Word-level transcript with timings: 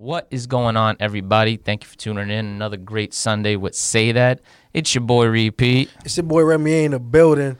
What 0.00 0.28
is 0.30 0.46
going 0.46 0.76
on, 0.76 0.96
everybody? 1.00 1.56
Thank 1.56 1.82
you 1.82 1.88
for 1.88 1.96
tuning 1.98 2.30
in. 2.30 2.46
Another 2.46 2.76
great 2.76 3.12
Sunday 3.12 3.56
with 3.56 3.74
Say 3.74 4.12
That. 4.12 4.40
It's 4.72 4.94
your 4.94 5.02
boy 5.02 5.26
Repeat. 5.26 5.90
It's 6.04 6.16
your 6.16 6.22
boy 6.22 6.44
Remy 6.44 6.84
in 6.84 6.90
the 6.92 7.00
building. 7.00 7.56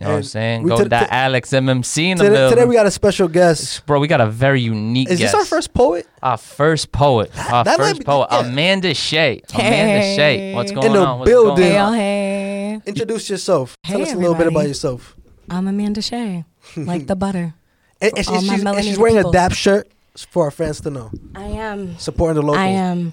You 0.00 0.06
know 0.06 0.12
what 0.12 0.16
I'm 0.16 0.22
saying? 0.22 0.62
we 0.62 0.70
Go 0.70 0.78
took- 0.78 0.88
that 0.88 1.10
t- 1.10 1.14
Alex 1.14 1.50
MMC 1.50 2.12
in 2.12 2.16
the 2.16 2.24
Today, 2.24 2.34
building. 2.36 2.56
today 2.56 2.66
we 2.66 2.74
got 2.74 2.86
a 2.86 2.90
special 2.90 3.28
guest. 3.28 3.84
Bro, 3.84 4.00
we 4.00 4.08
got 4.08 4.22
a 4.22 4.26
very 4.26 4.62
unique 4.62 5.10
Is 5.10 5.18
guest. 5.18 5.34
this 5.34 5.40
our 5.40 5.44
first 5.44 5.74
poet? 5.74 6.06
Our 6.22 6.38
first 6.38 6.92
poet. 6.92 7.30
Our 7.52 7.62
that 7.64 7.76
first 7.76 7.98
be- 7.98 8.04
poet. 8.06 8.28
yeah. 8.32 8.40
Amanda 8.40 8.94
Shea. 8.94 9.42
Amanda 9.54 10.02
Shea. 10.16 10.54
What's 10.54 10.70
Hey. 10.70 10.74
going 10.74 10.86
In 10.86 10.92
the 10.94 10.98
on? 11.06 11.18
What's 11.18 11.30
building. 11.30 11.56
Going 11.56 11.70
Hey, 11.72 11.76
on? 11.78 11.92
y'all, 11.92 11.98
hey. 12.00 12.80
Introduce 12.86 13.28
yourself. 13.28 13.76
Tell 13.84 13.98
Hey, 13.98 14.04
us 14.04 14.12
a 14.14 14.16
little 14.16 14.34
bit 14.34 14.46
about 14.46 14.66
yourself. 14.66 15.14
I'm 15.50 15.68
Amanda 15.68 16.00
Shea, 16.00 16.44
like 16.74 17.06
the 17.06 17.16
butter. 17.24 17.52
And, 18.00 18.12
and 18.16 18.26
all 18.28 18.40
she's, 18.40 18.48
my 18.48 18.56
she's- 18.56 18.66
and 18.76 18.84
she's 18.86 18.98
wearing 18.98 19.16
people. 19.16 19.30
a 19.30 19.34
DAP 19.34 19.52
shirt 19.52 19.88
for 20.16 20.44
our 20.44 20.50
fans 20.50 20.80
to 20.82 20.90
know. 20.90 21.10
I 21.34 21.44
am. 21.44 21.96
Supporting 21.98 22.36
the 22.36 22.42
local. 22.46 22.60
I 22.60 22.68
am. 22.68 23.12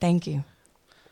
Thank 0.00 0.26
you. 0.26 0.44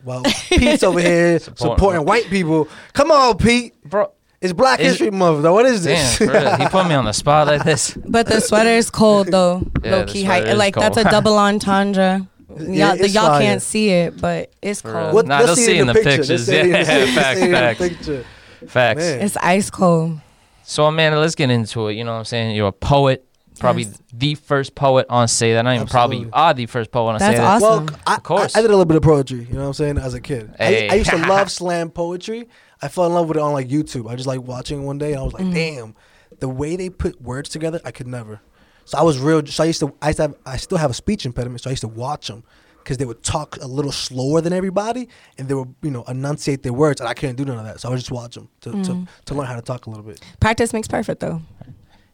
Well, 0.04 0.22
Pete's 0.48 0.82
over 0.82 1.00
here 1.00 1.38
Supporting 1.38 1.76
supporting, 1.76 2.04
white 2.04 2.24
people. 2.26 2.68
Come 2.92 3.10
on, 3.12 3.38
Pete. 3.38 3.72
Bro, 3.84 4.10
It's 4.40 4.52
Black 4.52 4.80
Is- 4.80 4.88
History 4.98 5.10
Month, 5.10 5.42
though. 5.42 5.52
What 5.52 5.66
is 5.66 5.84
damn, 5.84 5.94
this? 5.94 6.16
for 6.18 6.26
real. 6.26 6.56
He 6.56 6.66
put 6.66 6.88
me 6.88 6.94
on 6.94 7.04
the 7.04 7.12
spot 7.12 7.46
like 7.46 7.62
this. 7.64 7.96
But 8.06 8.26
the 8.26 8.40
sweater 8.40 8.70
is 8.70 8.90
cold 8.90 9.28
though. 9.28 9.62
Yeah, 9.84 9.90
low 9.92 10.04
key 10.06 10.24
sweater 10.24 10.44
height. 10.46 10.52
is 10.52 10.58
Like 10.58 10.74
that's 10.74 10.96
a 10.96 11.04
double 11.04 11.38
entendre. 11.38 12.26
Y'all, 12.58 12.96
the, 12.96 13.08
y'all 13.08 13.28
fire. 13.28 13.40
can't 13.40 13.62
see 13.62 13.88
it, 13.90 14.20
but 14.20 14.52
it's 14.60 14.82
For 14.82 14.92
cold. 14.92 15.14
What- 15.14 15.26
Nah, 15.26 15.42
they'll 15.42 15.56
see 15.56 15.76
it 15.78 15.80
in 15.82 15.86
the 15.86 15.94
picture. 15.94 16.10
pictures. 16.18 16.30
Let's 16.30 16.44
see 16.46 16.56
it 16.56 16.64
in 16.66 16.72
the- 16.72 16.78
Yeah, 16.78 17.14
facts, 17.14 17.40
it 17.40 17.44
in 17.44 17.50
the 17.52 17.56
facts. 17.56 17.78
picture. 17.78 18.24
Facts. 18.66 18.98
Man. 18.98 19.20
It's 19.20 19.36
ice 19.38 19.70
cold. 19.70 20.18
So 20.64 20.84
Amanda, 20.86 21.18
let's 21.20 21.34
get 21.36 21.50
into 21.50 21.86
it. 21.88 21.94
You 21.94 22.04
know 22.04 22.12
what 22.12 22.18
I'm 22.18 22.24
saying? 22.24 22.54
You're 22.56 22.68
a 22.68 22.72
poet, 22.72 23.24
probably 23.62 23.84
Yes. 23.84 24.02
the 24.12 24.34
first 24.34 24.74
poet 24.74 25.06
on 25.08 25.28
Say 25.28 25.54
That. 25.54 25.62
Not 25.62 25.74
even 25.74 25.86
probably 25.86 26.18
you 26.18 26.30
are 26.32 26.52
the 26.52 26.66
first 26.66 26.90
poet 26.90 27.12
on 27.12 27.18
That's 27.18 27.36
Say 27.36 27.40
That. 27.40 27.62
awesome. 27.62 27.86
Well, 27.86 28.00
I, 28.06 28.16
Of 28.16 28.22
course. 28.22 28.54
I, 28.54 28.58
I 28.58 28.62
did 28.62 28.68
a 28.68 28.74
little 28.74 28.84
bit 28.84 28.96
of 28.96 29.02
poetry, 29.02 29.44
you 29.44 29.54
know 29.54 29.60
what 29.60 29.66
I'm 29.68 29.72
saying, 29.74 29.98
as 29.98 30.14
a 30.14 30.20
kid. 30.20 30.54
Hey. 30.58 30.88
I, 30.88 30.92
I 30.92 30.96
used 30.96 31.10
to 31.10 31.16
love 31.28 31.50
slam 31.50 31.90
poetry. 31.90 32.48
I 32.82 32.88
fell 32.88 33.06
in 33.06 33.14
love 33.14 33.28
with 33.28 33.38
it 33.38 33.40
on 33.40 33.52
like 33.52 33.68
YouTube. 33.68 34.10
I 34.10 34.16
just 34.16 34.26
like 34.26 34.42
watching 34.42 34.82
it 34.82 34.84
one 34.84 34.98
day 34.98 35.12
and 35.12 35.20
I 35.20 35.22
was 35.22 35.32
like, 35.32 35.44
mm-hmm. 35.44 35.54
damn, 35.54 35.94
the 36.40 36.48
way 36.48 36.76
they 36.76 36.90
put 36.90 37.22
words 37.22 37.48
together, 37.48 37.80
I 37.84 37.92
could 37.92 38.06
never. 38.08 38.40
So 38.84 38.98
I 38.98 39.02
was 39.02 39.18
real. 39.18 39.46
So 39.46 39.62
I 39.62 39.66
used 39.66 39.80
to, 39.80 39.94
I 40.02 40.08
used 40.08 40.16
to 40.16 40.22
have, 40.22 40.34
I 40.44 40.56
still 40.56 40.78
have 40.78 40.90
a 40.90 40.94
speech 40.94 41.24
impediment. 41.24 41.62
So 41.62 41.70
I 41.70 41.72
used 41.72 41.82
to 41.82 41.88
watch 41.88 42.26
them 42.26 42.42
because 42.82 42.96
they 42.96 43.04
would 43.04 43.22
talk 43.22 43.56
a 43.62 43.66
little 43.66 43.92
slower 43.92 44.40
than 44.40 44.52
everybody 44.52 45.08
and 45.38 45.48
they 45.48 45.54
would, 45.54 45.74
you 45.82 45.90
know, 45.90 46.02
enunciate 46.04 46.62
their 46.62 46.72
words. 46.72 47.00
And 47.00 47.08
I 47.08 47.14
couldn't 47.14 47.36
do 47.36 47.44
none 47.44 47.58
of 47.58 47.64
that. 47.64 47.80
So 47.80 47.88
I 47.88 47.90
would 47.92 47.98
just 47.98 48.10
watch 48.10 48.34
them 48.34 48.48
to, 48.62 48.70
to, 48.70 48.76
mm. 48.76 49.08
to 49.26 49.34
learn 49.34 49.46
how 49.46 49.56
to 49.56 49.62
talk 49.62 49.86
a 49.86 49.90
little 49.90 50.04
bit. 50.04 50.20
Practice 50.40 50.72
makes 50.72 50.88
perfect 50.88 51.20
though. 51.20 51.40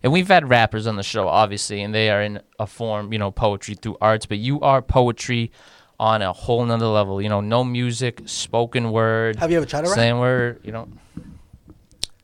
And 0.02 0.12
we've 0.12 0.28
had 0.28 0.48
rappers 0.48 0.86
on 0.86 0.96
the 0.96 1.02
show, 1.02 1.26
obviously, 1.28 1.82
and 1.82 1.92
they 1.94 2.08
are 2.10 2.22
in 2.22 2.40
a 2.58 2.66
form, 2.66 3.12
you 3.12 3.18
know, 3.18 3.30
poetry 3.32 3.74
through 3.74 3.96
arts, 4.00 4.26
but 4.26 4.38
you 4.38 4.60
are 4.60 4.80
poetry 4.80 5.50
on 5.98 6.22
a 6.22 6.32
whole 6.32 6.64
nother 6.64 6.86
level. 6.86 7.20
You 7.20 7.28
know, 7.28 7.40
no 7.40 7.64
music, 7.64 8.22
spoken 8.26 8.92
word, 8.92 9.36
Have 9.36 9.50
you 9.50 9.56
ever 9.56 9.66
tried 9.66 9.82
to 9.82 9.88
rap? 9.88 9.96
saying 9.96 10.18
word, 10.20 10.60
you 10.62 10.70
know. 10.72 10.88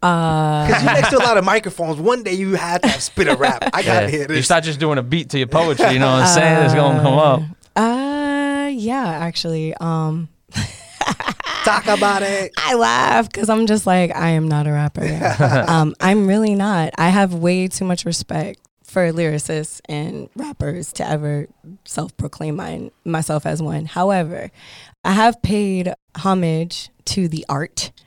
Uh, 0.00 0.66
Because 0.66 0.82
you 0.82 0.86
next 0.86 1.10
to 1.10 1.16
a 1.16 1.24
lot 1.24 1.36
of 1.38 1.44
microphones. 1.44 1.98
One 1.98 2.22
day 2.22 2.34
you 2.34 2.54
had 2.54 2.82
to 2.82 2.88
have 2.88 3.02
spit 3.02 3.26
a 3.26 3.34
rap. 3.38 3.68
I 3.72 3.82
gotta 3.82 4.08
hear 4.08 4.30
You 4.30 4.42
start 4.42 4.62
just 4.62 4.78
doing 4.78 4.98
a 4.98 5.02
beat 5.02 5.30
to 5.30 5.38
your 5.38 5.46
poetry, 5.48 5.92
you 5.92 5.98
know 5.98 6.12
what 6.12 6.22
I'm 6.24 6.34
saying? 6.34 6.64
It's 6.66 6.74
gonna 6.74 7.00
come 7.02 7.14
up. 7.18 7.40
uh, 7.74 8.68
yeah, 8.68 9.04
actually, 9.06 9.74
um, 9.80 10.28
Talk 11.64 11.86
about 11.86 12.22
it. 12.22 12.52
I 12.56 12.74
laugh 12.74 13.30
because 13.30 13.48
I'm 13.48 13.66
just 13.66 13.86
like, 13.86 14.14
I 14.14 14.30
am 14.30 14.48
not 14.48 14.66
a 14.66 14.72
rapper. 14.72 15.64
um, 15.68 15.94
I'm 16.00 16.26
really 16.26 16.54
not. 16.54 16.90
I 16.98 17.08
have 17.08 17.34
way 17.34 17.68
too 17.68 17.84
much 17.84 18.04
respect 18.04 18.60
for 18.82 19.10
lyricists 19.12 19.80
and 19.86 20.28
rappers 20.36 20.92
to 20.92 21.08
ever 21.08 21.48
self 21.84 22.16
proclaim 22.16 22.56
mine, 22.56 22.90
myself 23.04 23.44
as 23.44 23.60
one. 23.60 23.86
However, 23.86 24.50
I 25.04 25.12
have 25.12 25.42
paid 25.42 25.92
homage 26.16 26.90
to 27.06 27.28
the 27.28 27.44
art. 27.48 27.90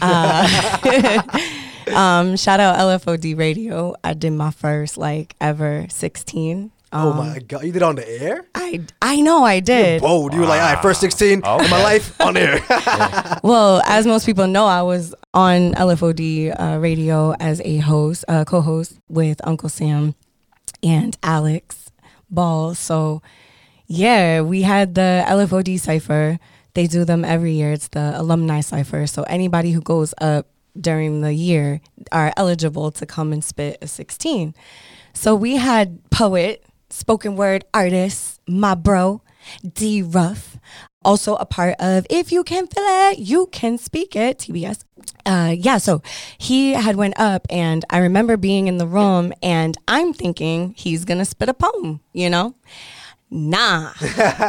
Uh, 0.00 1.20
um, 1.92 2.36
shout 2.36 2.60
out 2.60 2.78
LFOD 2.78 3.36
Radio. 3.36 3.92
I 4.04 4.14
did 4.14 4.30
my 4.30 4.52
first 4.52 4.96
like 4.96 5.34
ever 5.40 5.86
16. 5.90 6.70
Oh 6.92 7.10
Um, 7.12 7.16
my 7.18 7.38
god, 7.38 7.62
you 7.64 7.70
did 7.72 7.82
it 7.82 7.82
on 7.84 7.94
the 7.94 8.08
air? 8.08 8.44
I 8.54 8.80
I 9.00 9.20
know 9.20 9.44
I 9.44 9.60
did. 9.60 10.02
Bold. 10.02 10.34
You 10.34 10.40
were 10.40 10.46
like, 10.46 10.60
all 10.60 10.72
right, 10.74 10.82
first 10.82 11.00
16 11.00 11.38
in 11.38 11.44
Okay. 11.44 11.68
my 11.70 11.82
life 11.82 12.20
on 12.20 12.36
air. 12.36 12.60
Well, 13.44 13.80
as 13.86 14.06
most 14.06 14.26
people 14.26 14.46
know, 14.48 14.66
I 14.66 14.82
was 14.82 15.14
on 15.32 15.72
LFOD 15.74 16.54
uh, 16.58 16.78
radio 16.80 17.32
as 17.40 17.60
a 17.64 17.78
host, 17.78 18.24
uh, 18.28 18.44
co-host 18.44 18.98
with 19.08 19.40
Uncle 19.46 19.68
Sam 19.68 20.14
and 20.82 21.16
Alex 21.22 21.90
Ball. 22.28 22.74
So, 22.74 23.22
yeah, 23.86 24.40
we 24.42 24.62
had 24.62 24.94
the 24.94 25.24
LFOD 25.28 25.78
cipher. 25.78 26.38
They 26.74 26.86
do 26.86 27.04
them 27.04 27.24
every 27.24 27.52
year. 27.52 27.72
It's 27.72 27.88
the 27.88 28.12
alumni 28.16 28.60
cipher. 28.60 29.06
So 29.06 29.22
anybody 29.24 29.70
who 29.72 29.80
goes 29.80 30.12
up 30.20 30.46
during 30.80 31.20
the 31.20 31.32
year 31.34 31.80
are 32.12 32.32
eligible 32.36 32.90
to 32.92 33.06
come 33.06 33.32
and 33.32 33.42
spit 33.42 33.78
a 33.82 33.86
16. 33.88 34.54
So 35.14 35.34
we 35.34 35.56
had 35.56 35.98
poet, 36.10 36.64
spoken 36.92 37.36
word 37.36 37.64
artist, 37.72 38.40
my 38.46 38.74
bro, 38.74 39.22
D 39.74 40.02
Ruff, 40.02 40.58
also 41.04 41.36
a 41.36 41.46
part 41.46 41.76
of 41.78 42.06
If 42.10 42.30
You 42.32 42.44
Can 42.44 42.66
Feel 42.66 42.84
It, 42.84 43.18
You 43.18 43.46
Can 43.46 43.78
Speak 43.78 44.14
It, 44.14 44.38
TBS. 44.38 44.84
Uh, 45.24 45.54
yeah, 45.56 45.78
so 45.78 46.02
he 46.38 46.72
had 46.72 46.96
went 46.96 47.18
up 47.18 47.46
and 47.50 47.84
I 47.90 47.98
remember 47.98 48.36
being 48.36 48.66
in 48.66 48.78
the 48.78 48.86
room 48.86 49.32
and 49.42 49.76
I'm 49.88 50.12
thinking 50.12 50.74
he's 50.76 51.04
gonna 51.04 51.24
spit 51.24 51.48
a 51.48 51.54
poem, 51.54 52.00
you 52.12 52.28
know? 52.30 52.54
Nah, 53.30 53.92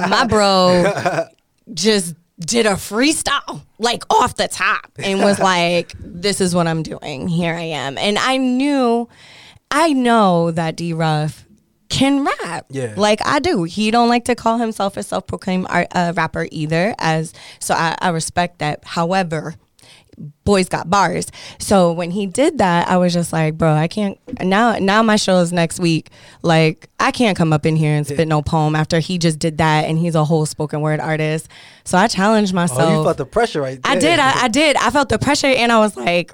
my 0.09 0.25
bro 0.29 1.27
just 1.73 2.15
did 2.39 2.65
a 2.65 2.71
freestyle 2.71 3.61
like 3.77 4.03
off 4.09 4.35
the 4.35 4.47
top 4.47 4.91
and 4.97 5.21
was 5.21 5.39
like, 5.51 5.93
this 5.99 6.41
is 6.41 6.55
what 6.55 6.67
I'm 6.67 6.83
doing. 6.83 7.27
Here 7.27 7.53
I 7.53 7.61
am. 7.61 7.97
And 7.97 8.17
I 8.17 8.37
knew, 8.37 9.07
I 9.69 9.93
know 9.93 10.51
that 10.51 10.75
D 10.75 10.93
Ruff 10.93 11.45
can 11.91 12.25
rap. 12.25 12.65
Yeah. 12.69 12.93
Like 12.97 13.19
I 13.25 13.39
do. 13.39 13.63
He 13.63 13.91
don't 13.91 14.09
like 14.09 14.25
to 14.25 14.35
call 14.35 14.57
himself 14.57 14.97
a 14.97 15.03
self-proclaimed 15.03 15.67
art, 15.69 15.87
uh, 15.91 16.13
rapper 16.15 16.47
either. 16.51 16.95
As 16.97 17.33
so, 17.59 17.75
I, 17.75 17.95
I 18.01 18.09
respect 18.09 18.59
that. 18.59 18.83
However, 18.83 19.55
boys 20.43 20.69
got 20.69 20.89
bars. 20.89 21.31
So 21.59 21.91
when 21.91 22.11
he 22.11 22.27
did 22.27 22.57
that, 22.59 22.87
I 22.87 22.97
was 22.97 23.13
just 23.13 23.33
like, 23.33 23.57
bro, 23.57 23.73
I 23.73 23.87
can't. 23.87 24.17
Now, 24.41 24.77
now 24.77 25.03
my 25.03 25.15
show 25.17 25.39
is 25.39 25.51
next 25.51 25.79
week. 25.79 26.09
Like 26.41 26.89
I 26.99 27.11
can't 27.11 27.37
come 27.37 27.53
up 27.53 27.65
in 27.65 27.75
here 27.75 27.93
and 27.93 28.07
spit 28.07 28.27
no 28.27 28.41
poem 28.41 28.75
after 28.75 28.99
he 28.99 29.17
just 29.17 29.37
did 29.39 29.57
that, 29.57 29.85
and 29.85 29.97
he's 29.97 30.15
a 30.15 30.23
whole 30.23 30.45
spoken 30.45 30.81
word 30.81 30.99
artist. 30.99 31.47
So 31.83 31.97
I 31.97 32.07
challenged 32.07 32.53
myself. 32.53 32.81
oh, 32.81 32.97
you 32.99 33.03
felt 33.03 33.17
the 33.17 33.25
pressure 33.25 33.61
right 33.61 33.81
there. 33.81 33.91
I 33.91 33.99
did. 33.99 34.19
I, 34.19 34.43
I 34.43 34.47
did. 34.47 34.75
I 34.77 34.89
felt 34.91 35.09
the 35.09 35.19
pressure, 35.19 35.47
and 35.47 35.71
I 35.71 35.79
was 35.79 35.97
like, 35.97 36.33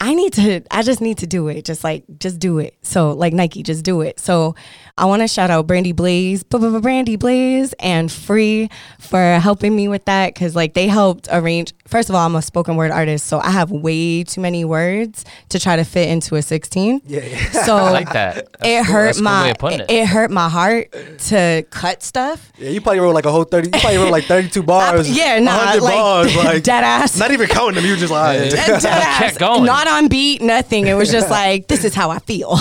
I 0.00 0.14
need 0.14 0.32
to. 0.34 0.62
I 0.70 0.82
just 0.82 1.00
need 1.02 1.18
to 1.18 1.26
do 1.26 1.48
it. 1.48 1.64
Just 1.64 1.84
like, 1.84 2.04
just 2.18 2.38
do 2.38 2.58
it. 2.58 2.74
So, 2.82 3.10
like 3.12 3.34
Nike, 3.34 3.62
just 3.62 3.84
do 3.84 4.00
it. 4.00 4.18
So, 4.18 4.54
I 5.00 5.06
want 5.06 5.22
to 5.22 5.28
shout 5.28 5.50
out 5.50 5.66
Brandy 5.66 5.92
Blaze, 5.92 6.42
Brandy 6.42 7.16
Blaze, 7.16 7.72
and 7.80 8.12
Free 8.12 8.68
for 8.98 9.38
helping 9.40 9.74
me 9.74 9.88
with 9.88 10.04
that 10.04 10.34
because 10.34 10.54
like 10.54 10.74
they 10.74 10.88
helped 10.88 11.26
arrange. 11.32 11.72
First 11.88 12.10
of 12.10 12.14
all, 12.14 12.26
I'm 12.26 12.36
a 12.36 12.42
spoken 12.42 12.76
word 12.76 12.90
artist, 12.90 13.26
so 13.26 13.40
I 13.40 13.50
have 13.50 13.70
way 13.70 14.22
too 14.24 14.42
many 14.42 14.64
words 14.64 15.24
to 15.48 15.58
try 15.58 15.76
to 15.76 15.84
fit 15.84 16.08
into 16.10 16.36
a 16.36 16.42
16. 16.42 17.00
Yeah, 17.06 17.24
yeah. 17.24 17.50
So 17.64 17.76
I 17.78 17.90
like 17.90 18.12
that. 18.12 18.34
That's 18.52 18.68
it 18.68 18.84
cool. 18.84 18.92
hurt 18.92 19.04
That's 19.06 19.18
a 19.18 19.22
cool 19.22 19.30
way 19.30 19.54
my 19.54 19.74
of 19.80 19.90
it. 19.90 20.06
hurt 20.06 20.30
my 20.30 20.48
heart 20.50 20.92
to 21.28 21.64
cut 21.70 22.02
stuff. 22.02 22.52
Yeah, 22.58 22.68
you 22.68 22.80
probably 22.82 23.00
wrote 23.00 23.14
like 23.14 23.24
a 23.24 23.32
whole 23.32 23.44
30, 23.44 23.68
you 23.68 23.80
probably 23.80 23.96
wrote 23.98 24.12
like 24.12 24.24
32 24.24 24.62
bars. 24.62 25.10
yeah, 25.10 25.38
nah, 25.38 25.56
100 25.56 25.82
like, 25.82 25.94
bars. 25.94 26.36
Like, 26.40 26.62
dead 26.62 26.84
ass. 26.84 27.18
Not 27.18 27.30
even 27.32 27.48
counting 27.48 27.76
them. 27.76 27.84
You 27.84 27.92
were 27.92 27.96
just 27.96 28.12
like, 28.12 28.36
all 28.36 28.42
right. 28.42 28.50
Dead 28.68 28.82
ass. 28.84 29.18
Kept 29.18 29.38
going. 29.38 29.64
Not 29.64 29.88
on 29.88 30.08
beat, 30.08 30.42
nothing. 30.42 30.86
It 30.86 30.94
was 30.94 31.10
just 31.10 31.30
like, 31.30 31.68
this 31.68 31.84
is 31.84 31.94
how 31.94 32.10
I 32.10 32.18
feel. 32.18 32.58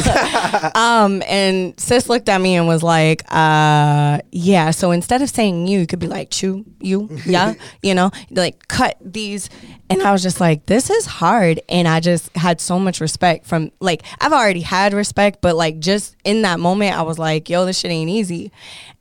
um, 0.76 1.22
and 1.28 1.80
sis 1.80 2.10
looked 2.10 2.29
at 2.30 2.40
me 2.40 2.56
and 2.56 2.68
was 2.68 2.84
like, 2.84 3.24
uh, 3.30 4.20
yeah. 4.32 4.72
So 4.72 4.92
instead 4.92 5.22
of 5.22 5.30
saying 5.30 5.68
you, 5.68 5.80
you 5.80 5.88
could 5.88 6.00
be 6.00 6.08
like, 6.08 6.30
chew, 6.30 6.66
you, 6.80 7.10
yeah, 7.26 7.56
you 7.82 7.94
know, 7.94 8.12
like 8.32 8.68
cut 8.68 8.98
these. 9.02 9.50
And 9.90 10.02
I 10.04 10.12
was 10.12 10.22
just 10.22 10.40
like, 10.40 10.68
this 10.68 10.90
is 10.90 11.06
hard. 11.06 11.62
And 11.68 11.88
I 11.88 12.00
just 12.00 12.36
had 12.38 12.62
so 12.62 12.80
much 12.80 13.02
respect 13.02 13.46
from 13.46 13.72
like, 13.80 14.04
I've 14.22 14.34
already 14.34 14.62
had 14.62 14.94
respect, 14.94 15.42
but 15.42 15.56
like 15.56 15.80
just 15.80 16.16
in 16.24 16.44
that 16.44 16.60
moment, 16.60 16.98
I 16.98 17.02
was 17.02 17.20
like, 17.20 17.50
yo, 17.50 17.66
this 17.66 17.80
shit 17.80 17.92
ain't 17.92 18.10
easy. 18.10 18.52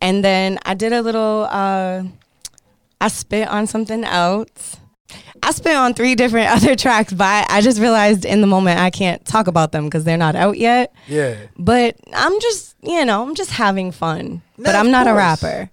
And 0.00 0.24
then 0.24 0.58
I 0.64 0.74
did 0.74 0.92
a 0.92 1.02
little, 1.02 1.46
uh, 1.50 2.04
I 3.00 3.08
spit 3.08 3.48
on 3.48 3.66
something 3.66 4.04
else. 4.04 4.78
I 5.42 5.50
spent 5.52 5.76
on 5.76 5.94
three 5.94 6.14
different 6.14 6.50
other 6.56 6.74
tracks, 6.76 7.12
but 7.12 7.46
I 7.50 7.60
just 7.60 7.80
realized 7.80 8.24
in 8.24 8.40
the 8.40 8.46
moment 8.46 8.80
I 8.80 8.90
can't 8.90 9.24
talk 9.24 9.46
about 9.46 9.72
them 9.72 9.84
because 9.84 10.04
they're 10.04 10.16
not 10.16 10.34
out 10.36 10.58
yet. 10.58 10.92
yeah. 11.06 11.36
But 11.58 11.96
I'm 12.14 12.40
just, 12.40 12.76
you 12.82 13.04
know, 13.04 13.22
I'm 13.22 13.34
just 13.34 13.50
having 13.50 13.92
fun. 13.92 14.42
No, 14.56 14.64
but 14.64 14.74
I'm 14.74 14.90
not 14.90 15.06
a 15.08 15.14
rapper. 15.14 15.70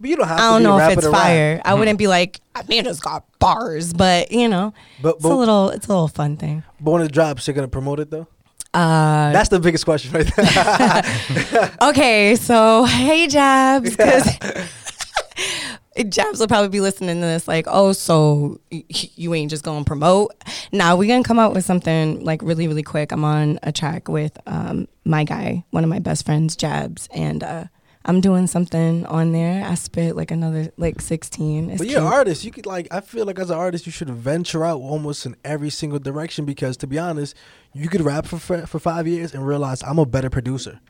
But 0.00 0.10
you 0.10 0.16
don't 0.16 0.26
have 0.26 0.38
I 0.40 0.42
don't 0.50 0.60
be 0.62 0.64
a 0.64 0.68
know 0.68 0.78
if 0.78 0.92
it's 0.94 1.02
to 1.06 1.10
rap. 1.10 1.20
fire. 1.22 1.62
I 1.64 1.74
wouldn't 1.74 1.98
be 1.98 2.08
like, 2.08 2.40
Amanda's 2.56 2.98
got 3.00 3.24
bars, 3.38 3.92
but 3.92 4.32
you 4.32 4.48
know, 4.48 4.74
But, 5.00 5.16
it's 5.16 5.24
a 5.24 5.28
little, 5.28 5.68
it's 5.70 5.86
a 5.86 5.88
little 5.90 6.08
fun 6.08 6.36
thing. 6.36 6.64
but 6.80 6.90
when 6.90 7.02
it 7.02 7.12
drops, 7.12 7.46
you're 7.46 7.54
going 7.54 7.66
to 7.66 7.70
promote 7.70 8.00
it 8.00 8.10
though? 8.10 8.26
Uh, 8.74 9.30
That's 9.32 9.48
the 9.50 9.60
biggest 9.60 9.84
question 9.84 10.12
right 10.12 10.26
there. 10.34 11.70
okay, 11.90 12.34
so 12.36 12.84
hey 12.84 13.26
Jabs, 13.28 13.94
Jabs 16.08 16.40
will 16.40 16.48
probably 16.48 16.68
be 16.68 16.80
listening 16.80 17.16
to 17.16 17.26
this 17.26 17.46
like, 17.46 17.66
oh, 17.68 17.92
so 17.92 18.60
you 18.70 19.34
ain't 19.34 19.50
just 19.50 19.64
gonna 19.64 19.84
promote? 19.84 20.34
Now 20.72 20.96
we 20.96 21.06
gonna 21.06 21.22
come 21.22 21.38
out 21.38 21.54
with 21.54 21.64
something 21.64 22.24
like 22.24 22.42
really, 22.42 22.66
really 22.66 22.82
quick. 22.82 23.12
I'm 23.12 23.24
on 23.24 23.58
a 23.62 23.72
track 23.72 24.08
with 24.08 24.38
um, 24.46 24.88
my 25.04 25.24
guy, 25.24 25.64
one 25.70 25.84
of 25.84 25.90
my 25.90 25.98
best 25.98 26.24
friends, 26.24 26.56
Jabs, 26.56 27.08
and 27.12 27.42
uh, 27.44 27.64
I'm 28.04 28.20
doing 28.20 28.46
something 28.46 29.06
on 29.06 29.32
there. 29.32 29.64
I 29.64 29.74
spit 29.74 30.16
like 30.16 30.30
another 30.30 30.72
like 30.76 31.00
16. 31.00 31.70
It's 31.70 31.78
But 31.78 31.88
you're 31.88 32.00
an 32.00 32.06
artist. 32.06 32.44
You 32.44 32.50
could 32.50 32.66
like. 32.66 32.88
I 32.90 33.00
feel 33.00 33.26
like 33.26 33.38
as 33.38 33.50
an 33.50 33.58
artist, 33.58 33.86
you 33.86 33.92
should 33.92 34.10
venture 34.10 34.64
out 34.64 34.80
almost 34.80 35.26
in 35.26 35.36
every 35.44 35.70
single 35.70 35.98
direction 35.98 36.44
because, 36.44 36.76
to 36.78 36.86
be 36.86 36.98
honest, 36.98 37.36
you 37.72 37.88
could 37.88 38.00
rap 38.00 38.26
for 38.26 38.38
for, 38.38 38.66
for 38.66 38.78
five 38.78 39.06
years 39.06 39.34
and 39.34 39.46
realize 39.46 39.82
I'm 39.82 39.98
a 39.98 40.06
better 40.06 40.30
producer. 40.30 40.80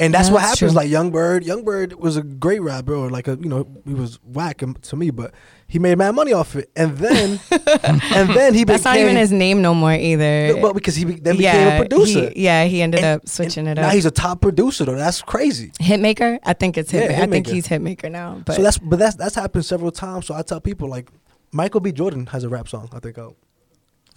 And 0.00 0.14
that's 0.14 0.28
Yeah, 0.28 0.34
what 0.34 0.40
that's 0.42 0.60
happens. 0.60 0.72
true. 0.72 0.76
Like 0.80 0.90
Yung 0.90 1.10
Berg, 1.10 1.44
Yung 1.44 1.64
Berg 1.64 1.92
was 1.94 2.16
a 2.16 2.22
great 2.22 2.60
rapper, 2.62 2.94
or 2.94 3.10
like 3.10 3.26
a 3.26 3.36
you 3.40 3.48
know 3.48 3.66
he 3.84 3.94
was 3.94 4.18
whack 4.22 4.62
to 4.82 4.96
me, 4.96 5.10
but 5.10 5.34
he 5.66 5.78
made 5.80 5.98
mad 5.98 6.14
money 6.14 6.32
off 6.32 6.54
it. 6.54 6.70
And 6.76 6.96
then, 6.98 7.40
and 7.50 8.30
then 8.30 8.54
he 8.54 8.64
became 8.64 8.66
That's 8.66 8.82
became. 8.82 8.82
not 8.84 8.96
even 8.98 9.16
his 9.16 9.32
name 9.32 9.60
no 9.60 9.74
more 9.74 9.92
either. 9.92 10.56
But 10.62 10.74
because 10.74 10.94
he 10.94 11.04
be- 11.04 11.14
then 11.14 11.36
became 11.36 11.66
yeah, 11.66 11.74
a 11.74 11.78
producer. 11.80 12.30
He, 12.30 12.44
yeah, 12.44 12.64
he 12.64 12.80
ended 12.80 13.00
And- 13.02 13.20
up 13.22 13.28
switching 13.28 13.66
it 13.66 13.74
Now 13.74 13.88
he's 13.90 14.06
a 14.06 14.10
top 14.12 14.40
producer 14.40 14.84
though. 14.84 14.94
That's 14.94 15.20
crazy. 15.20 15.72
Hitmaka, 15.80 16.38
I 16.44 16.52
think 16.52 16.78
it's 16.78 16.92
Yeah, 16.92 17.08
Hitmaka. 17.08 17.22
I 17.22 17.26
think 17.26 17.46
he's 17.48 17.66
Hitmaka 17.66 18.10
now. 18.10 18.40
But 18.46 18.54
so 18.56 18.62
that's 18.62 18.78
but 18.78 18.98
that's 19.00 19.16
that's 19.16 19.34
happened 19.34 19.64
several 19.64 19.90
times. 19.90 20.26
So 20.26 20.34
I 20.34 20.42
tell 20.42 20.60
people 20.60 20.88
like 20.88 21.10
Michael 21.50 21.80
B. 21.80 21.90
Jordan 21.92 22.26
has 22.26 22.44
a 22.44 22.48
rap 22.48 22.68
song. 22.68 22.88
I 22.92 23.00
think 23.00 23.18
out. 23.18 23.34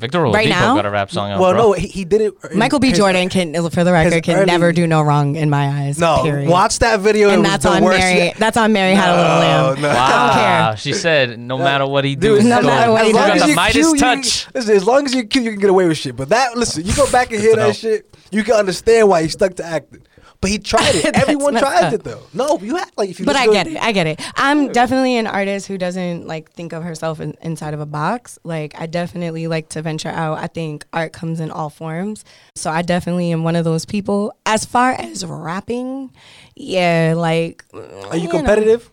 Victor 0.02 0.22
Right 0.24 0.50
now? 0.50 0.76
got 0.76 0.86
a 0.86 0.90
rap 0.90 1.12
song 1.12 1.32
out. 1.32 1.40
well, 1.40 1.52
bro. 1.54 1.62
no, 1.62 1.72
he, 1.74 1.88
he 1.88 2.04
did 2.06 2.22
it. 2.22 2.56
Michael 2.56 2.80
B. 2.80 2.90
his- 2.90 2.98
Jordan 2.98 3.30
can, 3.30 3.54
for 3.70 3.84
the 3.84 3.92
record, 3.94 4.24
can 4.24 4.36
early- 4.36 4.46
never 4.48 4.74
do 4.74 4.86
no 4.88 5.02
wrong 5.02 5.36
in 5.36 5.50
my 5.50 5.68
eyes. 5.68 5.98
No, 6.00 6.24
period. 6.24 6.50
watch 6.50 6.80
that 6.80 7.00
video. 7.00 7.30
and 7.30 7.46
that's 7.46 7.66
on 7.66 7.84
Mary. 7.84 8.02
shit. 8.02 8.38
That's 8.38 8.58
on 8.58 8.74
Mary 8.74 8.96
Had 8.96 9.10
a 9.10 9.16
Little 9.16 9.38
Lamb. 9.38 9.82
no. 9.82 9.90
I 9.90 9.94
don't 9.94 9.94
Wow, 9.94 10.68
care. 10.70 10.78
she 10.78 10.94
said 10.94 11.40
no 11.40 11.58
matter 11.58 11.86
what 11.86 12.04
he 12.04 12.16
Dude, 12.16 12.40
does, 12.40 12.46
no 12.46 12.62
matter 12.62 12.92
what 12.92 13.02
he 13.02 13.08
He's 13.08 13.16
got 13.16 13.28
does. 13.34 13.42
the 13.44 13.48
you're 13.48 13.56
Midas 13.56 13.74
cute, 13.88 14.00
touch. 14.00 14.44
can- 14.46 14.52
listen, 14.56 14.76
as 14.76 14.86
long 14.86 15.06
as 15.06 15.14
you're 15.14 15.24
cute, 15.24 15.46
you 15.46 15.52
can 15.52 15.60
get 15.60 15.70
away 15.70 15.88
with 15.88 15.98
shit. 15.98 16.16
But 16.16 16.30
that, 16.30 16.58
listen, 16.58 16.84
you 16.86 16.94
go 16.96 17.10
back 17.12 17.32
and 17.32 17.40
hear 17.40 17.56
that 17.56 17.76
shit, 17.76 18.14
you 18.32 18.44
can 18.44 18.56
understand 18.56 19.08
why 19.08 19.22
he 19.24 19.30
stuck 19.30 19.56
to 19.56 19.66
acting. 19.66 20.02
But 20.42 20.50
he 20.50 20.58
tried 20.58 20.96
it. 20.96 21.06
Everyone 21.16 21.54
tried 21.56 21.84
up. 21.84 21.94
it 21.94 22.04
though. 22.04 22.24
No, 22.34 22.58
you 22.60 22.76
have 22.76 22.92
like 22.98 23.12
if 23.12 23.20
you. 23.20 23.26
But 23.28 23.36
I 23.36 23.46
get 23.46 23.68
it. 23.68 23.78
I 23.82 23.92
get 23.92 24.08
it. 24.08 24.20
I'm 24.36 24.72
definitely 24.72 25.16
an 25.18 25.28
artist 25.28 25.68
who 25.68 25.78
doesn't 25.78 26.26
like 26.26 26.52
think 26.52 26.74
of 26.74 26.82
herself 26.84 27.20
in, 27.20 27.36
inside 27.44 27.76
of 27.76 27.80
a 27.80 27.86
box. 27.86 28.40
Like 28.44 28.74
I 28.80 28.88
definitely 28.88 29.46
like 29.46 29.70
to 29.70 29.84
venture 29.84 30.10
out. 30.10 30.40
I 30.40 30.48
think 30.48 30.86
art 30.94 31.14
comes 31.14 31.40
in 31.40 31.52
all 31.52 31.70
forms. 31.70 32.26
So 32.56 32.72
I 32.72 32.82
definitely 32.82 33.32
am 33.32 33.44
one 33.44 33.56
of 33.56 33.66
those 33.66 33.86
people. 33.86 34.34
As 34.48 34.66
far 34.66 34.94
as 34.94 35.24
rapping, 35.24 36.12
yeah, 36.56 37.14
like 37.16 37.64
Are 37.74 38.18
you 38.18 38.24
know. 38.26 38.32
competitive? 38.32 38.90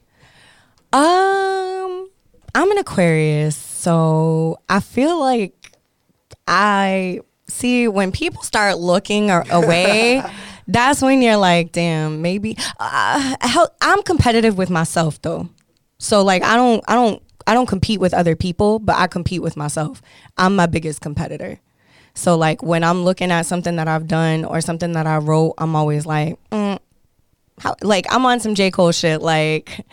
Um, 0.92 2.10
I'm 2.54 2.70
an 2.70 2.78
Aquarius, 2.78 3.56
so 3.56 4.58
I 4.68 4.80
feel 4.80 5.18
like 5.18 5.72
I 6.46 7.20
see 7.46 7.88
when 7.88 8.12
people 8.12 8.42
start 8.42 8.78
looking 8.78 9.30
or 9.30 9.44
away. 9.50 10.22
that's 10.68 11.02
when 11.02 11.22
you're 11.22 11.36
like, 11.36 11.72
damn, 11.72 12.22
maybe. 12.22 12.56
Uh, 12.78 13.34
I'm 13.80 14.02
competitive 14.02 14.56
with 14.56 14.70
myself 14.70 15.20
though, 15.22 15.48
so 15.98 16.22
like 16.22 16.42
I 16.44 16.56
don't, 16.56 16.84
I 16.86 16.94
don't, 16.94 17.22
I 17.46 17.54
don't 17.54 17.66
compete 17.66 17.98
with 17.98 18.12
other 18.14 18.36
people, 18.36 18.78
but 18.78 18.96
I 18.96 19.06
compete 19.06 19.42
with 19.42 19.56
myself. 19.56 20.02
I'm 20.36 20.54
my 20.54 20.66
biggest 20.66 21.00
competitor. 21.00 21.58
So 22.14 22.36
like 22.36 22.62
when 22.62 22.84
I'm 22.84 23.04
looking 23.04 23.30
at 23.30 23.46
something 23.46 23.76
that 23.76 23.88
I've 23.88 24.06
done 24.06 24.44
or 24.44 24.60
something 24.60 24.92
that 24.92 25.06
I 25.06 25.16
wrote, 25.18 25.54
I'm 25.56 25.74
always 25.74 26.04
like, 26.04 26.36
mm, 26.50 26.78
how, 27.60 27.74
like 27.80 28.06
I'm 28.10 28.26
on 28.26 28.40
some 28.40 28.54
J 28.54 28.70
Cole 28.70 28.92
shit, 28.92 29.22
like 29.22 29.84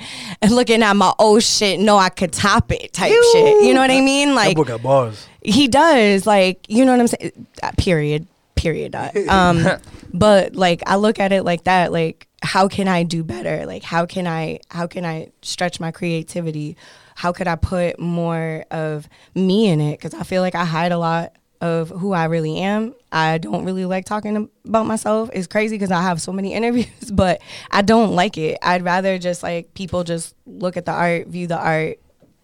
and 0.42 0.52
looking 0.56 0.84
at 0.84 0.94
my 0.96 1.14
old 1.20 1.44
shit, 1.44 1.80
no, 1.80 1.98
I 1.98 2.10
could 2.10 2.34
top 2.34 2.72
it 2.72 2.94
type 2.94 3.12
shit. 3.32 3.64
You 3.64 3.74
know 3.74 3.80
what 3.82 3.92
I 3.92 4.02
mean? 4.02 4.30
That 4.30 4.36
Like 4.36 4.56
boy 4.58 4.64
got 4.66 4.84
bars. 4.84 5.28
he 5.42 5.68
does, 5.68 6.26
like 6.28 6.66
you 6.68 6.84
know 6.84 6.92
what 6.92 7.00
I'm 7.02 7.08
saying? 7.08 7.48
Period. 7.78 8.28
Period. 8.66 8.92
dot. 8.92 9.16
Um, 9.30 9.66
but 10.14 10.56
like 10.56 10.82
I 10.88 10.96
look 10.96 11.20
at 11.20 11.32
it 11.32 11.44
like 11.44 11.66
that, 11.66 11.92
like 11.92 12.28
how 12.42 12.68
can 12.68 12.88
I 12.88 13.04
do 13.04 13.24
better? 13.24 13.66
Like 13.66 13.84
how 13.84 14.06
can 14.06 14.28
I 14.28 14.60
how 14.70 14.88
can 14.88 15.06
I 15.06 15.32
stretch 15.42 15.80
my 15.80 15.92
creativity? 15.92 16.78
How 17.16 17.32
could 17.32 17.48
I 17.48 17.56
put 17.56 18.00
more 18.00 18.66
of 18.72 19.08
me 19.36 19.68
in 19.68 19.82
it? 19.82 20.00
Because 20.00 20.14
I 20.14 20.24
feel 20.24 20.42
like 20.42 20.56
I 20.56 20.66
hide 20.66 20.92
a 20.92 20.98
lot 20.98 21.34
of 21.62 21.90
who 21.90 22.12
I 22.14 22.26
really 22.26 22.60
am. 22.60 22.94
I 23.12 23.38
don't 23.38 23.66
really 23.66 23.86
like 23.86 24.06
talking 24.06 24.50
about 24.66 24.86
myself. 24.86 25.30
It's 25.34 25.48
crazy 25.48 25.76
because 25.76 25.92
I 25.92 26.02
have 26.02 26.22
so 26.22 26.32
many 26.32 26.54
interviews, 26.60 27.12
but 27.12 27.42
I 27.72 27.82
don't 27.82 28.14
like 28.16 28.38
it. 28.38 28.58
I'd 28.62 28.84
rather 28.84 29.18
just 29.18 29.44
like 29.44 29.74
people 29.74 30.04
just 30.04 30.36
look 30.46 30.78
at 30.78 30.86
the 30.86 30.92
art, 30.92 31.28
view 31.28 31.48
the 31.48 31.58
art, 31.58 32.00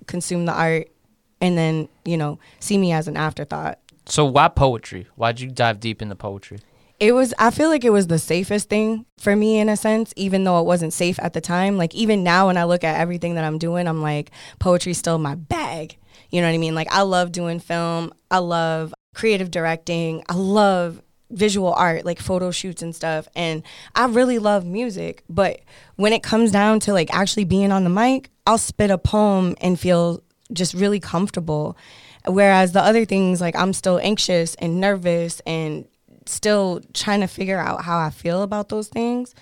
consume 0.08 0.46
the 0.46 0.54
art, 0.54 0.88
and 1.40 1.58
then 1.58 1.90
you 2.06 2.18
know 2.18 2.40
see 2.60 2.78
me 2.78 2.92
as 2.92 3.08
an 3.08 3.18
afterthought. 3.18 3.80
So 4.12 4.26
why 4.26 4.50
poetry? 4.50 5.08
Why'd 5.16 5.40
you 5.40 5.50
dive 5.50 5.80
deep 5.80 6.02
into 6.02 6.16
poetry? 6.16 6.60
It 7.00 7.14
was 7.14 7.34
I 7.40 7.50
feel 7.50 7.70
like 7.70 7.86
it 7.86 7.92
was 7.92 8.08
the 8.08 8.20
safest 8.20 8.68
thing 8.68 9.06
for 9.18 9.38
me 9.38 9.58
in 9.58 9.70
a 9.70 9.78
sense, 9.78 10.14
even 10.18 10.44
though 10.44 10.60
it 10.60 10.66
wasn't 10.66 10.92
safe 10.92 11.18
at 11.22 11.32
the 11.32 11.40
time. 11.40 11.78
Like 11.78 11.96
even 11.96 12.22
now 12.22 12.48
when 12.48 12.58
I 12.58 12.66
look 12.66 12.84
at 12.84 13.00
everything 13.00 13.36
that 13.36 13.46
I'm 13.46 13.58
doing, 13.58 13.88
I'm 13.88 14.02
like 14.02 14.32
poetry's 14.60 14.98
still 14.98 15.18
my 15.18 15.36
bag. 15.36 15.96
You 16.30 16.42
know 16.42 16.48
what 16.48 16.54
I 16.54 16.58
mean? 16.58 16.76
Like 16.76 16.92
I 16.92 17.04
love 17.04 17.32
doing 17.32 17.62
film. 17.62 18.12
I 18.30 18.40
love 18.40 18.94
creative 19.16 19.50
directing. 19.50 20.26
I 20.28 20.34
love 20.34 21.02
visual 21.30 21.72
art, 21.74 22.04
like 22.04 22.20
photo 22.20 22.52
shoots 22.52 22.82
and 22.82 22.94
stuff. 22.94 23.30
And 23.34 23.64
I 23.96 24.08
really 24.08 24.40
love 24.40 24.66
music. 24.66 25.24
But 25.30 25.62
when 25.96 26.12
it 26.12 26.22
comes 26.22 26.52
down 26.52 26.82
to 26.82 26.92
like 26.92 27.14
actually 27.14 27.46
being 27.46 27.72
on 27.72 27.86
the 27.86 27.90
mic, 27.90 28.30
I'll 28.46 28.58
spit 28.58 28.92
a 28.92 28.98
poem 28.98 29.56
and 29.62 29.80
feel 29.80 30.22
just 30.52 30.74
really 30.74 31.00
comfortable. 31.00 31.78
Whereas 32.26 32.72
the 32.72 32.82
other 32.82 33.06
things, 33.06 33.42
like 33.42 33.56
I'm 33.56 33.74
still 33.74 34.00
anxious 34.00 34.56
and 34.56 34.80
nervous 34.80 35.40
and 35.42 35.86
still 36.26 36.82
trying 36.94 37.22
to 37.22 37.28
figure 37.28 37.58
out 37.58 37.84
how 37.84 37.98
I 37.98 38.10
feel 38.10 38.44
about 38.44 38.70
those 38.70 38.88
things. 38.88 39.34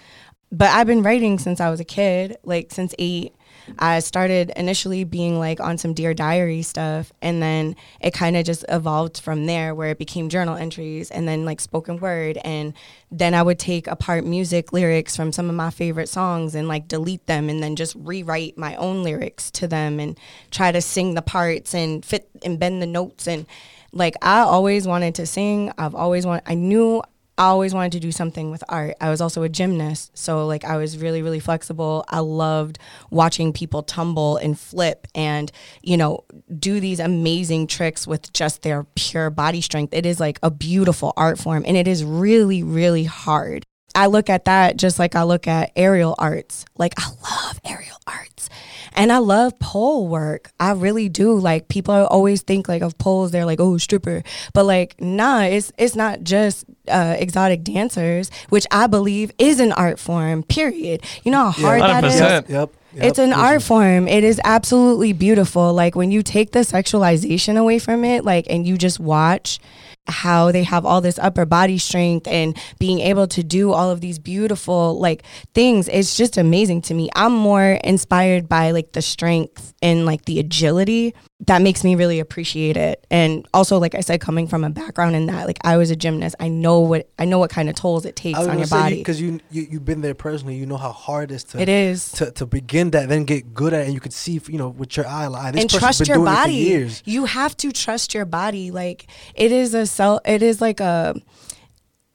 But 0.51 0.69
I've 0.69 0.87
been 0.87 1.03
writing 1.03 1.37
since 1.37 1.59
I 1.59 1.69
was 1.69 1.79
a 1.79 1.85
kid, 1.85 2.37
like 2.43 2.71
since 2.71 2.95
eight. 2.97 3.33
I 3.77 3.99
started 3.99 4.51
initially 4.55 5.03
being 5.03 5.37
like 5.39 5.59
on 5.59 5.77
some 5.77 5.93
Dear 5.93 6.13
Diary 6.13 6.61
stuff, 6.61 7.13
and 7.21 7.41
then 7.41 7.75
it 7.99 8.13
kind 8.13 8.35
of 8.35 8.45
just 8.45 8.65
evolved 8.69 9.19
from 9.19 9.45
there 9.45 9.75
where 9.75 9.89
it 9.89 9.99
became 9.99 10.29
journal 10.29 10.55
entries 10.55 11.11
and 11.11 11.27
then 11.27 11.45
like 11.45 11.59
spoken 11.59 11.99
word. 11.99 12.37
And 12.43 12.73
then 13.11 13.33
I 13.33 13.43
would 13.43 13.59
take 13.59 13.87
apart 13.87 14.25
music 14.25 14.73
lyrics 14.73 15.15
from 15.15 15.31
some 15.31 15.49
of 15.49 15.55
my 15.55 15.69
favorite 15.69 16.09
songs 16.09 16.55
and 16.55 16.67
like 16.67 16.87
delete 16.87 17.25
them 17.27 17.49
and 17.49 17.61
then 17.61 17.75
just 17.75 17.95
rewrite 17.95 18.57
my 18.57 18.75
own 18.75 19.03
lyrics 19.03 19.51
to 19.51 19.67
them 19.67 19.99
and 19.99 20.19
try 20.51 20.71
to 20.71 20.81
sing 20.81 21.13
the 21.13 21.21
parts 21.21 21.73
and 21.73 22.03
fit 22.03 22.29
and 22.43 22.59
bend 22.59 22.81
the 22.81 22.87
notes. 22.87 23.27
And 23.27 23.45
like 23.91 24.15
I 24.21 24.39
always 24.39 24.87
wanted 24.87 25.15
to 25.15 25.25
sing. 25.25 25.71
I've 25.77 25.95
always 25.95 26.25
wanted, 26.25 26.43
I 26.45 26.55
knew 26.55 27.03
I 27.39 27.45
always 27.45 27.73
wanted 27.73 27.93
to 27.93 28.01
do 28.01 28.11
something 28.11 28.51
with 28.51 28.65
art. 28.67 28.95
I 28.99 29.09
was 29.09 29.21
also 29.21 29.43
a 29.43 29.49
gymnast, 29.49 30.17
so 30.17 30.45
like 30.45 30.65
I 30.65 30.75
was 30.75 30.97
really 30.97 31.21
really 31.21 31.39
flexible. 31.39 32.03
I 32.09 32.19
loved 32.19 32.79
watching 33.11 33.53
people 33.53 33.81
tumble 33.81 34.35
and 34.35 34.59
flip 34.59 35.07
and, 35.15 35.49
you 35.81 35.95
know, 35.95 36.25
do 36.59 36.81
these 36.81 36.99
amazing 36.99 37.67
tricks 37.67 38.05
with 38.05 38.33
just 38.33 38.61
their 38.63 38.83
pure 38.95 39.29
body 39.29 39.61
strength. 39.61 39.93
It 39.93 40.05
is 40.05 40.19
like 40.19 40.37
a 40.43 40.51
beautiful 40.51 41.13
art 41.15 41.39
form 41.39 41.63
and 41.65 41.77
it 41.77 41.87
is 41.87 42.03
really 42.03 42.61
really 42.61 43.05
hard. 43.05 43.65
I 43.99 44.05
look 44.05 44.29
at 44.29 44.45
that 44.45 44.77
just 44.77 44.97
like 44.97 45.13
I 45.13 45.23
look 45.23 45.45
at 45.45 45.73
aerial 45.75 46.15
arts. 46.17 46.63
Like 46.77 46.93
I 46.97 47.09
love 47.09 47.59
aerial 47.65 47.97
arts. 48.07 48.49
And 48.93 49.11
I 49.11 49.17
love 49.17 49.59
pole 49.59 50.07
work. 50.07 50.51
I 50.57 50.71
really 50.71 51.09
do. 51.09 51.37
Like 51.37 51.67
people 51.67 51.93
always 51.93 52.41
think 52.41 52.69
like 52.69 52.81
of 52.81 52.97
poles, 52.97 53.31
they're 53.31 53.45
like, 53.45 53.59
oh, 53.59 53.77
stripper. 53.77 54.23
But 54.53 54.63
like, 54.63 54.95
nah, 55.01 55.41
it's 55.41 55.73
it's 55.77 55.97
not 55.97 56.23
just 56.23 56.63
uh, 56.87 57.17
exotic 57.19 57.63
dancers, 57.63 58.31
which 58.47 58.65
I 58.71 58.87
believe 58.87 59.33
is 59.37 59.59
an 59.59 59.73
art 59.73 59.99
form. 59.99 60.43
Period. 60.43 61.03
You 61.25 61.31
know 61.33 61.51
how 61.51 61.51
hard 61.51 61.81
that 61.81 62.05
is. 62.05 62.21
100%. 62.21 62.21
Yep. 62.21 62.49
yep. 62.49 62.71
It's 62.93 63.19
an 63.19 63.33
art 63.33 63.61
form. 63.61 64.07
It 64.07 64.23
is 64.23 64.39
absolutely 64.45 65.11
beautiful. 65.11 65.73
Like 65.73 65.95
when 65.95 66.09
you 66.09 66.23
take 66.23 66.53
the 66.53 66.59
sexualization 66.59 67.57
away 67.57 67.79
from 67.79 68.05
it, 68.05 68.23
like 68.23 68.45
and 68.49 68.65
you 68.65 68.77
just 68.77 68.97
watch 69.01 69.59
how 70.07 70.51
they 70.51 70.63
have 70.63 70.85
all 70.85 71.01
this 71.01 71.19
upper 71.19 71.45
body 71.45 71.77
strength 71.77 72.27
and 72.27 72.57
being 72.79 72.99
able 72.99 73.27
to 73.27 73.43
do 73.43 73.71
all 73.71 73.89
of 73.89 74.01
these 74.01 74.17
beautiful 74.19 74.99
like 74.99 75.23
things 75.53 75.87
it's 75.87 76.15
just 76.15 76.37
amazing 76.37 76.81
to 76.81 76.93
me. 76.93 77.09
I'm 77.15 77.33
more 77.33 77.79
inspired 77.83 78.49
by 78.49 78.71
like 78.71 78.93
the 78.93 79.01
strength 79.01 79.73
and 79.81 80.05
like 80.05 80.25
the 80.25 80.39
agility 80.39 81.13
that 81.47 81.61
makes 81.61 81.83
me 81.83 81.95
really 81.95 82.19
appreciate 82.19 82.75
it 82.75 83.07
and 83.09 83.47
also 83.53 83.77
like 83.77 83.95
i 83.95 84.01
said 84.01 84.19
coming 84.19 84.45
from 84.45 84.63
a 84.63 84.69
background 84.69 85.15
in 85.15 85.25
that 85.25 85.47
like 85.47 85.57
i 85.63 85.77
was 85.77 85.89
a 85.89 85.95
gymnast 85.95 86.35
i 86.39 86.49
know 86.49 86.81
what 86.81 87.09
i 87.17 87.23
know 87.23 87.39
what 87.39 87.49
kind 87.49 87.69
of 87.69 87.75
tolls 87.75 88.05
it 88.05 88.15
takes 88.15 88.37
on 88.37 88.57
your 88.57 88.67
body 88.67 88.97
because 88.97 89.21
you, 89.21 89.39
you 89.49 89.67
you've 89.69 89.85
been 89.85 90.01
there 90.01 90.13
personally. 90.13 90.55
You 90.55 90.65
know 90.65 90.77
how 90.77 90.91
hard 90.91 91.31
it 91.31 91.35
is 91.35 91.43
to 91.45 91.59
it 91.59 91.69
is 91.69 92.11
to, 92.13 92.31
to 92.31 92.45
begin 92.45 92.91
that, 92.91 93.09
then 93.09 93.23
get 93.23 93.53
good 93.53 93.73
at, 93.73 93.81
it, 93.81 93.85
and 93.85 93.93
you 93.93 93.99
could 93.99 94.13
see, 94.13 94.39
you 94.47 94.57
know, 94.57 94.69
with 94.69 94.97
your 94.97 95.07
eye, 95.07 95.27
like 95.27 95.55
and 95.55 95.69
trust 95.69 95.99
been 95.99 96.07
your 96.07 96.25
body. 96.25 96.53
years. 96.53 97.01
You 97.05 97.25
have 97.25 97.55
to 97.57 97.71
trust 97.71 98.13
your 98.13 98.25
body. 98.25 98.71
Like 98.71 99.07
it 99.35 99.51
is 99.51 99.73
a 99.73 99.85
cell 99.85 100.21
It 100.25 100.43
is 100.43 100.61
like 100.61 100.79
a. 100.79 101.15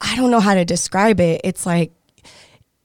I 0.00 0.16
don't 0.16 0.30
know 0.30 0.40
how 0.40 0.54
to 0.54 0.64
describe 0.64 1.20
it. 1.20 1.40
It's 1.44 1.64
like 1.64 1.92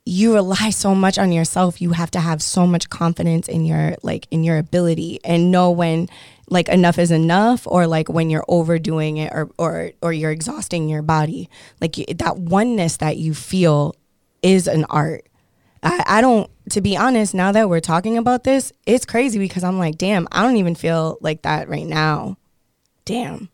you 0.10 0.34
rely 0.34 0.72
so 0.72 0.96
much 0.96 1.20
on 1.20 1.32
yourself. 1.32 1.82
You 1.82 1.92
have 1.92 2.10
to 2.12 2.20
have 2.20 2.42
so 2.42 2.66
much 2.66 2.89
confidence 2.89 3.48
in 3.48 3.66
your 3.66 3.96
like 4.01 4.28
in 4.32 4.44
your 4.44 4.58
ability 4.58 5.20
and 5.24 5.51
know 5.51 5.70
when 5.70 6.10
like 6.50 6.68
enough 6.68 6.98
is 6.98 7.12
enough 7.12 7.68
or 7.68 7.86
like 7.86 8.10
when 8.10 8.32
you're 8.32 8.46
overdoing 8.48 9.18
it 9.18 9.32
or 9.32 9.51
or 9.60 9.92
or 10.01 10.12
you're 10.12 10.32
exhausting 10.32 10.89
your 10.89 11.04
body. 11.04 11.48
Like 11.80 11.96
that 12.18 12.38
oneness 12.38 12.98
that 12.98 13.18
you 13.18 13.36
feel 13.36 13.96
is 14.42 14.68
an 14.68 14.86
art. 14.89 15.28
I, 15.84 16.04
I 16.08 16.22
don't 16.22 16.50
to 16.72 16.82
be 16.82 16.98
honest, 16.98 17.36
now 17.36 17.51
that 17.51 17.70
we're 17.70 17.80
talking 17.80 18.18
about 18.18 18.44
this, 18.44 18.74
it's 18.88 19.06
crazy 19.06 19.38
because 19.38 19.63
I'm 19.63 19.78
like, 19.78 19.98
damn, 19.98 20.28
I 20.32 20.42
don't 20.42 20.58
even 20.58 20.75
feel 20.75 21.20
like 21.22 21.44
that 21.44 21.70
right 21.70 21.88
now. 21.88 22.38
Damn. 23.06 23.50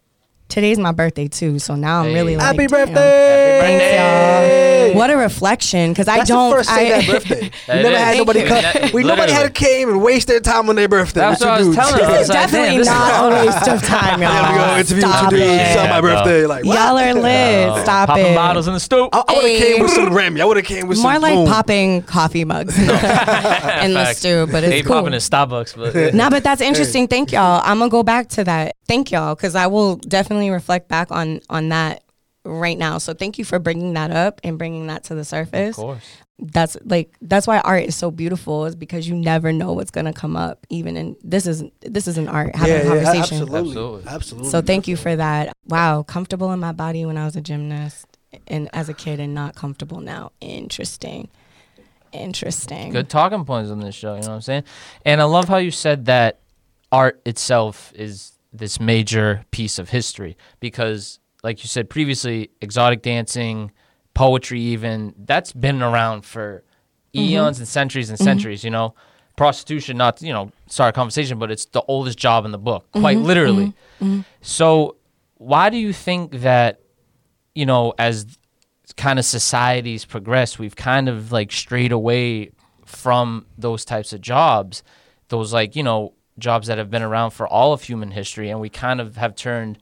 Today's 0.47 0.77
my 0.77 0.91
birthday 0.91 1.27
too, 1.27 1.57
so 1.59 1.75
now 1.75 2.01
I'm 2.03 2.13
really 2.13 2.33
Hey. 2.33 2.37
like, 2.37 2.45
Happy 2.45 2.57
damn. 2.67 2.69
birthday! 2.69 3.59
Happy 3.61 3.77
birthday! 3.77 4.93
What 4.95 5.09
a 5.09 5.17
reflection, 5.17 5.91
because 5.91 6.07
I 6.07 6.23
don't. 6.23 6.51
the 6.51 6.55
first 6.57 6.69
thing 6.69 6.93
I, 6.93 7.01
that 7.01 7.07
birthday. 7.07 7.41
We 7.41 7.49
That 7.67 7.81
never 7.81 7.97
had 7.97 8.17
nobody 8.17 8.41
Thank 8.47 8.73
come. 8.75 8.83
you. 8.85 8.89
We 8.93 9.03
nobody 9.03 9.31
had 9.33 9.53
came 9.55 9.89
and 9.89 10.01
waste 10.03 10.27
their 10.27 10.39
time 10.39 10.69
on 10.69 10.75
their 10.75 10.87
birthday. 10.87 11.21
That's 11.21 11.39
with 11.41 11.49
what 11.49 11.55
I 11.59 11.61
two 11.61 11.67
was 11.69 11.75
dudes. 11.75 11.89
telling 11.89 12.05
her. 12.05 12.09
I 12.09 12.13
this 12.13 12.21
is 12.21 12.29
like, 12.29 12.37
definitely 12.37 12.67
damn, 12.69 12.77
this 12.77 12.87
not 12.87 13.33
is- 13.33 13.41
a 13.41 13.45
waste 13.45 13.67
of 13.67 13.89
time, 13.89 14.21
y'all. 14.21 14.31
Yeah, 14.31 14.51
we 14.51 14.57
go 14.57 14.77
interview 14.79 15.01
Stop 15.01 15.29
two 15.31 15.35
dudes. 15.37 15.49
It's 15.51 15.77
on 15.77 15.89
my 15.89 16.01
birthday. 16.01 16.45
Like 16.45 16.65
what? 16.65 16.75
Y'all 16.75 16.97
are 16.99 17.13
lit. 17.15 17.69
Oh, 17.69 17.83
Stop 17.83 18.07
popping 18.09 18.25
it. 18.27 18.35
bottles 18.35 18.67
in 18.67 18.73
the 18.75 18.79
stoop. 18.79 19.09
I, 19.13 19.23
I 19.27 19.33
would 19.33 19.35
have 19.35 19.43
Hey. 19.43 19.73
came 19.73 19.81
with 19.81 19.91
some 19.91 20.13
Remy. 20.13 20.41
I 20.41 20.45
would 20.45 20.57
have 20.57 20.65
came 20.65 20.87
with 20.87 20.99
More 20.99 21.13
some. 21.13 21.21
like 21.23 21.33
boom. 21.33 21.47
popping 21.47 22.01
coffee 22.03 22.45
mugs 22.45 22.77
in 22.79 22.85
the 22.87 24.05
stoop. 24.13 24.15
stew, 24.17 24.47
but 24.51 24.61
They 24.61 24.79
it's 24.79 24.87
cool. 24.87 24.97
popping 24.97 25.13
in 25.13 25.19
Starbucks, 25.19 25.75
but 25.75 26.13
Nah, 26.13 26.29
but 26.29 26.43
that's 26.43 26.61
interesting. 26.61 27.07
Thank 27.07 27.31
y'all. 27.31 27.61
I'm 27.65 27.79
gonna 27.79 27.89
go 27.89 28.03
back 28.03 28.29
to 28.29 28.43
that. 28.43 28.75
Thank 28.87 29.11
y'all, 29.11 29.33
because 29.33 29.55
I 29.55 29.65
will 29.65 29.95
definitely 29.95 30.34
reflect 30.49 30.87
back 30.87 31.11
on 31.11 31.41
on 31.49 31.69
that 31.69 32.03
right 32.43 32.77
now. 32.77 32.97
So 32.99 33.13
thank 33.13 33.37
you 33.37 33.45
for 33.45 33.59
bringing 33.59 33.93
that 33.93 34.11
up 34.11 34.39
and 34.43 34.57
bringing 34.57 34.87
that 34.87 35.03
to 35.05 35.15
the 35.15 35.21
of 35.21 35.27
surface. 35.27 35.75
course. 35.75 36.05
That's 36.37 36.75
like 36.83 37.15
that's 37.21 37.47
why 37.47 37.59
art 37.59 37.83
is 37.83 37.95
so 37.95 38.11
beautiful, 38.11 38.65
is 38.65 38.75
because 38.75 39.07
you 39.07 39.15
never 39.15 39.53
know 39.53 39.71
what's 39.73 39.91
gonna 39.91 40.11
come 40.13 40.35
up. 40.35 40.67
Even 40.69 40.97
in 40.97 41.15
this 41.23 41.47
is 41.47 41.63
this 41.81 42.07
is 42.07 42.17
an 42.17 42.27
art 42.27 42.55
having 42.55 42.75
Yeah, 42.75 42.81
a 42.81 42.83
yeah, 42.83 43.03
conversation. 43.03 43.21
absolutely, 43.41 43.57
Absolutely. 43.59 44.03
absolutely. 44.07 44.49
So 44.49 44.61
thank 44.61 44.87
you 44.87 44.97
for 44.97 45.15
that. 45.15 45.53
Wow, 45.67 46.03
comfortable 46.03 46.51
in 46.51 46.59
my 46.59 46.73
body 46.73 47.05
when 47.05 47.17
I 47.17 47.23
was 47.25 47.35
a 47.37 47.41
gymnast 47.41 48.05
and 48.47 48.69
as 48.73 48.89
a 48.89 48.93
kid 48.93 49.21
and 49.21 49.33
not 49.33 49.55
comfortable 49.55 50.01
now. 50.01 50.33
Interesting. 50.41 51.29
Interesting. 52.11 52.91
Good 52.91 53.09
talking 53.09 53.45
points 53.45 53.69
on 53.71 53.79
this 53.79 53.95
show, 53.95 54.15
you 54.15 54.21
know 54.21 54.29
what 54.29 54.35
I'm 54.35 54.41
saying? 54.41 54.63
And 55.05 55.21
I 55.21 55.25
love 55.25 55.47
how 55.47 55.57
you 55.57 55.71
said 55.71 56.05
that 56.05 56.39
art 56.91 57.21
itself 57.25 57.91
is 57.95 58.33
this 58.57 58.79
major 58.79 59.45
piece 59.51 59.79
of 59.79 59.89
history. 59.89 60.37
Because 60.59 61.19
like 61.43 61.63
you 61.63 61.67
said 61.67 61.89
previously, 61.89 62.51
exotic 62.61 63.01
dancing, 63.01 63.71
poetry 64.13 64.59
even, 64.59 65.13
that's 65.17 65.51
been 65.53 65.81
around 65.81 66.25
for 66.25 66.63
mm-hmm. 67.13 67.29
eons 67.29 67.59
and 67.59 67.67
centuries 67.67 68.09
and 68.09 68.17
mm-hmm. 68.17 68.25
centuries, 68.25 68.63
you 68.63 68.71
know. 68.71 68.95
Prostitution, 69.37 69.97
not 69.97 70.21
you 70.21 70.31
know, 70.31 70.51
start 70.67 70.89
a 70.89 70.93
conversation, 70.93 71.37
but 71.37 71.51
it's 71.51 71.65
the 71.65 71.81
oldest 71.89 72.17
job 72.17 72.45
in 72.45 72.51
the 72.51 72.57
book, 72.57 72.85
mm-hmm. 72.85 73.01
quite 73.01 73.17
literally. 73.17 73.73
So 74.39 74.95
why 75.33 75.69
do 75.69 75.77
you 75.77 75.91
think 75.91 76.39
that, 76.39 76.79
you 77.53 77.65
know, 77.65 77.93
as 77.97 78.37
kind 78.95 79.19
of 79.19 79.25
societies 79.25 80.05
progress, 80.05 80.57
we've 80.57 80.77
kind 80.77 81.09
of 81.09 81.33
like 81.33 81.51
strayed 81.51 81.91
away 81.91 82.51
from 82.85 83.45
those 83.57 83.83
types 83.83 84.13
of 84.13 84.21
jobs, 84.21 84.83
those 85.27 85.51
like, 85.51 85.75
you 85.75 85.83
know, 85.83 86.13
jobs 86.37 86.67
that 86.67 86.77
have 86.77 86.89
been 86.91 87.01
around 87.03 87.31
for 87.31 87.47
all 87.47 87.73
of 87.73 87.83
human 87.83 88.11
history, 88.11 88.49
and 88.49 88.59
we 88.59 88.69
kind 88.69 88.99
of 89.01 89.15
have 89.17 89.35
turned 89.35 89.79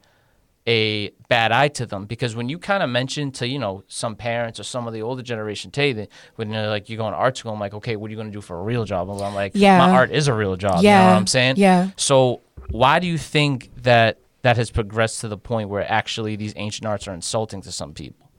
a 0.65 1.09
bad 1.27 1.51
eye 1.51 1.67
to 1.67 1.85
them 1.85 2.05
because 2.05 2.37
when 2.37 2.47
you 2.47 2.57
kind 2.57 2.81
of 2.81 2.89
mention 2.89 3.31
to 3.31 3.45
you 3.45 3.59
know 3.59 3.83
some 3.89 4.15
parents 4.15 4.61
or 4.61 4.63
some 4.63 4.87
of 4.87 4.93
the 4.93 5.01
older 5.01 5.21
generation 5.21 5.69
today 5.71 5.91
that 5.91 6.07
when 6.37 6.49
they're 6.49 6.69
like 6.69 6.87
you 6.87 6.95
go 6.95 7.09
to 7.09 7.13
art 7.17 7.35
school 7.35 7.51
I'm 7.51 7.59
like 7.59 7.73
okay 7.73 7.97
what 7.97 8.07
are 8.07 8.11
you 8.11 8.15
going 8.15 8.29
to 8.29 8.33
do 8.33 8.39
for 8.39 8.57
a 8.57 8.63
real 8.63 8.85
job 8.85 9.09
and 9.09 9.21
I'm 9.21 9.35
like 9.35 9.51
Yeah. 9.55 9.77
my 9.77 9.91
art 9.91 10.11
is 10.11 10.29
a 10.29 10.33
real 10.33 10.55
job 10.55 10.77
you 10.77 10.83
know 10.83 10.89
Yeah. 10.95 11.07
what 11.07 11.17
I'm 11.17 11.27
saying 11.27 11.55
Yeah. 11.57 11.89
so 11.97 12.39
why 12.69 12.99
do 12.99 13.07
you 13.07 13.17
think 13.17 13.71
that 13.81 14.19
that 14.43 14.55
has 14.55 14.71
progressed 14.71 15.19
to 15.19 15.27
the 15.27 15.37
point 15.37 15.67
where 15.67 15.85
actually 15.91 16.37
these 16.37 16.53
ancient 16.55 16.85
arts 16.85 17.09
are 17.09 17.13
insulting 17.13 17.61
to 17.63 17.71
some 17.73 17.93
people 17.93 18.29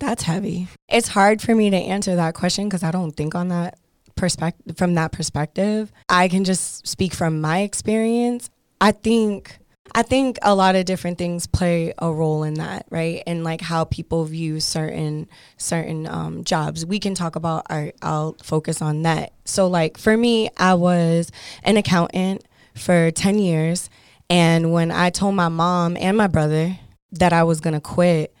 That's 0.00 0.22
heavy. 0.22 0.66
It's 0.88 1.08
hard 1.08 1.42
for 1.42 1.54
me 1.54 1.68
to 1.70 1.76
answer 1.76 2.16
that 2.16 2.34
question 2.34 2.68
because 2.68 2.82
I 2.82 2.90
don't 2.90 3.12
think 3.12 3.34
on 3.34 3.48
that 3.48 3.78
perspective 4.20 4.76
from 4.76 4.94
that 4.94 5.12
perspective. 5.12 5.90
I 6.08 6.28
can 6.28 6.44
just 6.44 6.86
speak 6.86 7.14
from 7.14 7.40
my 7.40 7.60
experience. 7.60 8.50
I 8.80 8.92
think 8.92 9.58
I 9.92 10.02
think 10.02 10.38
a 10.42 10.54
lot 10.54 10.76
of 10.76 10.84
different 10.84 11.18
things 11.18 11.48
play 11.48 11.92
a 11.98 12.12
role 12.12 12.44
in 12.44 12.54
that, 12.54 12.86
right? 12.90 13.24
And 13.26 13.42
like 13.42 13.60
how 13.60 13.84
people 13.84 14.24
view 14.24 14.60
certain 14.60 15.26
certain 15.56 16.06
um, 16.06 16.44
jobs. 16.44 16.86
We 16.86 17.00
can 17.00 17.14
talk 17.14 17.34
about 17.34 17.66
art. 17.68 17.96
I'll 18.02 18.36
focus 18.42 18.82
on 18.82 19.02
that. 19.02 19.32
So 19.46 19.66
like 19.66 19.98
for 19.98 20.16
me, 20.16 20.50
I 20.58 20.74
was 20.74 21.32
an 21.64 21.76
accountant 21.76 22.44
for 22.76 23.10
10 23.10 23.38
years 23.38 23.90
and 24.28 24.72
when 24.72 24.92
I 24.92 25.10
told 25.10 25.34
my 25.34 25.48
mom 25.48 25.96
and 25.96 26.16
my 26.16 26.28
brother 26.28 26.78
that 27.12 27.32
I 27.32 27.42
was 27.42 27.60
to 27.60 27.80
quit, 27.80 28.32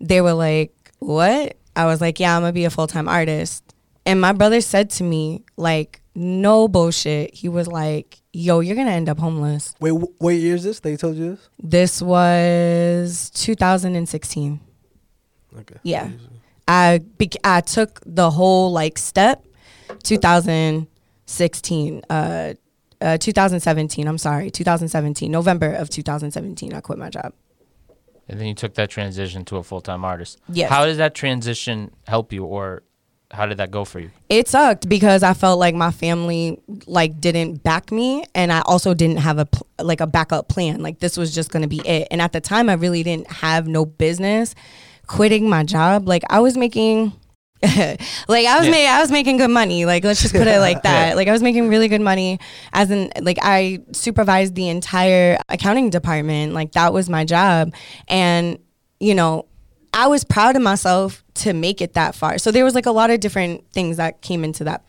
they 0.00 0.20
were 0.20 0.32
like, 0.32 0.72
"What?" 0.98 1.56
I 1.76 1.86
was 1.86 2.00
like, 2.00 2.18
"Yeah, 2.18 2.34
I'm 2.34 2.42
gonna 2.42 2.52
be 2.52 2.64
a 2.64 2.70
full 2.70 2.88
time 2.88 3.08
artist." 3.08 3.62
And 4.08 4.20
my 4.20 4.32
brother 4.32 4.60
said 4.60 4.90
to 4.98 5.04
me, 5.04 5.44
like, 5.56 6.00
no 6.14 6.66
bullshit. 6.66 7.34
He 7.34 7.48
was 7.48 7.68
like, 7.68 8.20
"Yo, 8.32 8.58
you're 8.60 8.74
gonna 8.74 8.90
end 8.90 9.08
up 9.08 9.18
homeless." 9.18 9.74
Wait, 9.80 9.90
wh- 9.90 10.20
what 10.20 10.30
year 10.34 10.56
is 10.56 10.64
this? 10.64 10.80
They 10.80 10.96
told 10.96 11.16
you 11.16 11.36
this? 11.36 11.48
This 11.62 12.02
was 12.02 13.30
2016. 13.34 14.60
Okay. 15.60 15.76
Yeah, 15.82 16.10
I 16.66 17.00
bec- 17.18 17.36
I 17.44 17.60
took 17.60 18.00
the 18.06 18.30
whole 18.30 18.72
like 18.72 18.98
step. 18.98 19.44
2016. 20.02 22.02
Uh, 22.10 22.54
uh, 23.00 23.16
2017. 23.18 24.08
I'm 24.08 24.18
sorry, 24.18 24.50
2017. 24.50 25.30
November 25.30 25.72
of 25.72 25.88
2017. 25.90 26.72
I 26.74 26.80
quit 26.80 26.98
my 26.98 27.10
job. 27.10 27.32
and 28.30 28.38
then 28.38 28.46
you 28.46 28.54
took 28.54 28.74
that 28.74 28.90
transition 28.90 29.42
to 29.46 29.56
a 29.56 29.62
full-time 29.62 30.04
artist 30.04 30.38
Yes. 30.52 30.68
how 30.68 30.84
does 30.84 30.98
that 30.98 31.14
transition 31.14 31.90
help 32.06 32.30
you 32.30 32.44
or 32.44 32.82
how 33.30 33.44
did 33.46 33.58
that 33.58 33.70
go 33.70 33.84
for 33.84 34.00
you? 34.00 34.10
It 34.30 34.48
sucked 34.48 34.88
because 34.88 35.22
I 35.22 35.34
felt 35.34 35.58
like 35.58 35.74
my 35.74 35.90
family 35.90 36.58
like 36.86 37.20
didn't 37.20 37.62
back 37.62 37.92
me 37.92 38.24
and 38.34 38.50
I 38.50 38.60
also 38.62 38.94
didn't 38.94 39.18
have 39.18 39.38
a 39.38 39.44
pl- 39.44 39.66
like 39.80 40.00
a 40.00 40.06
backup 40.06 40.48
plan. 40.48 40.82
Like 40.82 41.00
this 41.00 41.16
was 41.16 41.34
just 41.34 41.50
going 41.50 41.62
to 41.62 41.68
be 41.68 41.86
it. 41.86 42.08
And 42.10 42.22
at 42.22 42.32
the 42.32 42.40
time 42.40 42.70
I 42.70 42.74
really 42.74 43.02
didn't 43.02 43.30
have 43.30 43.68
no 43.68 43.84
business 43.84 44.54
quitting 45.06 45.48
my 45.48 45.62
job. 45.62 46.08
Like 46.08 46.22
I 46.30 46.40
was 46.40 46.56
making 46.56 47.12
like 47.62 48.46
I 48.46 48.58
was 48.58 48.66
Yeah. 48.66 48.70
ma- 48.70 48.96
I 48.98 49.00
was 49.00 49.10
making 49.10 49.36
good 49.36 49.50
money. 49.50 49.84
Like 49.84 50.04
let's 50.04 50.22
just 50.22 50.32
put 50.32 50.46
it 50.46 50.60
like 50.60 50.82
that. 50.84 51.16
Like 51.16 51.28
I 51.28 51.32
was 51.32 51.42
making 51.42 51.68
really 51.68 51.88
good 51.88 52.00
money 52.00 52.38
as 52.72 52.90
in 52.90 53.12
like 53.20 53.38
I 53.42 53.80
supervised 53.92 54.54
the 54.54 54.68
entire 54.68 55.38
accounting 55.48 55.90
department. 55.90 56.54
Like 56.54 56.72
that 56.72 56.92
was 56.92 57.10
my 57.10 57.24
job. 57.24 57.74
And 58.06 58.58
you 59.00 59.14
know 59.14 59.44
I 59.98 60.06
was 60.06 60.22
proud 60.22 60.54
of 60.54 60.62
myself 60.62 61.24
to 61.34 61.52
make 61.52 61.80
it 61.82 61.94
that 61.94 62.14
far. 62.14 62.38
So 62.38 62.52
there 62.52 62.64
was 62.64 62.76
like 62.76 62.86
a 62.86 62.92
lot 62.92 63.10
of 63.10 63.18
different 63.18 63.68
things 63.72 63.96
that 63.96 64.22
came 64.22 64.44
into 64.44 64.62
that. 64.62 64.84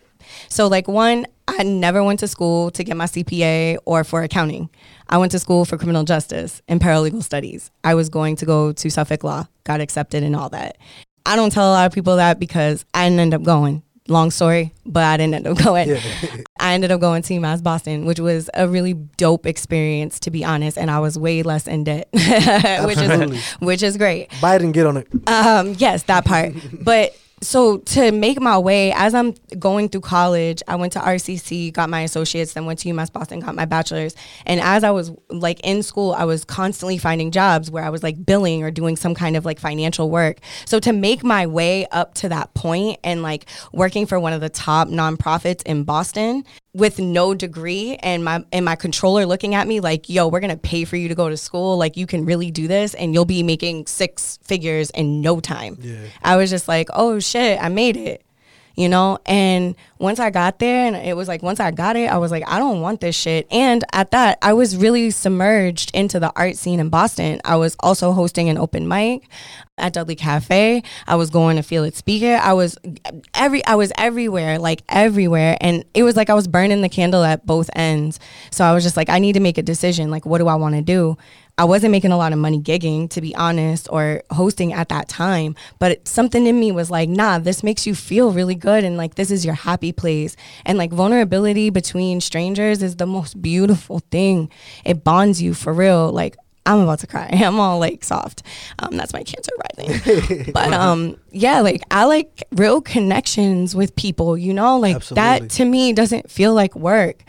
So 0.50 0.68
like 0.68 0.88
one, 0.88 1.25
I 1.48 1.63
never 1.63 2.04
went 2.04 2.20
to 2.20 2.28
school 2.28 2.70
to 2.70 2.84
get 2.84 2.96
my 2.96 3.06
CPA 3.06 3.80
or 3.86 4.04
for 4.04 4.22
accounting. 4.22 4.70
I 5.10 5.18
went 5.18 5.32
to 5.32 5.39
school 5.39 5.66
for 5.66 5.80
criminal 5.80 6.04
justice 6.04 6.62
and 6.68 6.80
paralegal 6.80 7.24
studies. 7.24 7.72
I 7.84 7.96
was 7.96 8.08
going 8.08 8.36
to 8.36 8.46
go 8.46 8.72
to 8.72 8.89
Suffolk 8.92 9.24
Law, 9.24 9.48
got 9.63 9.82
accepted 9.82 10.22
and 10.22 10.36
all 10.36 10.50
that. 10.50 10.78
I 11.25 11.36
don't 11.36 11.51
tell 11.51 11.72
a 11.72 11.74
lot 11.74 11.88
of 11.88 11.92
people 11.92 12.18
that 12.18 12.39
because 12.39 12.86
I 12.94 13.10
didn't 13.10 13.20
end 13.20 13.34
up 13.34 13.42
going. 13.42 13.82
Long 14.10 14.32
story, 14.32 14.74
but 14.86 15.04
I 15.04 15.18
didn't 15.18 15.36
end 15.36 15.48
up 15.48 15.58
going. 15.63 15.96
I 16.60 16.74
ended 16.74 16.92
up 16.92 17.00
going 17.00 17.22
to 17.22 17.34
UMass 17.36 17.62
Boston, 17.63 18.06
which 18.06 18.20
was 18.20 18.50
a 18.56 18.68
really 18.68 18.94
dope 18.94 19.46
experience 19.46 20.20
to 20.22 20.32
be 20.32 20.44
honest, 20.44 20.78
and 20.78 20.89
I 20.89 21.00
was 21.00 21.18
way 21.18 21.44
less 21.44 21.68
in 21.68 21.84
debt, 21.84 22.08
which 22.13 22.98
is 22.98 23.44
which 23.60 23.84
is 23.84 23.98
great. 23.98 24.30
Biden, 24.42 24.74
get 24.74 24.86
on 24.88 24.98
it. 24.98 25.08
Um, 25.28 25.75
yes, 25.78 26.04
that 26.04 26.25
part. 26.25 26.54
but 26.84 27.16
so 27.41 27.77
to 27.77 28.12
make 28.12 28.39
my 28.41 28.58
way 28.58 28.91
as 28.93 29.13
I'm 29.13 29.34
going 29.58 29.89
through 29.89 30.01
college, 30.01 30.62
I 30.67 30.75
went 30.75 30.93
to 30.93 31.00
RCC, 31.00 31.72
got 31.74 31.89
my 31.89 32.01
associates, 32.01 32.53
then 32.53 32.65
went 32.65 32.79
to 32.79 32.89
UMass 32.89 33.12
Boston, 33.12 33.39
got 33.39 33.55
my 33.55 33.65
bachelor's. 33.65 34.15
And 34.46 34.60
as 34.60 34.84
I 34.84 34.91
was 34.91 35.12
like 35.29 35.60
in 35.62 35.84
school, 35.84 36.13
I 36.13 36.25
was 36.25 36.43
constantly 36.43 36.98
finding 36.98 37.31
jobs 37.31 37.72
where 37.72 37.84
I 37.84 37.89
was 37.89 38.03
like 38.03 38.25
billing 38.25 38.63
or 38.63 38.72
doing 38.72 38.96
some 38.96 39.15
kind 39.15 39.36
of 39.36 39.46
like 39.46 39.60
financial 39.60 40.10
work. 40.10 40.39
So 40.65 40.79
to 40.79 40.93
make 40.93 41.24
my 41.24 41.48
way 41.48 41.86
up 41.88 42.13
to 42.15 42.29
that 42.29 42.53
point 42.53 43.00
and 43.03 43.24
like 43.24 43.46
working 43.72 44.05
for 44.05 44.19
one 44.19 44.34
of 44.34 44.41
the 44.41 44.50
top 44.50 44.88
nonprofits 44.88 45.62
in 45.63 45.84
Boston 45.84 46.43
with 46.74 47.00
no 47.00 47.34
degree 47.34 47.96
and 47.98 48.24
my 48.24 48.44
and 48.52 48.64
my 48.64 48.76
controller 48.76 49.26
looking 49.26 49.56
at 49.56 49.68
me 49.68 49.80
like, 49.80 50.10
"Yo, 50.10 50.28
we're 50.28 50.40
going 50.40 50.52
to 50.52 50.58
pay 50.58 50.86
for 50.86 50.96
you 50.96 51.08
to 51.08 51.16
go 51.16 51.30
to 51.30 51.38
school. 51.38 51.78
Like 51.78 51.98
you 51.98 52.06
can 52.06 52.26
really 52.26 52.52
do 52.52 52.68
this 52.68 52.94
and 52.94 53.14
you'll 53.14 53.26
be 53.26 53.44
making 53.44 53.88
six 53.88 54.38
figures 54.44 54.90
in 54.92 55.22
no 55.22 55.40
time." 55.40 55.78
Yeah. 55.82 55.98
I 56.24 56.38
was 56.38 56.50
just 56.50 56.68
like, 56.68 56.90
"Oh 56.94 57.20
shit, 57.20 57.62
I 57.62 57.70
made 57.70 57.98
it." 57.98 58.24
You 58.80 58.88
know? 58.88 59.18
And 59.26 59.76
once 59.98 60.20
I 60.20 60.30
got 60.30 60.60
there, 60.60 60.88
and 60.88 60.96
it 60.96 61.18
was 61.18 61.28
like, 61.28 61.44
once 61.44 61.60
I 61.60 61.72
got 61.72 61.98
it, 61.98 62.10
I 62.10 62.18
was 62.18 62.32
like, 62.32 62.44
I 62.48 62.60
don't 62.60 62.80
want 62.80 63.02
this 63.02 63.14
shit. 63.14 63.46
And 63.52 63.84
at 63.92 64.12
that, 64.12 64.38
I 64.42 64.54
was 64.54 64.78
really 64.78 65.12
submerged 65.12 65.92
into 65.94 66.18
the 66.18 66.32
art 66.38 66.56
scene 66.56 66.80
in 66.80 66.88
Boston. 66.88 67.42
I 67.44 67.58
was 67.58 67.76
also 67.82 68.14
hosting 68.14 68.48
an 68.48 68.58
open 68.58 68.88
mic 68.88 69.28
at 69.78 69.92
Dudley 69.92 70.16
Cafe. 70.16 70.82
I 71.08 71.16
was 71.16 71.30
going 71.30 71.58
to 71.58 71.62
Feel 71.62 71.84
It 71.84 71.98
Speak 71.98 72.22
It. 72.22 72.40
I 72.40 72.54
was 72.54 72.78
every 73.34 73.66
I 73.66 73.76
was 73.76 73.92
everywhere, 73.98 74.60
like 74.60 74.84
everywhere. 74.88 75.58
And 75.60 75.84
it 75.94 76.04
was 76.04 76.16
like 76.16 76.30
I 76.30 76.34
was 76.34 76.48
burning 76.48 76.82
the 76.82 76.90
candle 76.90 77.24
at 77.26 77.46
both 77.46 77.70
ends. 77.76 78.18
So 78.52 78.64
I 78.64 78.74
was 78.74 78.84
just 78.84 78.96
like, 78.96 79.10
I 79.10 79.20
need 79.20 79.34
to 79.34 79.42
make 79.42 79.58
a 79.58 79.64
decision. 79.64 80.10
Like, 80.10 80.26
what 80.26 80.38
do 80.38 80.48
I 80.48 80.56
want 80.56 80.76
to 80.76 80.82
do? 80.82 81.18
I 81.60 81.66
wasn't 81.66 81.92
making 81.92 82.13
a 82.13 82.18
lot 82.18 82.32
of 82.32 82.39
money 82.39 82.62
gigging, 82.62 83.10
to 83.10 83.20
be 83.20 83.36
honest, 83.36 83.89
or 83.92 84.24
hosting 84.32 84.72
at 84.72 84.88
that 84.88 85.10
time. 85.10 85.56
But 85.78 86.08
something 86.08 86.48
in 86.48 86.58
me 86.58 86.72
was 86.72 86.89
like, 86.89 87.10
nah, 87.10 87.38
this 87.38 87.63
makes 87.63 87.86
you 87.86 87.94
feel 87.94 88.32
really 88.32 88.56
good. 88.56 88.86
And 88.86 88.96
like, 88.96 89.16
this 89.16 89.30
is 89.30 89.44
your 89.44 89.56
happy 89.56 89.92
place. 89.92 90.38
And 90.66 90.78
like, 90.78 90.92
vulnerability 90.92 91.70
between 91.70 92.22
strangers 92.22 92.82
is 92.82 92.96
the 92.96 93.06
most 93.06 93.42
beautiful 93.42 94.00
thing. 94.10 94.50
It 94.86 95.04
bonds 95.04 95.42
you 95.42 95.54
for 95.54 95.74
real. 95.74 96.13
Like, 96.13 96.38
I'm 96.66 96.80
about 96.80 97.00
to 97.00 97.08
cry. 97.08 97.28
I'm 97.34 97.60
all 97.60 97.78
like 97.78 98.06
soft. 98.06 98.44
Um, 98.80 98.96
that's 98.96 99.12
my 99.12 99.24
cancer 99.24 99.51
rising. 99.78 100.51
but 100.54 100.72
um, 100.72 101.18
yeah, 101.32 101.60
like 101.60 101.82
I 101.92 102.06
like 102.06 102.44
real 102.51 102.80
connections 102.80 103.75
with 103.75 103.96
people. 103.98 104.38
You 104.38 104.54
know, 104.54 104.78
like 104.78 104.98
Absolutely. 104.98 105.39
that 105.39 105.50
to 105.51 105.66
me 105.66 105.92
doesn't 105.92 106.32
feel 106.32 106.54
like 106.54 106.75
work. 106.75 107.24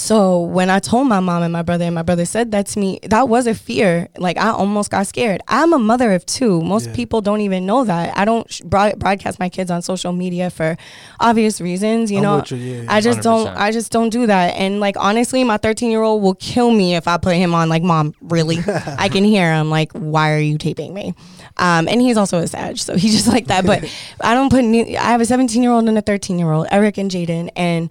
So 0.00 0.40
when 0.40 0.70
I 0.70 0.78
told 0.78 1.08
my 1.08 1.20
mom 1.20 1.42
and 1.42 1.52
my 1.52 1.60
brother, 1.60 1.84
and 1.84 1.94
my 1.94 2.00
brother 2.02 2.24
said 2.24 2.52
that 2.52 2.66
to 2.68 2.78
me, 2.78 3.00
that 3.02 3.28
was 3.28 3.46
a 3.46 3.54
fear. 3.54 4.08
Like 4.16 4.38
I 4.38 4.48
almost 4.48 4.90
got 4.90 5.06
scared. 5.06 5.42
I'm 5.46 5.74
a 5.74 5.78
mother 5.78 6.12
of 6.12 6.24
two. 6.24 6.62
Most 6.62 6.86
Yeah. 6.88 6.94
people 6.94 7.20
don't 7.20 7.42
even 7.42 7.66
know 7.66 7.84
that. 7.84 8.16
I 8.16 8.24
don't 8.24 8.50
sh- 8.50 8.62
broad- 8.62 8.98
broadcast 8.98 9.38
my 9.38 9.50
kids 9.50 9.70
on 9.70 9.82
social 9.82 10.12
media 10.12 10.48
for 10.48 10.78
obvious 11.20 11.60
reasons. 11.60 12.10
You 12.10 12.16
I'm 12.18 12.22
know, 12.22 12.42
you, 12.48 12.56
yeah, 12.56 12.82
yeah. 12.82 12.92
I 12.94 13.02
just 13.02 13.20
don't. 13.20 13.48
I 13.48 13.72
just 13.72 13.92
don't 13.92 14.08
do 14.08 14.26
that. 14.26 14.54
And 14.56 14.80
like 14.80 14.96
honestly, 14.98 15.44
my 15.44 15.58
13 15.58 15.90
year 15.90 16.02
old 16.02 16.22
will 16.22 16.34
kill 16.36 16.70
me 16.70 16.94
if 16.96 17.06
I 17.06 17.18
put 17.18 17.36
him 17.36 17.54
on. 17.54 17.68
Like, 17.68 17.82
mom, 17.82 18.14
really? 18.22 18.58
I 18.98 19.10
can 19.10 19.22
hear 19.24 19.52
him. 19.52 19.68
Like, 19.68 19.92
why 19.92 20.32
are 20.32 20.38
you 20.40 20.56
taping 20.56 20.94
me? 20.94 21.14
Um, 21.58 21.88
and 21.88 22.00
he's 22.00 22.16
also 22.16 22.38
a 22.38 22.46
Sag, 22.46 22.78
so 22.78 22.96
he's 22.96 23.12
just 23.12 23.28
like 23.34 23.48
that. 23.48 23.66
But 23.66 23.84
I 24.22 24.32
don't 24.34 24.48
put. 24.48 24.60
Any, 24.64 24.96
I 24.96 25.10
have 25.10 25.20
a 25.20 25.26
17 25.26 25.62
year 25.62 25.72
old 25.72 25.86
and 25.88 25.98
a 25.98 26.02
13 26.02 26.38
year 26.38 26.50
old, 26.52 26.68
Eric 26.70 26.96
and 26.96 27.10
Jaden, 27.10 27.50
and 27.54 27.90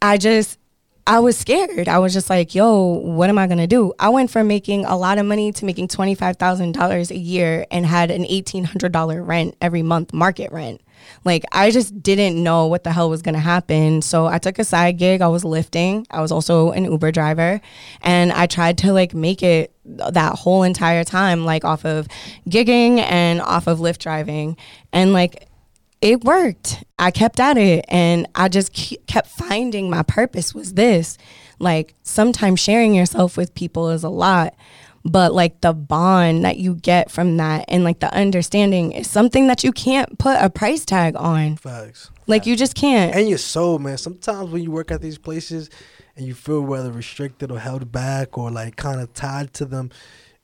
I 0.00 0.18
just. 0.18 0.57
I 1.08 1.20
was 1.20 1.38
scared. 1.38 1.88
I 1.88 2.00
was 2.00 2.12
just 2.12 2.28
like, 2.28 2.54
yo, 2.54 2.82
what 2.82 3.30
am 3.30 3.38
I 3.38 3.46
going 3.46 3.58
to 3.58 3.66
do? 3.66 3.94
I 3.98 4.10
went 4.10 4.30
from 4.30 4.46
making 4.46 4.84
a 4.84 4.94
lot 4.94 5.16
of 5.16 5.24
money 5.24 5.52
to 5.52 5.64
making 5.64 5.88
$25,000 5.88 7.10
a 7.10 7.16
year 7.16 7.66
and 7.70 7.86
had 7.86 8.10
an 8.10 8.24
$1,800 8.24 9.26
rent 9.26 9.56
every 9.62 9.80
month, 9.82 10.12
market 10.12 10.52
rent. 10.52 10.82
Like, 11.24 11.46
I 11.50 11.70
just 11.70 12.02
didn't 12.02 12.42
know 12.42 12.66
what 12.66 12.84
the 12.84 12.92
hell 12.92 13.08
was 13.08 13.22
going 13.22 13.36
to 13.36 13.40
happen. 13.40 14.02
So 14.02 14.26
I 14.26 14.36
took 14.36 14.58
a 14.58 14.64
side 14.64 14.98
gig. 14.98 15.22
I 15.22 15.28
was 15.28 15.46
lifting. 15.46 16.06
I 16.10 16.20
was 16.20 16.30
also 16.30 16.72
an 16.72 16.84
Uber 16.84 17.10
driver. 17.10 17.62
And 18.02 18.30
I 18.30 18.46
tried 18.46 18.76
to 18.78 18.92
like 18.92 19.14
make 19.14 19.42
it 19.42 19.72
that 19.86 20.34
whole 20.34 20.62
entire 20.62 21.04
time, 21.04 21.46
like 21.46 21.64
off 21.64 21.86
of 21.86 22.06
gigging 22.50 22.98
and 22.98 23.40
off 23.40 23.66
of 23.66 23.78
Lyft 23.78 23.98
driving. 23.98 24.58
And 24.92 25.14
like, 25.14 25.47
it 26.00 26.24
worked. 26.24 26.84
I 26.98 27.10
kept 27.10 27.40
at 27.40 27.58
it 27.58 27.84
and 27.88 28.26
I 28.34 28.48
just 28.48 28.72
ke- 28.72 29.04
kept 29.06 29.28
finding 29.28 29.90
my 29.90 30.02
purpose 30.02 30.54
was 30.54 30.74
this. 30.74 31.18
Like 31.58 31.94
sometimes 32.02 32.60
sharing 32.60 32.94
yourself 32.94 33.36
with 33.36 33.54
people 33.54 33.90
is 33.90 34.04
a 34.04 34.08
lot, 34.08 34.54
but 35.04 35.34
like 35.34 35.60
the 35.60 35.72
bond 35.72 36.44
that 36.44 36.56
you 36.56 36.74
get 36.74 37.10
from 37.10 37.36
that 37.38 37.64
and 37.68 37.82
like 37.82 38.00
the 38.00 38.12
understanding 38.14 38.92
is 38.92 39.10
something 39.10 39.48
that 39.48 39.64
you 39.64 39.72
can't 39.72 40.18
put 40.18 40.36
a 40.40 40.50
price 40.50 40.84
tag 40.84 41.16
on. 41.16 41.56
Facts. 41.56 42.10
Like 42.26 42.46
you 42.46 42.54
just 42.56 42.74
can't. 42.74 43.14
And 43.14 43.28
your 43.28 43.38
soul, 43.38 43.78
man. 43.78 43.98
Sometimes 43.98 44.50
when 44.50 44.62
you 44.62 44.70
work 44.70 44.90
at 44.90 45.00
these 45.00 45.18
places 45.18 45.70
and 46.16 46.26
you 46.26 46.34
feel 46.34 46.60
whether 46.60 46.92
restricted 46.92 47.50
or 47.50 47.58
held 47.58 47.90
back 47.90 48.38
or 48.38 48.50
like 48.50 48.76
kind 48.76 49.00
of 49.00 49.12
tied 49.14 49.52
to 49.54 49.64
them, 49.64 49.90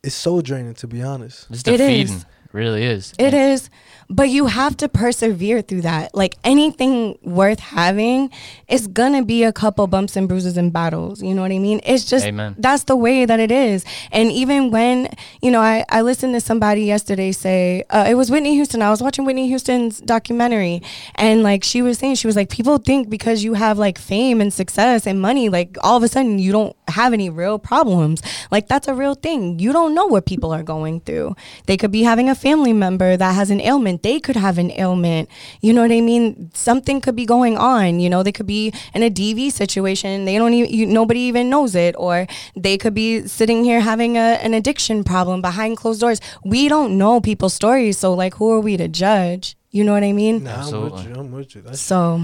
it's 0.03 0.15
soul 0.15 0.41
draining 0.41 0.75
to 0.75 0.87
be 0.89 1.03
honest. 1.03 1.47
It's 1.51 1.63
defeating. 1.63 2.15
is. 2.17 2.27
Really 2.55 2.85
is. 2.85 3.13
It 3.19 3.35
is, 3.35 3.69
but 4.09 4.29
you 4.29 4.47
have 4.47 4.77
to 4.79 4.89
persevere 4.89 5.61
through 5.61 5.83
that. 5.83 6.15
Like 6.15 6.37
anything 6.45 7.19
worth 7.23 7.59
having, 7.59 8.31
it's 8.69 8.87
gonna 8.87 9.25
be 9.25 9.43
a 9.45 9.53
couple 9.53 9.87
bumps 9.87 10.17
and 10.17 10.29
bruises 10.29 10.57
and 10.57 10.73
battles. 10.73 11.23
You 11.23 11.35
know 11.35 11.43
what 11.43 11.51
I 11.51 11.59
mean? 11.59 11.81
It's 11.85 12.05
just 12.05 12.25
Amen. 12.25 12.55
that's 12.59 12.85
the 12.85 12.97
way 12.97 13.25
that 13.25 13.41
it 13.41 13.51
is. 13.51 13.85
And 14.13 14.31
even 14.31 14.71
when 14.71 15.09
you 15.43 15.51
know, 15.51 15.61
I 15.61 15.85
I 15.89 16.03
listened 16.03 16.35
to 16.35 16.41
somebody 16.41 16.83
yesterday 16.83 17.33
say 17.33 17.85
uh, 17.91 18.07
it 18.09 18.15
was 18.15 18.31
Whitney 18.31 18.55
Houston. 18.55 18.83
I 18.83 18.91
was 18.91 19.03
watching 19.03 19.25
Whitney 19.25 19.49
Houston's 19.49 20.01
documentary, 20.01 20.83
and 21.17 21.43
like 21.43 21.65
she 21.65 21.83
was 21.83 21.99
saying, 21.99 22.15
she 22.17 22.27
was 22.27 22.37
like, 22.37 22.51
people 22.51 22.79
think 22.79 23.11
because 23.11 23.43
you 23.43 23.55
have 23.55 23.79
like 23.79 23.99
fame 23.99 24.41
and 24.41 24.53
success 24.53 25.07
and 25.07 25.21
money, 25.21 25.49
like 25.49 25.77
all 25.83 25.97
of 25.97 26.03
a 26.03 26.09
sudden 26.09 26.39
you 26.39 26.53
don't 26.53 26.77
have 26.89 27.13
any 27.13 27.31
real 27.31 27.59
problems. 27.59 28.23
Like 28.51 28.69
that's 28.69 28.87
a 28.87 28.95
real 28.95 29.15
thing. 29.15 29.59
You 29.59 29.73
don't 29.73 29.95
know 29.95 30.07
what 30.07 30.27
people 30.27 30.53
are 30.53 30.63
going 30.63 31.01
through. 31.01 31.35
They 31.67 31.77
could 31.77 31.91
be 31.91 32.03
having 32.03 32.29
a 32.29 32.35
family 32.45 32.75
member 32.75 33.17
that 33.17 33.33
has 33.35 33.49
an 33.51 33.61
ailment. 33.61 34.03
They 34.03 34.21
could 34.21 34.37
have 34.37 34.57
an 34.59 34.71
ailment. 34.73 35.29
You 35.63 35.73
know 35.73 35.83
what 35.83 35.91
I 35.91 36.01
mean? 36.03 36.51
Something 36.53 37.01
could 37.01 37.17
be 37.17 37.25
going 37.25 37.57
on. 37.57 38.01
You 38.01 38.11
know, 38.11 38.23
they 38.23 38.33
could 38.39 38.47
be 38.47 38.73
in 38.95 39.03
a 39.03 39.11
DV 39.11 39.51
situation. 39.51 40.27
They 40.27 40.37
don't 40.37 40.53
even, 40.53 40.71
you, 40.71 40.85
nobody 40.87 41.21
even 41.21 41.49
knows 41.49 41.75
it. 41.75 41.95
Or 41.99 42.27
they 42.55 42.77
could 42.77 42.93
be 42.95 43.27
sitting 43.27 43.65
here 43.65 43.81
having 43.81 44.17
a, 44.19 44.29
an 44.47 44.53
addiction 44.53 45.05
problem 45.05 45.41
behind 45.41 45.79
closed 45.79 46.01
doors. 46.03 46.21
We 46.45 46.69
don't 46.69 46.99
know 46.99 47.21
people's 47.21 47.55
stories. 47.55 47.97
So, 47.99 48.13
like, 48.13 48.35
who 48.35 48.51
are 48.53 48.61
we 48.61 48.77
to 48.77 48.89
judge? 48.89 49.57
You 49.71 49.83
know 49.83 49.95
what 49.95 50.05
I 50.05 50.13
mean? 50.13 50.45
Nah, 50.45 50.67
I'm 50.69 50.83
with 50.91 51.07
you. 51.07 51.15
I'm 51.15 51.33
with 51.33 51.55
you. 51.57 51.63
That's 51.63 51.81
So, 51.81 52.23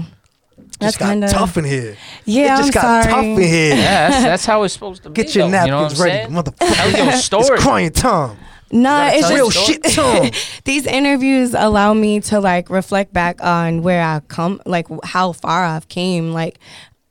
that's 0.79 0.93
just 0.97 0.99
got 0.99 1.05
kind 1.07 1.23
of 1.23 1.31
tough 1.31 1.57
in 1.57 1.65
here. 1.65 1.97
Yeah, 2.25 2.43
it 2.59 2.63
just 2.63 2.67
I'm 2.77 2.81
got 2.81 3.03
sorry. 3.03 3.13
tough 3.13 3.25
in 3.25 3.47
here. 3.55 3.75
Yeah, 3.75 4.09
that's, 4.09 4.23
that's 4.23 4.45
how 4.45 4.63
it's 4.63 4.73
supposed 4.75 5.01
to 5.03 5.09
be. 5.09 5.21
Get 5.23 5.33
your 5.35 5.49
though, 5.49 5.63
you 5.65 5.71
know 5.71 5.81
napkins 5.81 5.99
what 5.99 6.09
I'm 6.11 6.15
ready, 6.15 6.33
saying? 6.33 6.43
motherfucker. 6.43 6.75
Tell 6.93 7.05
your 7.05 7.11
story. 7.29 7.43
It's 7.55 7.63
crying 7.63 7.91
time. 7.91 8.37
Nah, 8.71 9.09
it's 9.13 9.29
Real 9.29 9.37
your 9.37 9.51
just 9.51 9.91
story. 9.91 10.31
shit 10.31 10.61
these 10.65 10.85
interviews 10.85 11.53
allow 11.53 11.93
me 11.93 12.19
to 12.21 12.39
like 12.39 12.69
reflect 12.69 13.13
back 13.13 13.43
on 13.43 13.81
where 13.83 14.01
I 14.01 14.21
come, 14.27 14.61
like 14.65 14.87
how 15.03 15.33
far 15.33 15.63
I've 15.65 15.87
came. 15.89 16.31
Like, 16.31 16.57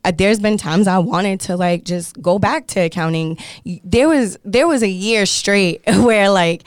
uh, 0.02 0.12
there's 0.16 0.40
been 0.40 0.56
times 0.56 0.86
I 0.86 0.98
wanted 0.98 1.40
to 1.40 1.56
like 1.58 1.84
just 1.84 2.20
go 2.22 2.38
back 2.38 2.66
to 2.68 2.80
accounting. 2.80 3.36
There 3.84 4.08
was 4.08 4.38
there 4.44 4.66
was 4.66 4.82
a 4.82 4.88
year 4.88 5.26
straight 5.26 5.82
where 5.86 6.30
like 6.30 6.62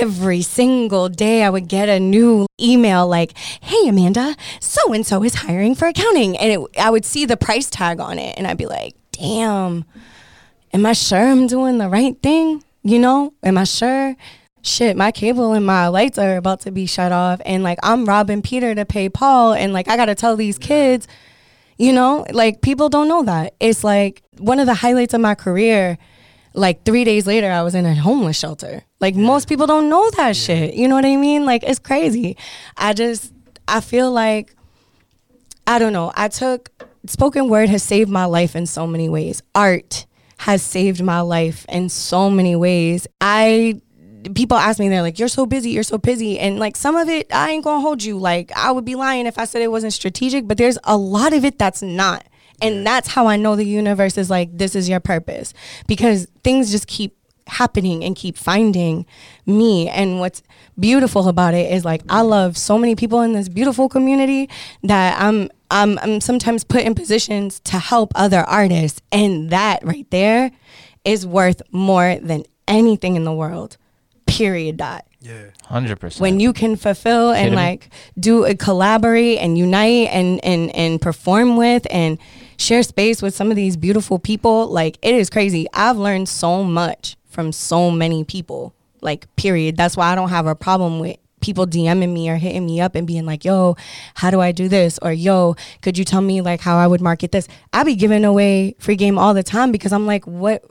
every 0.00 0.42
single 0.42 1.08
day 1.08 1.42
I 1.42 1.50
would 1.50 1.66
get 1.66 1.88
a 1.88 1.98
new 1.98 2.46
email 2.60 3.08
like, 3.08 3.36
"Hey 3.36 3.88
Amanda, 3.88 4.36
so 4.60 4.92
and 4.92 5.04
so 5.04 5.24
is 5.24 5.34
hiring 5.34 5.74
for 5.74 5.88
accounting," 5.88 6.36
and 6.38 6.52
it, 6.52 6.78
I 6.78 6.90
would 6.90 7.04
see 7.04 7.24
the 7.24 7.36
price 7.36 7.68
tag 7.68 7.98
on 7.98 8.18
it, 8.20 8.38
and 8.38 8.46
I'd 8.46 8.58
be 8.58 8.66
like, 8.66 8.94
"Damn." 9.12 9.84
am 10.74 10.84
I 10.84 10.92
sure 10.92 11.18
I'm 11.26 11.46
doing 11.46 11.78
the 11.78 11.88
right 11.88 12.20
thing? 12.22 12.62
You 12.88 12.98
know, 12.98 13.34
am 13.42 13.58
I 13.58 13.64
sure? 13.64 14.16
Shit, 14.62 14.96
my 14.96 15.12
cable 15.12 15.52
and 15.52 15.66
my 15.66 15.88
lights 15.88 16.16
are 16.16 16.38
about 16.38 16.60
to 16.60 16.70
be 16.70 16.86
shut 16.86 17.12
off, 17.12 17.38
and 17.44 17.62
like 17.62 17.78
I'm 17.82 18.06
robbing 18.06 18.40
Peter 18.40 18.74
to 18.74 18.86
pay 18.86 19.10
Paul, 19.10 19.52
and 19.52 19.74
like 19.74 19.88
I 19.88 19.96
gotta 19.98 20.14
tell 20.14 20.36
these 20.36 20.56
kids, 20.58 21.06
you 21.76 21.92
know, 21.92 22.24
like 22.32 22.62
people 22.62 22.88
don't 22.88 23.06
know 23.06 23.24
that. 23.24 23.52
It's 23.60 23.84
like 23.84 24.22
one 24.38 24.58
of 24.58 24.64
the 24.64 24.72
highlights 24.72 25.12
of 25.12 25.20
my 25.20 25.34
career. 25.34 25.98
Like 26.54 26.86
three 26.86 27.04
days 27.04 27.26
later, 27.26 27.50
I 27.50 27.60
was 27.60 27.74
in 27.74 27.84
a 27.84 27.94
homeless 27.94 28.38
shelter. 28.38 28.84
Like 29.00 29.14
most 29.14 29.50
people 29.50 29.66
don't 29.66 29.90
know 29.90 30.10
that 30.12 30.34
shit. 30.34 30.72
You 30.72 30.88
know 30.88 30.94
what 30.94 31.04
I 31.04 31.16
mean? 31.16 31.44
Like 31.44 31.64
it's 31.64 31.78
crazy. 31.78 32.38
I 32.78 32.94
just, 32.94 33.34
I 33.68 33.82
feel 33.82 34.10
like 34.10 34.56
I 35.66 35.78
don't 35.78 35.92
know. 35.92 36.10
I 36.16 36.28
took 36.28 36.70
spoken 37.06 37.50
word 37.50 37.68
has 37.68 37.82
saved 37.82 38.08
my 38.08 38.24
life 38.24 38.56
in 38.56 38.64
so 38.64 38.86
many 38.86 39.10
ways. 39.10 39.42
Art 39.54 40.06
has 40.38 40.62
saved 40.62 41.02
my 41.02 41.20
life 41.20 41.66
in 41.68 41.88
so 41.88 42.30
many 42.30 42.56
ways. 42.56 43.06
I 43.20 43.80
people 44.34 44.56
ask 44.56 44.78
me 44.78 44.88
they're 44.88 45.02
like 45.02 45.18
you're 45.18 45.28
so 45.28 45.46
busy, 45.46 45.70
you're 45.70 45.82
so 45.82 45.98
busy. 45.98 46.38
And 46.38 46.58
like 46.58 46.76
some 46.76 46.96
of 46.96 47.08
it 47.08 47.32
I 47.32 47.50
ain't 47.50 47.64
to 47.64 47.80
hold 47.80 48.02
you. 48.02 48.18
Like 48.18 48.52
I 48.56 48.70
would 48.70 48.84
be 48.84 48.94
lying 48.94 49.26
if 49.26 49.38
I 49.38 49.44
said 49.44 49.62
it 49.62 49.70
wasn't 49.70 49.92
strategic, 49.92 50.46
but 50.46 50.58
there's 50.58 50.78
a 50.84 50.96
lot 50.96 51.32
of 51.32 51.44
it 51.44 51.58
that's 51.58 51.82
not. 51.82 52.24
And 52.60 52.84
that's 52.86 53.08
how 53.08 53.26
I 53.28 53.36
know 53.36 53.54
the 53.54 53.64
universe 53.64 54.18
is 54.18 54.30
like 54.30 54.56
this 54.56 54.74
is 54.74 54.88
your 54.88 55.00
purpose. 55.00 55.54
Because 55.86 56.26
things 56.42 56.70
just 56.70 56.86
keep 56.86 57.16
happening 57.48 58.04
and 58.04 58.14
keep 58.14 58.36
finding 58.36 59.06
me. 59.46 59.88
And 59.88 60.20
what's 60.20 60.42
beautiful 60.78 61.28
about 61.28 61.54
it 61.54 61.72
is 61.72 61.84
like 61.84 62.02
I 62.08 62.20
love 62.20 62.56
so 62.56 62.78
many 62.78 62.94
people 62.94 63.22
in 63.22 63.32
this 63.32 63.48
beautiful 63.48 63.88
community 63.88 64.48
that 64.82 65.20
I'm 65.20 65.50
I'm 65.70 65.98
I'm 65.98 66.20
sometimes 66.20 66.64
put 66.64 66.82
in 66.82 66.94
positions 66.94 67.60
to 67.64 67.78
help 67.78 68.12
other 68.14 68.40
artists 68.40 69.00
and 69.12 69.50
that 69.50 69.84
right 69.84 70.10
there 70.10 70.50
is 71.04 71.26
worth 71.26 71.62
more 71.70 72.16
than 72.22 72.44
anything 72.66 73.16
in 73.16 73.24
the 73.24 73.32
world 73.32 73.76
period 74.26 74.76
dot 74.76 75.06
Yeah. 75.20 75.50
Hundred 75.64 75.98
percent. 76.00 76.20
when 76.20 76.38
you 76.40 76.52
can 76.52 76.76
fulfill 76.76 77.30
and 77.30 77.38
Kidding 77.38 77.50
me? 77.50 77.56
like 77.56 77.90
do 78.18 78.44
a 78.44 78.54
collaborate 78.54 79.38
and 79.38 79.56
unite 79.56 80.08
and 80.10 80.42
and 80.44 80.74
and 80.74 81.00
perform 81.00 81.56
with 81.56 81.86
and 81.90 82.18
share 82.58 82.82
space 82.82 83.22
with 83.22 83.34
some 83.34 83.50
of 83.50 83.56
these 83.56 83.76
beautiful 83.76 84.18
people 84.18 84.66
like 84.68 84.98
it 85.02 85.14
is 85.14 85.30
crazy 85.30 85.66
i've 85.72 85.96
learned 85.96 86.28
so 86.28 86.62
much 86.64 87.16
from 87.28 87.52
so 87.52 87.90
many 87.90 88.24
people 88.24 88.74
like 89.00 89.34
period 89.36 89.76
that's 89.76 89.96
why 89.96 90.08
i 90.10 90.14
don't 90.14 90.30
have 90.30 90.46
a 90.46 90.54
problem 90.54 90.98
with 90.98 91.16
people 91.40 91.66
DMing 91.66 92.12
me 92.12 92.28
or 92.30 92.36
hitting 92.36 92.66
me 92.66 92.80
up 92.80 92.94
and 92.94 93.06
being 93.06 93.26
like, 93.26 93.44
"Yo, 93.44 93.76
how 94.14 94.30
do 94.30 94.40
I 94.40 94.52
do 94.52 94.68
this?" 94.68 94.98
or 95.02 95.12
"Yo, 95.12 95.54
could 95.82 95.96
you 95.98 96.04
tell 96.04 96.20
me 96.20 96.40
like 96.40 96.60
how 96.60 96.76
I 96.76 96.86
would 96.86 97.00
market 97.00 97.32
this?" 97.32 97.48
I 97.72 97.84
be 97.84 97.94
giving 97.94 98.24
away 98.24 98.74
free 98.78 98.96
game 98.96 99.18
all 99.18 99.34
the 99.34 99.42
time 99.42 99.72
because 99.72 99.92
I'm 99.92 100.06
like, 100.06 100.26
"What? 100.26 100.64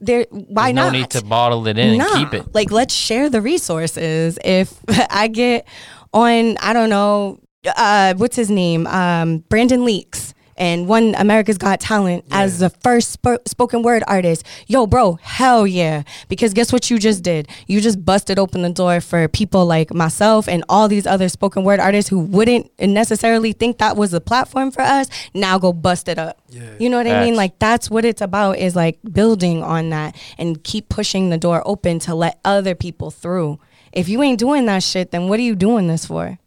There? 0.00 0.26
Why 0.30 0.72
There's 0.72 0.74
not?" 0.74 0.92
no 0.92 0.98
need 0.98 1.10
to 1.10 1.24
bottle 1.24 1.66
it 1.66 1.78
in 1.78 1.98
Nah. 1.98 2.04
and 2.04 2.18
keep 2.30 2.34
it. 2.40 2.54
Like, 2.54 2.70
let's 2.70 2.94
share 2.94 3.28
the 3.30 3.40
resources. 3.40 4.38
If 4.44 4.74
I 5.10 5.28
get 5.28 5.66
on, 6.12 6.56
I 6.58 6.72
don't 6.72 6.90
know, 6.90 7.38
uh, 7.76 8.14
what's 8.14 8.36
his 8.36 8.50
name? 8.50 8.86
Um, 8.86 9.38
Brandon 9.48 9.84
Leake. 9.84 10.16
And 10.60 10.86
won 10.86 11.14
America's 11.16 11.56
Got 11.56 11.80
Talent 11.80 12.26
as 12.30 12.58
the 12.58 12.68
first 12.68 13.12
sp- 13.16 13.40
spoken 13.46 13.82
word 13.82 14.04
artist. 14.06 14.44
Yo, 14.66 14.86
bro, 14.86 15.14
hell 15.22 15.66
yeah. 15.66 16.02
Because 16.28 16.52
guess 16.52 16.70
what 16.70 16.90
you 16.90 16.98
just 16.98 17.22
did? 17.22 17.48
You 17.66 17.80
just 17.80 18.04
busted 18.04 18.38
open 18.38 18.60
the 18.60 18.68
door 18.68 19.00
for 19.00 19.26
people 19.26 19.64
like 19.64 19.94
myself 19.94 20.46
and 20.48 20.62
all 20.68 20.86
these 20.86 21.06
other 21.06 21.30
spoken 21.30 21.64
word 21.64 21.80
artists 21.80 22.10
who 22.10 22.18
wouldn't 22.18 22.70
necessarily 22.78 23.52
think 23.54 23.78
that 23.78 23.96
was 23.96 24.12
a 24.12 24.20
platform 24.20 24.70
for 24.70 24.82
us. 24.82 25.08
Now 25.32 25.58
go 25.58 25.72
bust 25.72 26.08
it 26.08 26.18
up. 26.18 26.38
Yeah. 26.50 26.74
You 26.78 26.90
know 26.90 26.98
what 26.98 27.06
I 27.06 27.24
mean? 27.24 27.36
Like 27.36 27.58
that's 27.58 27.90
what 27.90 28.04
it's 28.04 28.20
about 28.20 28.58
is 28.58 28.76
like 28.76 28.98
building 29.10 29.62
on 29.62 29.88
that 29.90 30.14
and 30.36 30.62
keep 30.62 30.90
pushing 30.90 31.30
the 31.30 31.38
door 31.38 31.62
open 31.64 32.00
to 32.00 32.14
let 32.14 32.38
other 32.44 32.74
people 32.74 33.10
through. 33.10 33.58
If 33.92 34.10
you 34.10 34.22
ain't 34.22 34.38
doing 34.38 34.66
that 34.66 34.82
shit, 34.82 35.10
then 35.10 35.28
what 35.28 35.40
are 35.40 35.42
you 35.42 35.56
doing 35.56 35.86
this 35.86 36.04
for? 36.04 36.38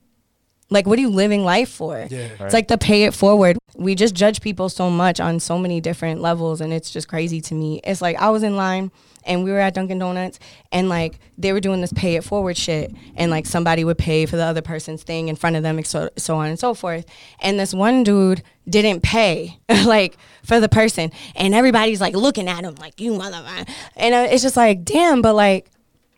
Like 0.73 0.87
what 0.87 0.97
are 0.97 1.01
you 1.01 1.09
living 1.09 1.43
life 1.45 1.69
for? 1.69 2.07
Yeah. 2.09 2.29
It's 2.39 2.53
like 2.53 2.67
the 2.67 2.77
pay 2.77 3.03
it 3.03 3.13
forward. 3.13 3.57
We 3.75 3.95
just 3.95 4.15
judge 4.15 4.41
people 4.41 4.69
so 4.69 4.89
much 4.89 5.19
on 5.19 5.39
so 5.39 5.57
many 5.57 5.79
different 5.79 6.19
levels 6.19 6.61
and 6.61 6.73
it's 6.73 6.89
just 6.89 7.07
crazy 7.07 7.39
to 7.41 7.53
me. 7.53 7.79
It's 7.83 8.01
like 8.01 8.17
I 8.17 8.29
was 8.29 8.41
in 8.41 8.55
line 8.55 8.91
and 9.25 9.43
we 9.43 9.51
were 9.51 9.59
at 9.59 9.75
Dunkin' 9.75 9.99
Donuts 9.99 10.39
and 10.71 10.89
like 10.89 11.19
they 11.37 11.53
were 11.53 11.59
doing 11.59 11.81
this 11.81 11.93
pay 11.93 12.15
it 12.15 12.23
forward 12.23 12.57
shit 12.57 12.91
and 13.15 13.29
like 13.29 13.45
somebody 13.45 13.83
would 13.83 13.97
pay 13.97 14.25
for 14.25 14.35
the 14.35 14.43
other 14.43 14.61
person's 14.61 15.03
thing 15.03 15.27
in 15.27 15.35
front 15.35 15.55
of 15.55 15.63
them 15.63 15.77
and 15.77 15.85
so, 15.85 16.09
so 16.17 16.35
on 16.35 16.47
and 16.47 16.59
so 16.59 16.73
forth. 16.73 17.05
And 17.39 17.59
this 17.59 17.73
one 17.73 18.03
dude 18.03 18.41
didn't 18.67 19.01
pay 19.01 19.59
like 19.85 20.17
for 20.43 20.59
the 20.59 20.69
person 20.69 21.11
and 21.35 21.53
everybody's 21.53 22.01
like 22.01 22.15
looking 22.15 22.47
at 22.47 22.63
him 22.63 22.75
like 22.79 22.99
you 22.99 23.13
motherfucker. 23.13 23.69
And 23.95 24.15
uh, 24.15 24.27
it's 24.29 24.41
just 24.41 24.57
like 24.57 24.83
damn, 24.83 25.21
but 25.21 25.35
like 25.35 25.69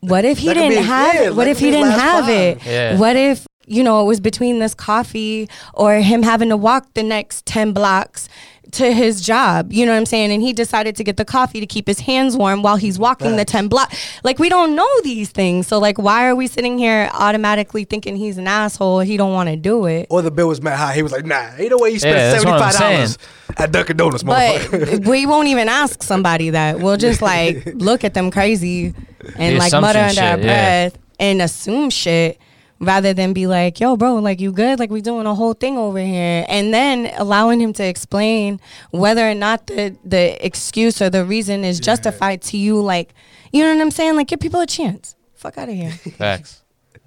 what 0.02 0.26
if 0.26 0.38
he 0.38 0.54
didn't 0.54 0.70
be- 0.70 0.76
have 0.76 1.16
yeah, 1.16 1.24
it? 1.24 1.36
What 1.36 1.48
if 1.48 1.60
he 1.60 1.72
didn't 1.72 1.92
have 1.92 2.26
five. 2.26 2.30
it? 2.30 2.66
Yeah. 2.66 3.00
What 3.00 3.16
if, 3.16 3.48
you 3.68 3.84
know, 3.84 4.02
it 4.02 4.06
was 4.06 4.20
between 4.20 4.60
this 4.60 4.74
coffee 4.74 5.50
or 5.74 5.96
him 5.96 6.24
having 6.24 6.50
to 6.50 6.58
walk 6.58 6.94
the 6.94 7.04
next 7.04 7.46
10 7.46 7.74
blocks 7.74 8.30
to 8.72 8.92
his 8.92 9.22
job? 9.22 9.72
You 9.72 9.86
know 9.86 9.92
what 9.92 9.98
I'm 10.00 10.06
saying? 10.06 10.32
And 10.32 10.42
he 10.42 10.54
decided 10.54 10.96
to 10.98 11.04
get 11.04 11.18
the 11.18 11.26
coffee 11.26 11.60
to 11.60 11.66
keep 11.66 11.88
his 11.88 12.02
hands 12.02 12.36
warm 12.36 12.62
while 12.62 12.76
he's 12.76 13.00
walking 13.00 13.36
the 13.36 13.46
10 13.46 13.68
blocks. 13.68 13.98
Like, 14.24 14.40
we 14.40 14.50
don't 14.50 14.76
know 14.76 14.88
these 15.04 15.30
things. 15.30 15.68
So, 15.68 15.80
like, 15.80 15.98
why 15.98 16.28
are 16.28 16.36
we 16.36 16.48
sitting 16.48 16.78
here 16.78 17.10
automatically 17.14 17.84
thinking 17.84 18.16
he's 18.16 18.38
an 18.38 18.48
asshole? 18.48 19.00
He 19.00 19.18
don't 19.18 19.34
want 19.34 19.50
to 19.50 19.56
do 19.56 19.86
it. 19.86 20.08
Or 20.10 20.22
the 20.22 20.32
bill 20.32 20.48
was 20.48 20.62
mad 20.62 20.78
high. 20.78 20.94
He 20.94 21.04
was 21.04 21.12
like, 21.12 21.26
nah, 21.26 21.52
ain't 21.58 21.72
no 21.72 21.78
way 21.78 21.92
you 21.92 22.00
spent 22.00 22.16
Yeah, 22.16 22.32
that's 22.32 22.46
what 22.46 22.54
I'm 22.56 22.72
seventy 22.72 22.78
five 22.78 22.98
dollars 22.98 23.18
at 23.58 23.72
Dunkin' 23.72 23.98
Donuts, 23.98 24.24
motherfucker. 24.24 25.02
But 25.02 25.10
we 25.10 25.26
won't 25.26 25.48
even 25.48 25.70
ask 25.70 26.04
somebody 26.04 26.52
that. 26.52 26.80
We'll 26.80 26.98
just 26.98 27.22
like 27.22 27.66
look 27.76 28.04
at 28.04 28.14
them 28.14 28.32
crazy 28.32 28.94
and 29.38 29.56
The 29.56 29.60
like 29.60 29.72
mutter 29.74 30.00
assumption 30.00 30.24
under 30.24 30.32
our 30.32 30.38
shit, 30.38 30.46
yeah. 30.46 30.90
breath 30.90 30.98
and 31.20 31.42
assume 31.42 31.90
shit 31.90 32.40
rather 32.80 33.14
than 33.14 33.34
be 33.34 33.48
like, 33.48 33.80
yo, 33.80 33.96
bro, 33.96 34.16
like 34.16 34.40
you 34.40 34.52
good? 34.52 34.80
Like 34.80 34.90
we 34.90 35.02
doing 35.02 35.26
a 35.26 35.34
whole 35.36 35.54
thing 35.54 35.78
over 35.78 36.00
here. 36.00 36.46
And 36.50 36.74
then 36.74 37.12
allowing 37.18 37.60
him 37.62 37.74
to 37.74 37.84
explain 37.86 38.60
whether 38.92 39.28
or 39.30 39.34
not 39.36 39.68
the, 39.68 39.96
the 40.04 40.46
excuse 40.46 41.02
or 41.02 41.10
the 41.10 41.24
reason 41.26 41.64
is 41.64 41.80
justified 41.80 42.42
to 42.44 42.58
you. 42.58 42.82
Like, 42.82 43.14
you 43.54 43.64
know 43.64 43.74
what 43.74 43.82
I'm 43.82 43.92
saying? 43.92 44.16
Like 44.16 44.28
give 44.28 44.40
people 44.40 44.60
a 44.60 44.68
chance. 44.68 45.16
Fuck 45.36 45.58
out 45.58 45.70
of 45.70 45.76
here. 45.76 45.92
Facts. 46.18 46.62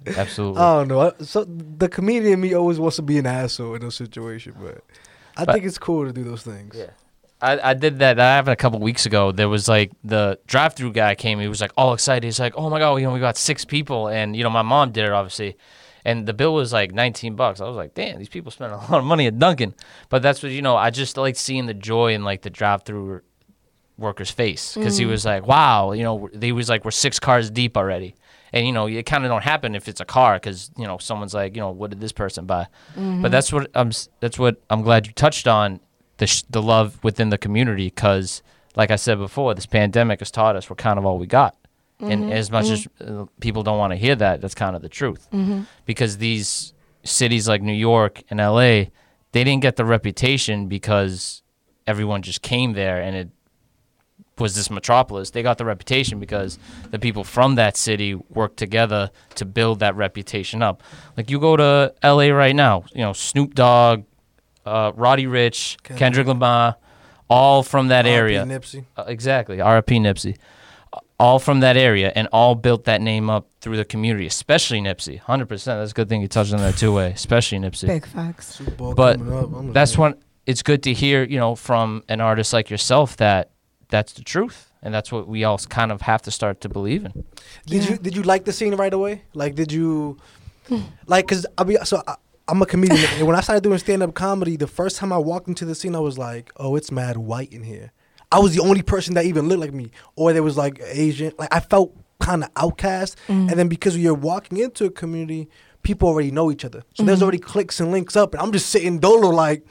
Absolutely. 0.07 0.61
I 0.61 0.73
don't 0.83 0.87
know. 0.87 1.13
So 1.21 1.43
the 1.45 1.89
comedian 1.89 2.33
in 2.33 2.41
me 2.41 2.53
always 2.53 2.79
wants 2.79 2.95
to 2.95 3.01
be 3.01 3.17
an 3.17 3.25
asshole 3.25 3.75
in 3.75 3.81
those 3.81 3.95
situations, 3.95 4.55
but 4.59 4.83
I 5.37 5.45
But- 5.45 5.53
think 5.53 5.65
it's 5.65 5.77
cool 5.77 6.05
to 6.05 6.13
do 6.13 6.23
those 6.23 6.41
things. 6.43 6.75
Yeah. 6.75 6.91
I, 7.41 7.69
I 7.71 7.73
did 7.73 7.99
that. 7.99 8.15
That 8.15 8.35
happened 8.35 8.53
a 8.53 8.57
couple 8.57 8.79
weeks 8.79 9.05
ago. 9.05 9.31
There 9.31 9.47
was 9.47 9.67
like 9.67 9.91
the 10.03 10.39
drive-through 10.47 10.91
guy 10.91 11.15
came. 11.15 11.39
He 11.39 11.47
was 11.47 11.61
like 11.61 11.71
all 11.77 11.93
excited. 11.93 12.23
He's 12.23 12.39
like, 12.39 12.53
"Oh 12.55 12.69
my 12.69 12.79
god, 12.79 12.95
you 12.97 13.03
know, 13.03 13.13
we 13.13 13.19
got 13.19 13.37
six 13.37 13.63
people." 13.63 14.09
And 14.09 14.35
you 14.35 14.43
know, 14.43 14.49
my 14.49 14.61
mom 14.61 14.91
did 14.91 15.05
it 15.05 15.11
obviously, 15.11 15.57
and 16.03 16.25
the 16.25 16.33
bill 16.33 16.53
was 16.53 16.73
like 16.73 16.91
19 16.91 17.35
bucks. 17.35 17.61
I 17.61 17.67
was 17.67 17.77
like, 17.77 17.93
"Damn, 17.93 18.19
these 18.19 18.29
people 18.29 18.51
spend 18.51 18.73
a 18.73 18.77
lot 18.91 18.93
of 18.93 19.05
money 19.05 19.25
at 19.27 19.39
Dunkin'." 19.39 19.73
But 20.09 20.21
that's 20.21 20.43
what 20.43 20.51
you 20.51 20.61
know. 20.61 20.75
I 20.75 20.89
just 20.89 21.15
like 21.17 21.37
seeing 21.37 21.65
the 21.65 21.73
joy 21.73 22.13
in 22.13 22.23
like 22.23 22.41
the 22.41 22.49
drive-through 22.49 23.21
worker's 23.97 24.31
face 24.31 24.75
because 24.75 24.97
he 24.97 25.05
mm. 25.05 25.09
was 25.09 25.25
like, 25.25 25.47
"Wow," 25.47 25.93
you 25.93 26.03
know, 26.03 26.29
he 26.41 26.51
was 26.51 26.67
like, 26.67 26.83
"We're 26.83 26.91
six 26.91 27.19
cars 27.19 27.49
deep 27.49 27.77
already." 27.77 28.15
And 28.51 28.65
you 28.65 28.73
know, 28.73 28.87
it 28.87 29.05
kind 29.05 29.23
of 29.23 29.29
don't 29.29 29.43
happen 29.43 29.75
if 29.75 29.87
it's 29.87 30.01
a 30.01 30.05
car 30.05 30.35
because 30.35 30.71
you 30.75 30.85
know 30.85 30.97
someone's 30.97 31.33
like, 31.33 31.55
you 31.55 31.61
know, 31.61 31.69
what 31.69 31.91
did 31.91 32.01
this 32.01 32.11
person 32.11 32.45
buy? 32.45 32.67
But 32.95 33.01
mm-hmm. 33.01 33.27
that's 33.29 33.53
what 33.53 33.69
I'm. 33.75 33.91
That's 34.19 34.37
what 34.37 34.61
I'm 34.69 34.81
glad 34.81 35.07
you 35.07 35.13
touched 35.13 35.47
on 35.47 35.79
the 36.19 36.27
sh- 36.27 36.43
the 36.49 36.61
love 36.61 37.03
within 37.03 37.29
the 37.29 37.37
community 37.37 37.87
because, 37.87 38.43
like 38.75 38.91
I 38.91 38.95
said 38.95 39.17
before, 39.17 39.55
this 39.55 39.65
pandemic 39.65 40.19
has 40.19 40.31
taught 40.31 40.55
us 40.55 40.69
we're 40.69 40.75
kind 40.75 40.99
of 40.99 41.05
all 41.05 41.17
we 41.17 41.27
got. 41.27 41.55
And 42.01 42.23
mm-hmm. 42.23 42.31
as 42.31 42.49
much 42.49 42.67
mm-hmm. 42.67 43.03
as 43.03 43.09
uh, 43.09 43.25
people 43.41 43.63
don't 43.63 43.77
want 43.77 43.91
to 43.91 43.97
hear 43.97 44.15
that, 44.15 44.39
that's 44.39 44.55
kind 44.55 44.75
of 44.75 44.81
the 44.81 44.87
truth. 44.87 45.27
Mm-hmm. 45.33 45.63
Because 45.85 46.17
these 46.17 46.73
cities 47.03 47.47
like 47.47 47.61
New 47.61 47.73
York 47.73 48.23
and 48.29 48.39
LA, 48.39 48.85
they 49.31 49.43
didn't 49.43 49.59
get 49.59 49.75
the 49.75 49.83
reputation 49.83 50.67
because 50.67 51.41
everyone 51.85 52.21
just 52.21 52.41
came 52.41 52.73
there 52.73 53.01
and 53.01 53.15
it 53.15 53.29
was 54.37 54.55
this 54.55 54.69
metropolis. 54.69 55.31
They 55.31 55.43
got 55.43 55.57
the 55.57 55.65
reputation 55.65 56.19
because 56.19 56.57
the 56.91 56.99
people 56.99 57.25
from 57.25 57.55
that 57.55 57.75
city 57.75 58.15
worked 58.15 58.57
together 58.57 59.11
to 59.35 59.45
build 59.45 59.79
that 59.79 59.95
reputation 59.95 60.61
up. 60.61 60.81
Like 61.17 61.29
you 61.29 61.39
go 61.39 61.57
to 61.57 61.93
LA 62.01 62.29
right 62.29 62.55
now, 62.55 62.85
you 62.93 63.01
know, 63.01 63.11
Snoop 63.11 63.55
Dogg, 63.55 64.03
uh, 64.69 64.91
Roddy 64.95 65.25
Ricch, 65.25 65.77
Kendrick. 65.83 65.99
Kendrick 65.99 66.27
Lamar, 66.27 66.75
all 67.29 67.63
from 67.63 67.87
that 67.89 68.05
R.I.P. 68.05 68.15
area. 68.15 68.43
Nipsey. 68.43 68.85
Uh, 68.97 69.03
exactly. 69.07 69.57
RIP 69.57 69.87
Nipsey. 69.87 70.37
All 71.19 71.37
from 71.37 71.59
that 71.59 71.75
area 71.75 72.13
and 72.15 72.29
all 72.31 72.55
built 72.55 72.85
that 72.85 73.01
name 73.01 73.29
up 73.29 73.49
through 73.59 73.75
the 73.75 73.83
community, 73.83 74.25
especially 74.25 74.79
Nipsey. 74.79 75.19
100%. 75.21 75.47
That's 75.65 75.91
a 75.91 75.93
good 75.93 76.07
thing 76.07 76.21
you 76.21 76.29
touched 76.29 76.53
on 76.53 76.59
that 76.59 76.77
two 76.77 76.93
way, 76.93 77.11
especially 77.11 77.59
Nipsey. 77.59 77.87
Big 77.87 78.05
facts. 78.05 78.55
Super 78.55 78.71
Bowl 78.71 78.93
But 78.95 79.19
up. 79.21 79.73
That's 79.73 79.91
like, 79.97 79.99
when 79.99 80.23
it's 80.45 80.63
good 80.63 80.81
to 80.83 80.93
hear, 80.93 81.23
you 81.25 81.37
know, 81.37 81.55
from 81.55 82.03
an 82.07 82.21
artist 82.21 82.53
like 82.53 82.69
yourself 82.69 83.17
that 83.17 83.51
that's 83.89 84.13
the 84.13 84.21
truth. 84.23 84.71
And 84.81 84.93
that's 84.93 85.11
what 85.11 85.27
we 85.27 85.43
all 85.43 85.57
kind 85.57 85.91
of 85.91 85.99
have 86.03 86.21
to 86.21 86.31
start 86.31 86.61
to 86.61 86.69
believe 86.69 87.03
in. 87.03 87.11
Did 87.67 87.83
Yeah. 87.83 87.89
you 87.91 87.97
did 87.97 88.15
you 88.15 88.23
like 88.23 88.45
the 88.45 88.53
scene 88.53 88.73
right 88.75 88.93
away? 88.93 89.23
Like, 89.33 89.55
did 89.55 89.73
you 89.73 90.17
like? 91.05 91.27
Cause 91.27 91.45
I'll 91.57 91.65
be 91.65 91.75
so 91.83 92.01
I, 92.07 92.15
I'm 92.49 92.61
a 92.61 92.65
comedian. 92.65 93.05
and 93.17 93.27
when 93.27 93.35
I 93.35 93.41
started 93.41 93.63
doing 93.63 93.77
stand 93.77 94.03
up 94.03 94.13
comedy, 94.13 94.57
the 94.57 94.67
first 94.67 94.97
time 94.97 95.13
I 95.13 95.17
walked 95.17 95.47
into 95.47 95.65
the 95.65 95.75
scene, 95.75 95.95
I 95.95 95.99
was 95.99 96.17
like, 96.17 96.51
oh, 96.57 96.75
it's 96.75 96.91
mad 96.91 97.17
white 97.17 97.51
in 97.53 97.63
here. 97.63 97.91
I 98.31 98.39
was 98.39 98.55
the 98.55 98.61
only 98.61 98.81
person 98.81 99.15
that 99.15 99.25
even 99.25 99.47
looked 99.47 99.61
like 99.61 99.73
me, 99.73 99.91
or 100.15 100.33
there 100.33 100.43
was 100.43 100.57
like 100.57 100.79
Asian. 100.83 101.33
Like 101.37 101.53
I 101.53 101.59
felt 101.59 101.95
kind 102.19 102.43
of 102.43 102.49
outcast. 102.55 103.17
Mm. 103.27 103.49
And 103.49 103.59
then 103.59 103.67
because 103.67 103.97
you're 103.97 104.13
walking 104.13 104.57
into 104.57 104.85
a 104.85 104.91
community, 104.91 105.49
people 105.81 106.09
already 106.09 106.31
know 106.31 106.51
each 106.51 106.65
other, 106.65 106.83
so 106.93 107.03
there's 107.03 107.19
mm. 107.19 107.23
already 107.23 107.39
clicks 107.39 107.79
and 107.79 107.91
links 107.91 108.15
up, 108.15 108.33
and 108.33 108.41
I'm 108.41 108.51
just 108.51 108.69
sitting 108.69 108.99
dolo 108.99 109.29
like. 109.29 109.63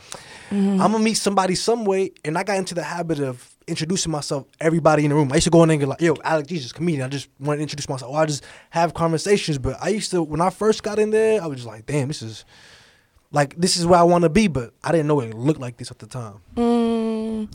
Mm. 0.50 0.80
I'm 0.80 0.92
gonna 0.92 1.00
meet 1.00 1.18
somebody 1.18 1.54
some 1.54 1.84
way, 1.84 2.12
and 2.24 2.38
I 2.38 2.42
got 2.42 2.56
into 2.56 2.74
the 2.74 2.82
habit 2.82 3.20
of 3.20 3.57
introducing 3.68 4.10
myself 4.10 4.46
everybody 4.60 5.04
in 5.04 5.10
the 5.10 5.14
room. 5.14 5.30
I 5.32 5.36
used 5.36 5.44
to 5.44 5.50
go 5.50 5.62
in 5.62 5.68
there 5.68 5.74
and 5.74 5.80
get 5.80 5.88
like, 5.88 6.00
"Yo, 6.00 6.14
Alex 6.24 6.48
Jesus, 6.48 6.72
comedian." 6.72 7.04
I 7.04 7.08
just 7.08 7.28
want 7.38 7.58
to 7.58 7.62
introduce 7.62 7.88
myself. 7.88 8.12
Or 8.12 8.18
I 8.20 8.26
just 8.26 8.44
have 8.70 8.94
conversations. 8.94 9.58
But 9.58 9.76
I 9.80 9.88
used 9.88 10.10
to 10.12 10.22
when 10.22 10.40
I 10.40 10.50
first 10.50 10.82
got 10.82 10.98
in 10.98 11.10
there, 11.10 11.42
I 11.42 11.46
was 11.46 11.58
just 11.58 11.68
like, 11.68 11.86
"Damn, 11.86 12.08
this 12.08 12.22
is 12.22 12.44
like 13.30 13.54
this 13.56 13.76
is 13.76 13.86
where 13.86 13.98
I 13.98 14.04
want 14.04 14.22
to 14.22 14.28
be." 14.30 14.48
But 14.48 14.72
I 14.82 14.92
didn't 14.92 15.06
know 15.06 15.20
it 15.20 15.34
looked 15.34 15.60
like 15.60 15.76
this 15.76 15.90
at 15.90 15.98
the 15.98 16.06
time. 16.06 16.40
Mm, 16.56 17.48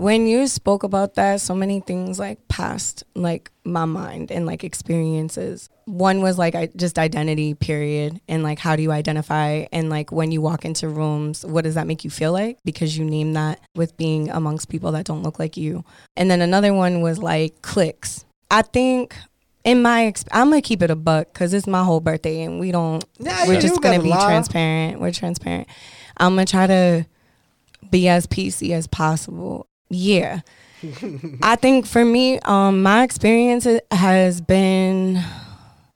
when 0.00 0.26
you 0.26 0.46
spoke 0.46 0.82
about 0.82 1.14
that, 1.14 1.40
so 1.40 1.54
many 1.54 1.80
things 1.80 2.18
like 2.18 2.46
passed 2.48 3.04
like 3.14 3.50
my 3.64 3.84
mind 3.84 4.30
and 4.30 4.46
like 4.46 4.64
experiences. 4.64 5.68
One 5.84 6.20
was 6.20 6.38
like 6.38 6.54
I 6.54 6.68
just 6.76 6.98
identity 6.98 7.54
period 7.54 8.20
and 8.28 8.42
like 8.42 8.58
how 8.58 8.76
do 8.76 8.82
you 8.82 8.92
identify 8.92 9.66
and 9.72 9.90
like 9.90 10.12
when 10.12 10.32
you 10.32 10.40
walk 10.40 10.64
into 10.64 10.88
rooms, 10.88 11.44
what 11.44 11.64
does 11.64 11.74
that 11.74 11.86
make 11.86 12.04
you 12.04 12.10
feel 12.10 12.32
like? 12.32 12.58
Because 12.64 12.96
you 12.96 13.04
name 13.04 13.32
that 13.34 13.60
with 13.74 13.96
being 13.96 14.30
amongst 14.30 14.68
people 14.68 14.92
that 14.92 15.06
don't 15.06 15.22
look 15.22 15.38
like 15.38 15.56
you. 15.56 15.84
And 16.16 16.30
then 16.30 16.40
another 16.40 16.74
one 16.74 17.00
was 17.00 17.18
like 17.18 17.62
clicks. 17.62 18.24
I 18.50 18.62
think 18.62 19.16
in 19.64 19.82
my 19.82 20.02
exp- 20.10 20.28
I'm 20.32 20.48
gonna 20.48 20.62
keep 20.62 20.82
it 20.82 20.90
a 20.90 20.96
buck 20.96 21.32
because 21.32 21.52
it's 21.52 21.66
my 21.66 21.84
whole 21.84 22.00
birthday 22.00 22.42
and 22.42 22.58
we 22.58 22.72
don't. 22.72 23.04
Yeah, 23.18 23.46
we're 23.46 23.60
just 23.60 23.80
gonna 23.82 24.02
be 24.02 24.08
lie. 24.08 24.26
transparent. 24.26 25.00
We're 25.00 25.12
transparent. 25.12 25.68
I'm 26.16 26.32
gonna 26.32 26.46
try 26.46 26.66
to 26.66 27.06
be 27.90 28.08
as 28.08 28.26
PC 28.26 28.70
as 28.70 28.86
possible. 28.86 29.66
Yeah. 29.90 30.40
I 31.42 31.56
think 31.56 31.86
for 31.86 32.04
me, 32.04 32.38
um, 32.40 32.82
my 32.82 33.02
experience 33.02 33.66
has 33.90 34.40
been, 34.40 35.22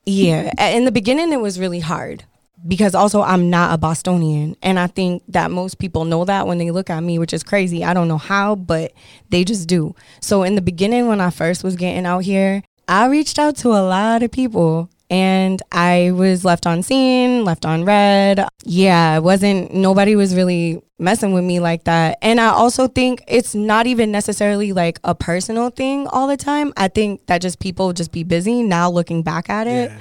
yeah. 0.05 0.53
In 0.75 0.85
the 0.85 0.93
beginning, 0.93 1.33
it 1.33 1.41
was 1.41 1.61
really 1.61 1.81
hard 1.81 2.25
because 2.67 2.95
also 2.95 3.23
I'm 3.23 3.51
not 3.51 3.75
a 3.75 3.79
Bostonian. 3.79 4.57
And 4.63 4.79
I 4.79 4.87
think 4.87 5.23
that 5.29 5.51
most 5.51 5.79
people 5.79 6.05
know 6.05 6.25
that 6.25 6.47
when 6.47 6.59
they 6.59 6.71
look 6.71 6.91
at 6.91 7.03
me, 7.03 7.19
which 7.19 7.33
is 7.33 7.43
crazy. 7.43 7.85
I 7.85 7.95
don't 7.95 8.09
know 8.09 8.19
how, 8.19 8.55
but 8.57 8.93
they 9.31 9.45
just 9.45 9.69
do. 9.69 9.95
So 10.21 10.43
in 10.43 10.55
the 10.55 10.63
beginning, 10.63 11.09
when 11.09 11.21
I 11.21 11.31
first 11.31 11.65
was 11.65 11.77
getting 11.77 12.07
out 12.07 12.25
here, 12.25 12.63
I 12.89 13.07
reached 13.07 13.39
out 13.39 13.57
to 13.59 13.69
a 13.69 13.83
lot 13.83 14.23
of 14.23 14.31
people 14.31 14.91
and 15.11 15.61
I 15.71 16.13
was 16.13 16.45
left 16.45 16.67
on 16.67 16.83
scene, 16.83 17.45
left 17.45 17.67
on 17.67 17.85
red. 17.85 18.47
Yeah, 18.65 19.17
it 19.17 19.23
wasn't 19.23 19.75
nobody 19.75 20.17
was 20.17 20.35
really 20.35 20.83
messing 21.03 21.33
with 21.33 21.45
me 21.45 21.61
like 21.61 21.85
that. 21.85 22.19
And 22.23 22.41
I 22.41 22.49
also 22.49 22.89
think 22.89 23.23
it's 23.29 23.55
not 23.55 23.87
even 23.87 24.11
necessarily 24.11 24.73
like 24.73 24.99
a 25.05 25.15
personal 25.15 25.71
thing 25.71 26.07
all 26.07 26.27
the 26.27 26.37
time. 26.37 26.73
I 26.77 26.89
think 26.89 27.27
that 27.27 27.43
just 27.43 27.59
people 27.59 27.93
just 27.93 28.13
be 28.13 28.23
busy 28.23 28.63
now 28.63 28.91
looking 28.91 29.23
back 29.23 29.51
at 29.51 29.67
it. 29.67 29.91
Yeah. 29.91 29.99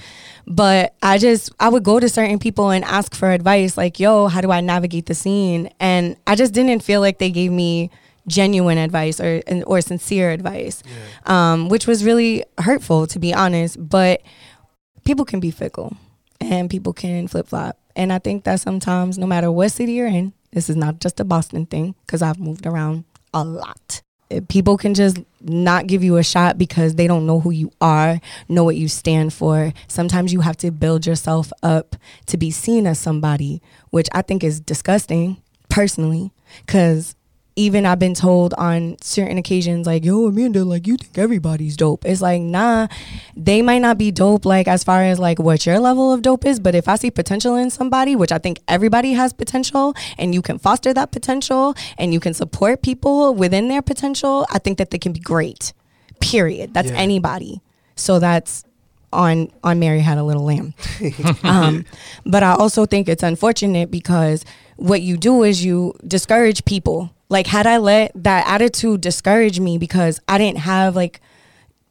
But 0.47 0.95
I 1.03 1.17
just 1.17 1.51
I 1.59 1.69
would 1.69 1.83
go 1.83 1.99
to 1.99 2.09
certain 2.09 2.39
people 2.39 2.71
and 2.71 2.83
ask 2.85 3.13
for 3.13 3.31
advice 3.31 3.77
like, 3.77 3.99
"Yo, 3.99 4.27
how 4.27 4.41
do 4.41 4.51
I 4.51 4.61
navigate 4.61 5.05
the 5.05 5.13
scene?" 5.13 5.69
And 5.79 6.15
I 6.25 6.35
just 6.35 6.53
didn't 6.53 6.81
feel 6.81 6.99
like 6.99 7.19
they 7.19 7.29
gave 7.29 7.51
me 7.51 7.91
genuine 8.27 8.77
advice 8.77 9.19
or 9.19 9.41
or 9.67 9.81
sincere 9.81 10.31
advice. 10.31 10.81
Um, 11.25 11.69
which 11.69 11.87
was 11.87 12.03
really 12.03 12.43
hurtful 12.57 13.07
to 13.07 13.19
be 13.19 13.33
honest, 13.33 13.77
but 13.79 14.21
people 15.03 15.25
can 15.25 15.39
be 15.39 15.51
fickle 15.51 15.95
and 16.39 16.69
people 16.69 16.93
can 16.93 17.27
flip 17.27 17.47
flop. 17.47 17.77
And 17.95 18.11
I 18.11 18.19
think 18.19 18.43
that 18.45 18.59
sometimes, 18.59 19.17
no 19.17 19.27
matter 19.27 19.51
what 19.51 19.71
city 19.71 19.93
you're 19.93 20.07
in, 20.07 20.33
this 20.51 20.69
is 20.69 20.75
not 20.75 20.99
just 20.99 21.19
a 21.19 21.23
Boston 21.23 21.65
thing 21.65 21.95
because 22.05 22.21
I've 22.21 22.39
moved 22.39 22.65
around 22.65 23.05
a 23.33 23.43
lot. 23.43 24.01
People 24.47 24.77
can 24.77 24.93
just 24.93 25.17
not 25.41 25.87
give 25.87 26.03
you 26.03 26.15
a 26.15 26.23
shot 26.23 26.57
because 26.57 26.95
they 26.95 27.05
don't 27.05 27.25
know 27.25 27.41
who 27.41 27.51
you 27.51 27.71
are, 27.81 28.21
know 28.47 28.63
what 28.63 28.77
you 28.77 28.87
stand 28.87 29.33
for. 29.33 29.73
Sometimes 29.87 30.31
you 30.31 30.39
have 30.39 30.55
to 30.57 30.71
build 30.71 31.05
yourself 31.05 31.51
up 31.63 31.97
to 32.27 32.37
be 32.37 32.49
seen 32.49 32.87
as 32.87 32.97
somebody, 32.97 33.61
which 33.89 34.07
I 34.13 34.21
think 34.21 34.43
is 34.43 34.61
disgusting 34.61 35.41
personally 35.69 36.31
because 36.65 37.15
even 37.61 37.85
I've 37.85 37.99
been 37.99 38.13
told 38.15 38.53
on 38.57 38.97
certain 39.01 39.37
occasions, 39.37 39.85
like, 39.85 40.03
yo, 40.03 40.25
Amanda, 40.27 40.63
like, 40.65 40.87
you 40.87 40.97
think 40.97 41.17
everybody's 41.17 41.75
dope. 41.77 42.05
It's 42.05 42.21
like, 42.21 42.41
nah, 42.41 42.87
they 43.35 43.61
might 43.61 43.79
not 43.79 43.97
be 43.97 44.11
dope, 44.11 44.45
like, 44.45 44.67
as 44.67 44.83
far 44.83 45.03
as 45.03 45.19
like 45.19 45.37
what 45.39 45.65
your 45.65 45.79
level 45.79 46.11
of 46.11 46.21
dope 46.21 46.45
is. 46.45 46.59
But 46.59 46.75
if 46.75 46.87
I 46.87 46.95
see 46.95 47.11
potential 47.11 47.55
in 47.55 47.69
somebody, 47.69 48.15
which 48.15 48.31
I 48.31 48.37
think 48.39 48.59
everybody 48.67 49.13
has 49.13 49.31
potential, 49.33 49.93
and 50.17 50.33
you 50.33 50.41
can 50.41 50.57
foster 50.57 50.93
that 50.93 51.11
potential 51.11 51.75
and 51.97 52.13
you 52.13 52.19
can 52.19 52.33
support 52.33 52.81
people 52.81 53.35
within 53.35 53.67
their 53.67 53.81
potential, 53.81 54.45
I 54.51 54.59
think 54.59 54.77
that 54.79 54.89
they 54.89 54.97
can 54.99 55.13
be 55.13 55.19
great. 55.19 55.73
Period. 56.19 56.73
That's 56.73 56.89
Yeah. 56.91 56.97
anybody. 56.97 57.61
So 57.95 58.19
that's 58.19 58.63
on 59.13 59.49
on 59.63 59.77
Mary 59.79 59.99
Had 59.99 60.17
a 60.17 60.23
Little 60.23 60.45
Lamb. 60.45 60.73
um, 61.43 61.85
but 62.25 62.43
I 62.43 62.53
also 62.53 62.85
think 62.85 63.09
it's 63.09 63.23
unfortunate 63.23 63.91
because 63.91 64.45
what 64.77 65.01
you 65.01 65.17
do 65.17 65.43
is 65.43 65.63
you 65.63 65.93
discourage 66.07 66.63
people. 66.65 67.11
Like 67.31 67.47
had 67.47 67.65
I 67.65 67.77
let 67.77 68.11
that 68.13 68.45
attitude 68.45 68.99
discourage 68.99 69.61
me 69.61 69.77
because 69.77 70.19
I 70.27 70.37
didn't 70.37 70.59
have 70.59 70.97
like 70.97 71.21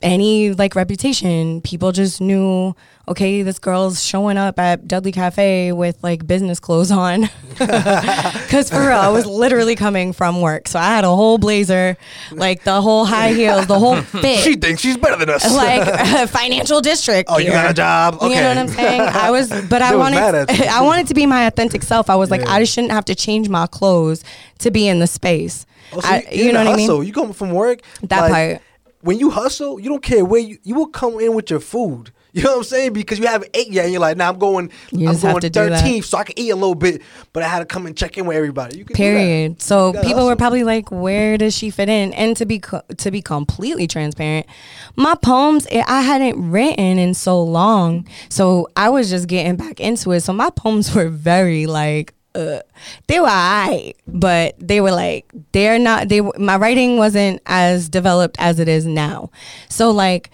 any 0.02 0.52
like 0.52 0.74
reputation, 0.74 1.60
people 1.60 1.92
just 1.92 2.20
knew, 2.20 2.74
okay, 3.06 3.42
this 3.42 3.58
girl's 3.58 4.02
showing 4.02 4.38
up 4.38 4.58
at 4.58 4.88
Dudley 4.88 5.12
Cafe 5.12 5.72
with 5.72 5.98
like 6.02 6.26
business 6.26 6.58
clothes 6.58 6.90
on. 6.90 7.28
Cause 7.58 8.70
for 8.70 8.80
real, 8.80 8.92
I 8.98 9.08
was 9.08 9.26
literally 9.26 9.76
coming 9.76 10.12
from 10.12 10.40
work. 10.40 10.68
So 10.68 10.78
I 10.78 10.84
had 10.86 11.04
a 11.04 11.14
whole 11.14 11.36
blazer, 11.38 11.96
like 12.32 12.64
the 12.64 12.80
whole 12.80 13.04
high 13.04 13.32
heels, 13.34 13.66
the 13.66 13.78
whole 13.78 13.96
fit 14.00 14.38
She 14.40 14.54
thinks 14.56 14.80
she's 14.80 14.96
better 14.96 15.16
than 15.16 15.28
us. 15.30 15.44
like 15.54 16.28
financial 16.30 16.80
district. 16.80 17.28
oh, 17.30 17.38
you 17.38 17.50
got 17.50 17.70
a 17.70 17.74
job? 17.74 18.14
Okay. 18.14 18.28
You 18.34 18.40
know 18.40 18.48
what 18.48 18.58
I'm 18.58 18.68
saying? 18.68 19.00
I 19.02 19.30
was, 19.30 19.48
but 19.68 19.82
I 19.82 19.90
They 19.90 19.96
was 19.96 20.10
mad 20.12 20.34
wanted, 20.34 20.50
at 20.50 20.58
you. 20.58 20.64
I 20.64 20.80
wanted 20.82 21.06
to 21.08 21.14
be 21.14 21.26
my 21.26 21.46
authentic 21.46 21.82
self. 21.82 22.08
I 22.08 22.16
was 22.16 22.30
like, 22.30 22.40
Yeah. 22.40 22.52
I 22.52 22.60
just 22.60 22.72
shouldn't 22.72 22.92
have 22.92 23.04
to 23.06 23.14
change 23.14 23.48
my 23.48 23.66
clothes 23.66 24.24
to 24.60 24.70
be 24.70 24.88
in 24.88 24.98
the 24.98 25.06
space. 25.06 25.66
Oh, 25.92 26.00
so 26.00 26.08
I, 26.08 26.26
you, 26.32 26.44
you 26.46 26.52
know 26.52 26.64
what 26.64 26.72
I 26.74 26.76
mean? 26.76 26.88
mean? 26.88 27.06
You 27.06 27.12
come 27.12 27.32
from 27.32 27.50
work. 27.50 27.80
That 28.02 28.30
part. 28.30 28.62
When 29.02 29.18
you 29.18 29.30
hustle, 29.30 29.80
you 29.80 29.88
don't 29.88 30.02
care 30.02 30.24
where 30.24 30.40
you 30.40 30.58
you 30.62 30.74
will 30.74 30.88
come 30.88 31.18
in 31.20 31.34
with 31.34 31.50
your 31.50 31.60
food. 31.60 32.12
You 32.32 32.44
know 32.44 32.50
what 32.50 32.56
I'm 32.58 32.62
saying? 32.62 32.92
Because 32.92 33.18
you 33.18 33.26
have 33.26 33.42
eight 33.54 33.72
yet, 33.72 33.86
and 33.86 33.92
you're 33.92 34.00
like, 34.00 34.16
"Nah, 34.16 34.28
I'm 34.28 34.38
going. 34.38 34.70
You 34.92 35.08
I'm 35.08 35.16
going 35.18 35.40
to 35.40 35.50
13th, 35.50 36.04
so 36.04 36.16
I 36.16 36.22
can 36.22 36.38
eat 36.38 36.50
a 36.50 36.54
little 36.54 36.76
bit." 36.76 37.02
But 37.32 37.42
I 37.42 37.48
had 37.48 37.58
to 37.58 37.64
come 37.64 37.86
and 37.86 37.96
check 37.96 38.16
in 38.16 38.24
with 38.24 38.36
everybody. 38.36 38.78
You 38.78 38.84
can 38.84 38.94
do 38.94 39.02
that. 39.02 39.08
Period. 39.18 39.60
So 39.60 39.92
people 40.04 40.26
were 40.26 40.36
probably 40.36 40.62
like, 40.62 40.92
"Where 40.92 41.36
does 41.36 41.56
she 41.56 41.70
fit 41.70 41.88
in?" 41.88 42.12
And 42.12 42.36
to 42.36 42.46
be 42.46 42.60
co- 42.60 42.82
to 42.98 43.10
be 43.10 43.20
completely 43.20 43.88
transparent, 43.88 44.46
my 44.94 45.16
poems 45.16 45.66
eh, 45.72 45.82
I 45.88 46.02
hadn't 46.02 46.52
written 46.52 47.00
in 47.00 47.14
so 47.14 47.42
long, 47.42 48.06
so 48.28 48.68
I 48.76 48.90
was 48.90 49.10
just 49.10 49.26
getting 49.26 49.56
back 49.56 49.80
into 49.80 50.12
it. 50.12 50.20
So 50.20 50.32
my 50.32 50.50
poems 50.50 50.94
were 50.94 51.08
very 51.08 51.66
like. 51.66 52.14
Uh, 52.34 52.60
they 53.08 53.18
were 53.18 53.26
alright, 53.26 53.96
but 54.06 54.54
they 54.58 54.80
were 54.80 54.92
like 54.92 55.32
they're 55.52 55.78
not. 55.78 56.08
They 56.08 56.20
my 56.20 56.56
writing 56.56 56.96
wasn't 56.96 57.42
as 57.46 57.88
developed 57.88 58.36
as 58.38 58.60
it 58.60 58.68
is 58.68 58.86
now. 58.86 59.30
So 59.68 59.90
like, 59.90 60.30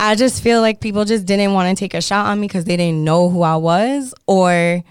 I 0.00 0.14
just 0.16 0.42
feel 0.42 0.60
like 0.60 0.80
people 0.80 1.04
just 1.04 1.26
didn't 1.26 1.52
want 1.52 1.76
to 1.76 1.80
take 1.80 1.94
a 1.94 2.00
shot 2.00 2.26
on 2.26 2.40
me 2.40 2.48
because 2.48 2.64
they 2.64 2.76
didn't 2.76 3.04
know 3.04 3.28
who 3.28 3.42
I 3.42 3.56
was, 3.56 4.14
or 4.26 4.82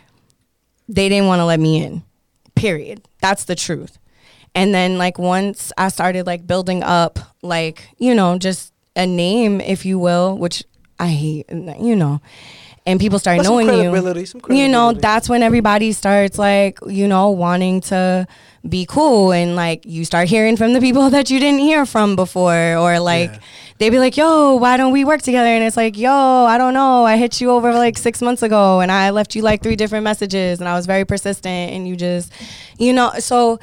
they 0.88 1.10
didn't 1.10 1.28
want 1.28 1.40
to 1.40 1.46
let 1.46 1.60
me 1.60 1.84
in. 1.84 2.04
Period. 2.56 3.08
That's 3.22 3.44
the 3.44 3.56
truth. 3.56 3.98
And 4.56 4.74
then 4.74 4.98
like 4.98 5.20
once 5.20 5.72
I 5.78 5.90
started 5.90 6.26
like 6.26 6.48
building 6.48 6.82
up 6.82 7.20
like, 7.42 7.90
you 7.98 8.16
know, 8.16 8.38
just 8.38 8.74
a 8.96 9.06
name, 9.06 9.62
if 9.62 9.86
you 9.86 10.00
will, 10.00 10.38
which 10.38 10.64
I 11.00 11.10
hate, 11.10 11.46
you 11.52 11.96
know, 11.96 12.22
and 12.88 13.00
people 13.00 13.20
start 13.20 13.38
But 13.38 13.44
knowing 13.44 13.68
you. 13.68 13.92
You 14.50 14.68
know, 14.70 14.94
that's 14.94 15.30
when 15.30 15.44
everybody 15.44 15.92
starts 15.92 16.40
like, 16.40 16.80
you 16.88 17.08
know, 17.08 17.30
wanting 17.30 17.82
to 17.82 18.26
be 18.68 18.86
cool 18.86 19.32
and 19.32 19.56
like 19.56 19.86
you 19.86 20.04
start 20.06 20.28
hearing 20.28 20.58
from 20.58 20.74
the 20.74 20.80
people 20.80 21.10
that 21.16 21.30
you 21.30 21.40
didn't 21.40 21.60
hear 21.60 21.86
from 21.86 22.16
before 22.16 22.76
or 22.78 23.00
like 23.00 23.32
Yeah. 23.32 23.40
they'd 23.78 23.90
be 23.92 24.00
like, 24.00 24.18
yo, 24.18 24.56
why 24.56 24.78
don't 24.78 24.92
we 24.94 25.04
work 25.06 25.22
together? 25.22 25.48
And 25.50 25.64
it's 25.64 25.78
like, 25.78 25.98
yo, 25.98 26.12
I 26.12 26.58
don't 26.58 26.74
know. 26.74 27.06
I 27.06 27.18
hit 27.18 27.40
you 27.42 27.52
over 27.52 27.74
like 27.74 27.98
six 27.98 28.22
months 28.22 28.42
ago 28.42 28.80
and 28.80 28.92
I 28.92 29.12
left 29.12 29.36
you 29.36 29.42
like 29.42 29.62
three 29.62 29.76
different 29.76 30.04
messages 30.06 30.60
and 30.60 30.68
I 30.68 30.76
was 30.76 30.86
very 30.86 31.06
persistent 31.06 31.72
and 31.74 31.88
you 31.88 31.96
just, 31.96 32.32
you 32.80 32.94
know, 32.94 33.12
so 33.20 33.60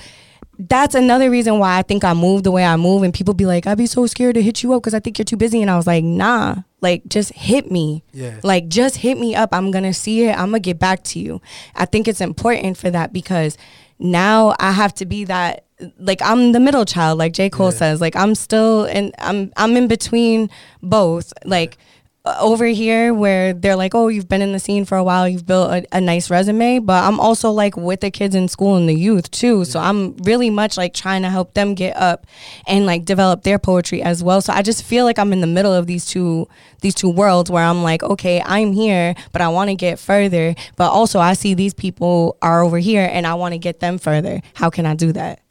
that's 0.59 0.95
another 0.95 1.31
reason 1.31 1.59
why 1.59 1.79
I 1.79 1.83
think 1.83 2.05
I 2.05 2.15
move 2.15 2.45
the 2.45 2.53
way 2.53 2.65
I 2.65 2.77
move. 2.77 3.03
And 3.03 3.13
people 3.13 3.35
be 3.35 3.45
like, 3.47 3.67
I'd 3.67 3.77
be 3.79 3.87
so 3.87 4.07
scared 4.07 4.37
to 4.37 4.43
hit 4.43 4.63
you 4.63 4.73
up 4.75 4.83
because 4.83 4.95
I 4.95 5.01
think 5.01 5.19
you're 5.19 5.25
too 5.25 5.37
busy. 5.37 5.61
And 5.61 5.71
I 5.71 5.77
was 5.77 5.87
like, 5.87 6.05
nah, 6.05 6.57
like 6.89 7.01
just 7.17 7.31
hit 7.33 7.71
me. 7.71 7.87
Yeah. 8.13 8.39
Like 8.43 8.69
just 8.69 8.97
hit 8.99 9.17
me 9.19 9.35
up. 9.35 9.51
I'm 9.53 9.71
going 9.71 9.85
to 9.93 9.95
see 9.95 10.17
it. 10.29 10.33
I'm 10.39 10.51
going 10.51 10.63
to 10.63 10.69
get 10.71 10.79
back 10.79 11.03
to 11.13 11.19
you. 11.19 11.41
I 11.75 11.85
think 11.87 12.07
it's 12.09 12.21
important 12.21 12.77
for 12.77 12.91
that 12.91 13.13
because 13.13 13.57
now 13.99 14.55
I 14.61 14.71
have 14.73 14.93
to 15.01 15.07
be 15.07 15.25
that 15.25 15.65
like 15.99 16.21
I'm 16.23 16.53
the 16.53 16.61
middle 16.61 16.85
child 16.85 17.19
like 17.19 17.33
J 17.33 17.51
Cole 17.51 17.73
Yeah. 17.73 17.79
says 17.83 18.01
like 18.01 18.17
I'm 18.17 18.35
still 18.35 18.85
and 18.85 19.13
I'm 19.19 19.53
I'm 19.57 19.77
in 19.77 19.89
between 19.89 20.49
both 20.83 21.33
like 21.45 21.73
uh, 21.75 21.81
Uh, 22.27 22.35
over 22.41 22.65
here 22.65 23.13
where 23.13 23.53
they're 23.53 23.77
like 23.77 23.95
oh 23.95 24.09
you've 24.09 24.31
been 24.31 24.41
in 24.41 24.53
the 24.53 24.59
scene 24.59 24.87
for 24.87 24.97
a 24.97 25.05
while. 25.05 25.29
You've 25.29 25.45
built 25.45 25.71
a, 25.71 25.85
a 25.93 26.01
nice 26.01 26.31
resume. 26.31 26.79
But 26.79 27.05
I'm 27.05 27.21
also 27.21 27.51
like 27.51 27.77
with 27.77 28.01
the 28.01 28.11
kids 28.11 28.35
in 28.35 28.49
school 28.49 28.77
and 28.77 28.89
the 28.89 28.95
youth 28.95 29.31
too. 29.31 29.67
So 29.67 29.79
I'm 29.79 30.17
really 30.19 30.49
much 30.49 30.79
like 30.79 30.95
trying 30.95 31.21
to 31.21 31.29
help 31.29 31.53
them 31.53 31.75
get 31.75 31.95
up 31.99 32.27
and 32.67 32.87
like 32.87 33.05
develop 33.05 33.43
their 33.43 33.59
poetry 33.59 34.01
as 34.01 34.23
well. 34.23 34.41
So 34.41 34.55
I 34.55 34.63
just 34.63 34.85
feel 34.85 35.05
like 35.05 35.19
I'm 35.19 35.35
in 35.35 35.43
the 35.43 35.47
middle 35.47 35.75
of 35.75 35.87
these 35.87 36.07
two 36.07 36.49
these 36.81 36.95
two 36.95 37.11
worlds 37.11 37.51
where 37.51 37.65
I'm 37.65 37.83
like 37.83 38.03
okay 38.03 38.43
I'm 38.45 38.73
here 38.73 39.15
but 39.33 39.43
I 39.43 39.49
want 39.49 39.69
to 39.69 39.75
get 39.75 39.99
further. 39.99 40.55
But 40.77 40.91
also 40.91 41.21
I 41.21 41.35
see 41.35 41.53
these 41.53 41.75
people 41.75 42.39
are 42.41 42.63
over 42.65 42.79
here 42.79 43.07
and 43.13 43.27
I 43.27 43.35
want 43.35 43.53
to 43.53 43.59
get 43.59 43.81
them 43.81 43.99
further. 43.99 44.41
How 44.55 44.71
can 44.71 44.87
I 44.87 44.95
do 44.95 45.13
that? 45.13 45.43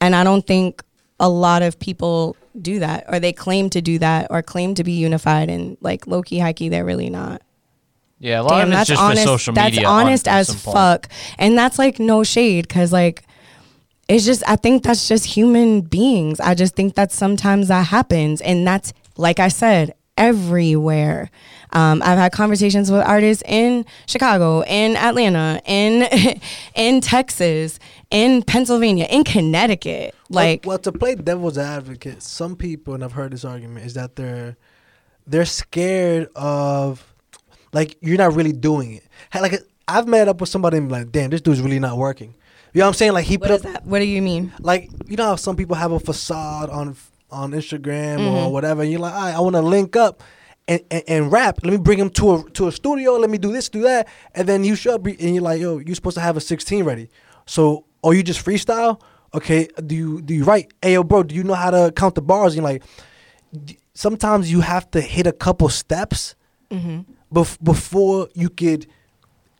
And 0.00 0.16
I 0.16 0.24
don't 0.24 0.44
think 0.44 0.82
a 1.20 1.28
lot 1.28 1.62
of 1.62 1.78
people 1.78 2.36
do 2.62 2.78
that 2.80 3.04
or 3.08 3.18
they 3.20 3.32
claim 3.32 3.70
to 3.70 3.80
do 3.80 3.98
that 3.98 4.26
or 4.30 4.42
claim 4.42 4.74
to 4.74 4.84
be 4.84 4.92
unified 4.92 5.48
and 5.48 5.76
like 5.80 6.06
low 6.06 6.22
key 6.22 6.38
high 6.38 6.52
key 6.52 6.68
they're 6.68 6.84
really 6.84 7.10
not. 7.10 7.42
Yeah, 8.20 8.40
a 8.40 8.42
lot 8.42 8.58
Damn, 8.58 8.60
of 8.60 8.68
it's 8.68 8.76
that's 8.76 8.88
just 8.88 9.00
honest. 9.00 9.22
for 9.22 9.26
social 9.28 9.54
that's 9.54 9.78
honest 9.84 10.28
on- 10.28 10.34
as 10.34 10.54
fuck. 10.62 11.08
And 11.38 11.56
that's 11.56 11.78
like 11.78 11.98
no 12.00 12.24
shade 12.24 12.68
cuz 12.68 12.92
like 12.92 13.22
it's 14.08 14.24
just 14.24 14.42
I 14.48 14.56
think 14.56 14.82
that's 14.82 15.06
just 15.06 15.24
human 15.26 15.82
beings. 15.82 16.40
I 16.40 16.54
just 16.54 16.74
think 16.74 16.94
that 16.94 17.12
sometimes 17.12 17.68
that 17.68 17.86
happens 17.88 18.40
and 18.40 18.66
that's 18.66 18.92
like 19.16 19.38
I 19.38 19.48
said 19.48 19.94
everywhere. 20.16 21.30
Um, 21.72 22.02
I've 22.02 22.18
had 22.18 22.32
conversations 22.32 22.90
with 22.90 23.02
artists 23.06 23.42
in 23.46 23.84
Chicago, 24.06 24.62
in 24.62 24.96
Atlanta, 24.96 25.60
in 25.66 26.08
in 26.74 27.00
Texas, 27.00 27.78
in 28.10 28.42
Pennsylvania, 28.42 29.06
in 29.10 29.24
Connecticut. 29.24 30.14
Like 30.30 30.62
well, 30.64 30.72
well, 30.72 30.78
to 30.80 30.92
play 30.92 31.14
devil's 31.14 31.56
advocate, 31.58 32.22
some 32.22 32.54
people, 32.56 32.94
and 32.94 33.02
I've 33.02 33.12
heard 33.12 33.32
this 33.32 33.44
argument, 33.44 33.86
is 33.86 33.94
that 33.94 34.16
they're 34.16 34.56
they're 35.26 35.44
scared 35.46 36.28
of 36.36 37.02
like 37.72 37.96
you're 38.00 38.18
not 38.18 38.34
really 38.34 38.52
doing 38.52 38.94
it. 38.94 39.04
Like 39.34 39.62
I've 39.86 40.06
met 40.06 40.28
up 40.28 40.40
with 40.40 40.50
somebody 40.50 40.76
and 40.78 40.88
be 40.88 40.92
like, 40.92 41.12
damn, 41.12 41.30
this 41.30 41.40
dude's 41.40 41.60
really 41.62 41.78
not 41.78 41.96
working. 41.96 42.34
You 42.74 42.80
know 42.80 42.84
what 42.84 42.88
I'm 42.88 42.94
saying? 42.94 43.12
Like 43.12 43.24
he 43.24 43.36
what 43.38 43.48
put 43.48 43.66
up 43.66 43.72
that? 43.72 43.86
What 43.86 44.00
do 44.00 44.04
you 44.04 44.20
mean? 44.20 44.52
like 44.60 44.90
you 45.06 45.16
know 45.16 45.24
how 45.24 45.36
some 45.36 45.56
people 45.56 45.76
have 45.76 45.92
a 45.92 46.00
facade 46.00 46.68
on 46.70 46.94
on 47.30 47.52
Instagram 47.52 48.18
Mm-hmm. 48.18 48.36
or 48.36 48.52
whatever, 48.52 48.82
and 48.82 48.90
you're 48.90 49.00
like, 49.00 49.14
right, 49.14 49.34
I 49.34 49.40
want 49.40 49.54
to 49.56 49.62
link 49.62 49.96
up 49.96 50.22
and, 50.66 50.80
and, 50.90 51.02
and 51.08 51.32
rap. 51.32 51.60
Let 51.62 51.70
me 51.72 51.78
bring 51.78 51.98
him 51.98 52.10
to 52.10 52.34
a 52.34 52.50
to 52.50 52.68
a 52.68 52.72
studio. 52.72 53.14
Let 53.16 53.30
me 53.30 53.38
do 53.38 53.50
this, 53.52 53.68
do 53.70 53.80
that, 53.82 54.08
and 54.34 54.46
then 54.46 54.64
you 54.64 54.74
show 54.76 54.94
up 54.96 55.06
and 55.06 55.34
you're 55.34 55.42
like, 55.42 55.60
yo, 55.60 55.78
you're 55.78 55.94
supposed 55.94 56.16
to 56.16 56.20
have 56.22 56.36
a 56.36 56.40
16 56.40 56.84
ready. 56.84 57.08
So, 57.46 57.86
or 58.02 58.12
you 58.14 58.22
just 58.22 58.44
freestyle? 58.44 59.00
Okay, 59.34 59.68
do 59.86 59.94
you 59.94 60.22
do 60.22 60.34
you 60.34 60.44
write? 60.44 60.72
Hey, 60.80 60.94
yo, 60.94 61.04
bro, 61.04 61.22
do 61.22 61.34
you 61.34 61.44
know 61.44 61.54
how 61.54 61.70
to 61.70 61.92
count 61.94 62.14
the 62.14 62.22
bars? 62.22 62.54
And 62.54 62.64
like, 62.64 62.82
sometimes 63.94 64.50
you 64.50 64.60
have 64.60 64.90
to 64.92 65.00
hit 65.00 65.26
a 65.26 65.32
couple 65.32 65.68
steps 65.68 66.34
mm-hmm. 66.70 67.00
bef- 67.32 67.62
before 67.62 68.28
you 68.34 68.48
could 68.48 68.86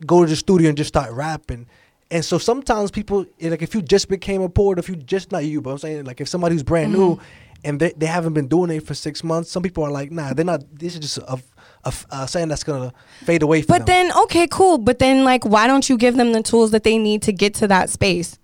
go 0.07 0.25
to 0.25 0.31
the 0.31 0.37
studio 0.37 0.69
and 0.69 0.79
just 0.79 0.89
start 0.89 1.13
rapping. 1.13 1.67
And 2.11 2.25
so 2.25 2.39
sometimes 2.39 2.91
people 2.91 3.27
like 3.41 3.61
if 3.61 3.75
you 3.75 3.83
just 3.83 4.09
became 4.09 4.41
a 4.41 4.49
poet, 4.49 4.79
if 4.79 4.89
you 4.89 4.97
just 4.97 5.31
not 5.33 5.45
you, 5.45 5.61
but 5.61 5.71
I'm 5.71 5.79
saying 5.79 6.05
like 6.05 6.21
if 6.21 6.29
somebody 6.29 6.55
who's 6.55 6.63
brand 6.63 6.93
new 6.93 7.17
mm-hmm. 7.17 7.25
and 7.65 7.79
they, 7.79 7.93
they 7.95 8.07
haven't 8.07 8.33
been 8.33 8.49
doing 8.49 8.71
it 8.71 8.87
for 8.87 8.95
six 8.95 9.23
months, 9.23 9.51
some 9.51 9.63
people 9.63 9.85
are 9.85 9.91
like, 9.91 10.11
nah, 10.11 10.33
they're 10.33 10.45
not. 10.45 10.63
This 10.73 10.95
is 10.95 11.01
just 11.01 11.19
a, 11.19 11.39
a, 11.85 11.93
a 12.11 12.29
something 12.29 12.49
that's 12.49 12.65
gonna 12.65 12.95
fade 13.25 13.43
away. 13.43 13.61
But 13.63 13.85
them. 13.85 14.09
then, 14.09 14.19
okay, 14.23 14.47
cool. 14.47 14.79
But 14.79 15.01
then, 15.01 15.25
like, 15.25 15.45
why 15.45 15.67
don't 15.67 15.91
you 15.91 15.99
give 15.99 16.17
them 16.17 16.33
the 16.33 16.43
tools 16.43 16.71
that 16.71 16.85
they 16.85 16.97
need 16.97 17.21
to 17.23 17.33
get 17.33 17.53
to 17.55 17.69
that 17.69 17.91
space? 17.91 18.39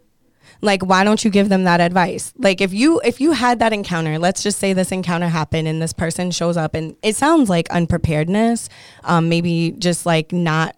Like, 0.64 0.82
why 0.84 1.04
don't 1.04 1.22
you 1.24 1.30
give 1.30 1.50
them 1.50 1.64
that 1.64 1.80
advice? 1.80 2.32
Like, 2.38 2.60
if 2.62 2.72
you 2.72 3.00
if 3.04 3.20
you 3.20 3.32
had 3.32 3.58
that 3.58 3.72
encounter, 3.72 4.18
let's 4.18 4.42
just 4.42 4.58
say 4.58 4.72
this 4.72 4.90
encounter 4.92 5.28
happened 5.28 5.68
and 5.68 5.80
this 5.80 5.92
person 5.92 6.30
shows 6.30 6.56
up 6.56 6.74
and 6.74 6.96
it 7.02 7.16
sounds 7.16 7.50
like 7.50 7.68
unpreparedness, 7.70 8.68
um, 9.04 9.28
maybe 9.28 9.74
just 9.78 10.06
like 10.06 10.32
not 10.32 10.74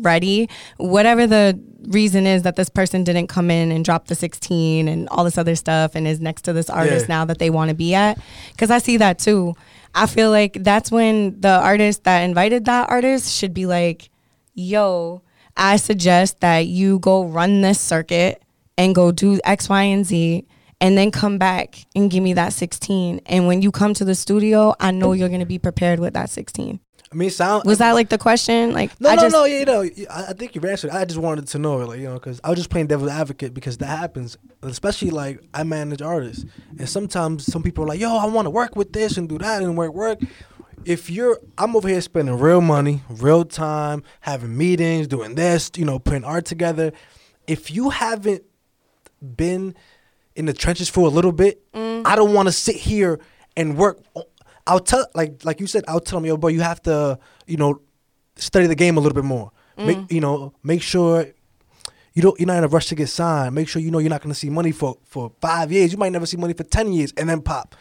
ready, 0.00 0.48
whatever 0.78 1.26
the 1.26 1.60
reason 1.88 2.26
is 2.26 2.42
that 2.42 2.56
this 2.56 2.68
person 2.68 3.04
didn't 3.04 3.26
come 3.26 3.50
in 3.50 3.70
and 3.72 3.84
drop 3.84 4.06
the 4.06 4.14
16 4.14 4.88
and 4.88 5.08
all 5.10 5.24
this 5.24 5.36
other 5.38 5.54
stuff 5.56 5.94
and 5.94 6.06
is 6.06 6.20
next 6.20 6.42
to 6.42 6.52
this 6.52 6.70
artist 6.70 7.06
Yeah. 7.08 7.16
now 7.16 7.24
that 7.26 7.38
they 7.38 7.50
want 7.50 7.68
to 7.70 7.74
be 7.74 7.94
at. 7.94 8.18
Because 8.52 8.70
I 8.70 8.78
see 8.78 8.96
that 8.98 9.18
too. 9.18 9.54
I 9.94 10.06
feel 10.06 10.30
like 10.30 10.62
that's 10.62 10.90
when 10.90 11.40
the 11.40 11.48
artist 11.60 12.04
that 12.04 12.20
invited 12.20 12.64
that 12.66 12.88
artist 12.88 13.34
should 13.36 13.52
be 13.52 13.66
like, 13.66 14.10
yo, 14.54 15.22
I 15.56 15.76
suggest 15.76 16.40
that 16.40 16.66
you 16.66 16.98
go 17.00 17.24
run 17.24 17.60
this 17.62 17.80
circuit 17.80 18.42
and 18.78 18.94
go 18.94 19.12
do 19.12 19.38
X, 19.44 19.68
Y, 19.68 19.82
and 19.82 20.06
Z. 20.06 20.46
And 20.80 20.96
then 20.96 21.10
come 21.10 21.38
back 21.38 21.86
and 21.96 22.08
give 22.08 22.22
me 22.22 22.34
that 22.34 22.52
16. 22.52 23.20
And 23.26 23.48
when 23.48 23.62
you 23.62 23.72
come 23.72 23.94
to 23.94 24.04
the 24.04 24.14
studio, 24.14 24.74
I 24.78 24.92
know 24.92 25.12
you're 25.12 25.28
going 25.28 25.40
to 25.40 25.46
be 25.46 25.58
prepared 25.58 25.98
with 25.98 26.14
that 26.14 26.30
16. 26.30 26.78
I 27.10 27.14
mean, 27.16 27.30
sound 27.30 27.64
Was 27.64 27.78
that 27.78 27.92
like 27.94 28.10
the 28.10 28.18
question? 28.18 28.72
Like, 28.72 28.98
No, 29.00 29.10
I 29.10 29.14
no, 29.16 29.22
just, 29.22 29.32
no. 29.32 29.44
Yeah, 29.44 29.64
no. 29.64 29.82
I, 29.82 30.26
I 30.28 30.32
think 30.34 30.54
you've 30.54 30.64
answered. 30.64 30.90
I 30.90 31.04
just 31.04 31.18
wanted 31.18 31.48
to 31.48 31.58
know, 31.58 31.78
like, 31.78 31.98
you 31.98 32.06
know, 32.06 32.14
because 32.14 32.40
I 32.44 32.50
was 32.50 32.58
just 32.58 32.70
playing 32.70 32.86
devil's 32.86 33.10
advocate 33.10 33.54
because 33.54 33.78
that 33.78 33.86
happens, 33.86 34.36
especially 34.62 35.10
like 35.10 35.42
I 35.54 35.64
manage 35.64 36.02
artists, 36.02 36.44
and 36.78 36.88
sometimes 36.88 37.50
some 37.50 37.62
people 37.62 37.84
are 37.84 37.88
like, 37.88 37.98
"Yo, 38.00 38.14
I 38.16 38.26
want 38.26 38.46
to 38.46 38.50
work 38.50 38.76
with 38.76 38.92
this 38.92 39.16
and 39.16 39.28
do 39.28 39.38
that 39.38 39.62
and 39.62 39.76
work, 39.76 39.94
work." 39.94 40.20
If 40.84 41.10
you're, 41.10 41.40
I'm 41.56 41.74
over 41.74 41.88
here 41.88 42.00
spending 42.02 42.38
real 42.38 42.60
money, 42.60 43.02
real 43.08 43.44
time, 43.44 44.02
having 44.20 44.56
meetings, 44.56 45.08
doing 45.08 45.34
this, 45.34 45.70
you 45.76 45.84
know, 45.86 45.98
putting 45.98 46.24
art 46.24 46.44
together. 46.44 46.92
If 47.46 47.70
you 47.70 47.88
haven't 47.88 48.44
been 49.20 49.74
in 50.34 50.46
the 50.46 50.52
trenches 50.52 50.88
for 50.88 51.06
a 51.06 51.10
little 51.10 51.32
bit, 51.32 51.62
I 51.74 52.14
don't 52.16 52.32
want 52.32 52.48
to 52.48 52.52
sit 52.52 52.76
here 52.76 53.20
and 53.56 53.76
work. 53.76 54.00
I'll 54.66 54.80
tell, 54.80 55.06
like, 55.14 55.44
like 55.44 55.60
you 55.60 55.66
said, 55.66 55.84
I'll 55.88 56.00
tell 56.00 56.20
them, 56.20 56.26
yo, 56.26 56.36
bro, 56.36 56.50
you 56.50 56.60
have 56.60 56.82
to, 56.82 57.18
you 57.46 57.56
know, 57.56 57.80
study 58.36 58.66
the 58.66 58.74
game 58.74 58.96
a 58.96 59.00
little 59.00 59.14
bit 59.14 59.24
more. 59.24 59.50
Make, 59.76 59.96
mm. 59.96 60.12
you 60.12 60.20
know, 60.20 60.54
make 60.62 60.82
sure 60.82 61.26
you 62.14 62.22
don't, 62.22 62.38
you're 62.40 62.48
not 62.48 62.58
in 62.58 62.64
a 62.64 62.68
rush 62.68 62.86
to 62.86 62.96
get 62.96 63.08
signed. 63.08 63.54
Make 63.54 63.68
sure 63.68 63.80
you 63.80 63.92
know 63.92 63.98
you're 63.98 64.10
not 64.10 64.22
going 64.22 64.32
to 64.32 64.38
see 64.38 64.50
money 64.50 64.72
for 64.72 64.98
for 65.04 65.30
five 65.40 65.70
years. 65.70 65.92
You 65.92 65.98
might 65.98 66.10
never 66.10 66.26
see 66.26 66.36
money 66.36 66.52
for 66.52 66.64
ten 66.64 66.92
years, 66.92 67.12
and 67.16 67.28
then 67.28 67.40
pop. 67.40 67.76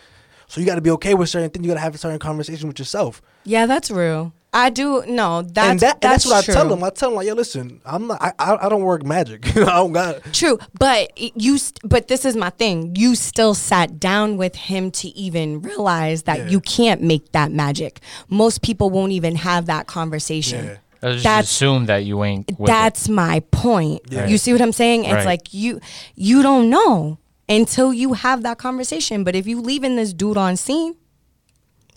So 0.45 0.62
you 0.62 0.67
got 0.67 0.76
to 0.76 0.82
be 0.82 0.91
okay 0.91 1.15
with 1.15 1.30
certain 1.30 1.50
things. 1.50 1.65
You 1.65 1.71
got 1.71 1.76
to 1.76 1.82
have 1.82 1.95
a 1.95 1.97
certain 1.97 2.19
conversation 2.19 2.67
with 2.67 2.78
yourself. 2.78 3.21
yeah, 3.45 3.65
that's 3.65 3.89
real. 3.89 4.34
I 4.60 4.70
do, 4.72 5.04
no, 5.08 5.43
that's, 5.43 5.70
and, 5.70 5.80
that, 5.82 5.93
and 5.96 6.02
that's, 6.02 6.26
what 6.26 6.43
true. 6.46 6.54
I 6.54 6.58
tell 6.58 6.67
them. 6.67 6.84
I 6.84 6.89
tell 6.89 7.10
them 7.10 7.15
like, 7.17 7.28
yo, 7.28 7.36
listen, 7.36 7.80
I'm 7.86 8.08
not. 8.08 8.20
I, 8.22 8.34
I, 8.39 8.65
I 8.65 8.70
don't 8.70 8.82
work 8.82 9.04
magic. 9.04 9.46
I 9.58 9.65
don't 9.65 9.91
got. 9.93 10.15
it. 10.15 10.34
True, 10.34 10.58
but 10.80 11.12
you. 11.39 11.60
St- 11.60 11.80
but 11.84 12.08
this 12.08 12.26
is 12.26 12.36
my 12.36 12.50
thing. 12.50 12.96
You 12.96 13.13
still 13.15 13.54
sat 13.54 14.00
down 14.00 14.38
with 14.38 14.56
him 14.56 14.89
to 14.91 15.10
even 15.10 15.62
realize 15.62 16.24
that 16.24 16.39
Yeah. 16.39 16.48
you 16.50 16.60
can't 16.60 17.04
make 17.04 17.32
that 17.34 17.52
magic. 17.52 18.00
Most 18.30 18.63
people 18.63 18.89
won't 18.89 19.12
even 19.12 19.36
have 19.36 19.67
that 19.67 19.86
conversation. 19.86 20.65
Yeah. 20.65 20.78
I 21.04 21.12
just 21.12 21.24
That's- 21.24 21.46
assume 21.46 21.86
that 21.86 22.06
you 22.06 22.24
ain't. 22.24 22.48
With 22.58 22.62
it. 22.62 22.65
That's 22.65 23.08
my 23.08 23.41
point. 23.52 24.02
Yeah. 24.10 24.26
You 24.26 24.39
see 24.39 24.52
what 24.54 24.62
I'm 24.63 24.72
saying? 24.74 25.06
It's 25.06 25.13
Right. 25.13 25.26
like 25.26 25.54
you 25.54 25.80
you 26.15 26.41
don't 26.41 26.72
know 26.72 27.20
until 27.48 27.93
you 27.93 28.13
have 28.13 28.41
that 28.41 28.58
conversation. 28.58 29.24
But 29.24 29.36
if 29.36 29.46
you 29.46 29.62
leaving 29.62 29.98
this 29.98 30.13
dude 30.13 30.38
on 30.38 30.58
scene 30.58 30.96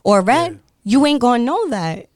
or 0.05 0.21
red, 0.21 0.53
Yeah. 0.53 0.59
you 0.85 1.07
ain't 1.07 1.21
gonna 1.21 1.43
know 1.43 1.69
that. 1.71 2.10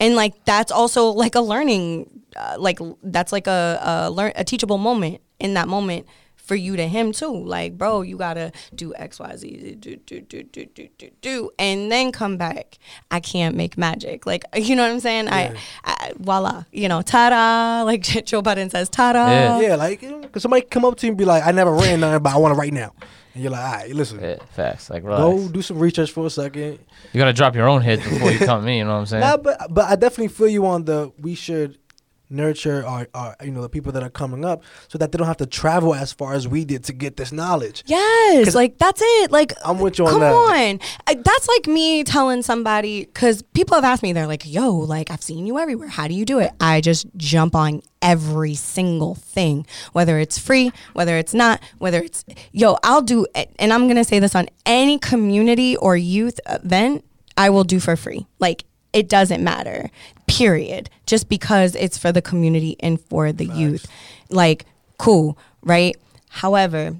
And 0.00 0.16
like 0.16 0.44
that's 0.44 0.72
also 0.72 1.10
like 1.10 1.34
a 1.34 1.40
learning, 1.40 2.24
uh, 2.34 2.56
like 2.58 2.80
that's 3.02 3.32
like 3.32 3.46
a 3.46 3.78
a, 3.82 4.10
learn, 4.10 4.32
a 4.34 4.42
teachable 4.42 4.78
moment 4.78 5.20
in 5.38 5.54
that 5.54 5.68
moment 5.68 6.06
for 6.50 6.56
you 6.56 6.74
to 6.74 6.88
him 6.88 7.12
too. 7.12 7.44
Like, 7.44 7.78
bro, 7.78 8.02
you 8.02 8.16
gotta 8.16 8.50
do 8.74 8.92
X, 8.96 9.20
Y, 9.20 9.36
Z, 9.36 9.76
do 9.78 9.94
do 9.94 10.20
do 10.20 10.42
do 10.42 10.64
do 10.64 10.88
do 10.98 11.10
do, 11.20 11.50
and 11.60 11.92
then 11.92 12.10
come 12.10 12.36
back. 12.36 12.76
I 13.08 13.20
can't 13.20 13.54
make 13.54 13.78
magic. 13.78 14.26
Like, 14.26 14.42
you 14.56 14.74
know 14.74 14.82
what 14.82 14.90
I'm 14.90 14.98
saying? 14.98 15.28
I, 15.28 15.54
I 15.84 16.12
voila, 16.18 16.64
you 16.72 16.88
know, 16.88 17.02
ta-da. 17.02 17.84
Like 17.90 18.02
Joe 18.02 18.42
Budden 18.42 18.68
says, 18.68 18.88
ta-da. 18.88 19.28
Yeah. 19.28 19.60
yeah, 19.60 19.74
like, 19.76 20.00
because 20.00 20.42
somebody 20.42 20.62
come 20.62 20.84
up 20.84 20.96
to 20.96 21.06
you 21.06 21.12
and 21.12 21.18
be 21.18 21.24
like, 21.24 21.46
I 21.46 21.52
never 21.52 21.72
ran 21.72 22.00
nothing, 22.00 22.22
but 22.22 22.32
I 22.34 22.36
want 22.38 22.52
to 22.54 22.58
right 22.58 22.72
now. 22.72 22.94
And 23.34 23.42
you're 23.42 23.52
like, 23.52 23.64
all 23.64 23.72
right, 23.72 23.94
listen, 23.94 24.20
Yeah, 24.20 24.36
facts. 24.50 24.90
Like, 24.90 25.04
go 25.04 25.48
do 25.48 25.62
some 25.62 25.78
research 25.78 26.10
for 26.10 26.26
a 26.26 26.30
second. 26.30 26.78
You 27.12 27.18
gotta 27.18 27.32
drop 27.32 27.54
your 27.54 27.68
own 27.68 27.82
hits 27.82 28.02
before 28.02 28.32
you 28.32 28.38
come 28.38 28.60
to 28.60 28.66
me. 28.66 28.78
You 28.78 28.84
know 28.84 28.94
what 28.94 29.00
I'm 29.00 29.06
saying? 29.06 29.20
Nah, 29.20 29.36
but 29.36 29.72
but 29.72 29.84
I 29.84 29.96
definitely 29.96 30.28
feel 30.28 30.48
you 30.48 30.66
on 30.66 30.84
the 30.84 31.12
we 31.18 31.34
should 31.34 31.78
nurture 32.30 32.84
our, 32.86 33.08
our 33.14 33.36
you 33.42 33.50
know 33.50 33.60
the 33.62 33.68
people 33.68 33.92
that 33.92 34.02
are 34.02 34.10
coming 34.10 34.44
up 34.44 34.62
so 34.88 34.96
that 34.98 35.10
they 35.12 35.18
don't 35.18 35.26
have 35.26 35.36
to 35.38 35.46
travel 35.46 35.94
as 35.94 36.12
far 36.12 36.32
as 36.34 36.46
we 36.46 36.64
did 36.64 36.84
to 36.84 36.92
get 36.92 37.16
this 37.16 37.32
knowledge. 37.32 37.82
yes 37.86 38.54
like 38.54 38.78
that's 38.78 39.02
it. 39.04 39.30
Like 39.30 39.52
I'm 39.64 39.78
with 39.78 39.98
you 39.98 40.06
on 40.06 40.12
come 40.12 40.20
that. 40.20 40.32
on, 40.32 40.80
I- 41.06 41.14
that's 41.14 41.48
like 41.48 41.66
me 41.66 42.04
telling 42.04 42.42
somebody 42.42 43.04
because 43.04 43.42
people 43.42 43.74
have 43.74 43.84
asked 43.84 44.02
me. 44.02 44.12
They're 44.12 44.26
like, 44.26 44.44
"Yo, 44.46 44.70
like 44.72 45.10
I've 45.10 45.22
seen 45.22 45.46
you 45.46 45.58
everywhere. 45.58 45.88
How 45.88 46.06
do 46.08 46.14
you 46.14 46.24
do 46.24 46.38
it?" 46.38 46.50
I 46.60 46.80
just 46.80 47.06
jump 47.16 47.54
on 47.54 47.82
every 48.02 48.54
single 48.54 49.14
thing, 49.14 49.66
whether 49.92 50.18
it's 50.18 50.38
free, 50.38 50.72
whether 50.94 51.16
it's 51.18 51.34
not, 51.34 51.60
whether 51.78 52.00
it's 52.00 52.24
yo. 52.52 52.78
I'll 52.84 53.02
do, 53.02 53.26
it 53.34 53.50
and 53.58 53.72
I'm 53.72 53.88
gonna 53.88 54.04
say 54.04 54.18
this 54.20 54.34
on 54.34 54.48
any 54.66 54.98
community 54.98 55.76
or 55.76 55.96
youth 55.96 56.40
event. 56.46 57.04
I 57.36 57.50
will 57.50 57.64
do 57.64 57.80
for 57.80 57.96
free. 57.96 58.26
Like 58.38 58.64
it 58.92 59.08
doesn't 59.08 59.42
matter. 59.42 59.90
Period. 60.26 60.90
Just 61.06 61.28
because 61.28 61.74
it's 61.74 61.98
for 61.98 62.12
the 62.12 62.22
community 62.22 62.76
and 62.80 63.00
for 63.00 63.32
the 63.32 63.46
youth. 63.46 63.86
Like 64.28 64.66
cool, 64.98 65.38
right? 65.62 65.96
However, 66.28 66.96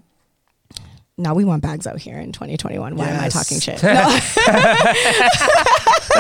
no, 1.21 1.35
we 1.35 1.45
want 1.45 1.63
bags 1.63 1.87
out 1.87 1.99
here 1.99 2.19
in 2.19 2.33
2021. 2.33 2.97
Why 2.97 3.09
am 3.09 3.21
I 3.23 3.29
talking 3.29 3.61
shit? 3.61 3.81
No. 3.91 4.19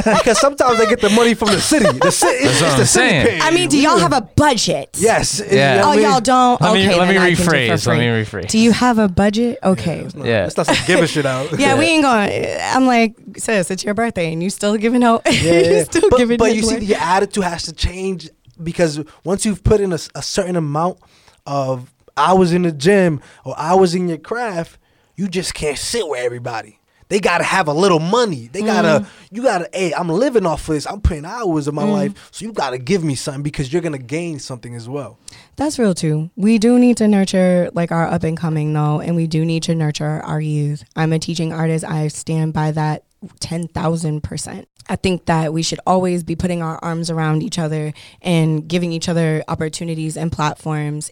because 0.18 0.40
sometimes 0.40 0.78
they 0.78 0.86
get 0.86 1.00
the 1.00 1.10
money 1.10 1.34
from 1.34 1.48
the 1.48 1.60
city. 1.60 1.98
The 1.98 2.10
city, 2.10 2.32
it's, 2.44 2.60
That's 2.60 2.60
what 2.60 2.66
it's 2.66 2.72
I'm 2.74 2.78
the 2.78 2.86
city 2.86 3.08
saying. 3.08 3.42
I 3.42 3.50
mean, 3.50 3.68
do 3.68 3.78
y'all 3.78 3.98
have 3.98 4.12
a 4.12 4.20
budget? 4.20 4.90
Yes. 4.98 5.42
Yeah. 5.50 5.82
Oh, 5.84 5.92
mean, 5.92 6.02
y'all 6.02 6.20
don't. 6.20 6.60
Let 6.60 6.74
me- 6.74 6.86
okay, 6.86 6.98
let 6.98 7.08
me 7.08 7.14
then 7.14 7.22
I 7.22 7.28
can 7.30 7.36
do 7.36 7.42
for 7.42 7.50
rephrase, 7.50 7.86
let 7.86 7.98
me 7.98 8.24
free. 8.24 8.42
rephrase. 8.42 8.48
Do 8.48 8.58
you 8.58 8.72
have 8.72 8.98
a 8.98 9.08
budget? 9.08 9.58
Okay. 9.62 10.00
It's 10.00 10.14
not, 10.14 10.26
Yeah. 10.26 10.46
It's 10.46 10.56
not 10.56 10.66
some 10.66 10.76
giving 10.86 11.06
shit 11.06 11.26
out. 11.26 11.50
Yeah, 11.58 11.78
we 11.78 11.86
ain't 11.86 12.04
going. 12.04 12.56
I'm 12.60 12.86
like, 12.86 13.16
sis, 13.36 13.70
it's 13.70 13.84
your 13.84 13.94
birthday, 13.94 14.32
and 14.32 14.42
you 14.42 14.50
still 14.50 14.76
giving 14.76 15.02
out. 15.02 15.22
Yeah, 15.26 15.32
you 15.32 15.70
yeah. 15.72 15.84
still 15.84 16.08
but, 16.10 16.18
giving. 16.18 16.38
but 16.38 16.50
it 16.50 16.56
you 16.56 16.62
see, 16.62 16.76
away. 16.76 16.84
your 16.84 16.98
attitude 16.98 17.44
has 17.44 17.64
to 17.64 17.72
change 17.72 18.30
because 18.62 19.00
once 19.24 19.44
you've 19.44 19.64
put 19.64 19.80
in 19.80 19.92
a 19.92 19.98
certain 19.98 20.56
amount 20.56 20.98
of 21.46 21.92
hours 22.16 22.52
in 22.52 22.62
the 22.62 22.72
gym 22.72 23.20
or 23.44 23.54
hours 23.58 23.94
in 23.94 24.08
your 24.08 24.18
craft, 24.18 24.78
you 25.20 25.28
just 25.28 25.52
can't 25.52 25.76
sit 25.76 26.08
with 26.08 26.18
everybody. 26.18 26.78
They 27.08 27.20
gotta 27.20 27.44
have 27.44 27.68
a 27.68 27.74
little 27.74 27.98
money. 27.98 28.48
They 28.50 28.62
gotta, 28.62 29.04
mm-hmm. 29.04 29.34
you 29.34 29.42
gotta. 29.42 29.68
Hey, 29.70 29.92
I'm 29.92 30.08
living 30.08 30.46
off 30.46 30.66
of 30.68 30.74
this. 30.76 30.86
I'm 30.86 31.02
putting 31.02 31.26
hours 31.26 31.66
of 31.68 31.74
my 31.74 31.82
mm-hmm. 31.82 31.92
life, 31.92 32.28
so 32.30 32.46
you 32.46 32.52
gotta 32.52 32.78
give 32.78 33.04
me 33.04 33.16
something 33.16 33.42
because 33.42 33.70
you're 33.70 33.82
gonna 33.82 33.98
gain 33.98 34.38
something 34.38 34.74
as 34.74 34.88
well. 34.88 35.18
That's 35.56 35.78
real 35.78 35.92
too. 35.92 36.30
We 36.36 36.56
do 36.56 36.78
need 36.78 36.96
to 36.98 37.08
nurture 37.08 37.68
like 37.74 37.92
our 37.92 38.06
up 38.06 38.22
and 38.22 38.36
coming 38.36 38.72
though, 38.72 39.00
and 39.00 39.14
we 39.14 39.26
do 39.26 39.44
need 39.44 39.64
to 39.64 39.74
nurture 39.74 40.22
our 40.24 40.40
youth. 40.40 40.84
I'm 40.96 41.12
a 41.12 41.18
teaching 41.18 41.52
artist. 41.52 41.84
I 41.84 42.08
stand 42.08 42.54
by 42.54 42.70
that 42.70 43.04
10,000%. 43.40 44.64
I 44.88 44.96
think 44.96 45.26
that 45.26 45.52
we 45.52 45.62
should 45.62 45.80
always 45.86 46.22
be 46.22 46.34
putting 46.34 46.62
our 46.62 46.78
arms 46.82 47.10
around 47.10 47.42
each 47.42 47.58
other 47.58 47.92
and 48.22 48.66
giving 48.66 48.92
each 48.92 49.08
other 49.08 49.44
opportunities 49.46 50.16
and 50.16 50.32
platforms 50.32 51.10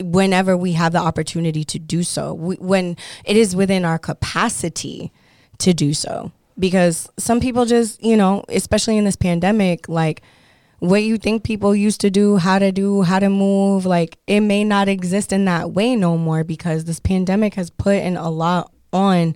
whenever 0.00 0.56
we 0.56 0.72
have 0.72 0.92
the 0.92 0.98
opportunity 0.98 1.64
to 1.64 1.78
do 1.78 2.02
so. 2.02 2.34
We, 2.34 2.56
when 2.56 2.96
it 3.24 3.36
is 3.36 3.54
within 3.54 3.84
our 3.84 3.98
capacity 3.98 5.12
to 5.58 5.74
do 5.74 5.94
so. 5.94 6.32
Because 6.58 7.08
some 7.18 7.40
people 7.40 7.64
just, 7.64 8.02
you 8.02 8.16
know, 8.16 8.44
especially 8.48 8.98
in 8.98 9.04
this 9.04 9.16
pandemic, 9.16 9.88
like 9.88 10.22
what 10.80 11.02
you 11.02 11.16
think 11.16 11.42
people 11.42 11.74
used 11.74 12.00
to 12.00 12.10
do, 12.10 12.36
how 12.36 12.58
to 12.58 12.72
do, 12.72 13.02
how 13.02 13.18
to 13.18 13.30
move, 13.30 13.86
like 13.86 14.18
it 14.26 14.40
may 14.40 14.64
not 14.64 14.88
exist 14.88 15.32
in 15.32 15.44
that 15.46 15.70
way 15.70 15.96
no 15.96 16.18
more 16.18 16.44
because 16.44 16.84
this 16.84 17.00
pandemic 17.00 17.54
has 17.54 17.70
put 17.70 17.96
in 17.96 18.16
a 18.16 18.30
lot 18.30 18.72
on 18.92 19.34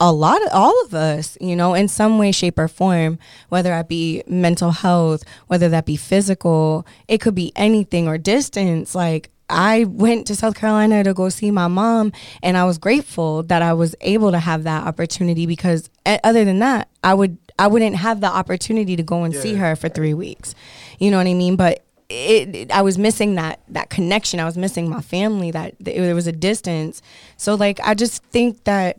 a 0.00 0.12
lot 0.12 0.42
of 0.42 0.48
all 0.52 0.74
of 0.84 0.94
us, 0.94 1.36
you 1.40 1.54
know, 1.54 1.74
in 1.74 1.86
some 1.86 2.18
way, 2.18 2.32
shape, 2.32 2.58
or 2.58 2.68
form, 2.68 3.18
whether 3.50 3.68
that 3.68 3.88
be 3.88 4.22
mental 4.26 4.70
health, 4.70 5.22
whether 5.46 5.68
that 5.68 5.84
be 5.84 5.96
physical, 5.96 6.86
it 7.06 7.20
could 7.20 7.34
be 7.34 7.52
anything 7.54 8.08
or 8.08 8.16
distance. 8.16 8.94
Like 8.94 9.30
I 9.50 9.84
went 9.84 10.26
to 10.28 10.36
South 10.36 10.54
Carolina 10.54 11.02
to 11.04 11.12
go 11.12 11.28
see 11.28 11.50
my 11.50 11.68
mom, 11.68 12.12
and 12.42 12.56
I 12.56 12.64
was 12.64 12.78
grateful 12.78 13.42
that 13.44 13.60
I 13.62 13.72
was 13.72 13.94
able 14.00 14.30
to 14.30 14.38
have 14.38 14.62
that 14.64 14.86
opportunity 14.86 15.44
because 15.46 15.90
eh, 16.06 16.18
other 16.24 16.44
than 16.44 16.60
that, 16.60 16.88
I 17.04 17.14
would 17.14 17.36
I 17.58 17.66
wouldn't 17.66 17.96
have 17.96 18.20
the 18.20 18.28
opportunity 18.28 18.96
to 18.96 19.02
go 19.02 19.24
and 19.24 19.34
see 19.34 19.54
her 19.56 19.76
for 19.76 19.88
three 19.88 20.14
weeks. 20.14 20.54
You 20.98 21.10
know 21.10 21.18
what 21.18 21.26
I 21.26 21.34
mean? 21.34 21.56
But 21.56 21.84
it, 22.08 22.54
it- 22.56 22.70
I 22.72 22.82
was 22.82 22.96
missing 22.96 23.34
that 23.34 23.60
that 23.68 23.90
connection. 23.90 24.40
I 24.40 24.44
was 24.44 24.56
missing 24.56 24.88
my 24.88 25.00
family. 25.02 25.50
That 25.50 25.74
there 25.80 26.14
was 26.14 26.26
a 26.26 26.32
distance. 26.32 27.02
So 27.36 27.54
like 27.56 27.78
I 27.84 27.94
just 27.94 28.22
think 28.26 28.64
that 28.64 28.98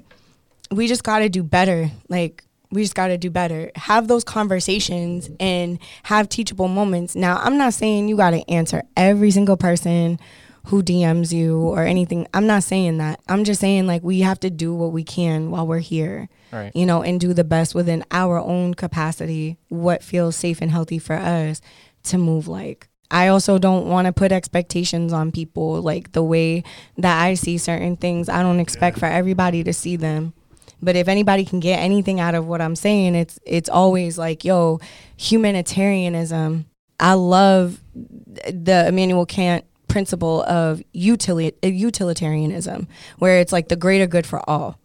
we 0.70 0.88
just 0.88 1.04
got 1.04 1.20
to 1.20 1.30
do 1.30 1.44
better. 1.44 1.90
Like 2.10 2.44
we 2.72 2.84
just 2.84 2.96
got 2.96 3.08
to 3.08 3.18
do 3.18 3.30
better. 3.30 3.70
Have 3.76 4.08
those 4.08 4.24
conversations 4.24 5.30
and 5.42 5.78
have 6.04 6.30
teachable 6.30 6.70
moments. 6.70 7.16
Now, 7.16 7.38
I'm 7.44 7.58
not 7.58 7.74
saying 7.74 8.08
you 8.08 8.16
got 8.16 8.30
to 8.32 8.50
answer 8.50 8.84
every 8.96 9.32
single 9.32 9.58
person 9.58 10.18
who 10.66 10.84
DMs 10.84 11.32
you 11.32 11.60
or 11.60 11.84
anything. 11.84 12.28
I'm 12.34 12.48
not 12.48 12.64
saying 12.64 12.98
that. 13.00 13.20
I'm 13.28 13.44
just 13.44 13.62
saying 13.62 13.88
like 13.88 14.04
we 14.04 14.20
have 14.22 14.40
to 14.42 14.50
do 14.50 14.74
what 14.74 14.92
we 14.92 15.04
can 15.04 15.52
while 15.52 15.66
we're 15.66 15.80
here. 15.80 16.30
Right. 16.52 16.72
You 16.76 16.86
know, 16.86 17.02
and 17.02 17.20
do 17.20 17.34
the 17.34 17.44
best 17.44 17.74
within 17.74 18.04
our 18.12 18.40
own 18.40 18.74
capacity, 18.74 19.58
what 19.70 20.04
feels 20.04 20.36
safe 20.36 20.62
and 20.62 20.72
healthy 20.72 21.00
for 21.00 21.16
us 21.16 21.62
to 22.04 22.18
move 22.18 22.48
like. 22.48 22.90
I 23.10 23.28
also 23.28 23.58
don't 23.58 23.88
want 23.88 24.06
to 24.06 24.14
put 24.14 24.32
expectations 24.32 25.12
on 25.12 25.32
people 25.32 25.82
like 25.82 26.14
the 26.14 26.24
way 26.24 26.64
that 26.98 27.22
I 27.22 27.34
see 27.34 27.58
certain 27.58 27.98
things. 27.98 28.30
I 28.30 28.42
don't 28.42 28.62
expect 28.62 29.00
for 29.00 29.06
everybody 29.06 29.64
to 29.66 29.74
see 29.74 29.98
them. 29.98 30.34
But 30.82 30.96
if 30.96 31.08
anybody 31.08 31.46
can 31.46 31.60
get 31.60 31.78
anything 31.80 32.20
out 32.20 32.36
of 32.36 32.48
what 32.48 32.62
I'm 32.62 32.76
saying, 32.76 33.16
it's 33.16 33.38
it's 33.46 33.70
always 33.70 34.18
like, 34.18 34.46
yo, 34.46 34.80
humanitarianism. 35.18 36.66
I 37.00 37.14
love 37.14 37.82
the 37.94 38.86
Immanuel 38.88 39.26
Kant 39.26 39.66
principle 39.92 40.44
of 40.44 40.82
utili- 40.96 41.54
uh, 41.64 41.68
utilitarianism, 41.68 42.88
where 43.20 43.40
it's 43.40 43.52
like 43.52 43.68
the 43.70 43.76
greater 43.76 44.08
good 44.08 44.26
for 44.26 44.48
all. 44.50 44.78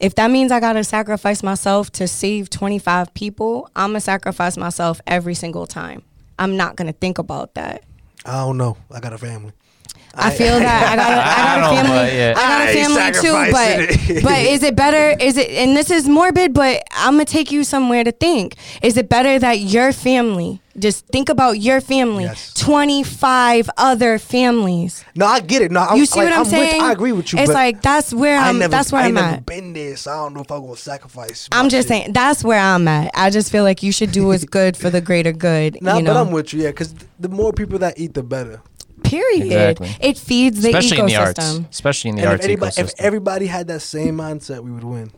If 0.00 0.14
that 0.16 0.30
means 0.30 0.50
I 0.50 0.60
gotta 0.60 0.82
sacrifice 0.84 1.42
myself 1.42 1.90
to 1.92 2.08
save 2.08 2.50
25 2.50 3.14
people, 3.14 3.70
I'm 3.76 3.90
gonna 3.90 4.00
sacrifice 4.00 4.56
myself 4.56 5.00
every 5.06 5.34
single 5.34 5.66
time. 5.66 6.02
I'm 6.38 6.56
not 6.56 6.76
gonna 6.76 6.92
think 6.92 7.18
about 7.18 7.54
that. 7.54 7.84
I 8.24 8.44
don't 8.44 8.56
know. 8.58 8.76
I 8.90 9.00
got 9.00 9.12
a 9.12 9.18
family. 9.18 9.52
I 10.14 10.30
feel 10.30 10.58
that 10.58 10.92
I 10.92 10.96
got 10.96 11.08
a, 11.08 11.12
I 11.12 11.36
got 11.36 11.38
I 11.38 11.56
a 11.56 11.60
don't 11.60 11.84
know, 11.84 11.94
family. 11.94 12.16
yeah. 12.18 12.34
I 12.36 12.48
got 12.48 12.68
a 12.68 12.72
family 12.72 13.20
too, 13.20 13.52
but 13.52 14.10
it. 14.16 14.22
but 14.24 14.38
is 14.40 14.62
it 14.62 14.76
better? 14.76 15.22
Is 15.22 15.36
it 15.36 15.50
and 15.50 15.76
this 15.76 15.90
is 15.90 16.08
morbid, 16.08 16.52
but 16.52 16.82
I'm 16.92 17.14
gonna 17.14 17.24
take 17.24 17.50
you 17.52 17.64
somewhere 17.64 18.04
to 18.04 18.12
think. 18.12 18.56
Is 18.82 18.96
it 18.96 19.08
better 19.08 19.38
that 19.38 19.60
your 19.60 19.92
family? 19.92 20.60
Just 20.78 21.06
think 21.08 21.28
about 21.28 21.58
your 21.60 21.80
family. 21.82 22.24
Yes. 22.24 22.54
25 22.54 23.68
other 23.76 24.18
families. 24.18 25.04
No, 25.14 25.26
I 25.26 25.40
get 25.40 25.60
it. 25.62 25.70
No, 25.70 25.80
I, 25.80 25.94
You 25.96 26.06
see 26.06 26.18
like, 26.20 26.28
what 26.30 26.32
I'm, 26.34 26.40
with- 26.40 26.48
saying? 26.50 26.80
I 26.82 26.92
agree 26.92 27.12
with 27.12 27.32
you. 27.32 27.38
It's 27.38 27.52
like 27.52 27.82
that's 27.82 28.14
where 28.14 28.38
I 28.38 28.48
I'm. 28.48 28.58
never, 28.58 28.70
that's 28.70 28.90
where 28.90 29.02
I 29.02 29.06
I'm 29.06 29.14
never 29.14 29.26
at. 29.36 29.46
been 29.46 29.74
there, 29.74 29.96
so 29.96 30.10
I 30.10 30.14
don't 30.16 30.34
know 30.34 30.40
if 30.40 30.50
I'm 30.50 30.62
gonna 30.62 30.76
sacrifice. 30.76 31.48
I'm 31.52 31.68
just 31.68 31.88
shit. 31.88 32.02
saying 32.02 32.12
that's 32.14 32.42
where 32.42 32.58
I'm 32.58 32.88
at. 32.88 33.10
I 33.14 33.28
just 33.30 33.52
feel 33.52 33.64
like 33.64 33.82
you 33.82 33.92
should 33.92 34.12
do 34.12 34.26
what's 34.28 34.44
good 34.58 34.76
for 34.76 34.88
the 34.88 35.00
greater 35.02 35.32
good. 35.32 35.76
Nah, 35.82 35.96
you 35.96 36.02
know? 36.02 36.14
but 36.14 36.20
I'm 36.20 36.30
with 36.30 36.54
you. 36.54 36.62
Yeah, 36.62 36.68
because 36.70 36.94
the 37.20 37.28
more 37.28 37.52
people 37.52 37.78
that 37.80 37.98
eat, 37.98 38.14
the 38.14 38.22
better. 38.22 38.62
Period. 39.04 39.44
Exactly. 39.46 39.90
It 40.00 40.16
feeds 40.16 40.62
the 40.62 40.68
Especially 40.68 41.00
in 41.00 41.06
the 41.06 41.16
arts. 41.16 41.38
ecosystem. 41.38 41.70
Especially 41.70 42.10
in 42.10 42.16
the 42.16 42.22
and 42.22 42.28
if 42.28 42.32
arts 42.32 42.44
everybody, 42.44 42.80
if 42.80 42.92
everybody 42.98 43.46
had 43.46 43.68
that 43.68 43.80
same 43.80 44.16
mindset, 44.16 44.60
we 44.60 44.70
would 44.70 44.84
win. 44.84 45.10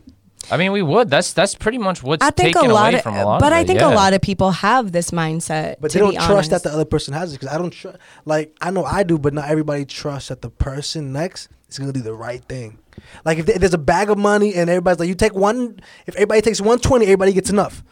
I 0.51 0.57
mean, 0.57 0.73
we 0.73 0.83
would. 0.83 1.11
That's 1.11 1.33
that's 1.33 1.55
pretty 1.55 1.79
much 1.79 2.03
what's 2.03 2.25
I 2.25 2.31
think 2.31 2.55
taken 2.55 2.71
a 2.71 2.75
lot 2.75 2.89
away 2.89 2.99
of, 2.99 3.03
from 3.03 3.15
a 3.17 3.25
lot 3.25 3.41
but 3.41 3.53
of 3.53 3.57
I 3.57 3.61
it, 3.61 3.67
think 3.67 3.81
yeah. 3.81 3.93
a 3.93 3.95
lot 3.95 4.13
of 4.13 4.21
people 4.21 4.51
have 4.51 4.93
this 4.93 5.11
mindset. 5.11 5.77
But 5.81 5.91
to 5.93 5.99
they 5.99 6.01
don't 6.01 6.11
be 6.11 6.17
trust 6.17 6.31
honest. 6.31 6.51
that 6.51 6.63
the 6.65 6.71
other 6.71 6.85
person 6.85 7.15
has 7.15 7.33
it 7.33 7.41
because 7.41 7.55
I 7.55 7.59
don't 7.59 7.71
trust. 7.71 7.99
Like 8.25 8.57
I 8.61 8.71
know 8.71 8.85
I 8.85 9.03
do, 9.03 9.19
but 9.19 9.35
not 9.35 9.49
everybody 9.49 9.85
trusts 9.85 10.29
that 10.29 10.43
the 10.43 10.51
person 10.51 11.13
next 11.13 11.49
is 11.69 11.79
gonna 11.79 11.93
do 11.93 12.03
the 12.03 12.15
right 12.15 12.45
thing. 12.45 12.79
Like 13.25 13.39
if, 13.39 13.47
there- 13.47 13.55
if 13.57 13.61
there's 13.61 13.75
a 13.75 13.79
bag 13.79 14.11
of 14.11 14.19
money 14.19 14.55
and 14.55 14.71
everybody's 14.71 15.01
like, 15.01 15.09
you 15.09 15.15
take 15.15 15.35
one. 15.35 15.81
If 16.07 16.15
everybody 16.15 16.41
takes 16.43 16.61
one 16.61 16.79
twenty, 16.79 17.07
everybody 17.07 17.33
gets 17.33 17.51
enough. 17.51 17.83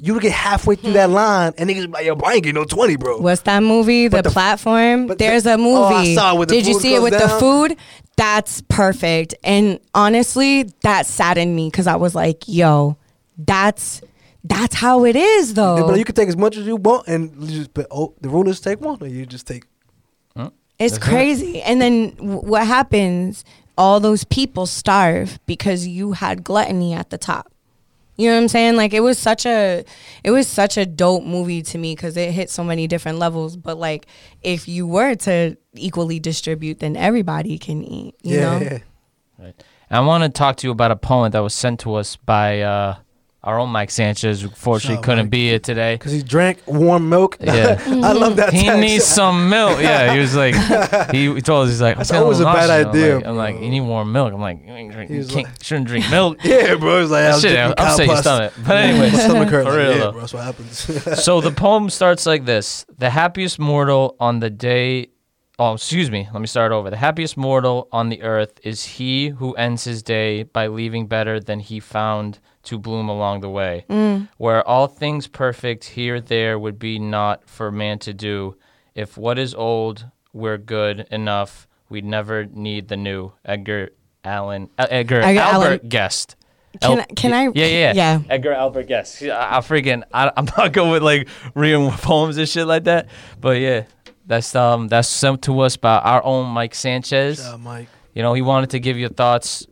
You 0.00 0.18
get 0.20 0.30
halfway 0.32 0.76
through 0.76 0.92
that 0.92 1.10
line, 1.22 1.52
and 1.58 1.68
niggas 1.68 1.82
be 1.86 1.88
like, 1.88 2.06
yo, 2.06 2.14
bro, 2.14 2.28
I 2.28 2.34
ain't 2.34 2.44
getting 2.44 2.54
no 2.60 2.64
twenty, 2.64 2.96
bro. 2.96 3.18
What's 3.20 3.42
that 3.42 3.62
movie? 3.64 4.06
The, 4.08 4.22
the- 4.22 4.30
platform. 4.30 5.06
but 5.08 5.18
There's 5.18 5.42
the- 5.42 5.54
a 5.54 5.58
movie. 5.58 5.76
Oh, 5.76 5.84
I 5.86 6.14
saw 6.14 6.34
it 6.34 6.38
with 6.38 6.48
the 6.48 6.54
Did 6.56 6.66
you 6.68 6.78
see 6.80 6.94
it 6.94 6.98
goes 7.00 7.10
with 7.10 7.20
the 7.20 7.28
food? 7.28 7.76
That's 8.18 8.62
perfect. 8.62 9.34
And 9.44 9.78
honestly, 9.94 10.64
that 10.82 11.06
saddened 11.06 11.54
me 11.54 11.68
because 11.70 11.86
I 11.86 11.96
was 11.96 12.14
like, 12.14 12.42
yo, 12.46 12.96
that's 13.38 14.02
that's 14.42 14.74
how 14.74 15.04
it 15.04 15.14
is 15.14 15.54
though. 15.54 15.86
But 15.86 15.98
you 15.98 16.04
can 16.04 16.14
take 16.14 16.28
as 16.28 16.36
much 16.36 16.56
as 16.56 16.66
you 16.66 16.76
want, 16.76 17.06
and 17.06 17.30
you 17.48 17.60
just 17.60 17.74
but 17.74 17.86
oh, 17.90 18.14
the 18.20 18.28
rule 18.28 18.48
is 18.48 18.60
take 18.60 18.80
one, 18.80 18.98
or 19.00 19.06
you 19.06 19.24
just 19.24 19.46
take. 19.46 19.64
It's 20.80 20.94
That's 20.94 21.08
it. 21.08 21.10
crazy. 21.10 21.62
And 21.62 21.80
then 21.80 22.10
w- 22.16 22.38
what 22.40 22.64
happens? 22.66 23.44
All 23.76 23.98
those 23.98 24.22
people 24.24 24.66
starve 24.66 25.40
because 25.46 25.88
you 25.88 26.12
had 26.12 26.44
gluttony 26.44 26.94
at 26.94 27.10
the 27.10 27.18
top. 27.18 27.52
You 28.18 28.28
know 28.28 28.34
what 28.34 28.42
I'm 28.42 28.48
saying? 28.48 28.76
Like 28.76 28.92
it 28.92 29.00
was 29.00 29.16
such 29.16 29.46
a 29.46 29.84
it 30.24 30.32
was 30.32 30.48
such 30.48 30.76
a 30.76 30.84
dope 30.84 31.24
movie 31.24 31.62
to 31.62 31.78
me 31.78 31.94
cuz 31.94 32.16
it 32.16 32.32
hit 32.32 32.50
so 32.50 32.64
many 32.64 32.88
different 32.88 33.18
levels, 33.18 33.56
but 33.56 33.78
like 33.78 34.06
if 34.42 34.68
you 34.68 34.86
were 34.86 35.14
to 35.14 35.56
equally 35.74 36.18
distribute 36.18 36.80
then 36.80 36.96
everybody 36.96 37.58
can 37.58 37.84
eat, 37.84 38.16
you 38.22 38.36
yeah, 38.36 38.58
know? 38.58 38.78
yeah. 39.38 39.52
And 39.90 39.98
I 39.98 40.00
want 40.00 40.24
to 40.24 40.28
talk 40.28 40.56
to 40.56 40.66
you 40.66 40.72
about 40.72 40.90
a 40.90 40.96
poem 40.96 41.30
that 41.30 41.38
was 41.38 41.54
sent 41.54 41.80
to 41.80 41.94
us 41.94 42.16
by 42.16 42.60
uh, 42.60 42.96
our 43.44 43.58
own 43.58 43.70
Mike 43.70 43.90
Sanchez. 43.90 44.42
Unfortunately, 44.42 45.02
couldn't 45.02 45.26
Mike. 45.26 45.30
be 45.30 45.48
here 45.48 45.58
today. 45.60 45.94
Because 45.94 46.12
he 46.12 46.22
drank 46.22 46.58
warm 46.66 47.08
milk. 47.08 47.36
Yeah. 47.40 47.80
I 47.86 48.12
love 48.12 48.36
that. 48.36 48.52
He 48.52 48.64
text. 48.64 48.80
needs 48.80 49.04
some 49.04 49.48
milk. 49.48 49.80
Yeah, 49.80 50.12
he 50.12 50.18
was 50.18 50.34
like, 50.34 50.54
he, 51.12 51.40
told 51.40 51.64
us 51.66 51.70
he's 51.70 51.80
like, 51.80 51.96
I'm 51.98 52.04
feeling 52.04 52.22
always 52.24 52.40
a 52.40 52.44
bad 52.44 52.68
nauseous. 52.68 52.70
I'm 52.70 52.88
idea, 52.90 53.14
like- 53.16 53.26
I'm 53.26 53.36
like, 53.36 53.54
you 53.60 53.70
need 53.70 53.80
warm 53.82 54.10
milk. 54.12 54.32
I'm 54.34 54.40
like, 54.40 54.60
you, 54.66 54.72
ain't 54.72 54.92
drink, 54.92 55.10
you 55.10 55.24
can't, 55.24 55.46
like- 55.46 55.62
shouldn't 55.62 55.86
drink 55.86 56.10
milk. 56.10 56.38
Yeah, 56.44 56.74
bro. 56.74 57.00
It's 57.02 57.10
like 57.10 57.24
I 57.24 57.28
That 57.28 57.32
was 57.34 57.42
shit, 57.42 57.78
upset 57.78 58.06
your 58.06 58.16
stomach. 58.16 58.52
But 58.66 58.76
anyways, 58.76 59.12
my 59.12 59.18
stomach 59.20 59.48
hurt. 59.50 59.64
for 59.66 59.76
real 59.76 59.90
yeah, 59.96 60.10
bro. 60.10 60.20
That's 60.20 60.34
what 60.34 60.42
happens. 60.44 61.22
so 61.24 61.40
the 61.40 61.50
poem 61.52 61.90
starts 61.90 62.26
like 62.26 62.44
this 62.44 62.84
The 62.98 63.10
happiest 63.10 63.58
mortal 63.58 64.16
on 64.18 64.40
the 64.40 64.50
day. 64.50 65.08
Oh, 65.60 65.74
excuse 65.74 66.08
me. 66.10 66.28
Let 66.32 66.40
me 66.40 66.46
start 66.46 66.70
over. 66.70 66.88
The 66.88 66.96
happiest 66.96 67.36
mortal 67.36 67.88
on 67.92 68.10
the 68.10 68.22
earth 68.22 68.60
is 68.62 68.84
he 68.84 69.28
who 69.30 69.54
ends 69.54 69.82
his 69.84 70.02
day 70.04 70.44
by 70.44 70.68
leaving 70.68 71.06
better 71.08 71.40
than 71.40 71.58
he 71.58 71.80
found 71.80 72.38
to 72.68 72.78
bloom 72.78 73.08
along 73.08 73.40
the 73.40 73.50
way. 73.50 73.84
Where 74.36 74.66
all 74.66 74.86
things 74.88 75.26
perfect 75.26 75.84
here 75.84 76.20
there 76.20 76.58
would 76.58 76.78
be 76.78 76.98
not 76.98 77.48
for 77.48 77.70
man 77.72 77.98
to 78.00 78.12
do. 78.14 78.56
If 78.94 79.16
what 79.16 79.38
is 79.38 79.54
old 79.54 80.06
were 80.32 80.58
good 80.58 81.06
enough, 81.10 81.66
we'd 81.88 82.04
never 82.04 82.44
need 82.44 82.88
the 82.88 82.96
new. 82.96 83.32
Edgar 83.44 83.90
Allen. 84.24 84.68
Uh, 84.78 84.86
Edgar, 84.90 85.20
Edgar 85.20 85.40
Albert 85.40 85.64
Allan. 85.66 85.88
Guest. 85.88 86.36
Can 86.82 86.90
El- 86.92 87.00
I- 87.00 87.06
can 87.16 87.32
I- 87.32 87.42
Yeah, 87.54 87.66
yeah, 87.66 87.92
yeah. 87.94 88.20
Edgar 88.28 88.52
Albert 88.52 88.86
Guest. 88.88 89.22
I, 89.22 89.56
I 89.56 89.60
freaking 89.60 90.02
I, 90.12 90.30
I'm 90.36 90.44
not 90.58 90.72
going 90.72 90.90
with 90.90 91.02
like 91.02 91.28
reading 91.54 91.90
poems 92.02 92.36
and 92.36 92.48
shit 92.48 92.66
like 92.66 92.84
that, 92.84 93.08
but 93.40 93.58
yeah, 93.58 93.84
that's 94.26 94.54
um 94.54 94.88
that's 94.88 95.08
sent 95.08 95.42
to 95.42 95.60
us 95.60 95.76
by 95.78 95.96
our 95.98 96.22
own 96.24 96.46
Mike 96.48 96.74
Sanchez. 96.74 97.38
Shout 97.38 97.54
out, 97.54 97.60
Mike. 97.60 97.88
You 98.14 98.22
know, 98.22 98.34
he 98.34 98.42
wanted 98.42 98.70
to 98.70 98.80
give 98.80 98.98
your 98.98 99.08
thoughts 99.10 99.66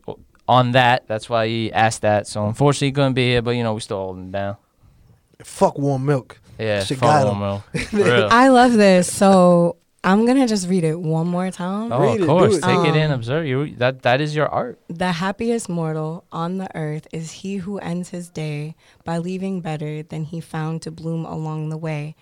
on 0.49 0.73
that. 0.73 1.07
That's 1.09 1.29
why 1.29 1.47
he 1.49 1.73
asked 1.73 2.03
that. 2.03 2.27
So 2.27 2.47
unfortunately, 2.47 2.89
he 2.89 2.93
couldn't 2.93 3.15
be 3.15 3.29
here, 3.31 3.43
but 3.43 3.53
you 3.53 3.63
know, 3.63 3.75
we 3.75 3.81
still 3.81 3.99
holding 3.99 4.25
him 4.25 4.31
down. 4.31 4.57
Fuck 5.43 5.79
warm 5.79 6.05
milk. 6.07 6.39
Yeah, 6.59 6.83
Shit 6.85 6.99
fuck 6.99 7.25
got 7.25 7.33
him, 7.33 7.43
him. 7.81 7.87
For 7.89 7.97
real. 7.97 8.29
I 8.31 8.49
love 8.49 8.73
this. 8.73 9.13
So 9.13 9.77
I'm 10.03 10.25
gonna 10.25 10.47
just 10.49 10.69
read 10.69 10.85
it 10.85 10.99
one 10.99 11.27
more 11.27 11.51
time. 11.51 11.93
Oh, 11.93 12.01
Read 12.01 12.13
of 12.15 12.19
do 12.21 12.27
course. 12.27 12.57
it. 12.59 12.63
Take 12.63 12.89
it 12.89 12.97
in, 12.97 13.11
Um, 13.11 13.19
observe. 13.19 13.45
You 13.47 13.75
that 13.77 14.03
that 14.03 14.21
is 14.23 14.35
your 14.35 14.49
art. 14.49 14.79
The 14.89 15.13
happiest 15.13 15.69
mortal 15.69 16.25
on 16.33 16.59
the 16.59 16.75
earth 16.77 17.07
is 17.13 17.31
he 17.43 17.57
who 17.57 17.79
ends 17.79 18.09
his 18.11 18.31
day 18.31 18.75
by 19.05 19.19
leaving 19.19 19.61
better 19.61 20.03
than 20.03 20.25
he 20.25 20.41
found 20.41 20.81
to 20.83 20.91
bloom 20.91 21.27
along 21.27 21.69
the 21.69 21.77
way. 21.77 22.15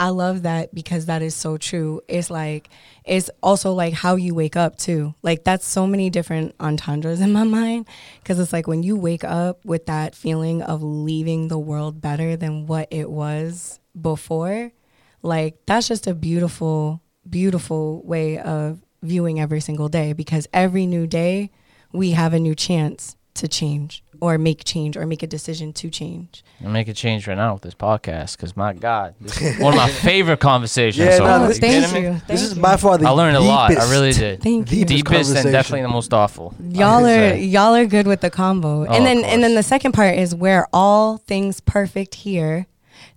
I 0.00 0.08
love 0.08 0.44
that 0.44 0.74
because 0.74 1.04
that 1.06 1.20
is 1.20 1.34
so 1.34 1.58
true. 1.58 2.00
It's 2.08 2.30
like, 2.30 2.70
it's 3.04 3.28
also 3.42 3.74
like 3.74 3.92
how 3.92 4.16
you 4.16 4.34
wake 4.34 4.56
up 4.56 4.76
too. 4.76 5.14
Like, 5.20 5.44
that's 5.44 5.66
so 5.66 5.86
many 5.86 6.08
different 6.08 6.54
entendres 6.58 7.20
in 7.20 7.34
my 7.34 7.44
mind. 7.58 7.86
Cause 8.24 8.38
it's 8.38 8.50
like 8.50 8.66
when 8.66 8.82
you 8.82 8.96
wake 8.96 9.24
up 9.24 9.62
with 9.62 9.84
that 9.86 10.14
feeling 10.14 10.62
of 10.62 10.82
leaving 10.82 11.48
the 11.48 11.58
world 11.58 12.00
better 12.00 12.34
than 12.34 12.66
what 12.66 12.88
it 12.90 13.10
was 13.10 13.78
before, 14.00 14.72
like, 15.20 15.58
that's 15.66 15.88
just 15.88 16.06
a 16.06 16.14
beautiful, 16.14 17.02
beautiful 17.28 18.02
way 18.02 18.38
of 18.38 18.82
viewing 19.02 19.38
every 19.38 19.60
single 19.60 19.90
day 19.90 20.14
because 20.14 20.48
every 20.54 20.86
new 20.86 21.06
day 21.06 21.50
we 21.92 22.12
have 22.12 22.32
a 22.32 22.40
new 22.40 22.54
chance 22.54 23.16
to 23.34 23.48
change 23.48 24.02
or 24.20 24.36
make 24.36 24.64
change 24.64 24.96
or 24.96 25.06
make 25.06 25.22
a 25.22 25.26
decision 25.26 25.72
to 25.72 25.88
change. 25.88 26.44
And 26.58 26.72
make 26.72 26.88
a 26.88 26.92
change 26.92 27.26
right 27.26 27.36
now 27.36 27.54
with 27.54 27.62
this 27.62 27.74
podcast, 27.74 28.36
because 28.36 28.54
my 28.56 28.74
God, 28.74 29.14
this 29.20 29.40
is 29.40 29.58
one 29.58 29.72
of 29.72 29.78
my 29.78 29.88
favorite 30.02 30.40
conversations. 30.40 30.98
Yeah, 31.06 31.16
so 31.16 31.24
no, 31.24 31.38
far. 31.38 31.48
this- 31.48 31.56
You 31.56 31.60
thank 31.80 32.04
you. 32.04 32.20
This 32.26 32.42
is 32.42 32.54
by 32.54 32.76
far 32.76 32.98
the 32.98 33.06
I 33.06 33.10
learned 33.10 33.36
a 33.36 33.40
lot. 33.40 33.76
I 33.76 33.90
really 33.90 34.12
did. 34.12 34.42
Thank 34.42 34.70
you. 34.72 34.84
deepest 34.84 35.30
Deepest 35.30 35.36
and 35.36 35.52
definitely 35.52 35.82
the 35.82 35.88
most 35.88 36.12
awful. 36.12 36.54
Y'all 36.70 37.04
are 37.04 37.30
say. 37.30 37.42
y'all 37.44 37.74
are 37.74 37.86
good 37.86 38.06
with 38.06 38.20
the 38.20 38.30
combo. 38.30 38.82
Oh, 38.86 38.92
and 38.92 39.06
then 39.06 39.24
and 39.24 39.42
then 39.42 39.54
the 39.54 39.62
second 39.62 39.92
part 39.92 40.16
is 40.16 40.34
where 40.34 40.66
all 40.72 41.16
things 41.16 41.60
perfect 41.60 42.16
here 42.16 42.66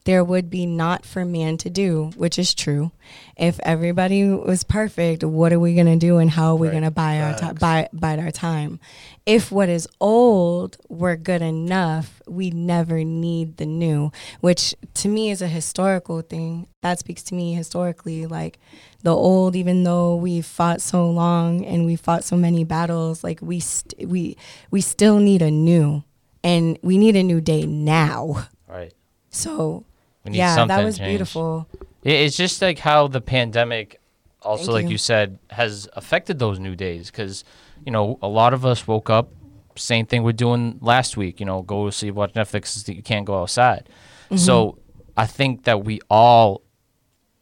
there 0.06 0.24
would 0.24 0.49
be 0.49 0.66
not 0.66 1.06
for 1.06 1.24
man 1.24 1.58
to 1.58 1.70
do, 1.70 2.12
which 2.18 2.38
is 2.38 2.54
true. 2.54 2.91
If 3.38 3.60
everybody 3.64 4.26
was 4.26 4.64
perfect, 4.64 5.24
what 5.24 5.54
are 5.54 5.60
we 5.60 5.76
gonna 5.76 5.95
do, 5.95 6.18
and 6.18 6.30
how 6.32 6.49
are 6.51 6.56
we 6.56 6.68
Right. 6.68 6.74
gonna 6.74 6.91
buy 6.91 7.22
our 7.22 7.34
time, 7.34 7.56
buy 7.56 7.88
bide 7.93 8.20
our 8.20 8.32
time? 8.32 8.80
If 9.26 9.51
what 9.51 9.70
is 9.70 9.88
old 10.01 10.76
were 10.89 11.16
good 11.16 11.41
enough, 11.41 12.22
we 12.28 12.49
never 12.49 13.04
need 13.06 13.58
the 13.58 13.66
new, 13.66 14.12
which 14.41 14.76
to 14.95 15.08
me 15.08 15.30
is 15.32 15.41
a 15.41 15.47
historical 15.47 16.20
thing. 16.22 16.68
That 16.82 16.99
speaks 16.99 17.24
to 17.24 17.36
me 17.36 17.54
historically, 17.54 18.26
like 18.26 18.60
the 19.04 19.16
old. 19.16 19.56
Even 19.56 19.84
though 19.84 20.16
we 20.18 20.41
fought 20.41 20.82
so 20.82 21.10
long 21.10 21.64
and 21.64 21.86
we 21.86 21.95
fought 21.95 22.26
so 22.26 22.36
many 22.36 22.66
battles, 22.66 23.24
like 23.24 23.39
we 23.41 23.62
st- 23.62 24.10
we 24.10 24.36
we 24.70 24.82
still 24.82 25.20
need 25.20 25.41
a 25.41 25.49
new, 25.51 26.04
and 26.43 26.78
we 26.82 26.97
need 26.97 27.16
a 27.16 27.24
new 27.24 27.39
day 27.39 27.66
now. 27.66 28.47
Right. 28.68 28.91
So 29.30 29.86
We 30.24 30.32
need 30.32 30.38
yeah, 30.38 30.55
something 30.55 30.78
that 30.78 30.84
was 30.86 30.97
changed. 30.97 31.09
beautiful. 31.09 31.67
It's 32.03 32.36
just 32.38 32.61
like 32.61 32.80
how 32.80 33.07
the 33.07 33.21
pandemic, 33.21 33.99
also 34.41 34.65
Thank 34.65 34.74
like 34.74 34.84
you. 34.86 34.91
you. 34.91 34.97
said, 34.97 35.39
has 35.49 35.88
affected 35.93 36.39
those 36.39 36.59
new 36.59 36.76
days. 36.76 37.09
Because 37.11 37.43
you 37.86 37.91
know, 37.91 38.17
a 38.21 38.28
lot 38.28 38.53
of 38.53 38.65
us 38.65 38.88
woke 38.88 39.09
up. 39.09 39.32
Same 39.76 40.05
thing 40.05 40.24
we're 40.24 40.32
doing 40.34 40.78
last 40.82 41.17
week. 41.17 41.39
You 41.39 41.45
know, 41.45 41.61
go 41.61 41.89
see 41.89 42.11
watch 42.11 42.34
Netflix. 42.34 42.88
You 42.93 43.01
can't 43.03 43.26
go 43.26 43.41
outside. 43.41 43.89
Mm-hmm. 44.26 44.38
So 44.38 44.78
I 45.17 45.26
think 45.26 45.63
that 45.63 45.84
we 45.84 45.99
all 46.09 46.61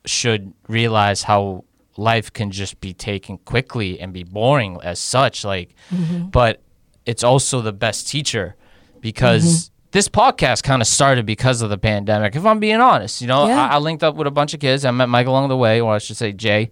should 0.06 0.54
realize 0.68 1.24
how 1.24 1.66
life 1.98 2.32
can 2.34 2.50
just 2.52 2.80
be 2.82 2.94
taken 2.94 3.38
quickly 3.40 4.00
and 4.00 4.14
be 4.14 4.24
boring 4.24 4.80
as 4.82 5.00
such. 5.00 5.44
Like, 5.44 5.76
Mm-hmm. 5.92 6.28
but 6.30 6.62
it's 7.06 7.24
also 7.24 7.62
the 7.62 7.74
best 7.74 8.08
teacher 8.08 8.56
because 9.02 9.44
Mm-hmm. 9.44 9.71
This 9.92 10.08
podcast 10.08 10.64
kind 10.64 10.82
of 10.82 10.88
started 10.88 11.26
because 11.26 11.62
of 11.62 11.70
the 11.70 11.78
pandemic. 11.78 12.36
If 12.36 12.46
I'm 12.46 12.60
being 12.60 12.80
honest, 12.80 13.22
you 13.22 13.28
know, 13.28 13.48
Yeah. 13.48 13.66
I, 13.68 13.76
I 13.76 13.78
linked 13.80 14.04
up 14.04 14.16
with 14.16 14.28
a 14.28 14.32
bunch 14.32 14.54
of 14.54 14.60
kids. 14.60 14.86
I 14.86 14.92
met 14.92 15.10
Mike 15.10 15.28
along 15.28 15.50
the 15.50 15.58
way, 15.58 15.82
or 15.82 15.94
I 15.94 15.98
should 15.98 16.18
say 16.18 16.32
Jay, 16.32 16.72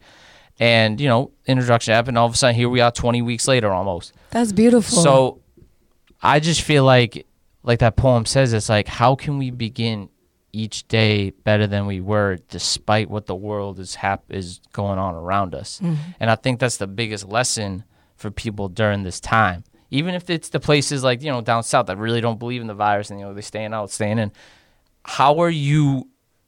and 0.60 1.00
you 1.00 1.08
know, 1.08 1.32
introduction 1.46 1.94
happened. 1.94 2.18
All 2.18 2.26
of 2.28 2.34
a 2.34 2.38
sudden, 2.38 2.56
here 2.56 2.70
we 2.70 2.82
are, 2.82 2.92
20 2.92 3.22
weeks 3.22 3.48
later, 3.48 3.72
almost. 3.72 4.14
That's 4.32 4.52
beautiful. 4.52 5.02
So 5.02 5.42
I 6.22 6.40
just 6.40 6.62
feel 6.62 6.84
like 6.84 7.26
like 7.64 7.80
that 7.80 7.96
poem 7.98 8.26
says 8.26 8.54
it's 8.54 8.70
like 8.70 8.88
how 8.88 9.16
can 9.16 9.38
we 9.38 9.52
begin 9.52 10.10
each 10.52 10.88
day 10.88 11.30
better 11.30 11.68
than 11.68 11.86
we 11.86 12.02
were 12.02 12.40
despite 12.50 13.10
what 13.10 13.28
the 13.28 13.36
world 13.36 13.80
is 13.80 13.96
hap- 13.96 14.24
is 14.30 14.62
going 14.74 14.98
on 14.98 15.14
around 15.14 15.54
us. 15.54 15.80
Mm-hmm. 15.84 16.12
And 16.20 16.32
I 16.32 16.36
think 16.36 16.60
that's 16.60 16.78
the 16.78 16.88
biggest 16.88 17.28
lesson 17.28 17.84
for 18.16 18.32
people 18.32 18.68
during 18.70 19.04
this 19.04 19.20
time. 19.20 19.64
Even 19.92 20.14
if 20.16 20.30
it's 20.30 20.50
the 20.50 20.60
places 20.60 21.04
like, 21.04 21.22
you 21.24 21.32
know, 21.32 21.42
down 21.42 21.64
south 21.64 21.88
that 21.88 21.98
really 21.98 22.22
don't 22.22 22.38
believe 22.40 22.62
in 22.62 22.68
the 22.68 22.74
virus 22.76 23.10
and 23.10 23.20
you 23.20 23.26
know 23.26 23.34
they're 23.34 23.42
staying 23.42 23.74
out, 23.74 23.90
staying 23.92 24.20
in. 24.20 24.32
How 25.04 25.40
are 25.40 25.50
you 25.50 26.08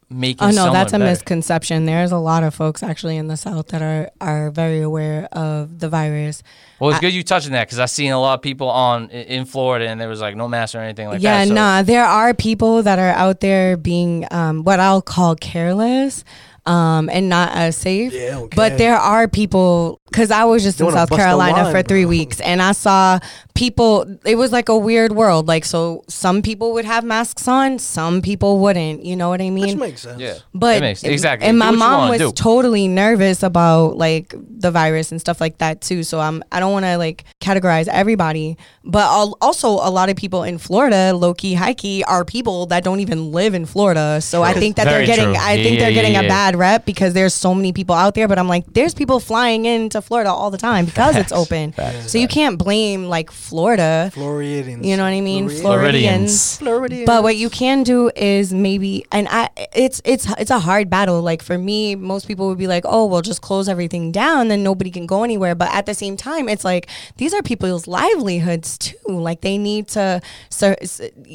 making 0.09 0.45
Oh 0.49 0.51
no, 0.51 0.73
that's 0.73 0.91
a 0.93 0.99
better? 0.99 1.09
misconception. 1.09 1.85
There's 1.85 2.11
a 2.11 2.17
lot 2.17 2.43
of 2.43 2.53
folks 2.53 2.83
actually 2.83 3.15
in 3.17 3.27
the 3.27 3.37
South 3.37 3.67
that 3.69 3.81
are 3.81 4.11
are 4.19 4.51
very 4.51 4.81
aware 4.81 5.25
of 5.31 5.79
the 5.79 5.87
virus. 5.89 6.43
Well, 6.79 6.89
it's 6.89 6.97
I- 6.97 7.01
good 7.01 7.13
you 7.13 7.23
touching 7.23 7.53
that 7.53 7.67
because 7.67 7.79
I've 7.79 7.89
seen 7.89 8.11
a 8.11 8.19
lot 8.19 8.33
of 8.35 8.41
people 8.41 8.69
on 8.69 9.09
in 9.09 9.45
Florida 9.45 9.87
and 9.87 9.99
there 9.99 10.09
was 10.09 10.19
like 10.21 10.35
no 10.35 10.47
mask 10.47 10.75
or 10.75 10.79
anything 10.79 11.07
like 11.07 11.21
yeah, 11.21 11.39
that. 11.39 11.47
so- 11.47 11.53
nah, 11.53 11.81
there 11.81 12.05
are 12.05 12.33
people 12.33 12.83
that 12.83 12.99
are 12.99 13.11
out 13.11 13.39
there 13.39 13.77
being 13.77 14.27
um, 14.31 14.63
what 14.63 14.79
I'll 14.79 15.01
call 15.01 15.35
careless 15.35 16.23
um, 16.71 17.09
and 17.11 17.27
not 17.29 17.51
as 17.55 17.75
safe. 17.77 18.13
Yeah, 18.13 18.27
I 18.27 18.31
don't 18.31 18.55
But 18.55 18.77
there 18.77 18.95
are 18.97 19.27
people 19.27 19.99
because 20.09 20.29
I 20.31 20.43
was 20.43 20.61
just 20.63 20.77
They 20.79 20.85
in 20.85 20.91
South 20.91 21.09
Carolina 21.09 21.63
line, 21.63 21.71
for 21.73 21.81
three 21.83 22.03
bro. 22.03 22.09
weeks 22.09 22.39
and 22.41 22.61
I 22.61 22.73
saw 22.73 23.19
people. 23.53 24.05
It 24.25 24.35
was 24.35 24.51
like 24.51 24.69
a 24.69 24.77
weird 24.77 25.11
world. 25.13 25.47
Like 25.47 25.65
so, 25.65 26.03
some 26.07 26.41
people 26.41 26.73
would 26.73 26.85
have 26.85 27.03
masks 27.03 27.47
on, 27.47 27.79
some 27.79 28.21
people 28.21 28.59
wouldn't. 28.59 29.03
You 29.05 29.15
know 29.15 29.29
what 29.29 29.41
I 29.41 29.49
mean? 29.49 29.67
Which 29.67 29.75
makes 29.77 30.01
sense. 30.01 30.19
Yeah. 30.19 30.35
But 30.53 30.77
It 30.77 30.81
makes- 30.81 31.03
exactly. 31.03 31.47
And 31.47 31.57
my 31.57 31.71
mom 31.71 32.09
was 32.09 32.19
do. 32.19 32.31
totally 32.31 32.87
nervous 32.87 33.43
about 33.43 33.97
like 33.97 34.33
the 34.37 34.71
virus 34.71 35.11
and 35.11 35.19
stuff 35.19 35.39
like 35.41 35.57
that 35.59 35.81
too. 35.81 36.03
So 36.03 36.19
I'm 36.19 36.43
I 36.51 36.59
don't 36.59 36.71
want 36.73 36.85
to 36.85 36.97
like 36.97 37.23
categorize 37.41 37.87
everybody, 37.87 38.57
but 38.83 39.03
al- 39.05 39.37
also 39.41 39.69
a 39.69 39.89
lot 39.89 40.09
of 40.09 40.15
people 40.15 40.43
in 40.43 40.57
Florida, 40.57 41.13
low 41.13 41.33
key, 41.33 41.53
high 41.53 41.73
key, 41.73 42.03
are 42.03 42.23
people 42.25 42.65
that 42.67 42.83
don't 42.83 42.99
even 42.99 43.31
live 43.31 43.53
in 43.53 43.65
Florida. 43.65 44.19
So 44.21 44.43
I 44.43 44.53
think 44.53 44.75
that 44.75 44.85
Very 44.85 45.05
they're 45.05 45.15
getting 45.15 45.33
true. 45.35 45.43
I 45.43 45.53
Yeah, 45.53 45.63
think 45.63 45.79
they're 45.79 45.89
yeah, 45.89 45.95
getting 45.95 46.13
yeah, 46.13 46.19
a 46.19 46.23
yeah. 46.23 46.29
bad 46.29 46.55
rep 46.61 46.85
because 46.85 47.11
there's 47.17 47.33
so 47.33 47.51
many 47.59 47.71
people 47.79 47.95
out 48.03 48.13
there. 48.15 48.27
But 48.31 48.37
I'm 48.41 48.47
like, 48.55 48.65
there's 48.77 48.93
people 49.01 49.19
flying 49.19 49.65
into 49.65 49.99
Florida 50.01 50.29
all 50.39 50.51
the 50.55 50.57
time 50.69 50.85
because 50.85 51.15
it's 51.21 51.33
open. 51.41 51.71
Facts. 51.73 52.11
So 52.11 52.17
you 52.23 52.27
can't 52.37 52.57
blame 52.65 53.05
like 53.15 53.29
Florida. 53.31 54.09
Floridians. 54.13 54.85
You 54.87 54.95
know 54.97 55.03
what 55.09 55.17
I 55.21 55.21
mean? 55.21 55.49
Floridians. 55.49 55.61
Floridians. 55.61 56.57
Floridians. 56.57 57.05
But 57.11 57.23
what 57.23 57.35
you 57.43 57.49
can 57.49 57.77
do 57.83 57.99
is 58.15 58.53
maybe, 58.53 58.91
and 59.11 59.27
I, 59.29 59.49
it's 59.85 60.01
it's 60.05 60.25
it's 60.37 60.51
a 60.51 60.59
hard 60.59 60.89
battle. 60.89 61.21
Like 61.31 61.41
for 61.49 61.57
me, 61.57 61.95
most 61.95 62.27
people 62.27 62.45
would 62.49 62.57
be 62.65 62.67
like, 62.75 62.83
"Oh, 62.87 63.05
well, 63.11 63.21
just 63.21 63.41
close 63.41 63.67
everything 63.67 64.11
down, 64.11 64.47
then 64.49 64.61
nobody 64.63 64.91
can 64.91 65.05
go 65.07 65.23
anywhere." 65.23 65.55
But 65.55 65.69
at 65.73 65.85
the 65.85 65.93
same 66.03 66.15
time, 66.17 66.47
it's 66.53 66.63
like 66.71 66.87
these 67.17 67.33
are 67.33 67.41
people's 67.41 67.87
livelihoods 67.87 68.77
too. 68.77 68.95
Like 69.29 69.41
they 69.41 69.57
need 69.57 69.87
to, 69.97 70.21
sur- 70.49 70.77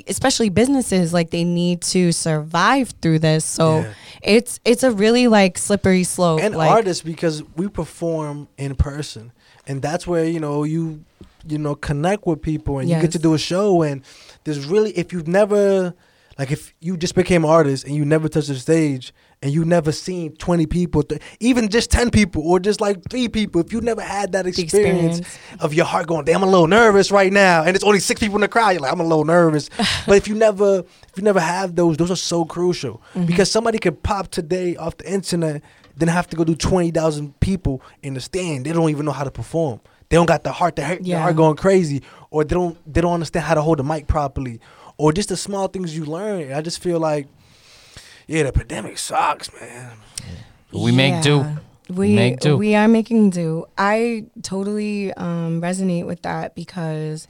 especially 0.06 0.48
businesses, 0.48 1.12
like 1.12 1.30
they 1.30 1.44
need 1.44 1.82
to 1.82 2.12
survive 2.12 2.90
through 3.02 3.20
this. 3.20 3.44
So 3.44 3.80
Yeah. 3.80 3.92
it's 4.22 4.60
it's 4.64 4.82
a 4.82 4.90
really 5.06 5.28
like 5.28 5.56
slippery 5.58 6.04
slope. 6.04 6.40
and 6.40 6.54
like, 6.56 6.70
artists 6.70 7.02
because 7.02 7.42
we 7.56 7.68
perform 7.68 8.48
in 8.58 8.74
person, 8.74 9.32
and 9.66 9.80
that's 9.80 10.06
where 10.06 10.24
you 10.24 10.40
know 10.40 10.64
you 10.64 11.04
you 11.46 11.58
know 11.58 11.74
connect 11.74 12.26
with 12.26 12.42
people 12.42 12.78
and 12.78 12.88
you 12.88 13.00
get 13.00 13.12
to 13.12 13.18
do 13.18 13.34
a 13.34 13.38
show. 13.38 13.82
And 13.82 14.02
there's 14.44 14.66
really 14.66 14.90
if 14.92 15.12
you've 15.12 15.28
never 15.28 15.94
like 16.38 16.50
if 16.50 16.74
you 16.80 16.96
just 16.96 17.14
became 17.14 17.44
an 17.44 17.50
artist 17.50 17.84
and 17.84 17.94
you 17.94 18.04
never 18.04 18.28
touched 18.28 18.48
the 18.48 18.54
stage 18.54 19.12
and 19.42 19.52
you 19.52 19.64
never 19.64 19.92
seen 19.92 20.34
20 20.36 20.66
people 20.66 21.02
th- 21.02 21.20
even 21.40 21.68
just 21.68 21.90
10 21.90 22.10
people 22.10 22.42
or 22.42 22.58
just 22.58 22.80
like 22.80 23.02
three 23.10 23.28
people 23.28 23.60
if 23.60 23.72
you 23.72 23.80
never 23.80 24.00
had 24.00 24.32
that 24.32 24.46
experience, 24.46 25.18
experience. 25.20 25.38
of 25.60 25.74
your 25.74 25.84
heart 25.86 26.06
going 26.06 26.24
damn 26.24 26.42
i'm 26.42 26.48
a 26.48 26.50
little 26.50 26.66
nervous 26.66 27.10
right 27.10 27.32
now 27.32 27.62
and 27.64 27.74
it's 27.76 27.84
only 27.84 27.98
six 28.00 28.18
people 28.20 28.36
in 28.36 28.40
the 28.42 28.48
crowd 28.48 28.70
you're 28.70 28.80
like 28.80 28.92
i'm 28.92 29.00
a 29.00 29.04
little 29.04 29.24
nervous 29.24 29.68
but 30.06 30.16
if 30.16 30.26
you 30.28 30.34
never 30.34 30.78
if 30.80 31.12
you 31.16 31.22
never 31.22 31.40
have 31.40 31.74
those 31.74 31.96
those 31.96 32.10
are 32.10 32.16
so 32.16 32.44
crucial 32.44 33.02
Mm-hmm. 33.14 33.26
because 33.26 33.50
somebody 33.50 33.78
could 33.78 34.02
pop 34.02 34.28
today 34.28 34.76
off 34.76 34.96
the 34.98 35.10
internet 35.10 35.62
then 35.96 36.08
have 36.08 36.28
to 36.28 36.36
go 36.36 36.44
do 36.44 36.54
20,000 36.54 37.40
people 37.40 37.80
in 38.02 38.14
the 38.14 38.20
stand 38.20 38.66
they 38.66 38.72
don't 38.72 38.90
even 38.90 39.04
know 39.06 39.12
how 39.12 39.24
to 39.24 39.30
perform 39.30 39.80
they 40.08 40.16
don't 40.16 40.26
got 40.26 40.44
the 40.44 40.52
heart 40.52 40.76
the 40.76 40.84
heart, 40.84 41.02
the 41.02 41.12
heart 41.12 41.34
going 41.36 41.56
crazy 41.56 42.02
or 42.30 42.44
they 42.44 42.54
don't 42.54 42.76
they 42.92 43.00
don't 43.00 43.14
understand 43.14 43.44
how 43.44 43.54
to 43.54 43.62
hold 43.62 43.78
the 43.78 43.84
mic 43.84 44.06
properly 44.06 44.60
or 44.98 45.12
just 45.12 45.28
the 45.28 45.36
small 45.36 45.68
things 45.68 45.96
you 45.96 46.04
learn 46.04 46.52
i 46.52 46.60
just 46.60 46.82
feel 46.82 46.98
like 47.00 47.26
yeah 48.26 48.42
the 48.42 48.52
pandemic 48.52 48.98
sucks 48.98 49.50
man 49.60 49.92
We 50.72 50.92
make 50.92 51.22
do. 51.22 51.44
We 51.88 52.14
make 52.16 52.40
do. 52.40 52.56
we 52.56 52.74
are 52.74 52.88
making 52.88 53.30
do. 53.30 53.66
I 53.78 54.24
totally 54.42 55.12
um, 55.14 55.60
resonate 55.62 56.04
with 56.06 56.22
that 56.22 56.54
because 56.56 57.28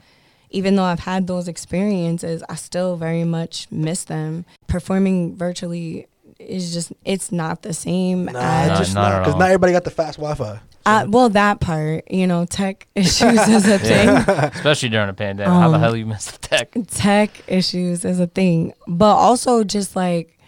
even 0.49 0.75
though 0.75 0.83
I've 0.83 1.01
had 1.01 1.27
those 1.27 1.47
experiences, 1.47 2.41
I 2.49 2.55
still 2.55 2.95
very 2.97 3.23
much 3.23 3.67
miss 3.71 4.03
them. 4.05 4.45
Performing 4.65 5.35
virtually 5.35 6.07
is 6.39 6.73
just 6.73 6.91
it's 7.05 7.31
not 7.31 7.61
the 7.63 7.73
same 7.73 8.25
nah 8.25 8.39
as 8.39 8.69
it's 8.71 8.79
just 8.79 8.95
not 8.95 9.09
not 9.11 9.19
because 9.19 9.33
all. 9.33 9.39
not 9.39 9.45
everybody 9.49 9.73
got 9.73 9.83
the 9.83 9.89
fast 9.91 10.17
wi-fi 10.17 10.59
uh, 10.85 11.05
well 11.09 11.27
that 11.27 11.59
part, 11.59 12.09
you 12.09 12.25
know, 12.25 12.45
tech 12.45 12.87
issues 12.95 13.37
is 13.49 13.67
a 13.67 13.77
thing. 13.77 14.07
especially 14.55 14.87
during 14.87 15.09
a 15.09 15.13
pandemic. 15.13 15.51
How 15.51 15.67
the 15.67 15.75
Um, 15.75 15.81
hell 15.81 15.97
you 15.97 16.05
miss 16.05 16.31
the 16.31 16.37
tech? 16.37 16.73
tech 16.87 17.43
issues 17.47 18.05
is 18.05 18.21
a 18.21 18.27
thing, 18.27 18.71
but 18.87 19.13
also 19.17 19.65
just 19.65 19.97
like 19.97 20.39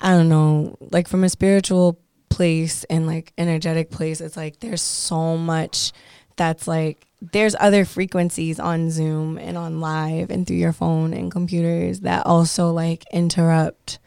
I 0.00 0.10
don't 0.12 0.28
know, 0.28 0.76
like 0.92 1.08
from 1.08 1.24
a 1.24 1.28
spiritual 1.28 1.98
place 2.28 2.84
and 2.84 3.08
like 3.08 3.32
energetic 3.36 3.90
place, 3.90 4.20
it's 4.20 4.36
like 4.36 4.60
there's 4.60 4.80
so 4.80 5.36
much 5.36 5.90
that's 6.36 6.68
like 6.68 7.08
there's 7.20 7.56
other 7.58 7.84
frequencies 7.84 8.60
on 8.60 8.90
Zoom 8.92 9.38
and 9.38 9.58
on 9.58 9.80
live 9.80 10.30
and 10.30 10.46
through 10.46 10.56
your 10.58 10.72
phone 10.72 11.12
and 11.12 11.32
computers 11.32 12.00
that 12.00 12.26
also 12.26 12.70
like 12.70 13.02
interrupt 13.12 13.98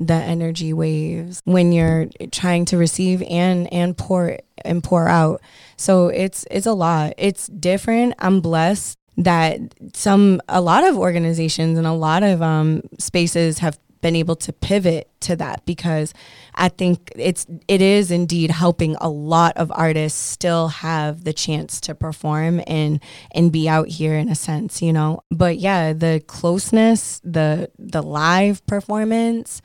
the 0.00 0.14
energy 0.14 0.72
waves 0.72 1.40
when 1.44 1.72
you're 1.72 2.06
trying 2.32 2.64
to 2.66 2.76
receive 2.76 3.22
and 3.22 3.72
and 3.72 3.96
pour 3.96 4.38
and 4.64 4.82
pour 4.82 5.08
out. 5.08 5.40
So 5.76 6.08
it's 6.08 6.44
it's 6.50 6.66
a 6.66 6.72
lot. 6.72 7.14
It's 7.16 7.46
different. 7.46 8.14
I'm 8.18 8.40
blessed 8.40 8.98
that 9.16 9.60
some 9.92 10.40
a 10.48 10.60
lot 10.60 10.84
of 10.84 10.96
organizations 10.96 11.78
and 11.78 11.86
a 11.86 11.92
lot 11.92 12.22
of 12.22 12.42
um 12.42 12.82
spaces 12.98 13.58
have 13.58 13.78
been 14.04 14.16
able 14.16 14.36
to 14.36 14.52
pivot 14.52 15.08
to 15.18 15.34
that 15.34 15.64
because 15.64 16.12
I 16.56 16.68
think 16.68 17.10
it's 17.16 17.46
it 17.68 17.80
is 17.80 18.10
indeed 18.10 18.50
helping 18.50 18.96
a 18.96 19.08
lot 19.08 19.56
of 19.56 19.72
artists 19.74 20.20
still 20.20 20.68
have 20.68 21.24
the 21.24 21.32
chance 21.32 21.80
to 21.82 21.94
perform 21.94 22.60
and 22.66 23.00
and 23.30 23.50
be 23.50 23.66
out 23.66 23.88
here 23.88 24.14
in 24.14 24.28
a 24.28 24.34
sense, 24.34 24.82
you 24.82 24.92
know. 24.92 25.20
But 25.30 25.56
yeah, 25.56 25.94
the 25.94 26.22
closeness, 26.26 27.18
the 27.24 27.70
the 27.78 28.02
live 28.02 28.66
performance, 28.66 29.62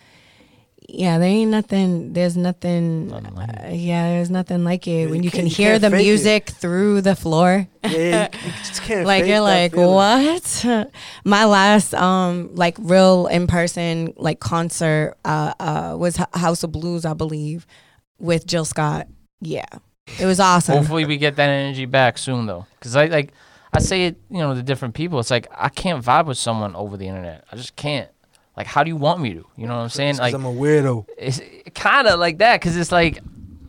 Yeah, 0.92 1.20
there 1.20 1.28
ain't 1.30 1.52
nothing. 1.52 2.14
There's 2.14 2.36
nothing. 2.36 3.08
Nothing 3.10 3.36
like 3.36 3.50
uh, 3.50 3.68
yeah, 3.70 4.10
there's 4.10 4.32
nothing 4.32 4.64
like 4.64 4.88
it 4.88 5.04
Yeah, 5.04 5.06
when 5.12 5.22
you 5.22 5.28
you 5.28 5.32
can 5.32 5.46
you 5.46 5.52
hear 5.54 5.78
the 5.78 5.90
fake 5.92 6.00
it. 6.00 6.04
music 6.04 6.50
through 6.50 7.02
the 7.02 7.16
floor. 7.16 7.68
Yeah, 7.84 8.30
you, 8.44 8.96
you 8.96 9.04
like 9.04 9.26
you're 9.28 9.40
like 9.40 9.74
feeling. 9.74 9.94
what? 9.94 10.66
My 11.24 11.46
last 11.46 11.94
um 11.94 12.56
like 12.56 12.76
real 12.80 13.28
in 13.28 13.46
person 13.48 14.14
like 14.18 14.40
concert 14.40 15.16
uh 15.26 15.54
uh 15.60 15.96
was 15.98 16.20
H- 16.20 16.26
House 16.34 16.64
of 16.64 16.72
Blues, 16.72 17.06
I 17.06 17.14
believe, 17.14 17.68
with 18.20 18.48
Jill 18.48 18.66
Scott. 18.66 19.08
Yeah, 19.42 19.66
it 20.20 20.26
was 20.26 20.40
awesome. 20.40 20.78
Hopefully, 20.78 21.06
we 21.06 21.18
get 21.18 21.36
that 21.36 21.50
energy 21.50 21.86
back 21.86 22.18
soon, 22.18 22.48
though. 22.48 22.66
Because 22.80 22.96
I 22.96 23.06
like, 23.06 23.32
I 23.74 23.80
say 23.80 24.08
it, 24.08 24.18
you 24.30 24.40
know, 24.40 24.56
to 24.56 24.64
different 24.64 24.96
people. 24.96 25.20
It's 25.20 25.30
like 25.32 25.48
I 25.56 25.70
can't 25.70 26.04
vibe 26.04 26.26
with 26.26 26.38
someone 26.40 26.76
over 26.76 26.98
the 26.98 27.08
internet. 27.08 27.44
I 27.52 27.56
just 27.58 27.76
can't. 27.76 28.10
Like, 28.60 28.68
how 28.68 28.84
do 28.84 28.90
you 28.90 28.98
want 28.98 29.22
me 29.22 29.34
to? 29.34 29.46
You 29.56 29.68
know 29.68 29.76
what 29.78 29.84
I'm 29.84 29.90
saying? 29.90 30.14
'Cause 30.16 30.20
Like, 30.20 30.34
I'm 30.36 30.46
a 30.46 30.54
weirdo. 30.54 31.06
it's 31.18 31.42
kind 31.74 32.08
of 32.08 32.20
like 32.20 32.38
that 32.40 32.60
because 32.60 32.76
it's 32.78 32.92
like 32.92 33.20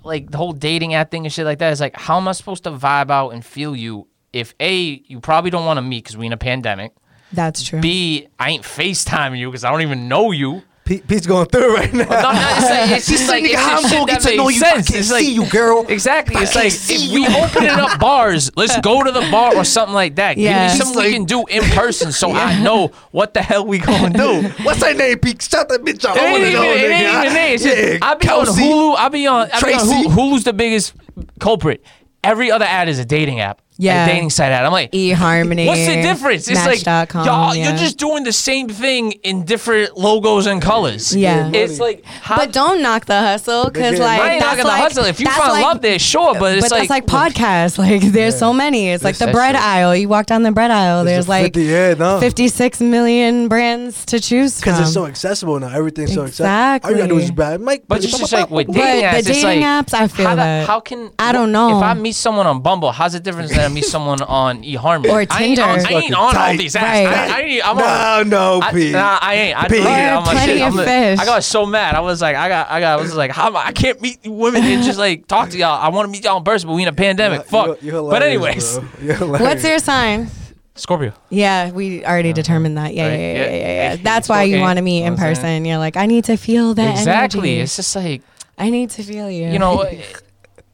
like 0.02 0.30
the 0.30 0.36
whole 0.36 0.52
dating 0.52 0.94
app 0.94 1.10
thing 1.12 1.24
and 1.24 1.32
shit 1.32 1.44
like 1.46 1.58
that 1.60 1.70
is 1.72 1.80
like 1.80 1.94
how 1.94 2.16
am 2.16 2.26
i 2.26 2.32
supposed 2.32 2.64
to 2.64 2.70
vibe 2.70 3.10
out 3.10 3.28
and 3.34 3.44
feel 3.44 3.76
you 3.76 4.06
if 4.32 4.54
a 4.58 4.74
you 5.06 5.20
probably 5.20 5.50
don't 5.50 5.66
want 5.66 5.76
to 5.76 5.82
meet 5.82 6.02
because 6.02 6.16
we 6.16 6.24
in 6.26 6.32
a 6.32 6.38
pandemic 6.38 6.92
That's 7.32 7.62
true. 7.62 7.80
b 7.82 8.26
i 8.38 8.48
ain't 8.50 8.64
facetiming 8.64 9.38
you 9.38 9.48
because 9.50 9.62
i 9.62 9.70
don't 9.70 9.82
even 9.82 10.08
know 10.08 10.30
you 10.32 10.62
Pete, 10.90 11.06
Pete's 11.06 11.24
going 11.24 11.46
through 11.46 11.72
right 11.72 11.92
now. 11.92 12.02
Oh, 12.02 12.08
no, 12.10 12.32
no, 12.32 12.48
it's, 12.56 12.68
like, 12.68 12.90
it's 12.90 13.06
just 13.06 13.28
like 13.28 13.44
it's 13.44 13.54
how 13.54 13.80
just 13.80 13.84
I'm 13.84 13.90
shit 13.90 13.98
gonna 14.00 14.12
that 14.12 14.22
get 14.22 14.30
to 14.32 14.36
know 14.36 14.46
makes 14.46 14.56
you? 14.58 14.66
I 14.66 14.72
can't 14.72 14.90
It's 14.90 15.12
like 15.12 15.22
see 15.24 15.34
you, 15.34 15.48
girl. 15.48 15.86
Exactly. 15.86 16.42
It's 16.42 16.54
like 16.56 16.72
see 16.72 16.94
if 16.94 17.02
you. 17.12 17.22
we 17.22 17.26
opening 17.28 17.70
up 17.70 18.00
bars, 18.00 18.50
let's 18.56 18.76
go 18.80 19.04
to 19.04 19.12
the 19.12 19.20
bar 19.30 19.54
or 19.54 19.62
something 19.62 19.94
like 19.94 20.16
that. 20.16 20.36
Yeah. 20.36 20.66
Give 20.66 20.72
me 20.80 20.84
something 20.84 21.04
we 21.04 21.12
can 21.12 21.24
do 21.26 21.46
in 21.46 21.62
person 21.62 22.10
so 22.10 22.32
I 22.32 22.60
know 22.60 22.88
what 23.12 23.34
the 23.34 23.40
hell 23.40 23.64
we 23.64 23.78
gonna 23.78 24.10
do. 24.10 24.48
What's 24.64 24.82
her 24.82 24.92
name, 24.92 25.20
Pete? 25.20 25.40
Shut 25.40 25.68
that 25.68 25.80
bitch 25.82 26.04
up. 26.04 26.16
It 26.16 26.22
I 26.22 26.26
ain't 26.26 26.32
wanna 26.32 26.46
even, 26.46 26.60
know, 26.60 26.70
it 26.72 26.76
nigga. 26.78 26.90
ain't 26.90 27.24
even 27.24 27.34
there. 27.34 27.54
It's 27.54 27.62
just, 27.62 27.76
Yeah, 27.76 27.98
I 28.02 28.14
be 28.16 28.26
Kelsey. 28.26 28.62
on 28.64 28.68
Hulu. 28.68 28.96
I 28.96 29.08
be 29.10 29.26
on, 29.28 29.48
I 29.52 29.60
be 29.60 29.72
on 29.74 29.80
Hulu. 29.86 30.04
Hulu's 30.12 30.42
the 30.42 30.52
biggest 30.52 30.94
culprit. 31.38 31.84
Every 32.24 32.50
other 32.50 32.64
ad 32.64 32.88
is 32.88 32.98
a 32.98 33.04
dating 33.04 33.38
app. 33.38 33.62
Yeah. 33.80 34.04
A 34.04 34.08
dating 34.08 34.30
site 34.30 34.52
ad. 34.52 34.64
I'm 34.66 34.72
like, 34.72 34.92
eHarmony. 34.92 35.66
what's 35.66 35.86
the 35.86 36.02
difference? 36.02 36.48
It's 36.48 36.66
like, 36.66 36.84
Match.com, 36.84 37.24
y'all, 37.26 37.54
yeah. 37.54 37.68
you're 37.70 37.78
just 37.78 37.96
doing 37.98 38.24
the 38.24 38.32
same 38.32 38.68
thing 38.68 39.12
in 39.22 39.44
different 39.44 39.96
logos 39.96 40.46
and 40.46 40.60
colors. 40.60 41.16
Yeah. 41.16 41.50
It's 41.54 41.80
like, 41.80 42.04
how, 42.04 42.36
But 42.36 42.52
don't 42.52 42.82
knock 42.82 43.06
the 43.06 43.18
hustle 43.18 43.70
because 43.70 43.98
like 43.98 44.20
I 44.20 44.32
ain't 44.32 44.40
that's 44.42 44.58
knocking 44.58 44.64
the 44.64 44.76
hustle. 44.76 45.04
If 45.06 45.18
you 45.18 45.26
that's 45.26 45.38
find 45.38 45.52
like- 45.52 45.64
love 45.64 45.80
there, 45.80 45.98
sure, 45.98 46.34
but 46.38 46.58
it's 46.58 46.68
but 46.68 46.76
that's 46.76 46.90
like 46.90 47.10
like, 47.10 47.34
podcasts. 47.34 47.78
Like 47.90 48.02
there's 48.02 48.38
so 48.38 48.52
many. 48.52 48.90
It's 48.90 49.02
like 49.02 49.16
the 49.16 49.28
bread 49.28 49.54
true. 49.54 49.64
aisle. 49.64 49.96
You 49.96 50.08
walk 50.08 50.26
down 50.26 50.42
the 50.42 50.52
bread 50.52 50.70
aisle. 50.70 51.04
There's, 51.04 51.28
like 51.28 51.54
50, 51.54 51.62
yeah, 51.62 51.94
no. 51.94 52.20
56 52.20 52.80
million 52.82 53.48
brands 53.48 54.04
to 54.06 54.20
choose 54.20 54.60
from. 54.60 54.72
Because 54.72 54.80
it's 54.86 54.92
so 54.92 55.06
accessible 55.06 55.58
now. 55.58 55.74
Everything's 55.74 56.12
so 56.12 56.24
accessible. 56.24 56.50
All 56.84 56.90
you 56.90 56.96
gotta 56.98 57.08
do 57.08 57.16
is 57.18 57.30
Exactly. 57.30 57.36
bad. 57.36 57.60
Mike, 57.62 57.84
But 57.88 58.04
it's 58.04 58.18
just 58.18 58.32
like 58.32 58.50
with 58.50 58.66
But 58.66 58.74
dating 58.74 59.00
the 59.00 59.06
apps, 59.06 59.18
it's 59.18 59.28
dating 59.28 59.62
apps, 59.64 59.94
I 59.94 60.08
feel 60.08 60.26
how, 60.26 60.34
that. 60.36 60.66
how 60.66 60.80
can 60.80 61.10
I 61.18 61.32
don't 61.32 61.52
know. 61.52 61.78
if 61.78 61.82
I 61.82 61.94
meet 61.94 62.14
someone 62.14 62.46
on 62.46 62.60
Bumble? 62.60 62.92
How's 62.92 63.14
it 63.14 63.22
different 63.22 63.50
than 63.50 63.69
I 63.70 63.72
meet 63.74 63.84
someone 63.84 64.20
on 64.22 64.62
eHarmony 64.64 65.08
Or 65.10 65.24
I 65.30 65.44
ain't 65.44 65.58
on, 65.60 65.78
Tinder. 65.78 65.94
I 65.94 66.00
ain't 66.00 66.14
on 66.14 66.36
all 66.36 66.56
these 66.56 66.74
apps. 66.74 66.82
Right. 66.82 67.06
I, 67.06 67.38
I 67.38 67.40
ain't, 67.42 67.68
I'm 67.68 67.78
on. 67.78 68.28
no, 68.30 68.58
no, 68.58 68.66
I, 68.66 68.72
Pete. 68.72 68.92
nah, 68.92 69.18
I 69.22 69.34
ain't. 69.34 69.56
I 69.58 69.68
Pete. 69.68 69.76
deleted 69.78 69.98
it 69.98 70.12
Or 70.12 70.20
my 70.22 70.44
shit. 70.46 70.62
I'm 70.62 70.74
like- 70.74 70.86
fish. 70.86 71.18
I 71.20 71.24
got 71.24 71.44
so 71.44 71.66
mad. 71.66 71.94
I 71.94 72.00
was 72.00 72.20
like, 72.20 72.36
I 72.36 72.48
got, 72.48 72.70
I 72.70 72.80
got, 72.80 72.98
I 72.98 73.02
was 73.02 73.14
like, 73.14 73.30
how 73.30 73.52
I, 73.54 73.66
I 73.68 73.72
can't 73.72 74.00
meet 74.00 74.18
women 74.24 74.62
and 74.64 74.82
just 74.82 74.98
like 74.98 75.26
talk 75.28 75.50
to 75.50 75.58
y'all. 75.58 75.80
I 75.80 75.88
want 75.88 76.06
to 76.08 76.10
meet 76.12 76.24
y'all 76.24 76.38
in 76.38 76.44
person, 76.44 76.68
but 76.68 76.74
we 76.74 76.82
in 76.82 76.88
a 76.88 76.92
pandemic. 76.92 77.44
Fuck. 77.46 77.66
You're- 77.66 77.78
you're 77.82 78.10
but 78.10 78.22
anyways. 78.22 78.78
You're. 79.00 79.16
What's 79.26 79.62
your 79.64 79.78
sign? 79.78 80.28
Scorpio. 80.76 81.12
Yeah, 81.28 81.70
we 81.72 82.04
already 82.04 82.32
determined 82.32 82.78
that. 82.78 82.94
Yeah, 82.94 83.08
Right. 83.08 83.12
yeah, 83.12 83.18
yeah, 83.18 83.32
Yeah. 83.34 83.44
yeah, 83.50 83.56
yeah. 83.56 83.90
Yeah. 83.92 83.96
That's 84.02 84.28
why 84.28 84.44
you 84.44 84.56
Okay. 84.56 84.62
want 84.62 84.76
to 84.78 84.82
meet 84.82 84.98
in 85.00 85.04
Know 85.04 85.10
what 85.12 85.20
I'm 85.20 85.34
saying? 85.34 85.44
person. 85.44 85.64
You're 85.66 85.78
like, 85.78 85.96
I 85.96 86.06
need 86.06 86.24
to 86.24 86.36
feel 86.36 86.74
that 86.74 86.98
Exactly. 86.98 87.40
energy. 87.50 87.60
It's 87.60 87.76
just 87.76 87.94
like 87.96 88.22
I 88.58 88.70
need 88.70 88.90
to 88.90 89.02
feel 89.02 89.30
you. 89.30 89.48
you 89.50 89.58
know. 89.58 89.84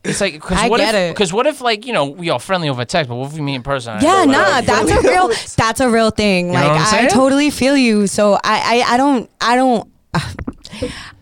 It's 0.09 0.21
like 0.21 0.35
because 0.35 0.59
I 0.59 0.69
what 0.69 0.79
get 0.79 0.95
if 0.95 1.11
it. 1.11 1.15
because 1.15 1.33
what 1.33 1.47
if 1.47 1.61
like 1.61 1.87
you 1.87 1.93
know 1.93 2.07
we 2.07 2.31
all 2.31 2.39
friendly 2.39 2.69
over 2.69 2.85
text, 2.85 3.09
but 3.09 3.17
what 3.17 3.29
if 3.29 3.35
we 3.35 3.41
meet 3.41 3.57
in 3.57 3.63
person? 3.63 3.99
Yeah, 4.01 4.15
Like, 4.25 4.29
nah, 4.29 4.61
that's 4.61 4.91
a 4.91 5.01
real 5.03 5.29
that's 5.57 5.81
a 5.81 5.89
real 5.91 6.11
thing. 6.11 6.49
know 6.49 6.55
like 6.55 6.65
what 6.69 6.77
I'm 6.77 6.83
I 6.83 6.85
saying? 6.91 7.09
totally 7.11 7.51
feel 7.51 7.77
you. 7.77 8.07
So 8.07 8.35
I 8.35 8.83
I, 8.85 8.95
I 8.95 8.97
don't 8.97 9.31
I 9.41 9.57
don't 9.57 9.89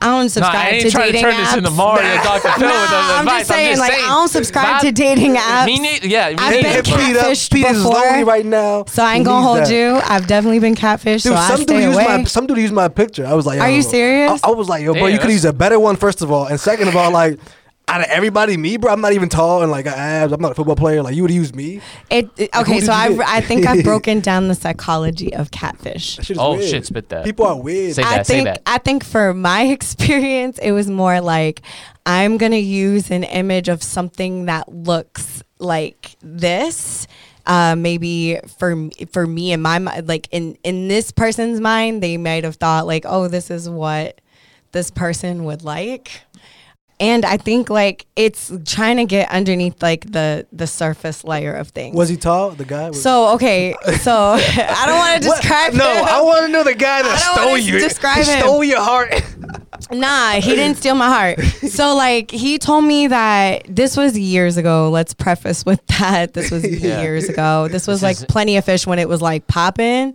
I 0.01 0.07
don't 0.09 0.25
Nah, 0.25 0.29
subscribe 0.29 0.55
I 0.55 0.69
ain't 0.71 0.83
to 0.85 0.91
trying 0.91 1.07
to 1.07 1.13
dating 1.13 1.23
turn 1.23 1.35
apps. 1.35 1.45
this 1.51 1.57
into 1.59 1.71
Mario 1.71 2.15
Dr. 2.23 2.49
Phil 2.59 2.69
Nah, 2.69 2.81
with 2.83 2.91
the 2.91 2.97
I'm 2.97 3.21
advice. 3.21 3.39
just 3.41 3.51
saying, 3.51 3.79
like, 3.79 3.93
I 3.93 3.97
don't 4.09 4.29
subscribe 4.29 4.83
to 4.83 4.93
dating 4.93 5.35
apps. 5.37 5.67
Me 5.67 5.79
neither. 5.79 6.07
Yeah, 6.07 6.29
me 6.31 6.35
I've 6.39 6.51
neither. 6.51 6.63
been 6.63 6.73
Hit 6.73 6.85
but- 6.85 6.99
Pete 7.07 7.17
up. 7.17 7.27
catfished 7.27 7.53
Pete 7.53 7.67
is 7.67 7.77
before. 7.79 7.93
lonely 7.95 8.25
right 8.25 8.45
now. 8.47 8.85
So 8.87 9.03
I 9.05 9.15
ain't 9.15 9.19
He 9.21 9.25
gonna 9.25 9.39
needs 9.41 9.47
hold 9.47 9.59
that. 9.59 9.71
you. 9.75 10.01
I've 10.15 10.27
definitely 10.27 10.59
been 10.61 10.75
catfished. 10.75 11.23
Dude, 11.23 11.33
so 11.33 11.35
I 11.35 11.49
some 11.49 11.57
dude 11.61 11.69
stay 11.69 11.83
used 11.85 11.95
away. 11.99 12.07
my 12.19 12.25
some 12.25 12.47
dude 12.47 12.59
used 12.59 12.75
my 12.75 12.89
picture. 12.89 13.27
I 13.27 13.33
was 13.35 13.47
like, 13.47 13.61
Are 13.61 13.69
yo, 13.71 13.77
you 13.77 13.83
serious? 13.83 14.41
I, 14.45 14.49
I 14.49 14.53
was 14.53 14.69
like, 14.69 14.83
yo, 14.85 14.93
bro, 14.93 15.03
Damn, 15.03 15.11
you 15.13 15.19
could 15.19 15.23
that's- 15.31 15.33
use 15.35 15.45
a 15.45 15.53
better 15.53 15.79
one 15.81 15.97
first 15.97 16.21
of 16.23 16.31
all, 16.31 16.47
and 16.47 16.59
second 16.61 16.89
of 16.89 16.97
all, 16.97 17.11
like. 17.11 17.39
Out 17.87 18.01
of 18.01 18.07
everybody, 18.09 18.57
me, 18.57 18.79
bro, 18.79 18.91
I'm 18.91 19.03
not 19.03 19.13
even 19.13 19.29
tall 19.29 19.61
and 19.63 19.71
like 19.71 19.85
got 19.85 19.99
abs. 19.99 20.33
I'm 20.33 20.41
not 20.41 20.53
a 20.53 20.55
football 20.55 20.75
player. 20.75 21.03
Like 21.03 21.15
you 21.15 21.23
would 21.23 21.31
use 21.31 21.55
me. 21.55 21.83
It, 22.11 22.31
it- 22.39 22.51
okay, 22.57 22.81
did 22.81 22.87
so 22.87 22.93
I? 22.93 23.17
I 23.27 23.41
think 23.43 23.67
I've 23.67 23.85
broken 23.93 24.21
down 24.21 24.49
the 24.49 24.55
psychology 24.55 25.35
of 25.35 25.51
catfish. 25.51 26.17
Shit 26.23 26.39
Oh, 26.41 26.57
weird. 26.57 26.65
shit, 26.71 26.87
spit 26.87 27.11
that. 27.11 27.25
People 27.27 27.45
are 27.47 27.61
weird. 27.61 27.95
Say 27.97 28.03
I 28.03 28.17
that, 28.19 28.27
say 28.27 28.35
think 28.37 28.45
that. 28.47 28.63
I 28.67 28.79
think 28.79 29.05
for 29.05 29.35
my 29.35 29.63
experience, 29.67 30.59
it 30.59 30.73
was 30.73 30.89
more 30.89 31.21
like 31.21 31.61
I'm 32.07 32.39
gonna 32.39 32.57
use 32.57 33.11
an 33.11 33.23
image 33.25 33.69
of 33.69 33.83
something 33.83 34.47
that 34.47 34.73
looks 34.73 35.43
like 35.59 36.17
this. 36.23 37.07
Uh, 37.47 37.77
maybe 37.77 38.39
for 38.59 38.89
for 39.13 39.27
me 39.27 39.53
in 39.53 39.61
my 39.61 39.79
mind, 39.79 40.09
like 40.09 40.27
in 40.33 40.57
in 40.65 40.89
this 40.89 41.13
person's 41.13 41.61
mind, 41.61 42.03
they 42.03 42.17
might 42.17 42.45
have 42.45 42.57
thought 42.57 42.87
like, 42.87 43.05
oh, 43.07 43.29
this 43.29 43.51
is 43.51 43.69
what 43.69 44.23
this 44.73 44.91
person 44.91 45.45
would 45.45 45.63
like. 45.63 46.23
And 47.01 47.25
I 47.25 47.37
think 47.39 47.71
like 47.71 48.07
it's 48.15 48.53
trying 48.65 48.99
to 48.99 49.05
get 49.05 49.29
underneath 49.31 49.83
like 49.83 50.11
the 50.13 50.47
the 50.53 50.67
surface 50.67 51.25
layer 51.25 51.53
of 51.55 51.69
things. 51.71 51.97
Was 51.97 52.09
he 52.09 52.17
tall? 52.17 52.51
The 52.51 52.65
guy. 52.65 52.89
Was, 52.91 53.03
so 53.03 53.35
okay, 53.35 53.75
so 54.01 54.13
I 54.39 54.85
don't 54.87 54.99
want 54.99 55.23
to 55.23 55.29
What? 55.29 55.41
describe. 55.41 55.73
No, 55.75 55.93
him. 55.93 56.05
I 56.05 56.21
want 56.23 56.47
to 56.47 56.53
know 56.53 56.63
the 56.63 56.75
guy 56.75 57.03
that 57.03 57.11
I 57.11 57.35
don't 57.35 57.45
stole 57.47 57.59
you. 57.59 57.79
describe 57.81 58.25
he 58.25 58.31
him. 58.33 58.39
stole 58.41 58.65
your 58.65 58.81
heart. 58.81 59.13
Nah, 59.91 60.33
he 60.41 60.55
didn't 60.55 60.79
steal 60.79 60.95
my 60.95 61.09
heart. 61.09 61.41
So 61.71 61.95
like 61.95 62.31
he 62.31 62.59
told 62.59 62.85
me 62.85 63.09
that 63.09 63.65
this 63.69 63.97
was 63.99 64.19
years 64.19 64.57
ago. 64.57 64.89
Let's 64.89 65.13
preface 65.13 65.67
with 65.67 65.85
that. 65.99 66.33
This 66.33 66.51
was 66.51 66.65
Yeah. 66.65 67.03
years 67.03 67.29
ago. 67.29 67.69
This 67.69 67.87
was 67.87 68.01
This 68.01 68.03
like 68.03 68.17
is- 68.17 68.25
plenty 68.27 68.57
of 68.57 68.65
fish 68.65 68.87
when 68.87 68.99
it 68.99 69.09
was 69.09 69.21
like 69.21 69.47
popping. 69.47 70.15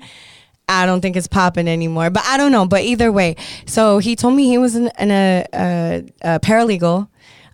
I 0.70 0.86
don't 0.86 1.02
think 1.02 1.16
it's 1.16 1.28
popping 1.28 1.68
anymore, 1.68 2.10
but 2.10 2.24
I 2.26 2.38
don't 2.38 2.52
know. 2.52 2.66
But 2.66 2.84
either 2.84 3.12
way, 3.12 3.36
so 3.66 3.98
he 3.98 4.16
told 4.16 4.36
me 4.36 4.46
he 4.46 4.58
was 4.58 4.76
in, 4.76 4.92
in 5.00 5.12
a, 5.12 5.46
a, 5.54 6.06
a 6.22 6.40
paralegal. 6.40 7.10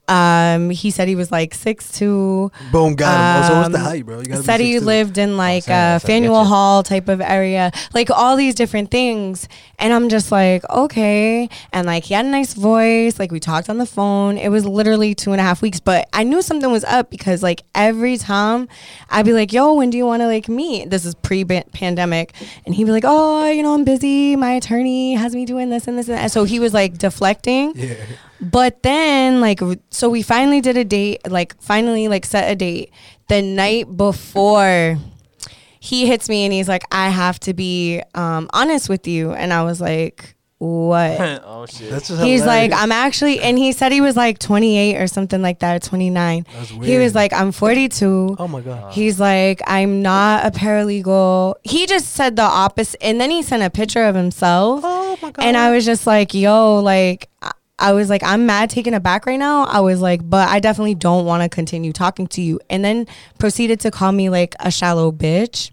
Um, 0.07 0.69
he 0.69 0.91
said 0.91 1.07
he 1.07 1.15
was 1.15 1.31
like 1.31 1.53
six 1.53 1.91
two. 1.91 2.51
Boom, 2.71 2.95
got 2.95 3.13
him. 3.15 3.43
oh, 3.43 3.47
so 3.47 3.57
what's 3.61 3.69
the 3.71 3.77
Um, 3.79 3.83
height, 3.83 4.05
bro? 4.05 4.21
You 4.21 4.35
said 4.43 4.59
he 4.59 4.75
6'2". 4.75 4.81
lived 4.83 5.17
in 5.17 5.35
like 5.37 5.63
saying, 5.63 5.75
uh, 5.75 5.81
that's 5.95 6.03
how 6.03 6.13
I 6.13 6.19
get 6.19 6.21
Faneuil. 6.27 6.43
Hall 6.45 6.83
type 6.83 7.07
of 7.09 7.21
area, 7.21 7.71
like 7.93 8.09
all 8.11 8.35
these 8.35 8.53
different 8.55 8.91
things. 8.91 9.47
And 9.79 9.91
I'm 9.93 10.07
just 10.09 10.31
like, 10.31 10.63
okay. 10.69 11.49
And 11.73 11.85
like 11.87 12.03
he 12.05 12.13
had 12.13 12.25
a 12.25 12.29
nice 12.29 12.53
voice. 12.53 13.19
Like 13.19 13.31
we 13.31 13.39
talked 13.39 13.69
on 13.69 13.77
the 13.77 13.85
phone. 13.85 14.37
It 14.37 14.49
was 14.49 14.65
literally 14.65 15.15
two 15.15 15.31
and 15.31 15.41
a 15.41 15.43
half 15.43 15.61
weeks, 15.61 15.79
but 15.79 16.07
I 16.13 16.23
knew 16.23 16.41
something 16.41 16.71
was 16.71 16.83
up 16.85 17.09
because 17.09 17.41
like 17.43 17.63
every 17.73 18.17
time 18.17 18.67
I'd 19.09 19.25
be 19.25 19.33
like, 19.33 19.51
yo, 19.51 19.73
when 19.73 19.89
do 19.89 19.97
you 19.97 20.05
want 20.05 20.21
to 20.21 20.27
like 20.27 20.47
meet? 20.47 20.89
This 20.91 21.03
is 21.03 21.15
pre 21.15 21.43
pandemic. 21.43 22.33
And 22.65 22.73
he'd 22.75 22.85
be 22.85 22.91
like, 22.91 23.03
oh, 23.05 23.49
you 23.49 23.63
know, 23.63 23.73
I'm 23.73 23.83
busy. 23.83 24.35
My 24.35 24.51
attorney 24.51 25.13
has 25.15 25.35
me 25.35 25.45
doing 25.45 25.69
this 25.69 25.87
and 25.87 25.97
this 25.97 26.07
and 26.07 26.17
that. 26.17 26.31
So 26.31 26.43
he 26.43 26.59
was 26.59 26.73
like 26.73 26.97
deflecting. 26.97 27.73
Yeah. 27.75 27.95
But 28.51 28.83
then, 28.83 29.41
like, 29.41 29.59
so 29.89 30.09
we 30.09 30.21
finally 30.21 30.61
did 30.61 30.77
a 30.77 30.83
date, 30.85 31.29
like, 31.29 31.59
finally, 31.61 32.07
like, 32.07 32.25
set 32.25 32.51
a 32.51 32.55
date. 32.55 32.91
The 33.29 33.41
night 33.41 33.95
before, 33.97 34.97
he 35.79 36.07
hits 36.07 36.29
me 36.29 36.43
and 36.45 36.53
he's 36.53 36.67
like, 36.67 36.83
I 36.91 37.09
have 37.09 37.39
to 37.41 37.53
be 37.53 38.01
um, 38.13 38.49
honest 38.53 38.89
with 38.89 39.07
you. 39.07 39.31
And 39.31 39.51
I 39.53 39.63
was 39.63 39.79
like, 39.81 40.35
what? 40.57 41.19
oh 41.43 41.65
shit. 41.65 41.89
That's 41.91 42.07
just 42.07 42.21
He's 42.23 42.41
hilarious. 42.41 42.71
like, 42.71 42.81
I'm 42.81 42.91
actually, 42.91 43.41
and 43.41 43.57
he 43.57 43.71
said 43.71 43.91
he 43.91 43.99
was 44.01 44.15
like 44.15 44.39
28 44.39 44.95
or 44.97 45.07
something 45.07 45.41
like 45.41 45.59
that, 45.59 45.75
or 45.75 45.79
29. 45.79 46.45
That's 46.53 46.69
He 46.69 46.77
weird. 46.79 47.01
was 47.03 47.13
like, 47.15 47.33
I'm 47.33 47.51
42. 47.51 48.35
oh 48.39 48.47
my 48.47 48.61
god. 48.61 48.93
He's 48.93 49.19
like, 49.19 49.61
I'm 49.67 50.01
not 50.01 50.45
a 50.45 50.51
paralegal. 50.51 51.55
He 51.63 51.85
just 51.87 52.13
said 52.13 52.35
the 52.35 52.43
opposite. 52.43 53.03
And 53.03 53.19
then 53.19 53.31
he 53.31 53.41
sent 53.43 53.63
a 53.63 53.69
picture 53.69 54.03
of 54.03 54.15
himself. 54.15 54.81
Oh 54.83 55.17
my 55.21 55.31
god. 55.31 55.43
And 55.43 55.57
I 55.57 55.71
was 55.71 55.83
just 55.85 56.07
like, 56.07 56.33
yo, 56.33 56.79
like, 56.79 57.29
I- 57.79 57.93
was 57.93 58.09
like, 58.09 58.23
I'm 58.23 58.45
mad 58.45 58.69
taken 58.69 58.93
aback 58.93 59.25
right 59.25 59.39
now. 59.39 59.65
I 59.65 59.79
was 59.81 60.01
like, 60.01 60.27
but 60.27 60.47
I 60.49 60.59
definitely 60.59 60.95
don't 60.95 61.25
want 61.25 61.43
to 61.43 61.49
continue 61.49 61.91
talking 61.93 62.27
to 62.27 62.41
you. 62.41 62.59
And 62.69 62.83
then 62.83 63.07
proceeded 63.39 63.79
to 63.81 63.91
call 63.91 64.11
me 64.11 64.29
like 64.29 64.55
a 64.59 64.71
shallow 64.71 65.11
bitch. 65.11 65.71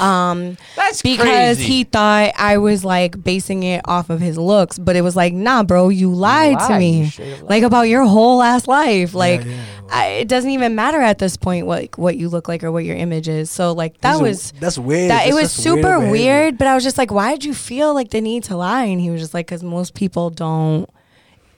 Um, 0.00 0.56
That's 0.76 1.02
because 1.02 1.56
crazy. 1.58 1.62
he 1.64 1.84
thought 1.84 2.32
I 2.38 2.56
was 2.56 2.84
like 2.84 3.22
basing 3.22 3.64
it 3.64 3.82
off 3.84 4.08
of 4.08 4.18
his 4.20 4.38
looks, 4.38 4.78
but 4.78 4.96
it 4.96 5.02
was 5.02 5.14
like, 5.14 5.34
nah, 5.34 5.62
bro, 5.62 5.90
you 5.90 6.10
lied 6.14 6.58
to 6.58 6.64
lied. 6.68 6.82
You 6.82 7.02
me, 7.02 7.10
straight 7.10 7.32
up 7.34 7.40
lied. 7.42 7.50
like 7.50 7.62
about 7.64 7.82
your 7.82 8.06
whole 8.06 8.42
ass 8.42 8.66
life. 8.66 9.12
Like, 9.12 9.44
yeah. 9.44 9.62
I, 9.90 10.06
it 10.20 10.28
doesn't 10.28 10.50
even 10.50 10.74
matter 10.74 11.00
at 11.00 11.18
this 11.18 11.36
point 11.36 11.66
what 11.66 11.98
what 11.98 12.16
you 12.16 12.28
look 12.30 12.48
like 12.48 12.64
or 12.64 12.72
what 12.72 12.84
your 12.84 12.96
image 12.96 13.28
is. 13.28 13.50
So 13.50 13.72
like 13.72 14.00
that 14.00 14.20
was 14.22 14.52
that's 14.52 14.78
weird. 14.78 15.10
that 15.10 15.26
it 15.26 15.34
was 15.34 15.54
just 15.54 15.66
weird 15.66 15.84
super 15.84 15.98
weird. 16.10 16.56
But 16.56 16.68
I 16.68 16.74
was 16.74 16.84
just 16.84 16.96
like, 16.96 17.10
why 17.10 17.32
did 17.32 17.44
you 17.44 17.52
feel 17.52 17.92
like 17.92 18.10
the 18.10 18.22
need 18.22 18.44
to 18.44 18.56
lie? 18.56 18.84
And 18.84 19.00
he 19.00 19.10
was 19.10 19.20
just 19.20 19.34
like, 19.34 19.46
because 19.48 19.62
most 19.62 19.94
people 19.94 20.30
don't. 20.30 20.88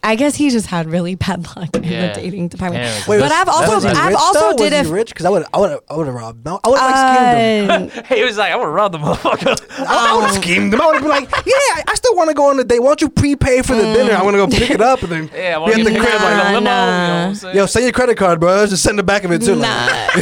I 0.05 0.16
guess 0.16 0.34
he 0.34 0.50
just 0.50 0.66
had 0.66 0.90
really 0.90 1.14
bad 1.14 1.46
luck 1.57 1.76
in 1.76 1.84
Yeah. 1.84 2.12
the 2.14 2.20
dating 2.20 2.48
department. 2.48 2.82
Damn, 2.84 3.09
Wait, 3.09 3.18
but 3.18 3.22
was- 3.24 3.32
I've 3.32 3.48
also 3.48 3.74
was 3.76 3.84
he 3.84 3.90
I've 3.90 4.09
rich, 4.09 4.16
also 4.18 4.40
though? 4.40 4.57
did 4.57 4.72
was 4.72 4.80
it. 4.80 4.86
he 4.86 4.92
rich? 4.92 5.09
Because 5.11 5.26
I 5.26 5.30
would 5.30 5.44
I 5.55 5.59
would 5.61 5.78
I 5.88 5.96
would 5.96 6.07
have 6.07 6.14
robbed. 6.16 6.44
No, 6.44 6.59
I 6.64 6.68
would 6.68 6.78
have 6.80 6.90
like 6.90 7.68
schemed 7.70 7.92
him. 7.94 8.05
Uh, 8.11 8.14
he 8.16 8.24
was 8.24 8.36
like, 8.36 8.53
I'm 8.53 8.59
gonna 8.59 8.70
rob 8.72 8.92
the 8.92 8.98
motherfucker. 8.98 9.57
I 9.86 10.16
would 10.16 10.24
have 10.24 10.34
schemed 10.42 10.74
him. 10.74 10.80
I 10.80 10.86
would 10.86 10.94
have 10.94 11.03
been 11.03 11.11
like, 11.11 11.30
yeah, 11.46 11.53
I- 11.55 11.82
I 11.88 11.94
still 11.94 12.16
want 12.16 12.30
to 12.30 12.34
go 12.34 12.50
on 12.50 12.57
the 12.57 12.64
date. 12.64 12.80
Why 12.80 12.88
don't 12.88 13.00
you 13.00 13.11
prepay 13.11 13.62
for 13.62 13.74
the 13.76 13.82
dinner? 13.82 14.12
I 14.14 14.22
want 14.22 14.34
to 14.34 14.38
go 14.38 14.48
pick 14.48 14.70
it 14.70 14.80
up 14.80 15.03
and 15.03 15.12
then 15.12 15.30
yeah, 15.34 15.57
I 15.57 15.59
be 15.59 15.61
want 15.61 15.78
at 15.78 15.84
the 15.84 15.90
crib 15.90 16.03
crib 16.03 16.20
like 16.20 16.22
like, 16.22 16.46
a 16.46 16.53
limo. 16.53 16.59
You 16.59 16.61
know 16.61 16.61
what 16.61 16.62
Nah. 16.64 17.24
I'm 17.26 17.34
saying? 17.36 17.57
yo, 17.57 17.66
send 17.66 17.84
your 17.84 17.92
credit 17.92 18.16
card, 18.16 18.40
bro. 18.40 18.66
Just 18.66 18.82
send 18.82 18.98
the 18.98 19.03
back 19.05 19.22
of 19.22 19.30
it 19.30 19.42
too. 19.42 19.55
like- 19.55 19.68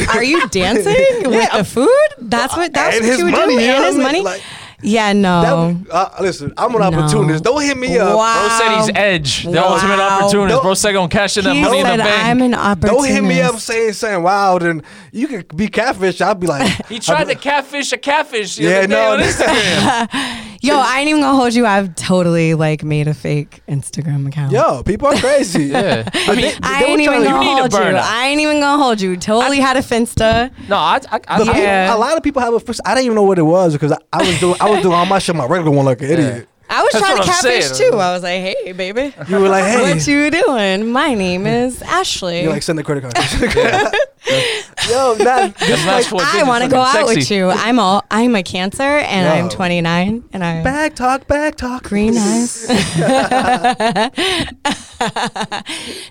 Nah. 0.05 0.13
Are 0.13 0.23
you 0.23 0.47
dancing 0.49 1.29
with 1.29 1.51
the 1.51 1.63
food? 1.63 1.89
That's 2.19 2.55
what 2.55 2.71
that's 2.71 2.97
and 2.97 3.03
what 3.05 3.09
his 3.09 3.17
you 3.19 3.25
were 3.25 3.31
money, 3.31 3.53
doing. 3.55 3.65
you 3.65 3.71
know 3.71 3.77
And 3.77 3.83
what 3.83 3.87
his 3.87 3.95
I 3.95 4.11
mean? 4.13 4.23
money. 4.23 4.23
Like, 4.23 4.41
yeah, 4.81 5.13
no. 5.13 5.73
that 5.83 5.91
uh, 5.91 6.09
listen, 6.21 6.53
I'm 6.57 6.73
an 6.75 6.81
No. 6.81 6.87
opportunist. 6.87 7.43
Don't 7.43 7.61
hit 7.61 7.77
me 7.77 7.97
up. 7.97 8.17
Wow. 8.17 8.47
Bro 8.47 8.57
said 8.57 8.77
he's 8.77 8.91
edge, 8.95 9.43
the 9.43 9.51
Wow. 9.51 9.73
ultimate 9.73 9.99
opportunist. 9.99 10.49
Don't- 10.55 10.61
Bro 10.63 10.73
said 10.75 10.91
gonna 10.93 11.07
cash 11.09 11.37
in 11.37 11.43
that 11.45 11.55
he 11.55 11.61
money 11.61 11.79
in 11.79 11.83
the 11.85 11.89
said, 11.91 11.97
bank. 11.99 12.25
"I'm 12.25 12.41
an 12.41 12.53
opportunist." 12.55 12.93
Don't 13.05 13.07
hit 13.15 13.23
me 13.23 13.41
up 13.41 13.59
saying 13.59 13.93
saying 13.93 14.23
wild, 14.23 14.61
Then 14.61 14.83
you 15.11 15.27
could 15.27 15.55
be 15.55 15.67
catfish. 15.67 16.21
I'd 16.21 16.39
be 16.39 16.47
like, 16.47 16.85
he 16.89 16.99
tried 16.99 17.25
to 17.29 17.35
catfish 17.35 17.91
a 17.93 17.97
catfish. 17.97 18.55
The 18.55 18.63
Yeah, 18.63 18.69
other 18.77 18.87
day 18.87 18.93
no, 18.93 19.13
on. 19.13 19.19
Instagram. 19.19 20.47
Yo, 20.63 20.75
I 20.77 20.99
ain't 20.99 21.09
even 21.09 21.21
gonna 21.21 21.35
hold 21.35 21.53
you. 21.55 21.65
I've 21.65 21.95
totally 21.95 22.53
like 22.53 22.83
made 22.83 23.07
a 23.07 23.13
fake 23.15 23.61
Instagram 23.67 24.27
account. 24.27 24.51
yo, 24.51 24.83
people 24.83 25.07
are 25.07 25.15
crazy. 25.17 25.63
yeah, 25.65 26.07
I 26.13 26.35
mean, 26.35 26.53
I 26.61 26.79
They 26.79 26.85
were 26.85 26.91
ain't 26.91 27.01
even 27.01 27.23
gonna 27.23 27.43
You 27.45 27.57
hold 27.57 27.73
you. 27.73 27.79
burner. 27.79 27.99
I 28.03 28.27
ain't 28.27 28.39
even 28.41 28.59
gonna 28.59 28.81
hold 28.81 29.01
you. 29.01 29.17
Totally 29.17 29.59
had 29.59 29.75
a 29.75 29.81
Finsta. 29.81 30.51
no, 30.69 30.75
I, 30.77 30.99
I, 31.11 31.15
I, 31.15 31.19
But 31.19 31.29
I- 31.31 31.37
people- 31.45 31.61
Yeah. 31.61 31.95
a 31.95 31.97
lot 31.97 32.15
of 32.15 32.23
people 32.23 32.41
have 32.43 32.53
a 32.53 32.59
first. 32.59 32.79
I 32.85 32.93
didn't 32.93 33.05
even 33.05 33.15
know 33.15 33.23
what 33.23 33.39
it 33.39 33.43
was 33.43 33.73
because 33.73 33.91
I, 33.91 33.97
I 34.13 34.19
was 34.25 34.39
doing 34.39 34.55
I 34.61 34.69
was 34.69 34.81
doing 34.81 34.93
all 34.93 35.05
my 35.07 35.17
shit 35.19 35.35
my 35.35 35.45
regular 35.47 35.75
one 35.75 35.85
like 35.85 36.01
an 36.01 36.11
idiot. 36.11 36.47
I 36.73 36.83
was 36.83 36.91
That's 36.93 37.03
trying 37.05 37.15
to 37.17 37.19
what 37.19 37.27
I'm 37.29 37.33
catfish 37.43 37.65
saying. 37.77 37.91
too. 37.91 37.97
I 37.97 38.13
was 38.13 38.23
like, 38.23 38.39
hey, 38.41 38.71
baby. 38.71 39.13
You 39.27 39.39
were 39.39 39.49
like, 39.49 39.65
hey, 39.65 39.81
What 39.93 40.07
you 40.07 40.31
doing? 40.31 40.89
My 40.91 41.13
name 41.13 41.45
is 41.45 41.81
Ashley. 41.81 42.43
you 42.43 42.49
like 42.49 42.63
send 42.63 42.79
the 42.79 42.83
credit 42.83 43.01
card. 43.03 43.13
yo, 44.89 45.15
not 45.19 45.55
That's 45.57 45.85
not 45.85 46.03
four 46.05 46.21
I 46.23 46.43
want 46.43 46.63
to 46.63 46.69
go 46.69 46.79
out 46.79 46.93
sexy. 47.07 47.15
with 47.15 47.31
you. 47.31 47.49
I'm 47.49 47.77
all 47.79 48.03
I'm 48.09 48.35
a 48.35 48.43
Cancer 48.43 48.83
and 48.83 49.25
Yo. 49.25 49.31
I'm 49.45 49.49
29 49.49 50.23
and 50.31 50.43
I 50.43 50.63
back 50.63 50.95
talk, 50.95 51.27
back 51.27 51.55
talk. 51.55 51.83
green 51.83 52.15
eyes. 52.17 52.69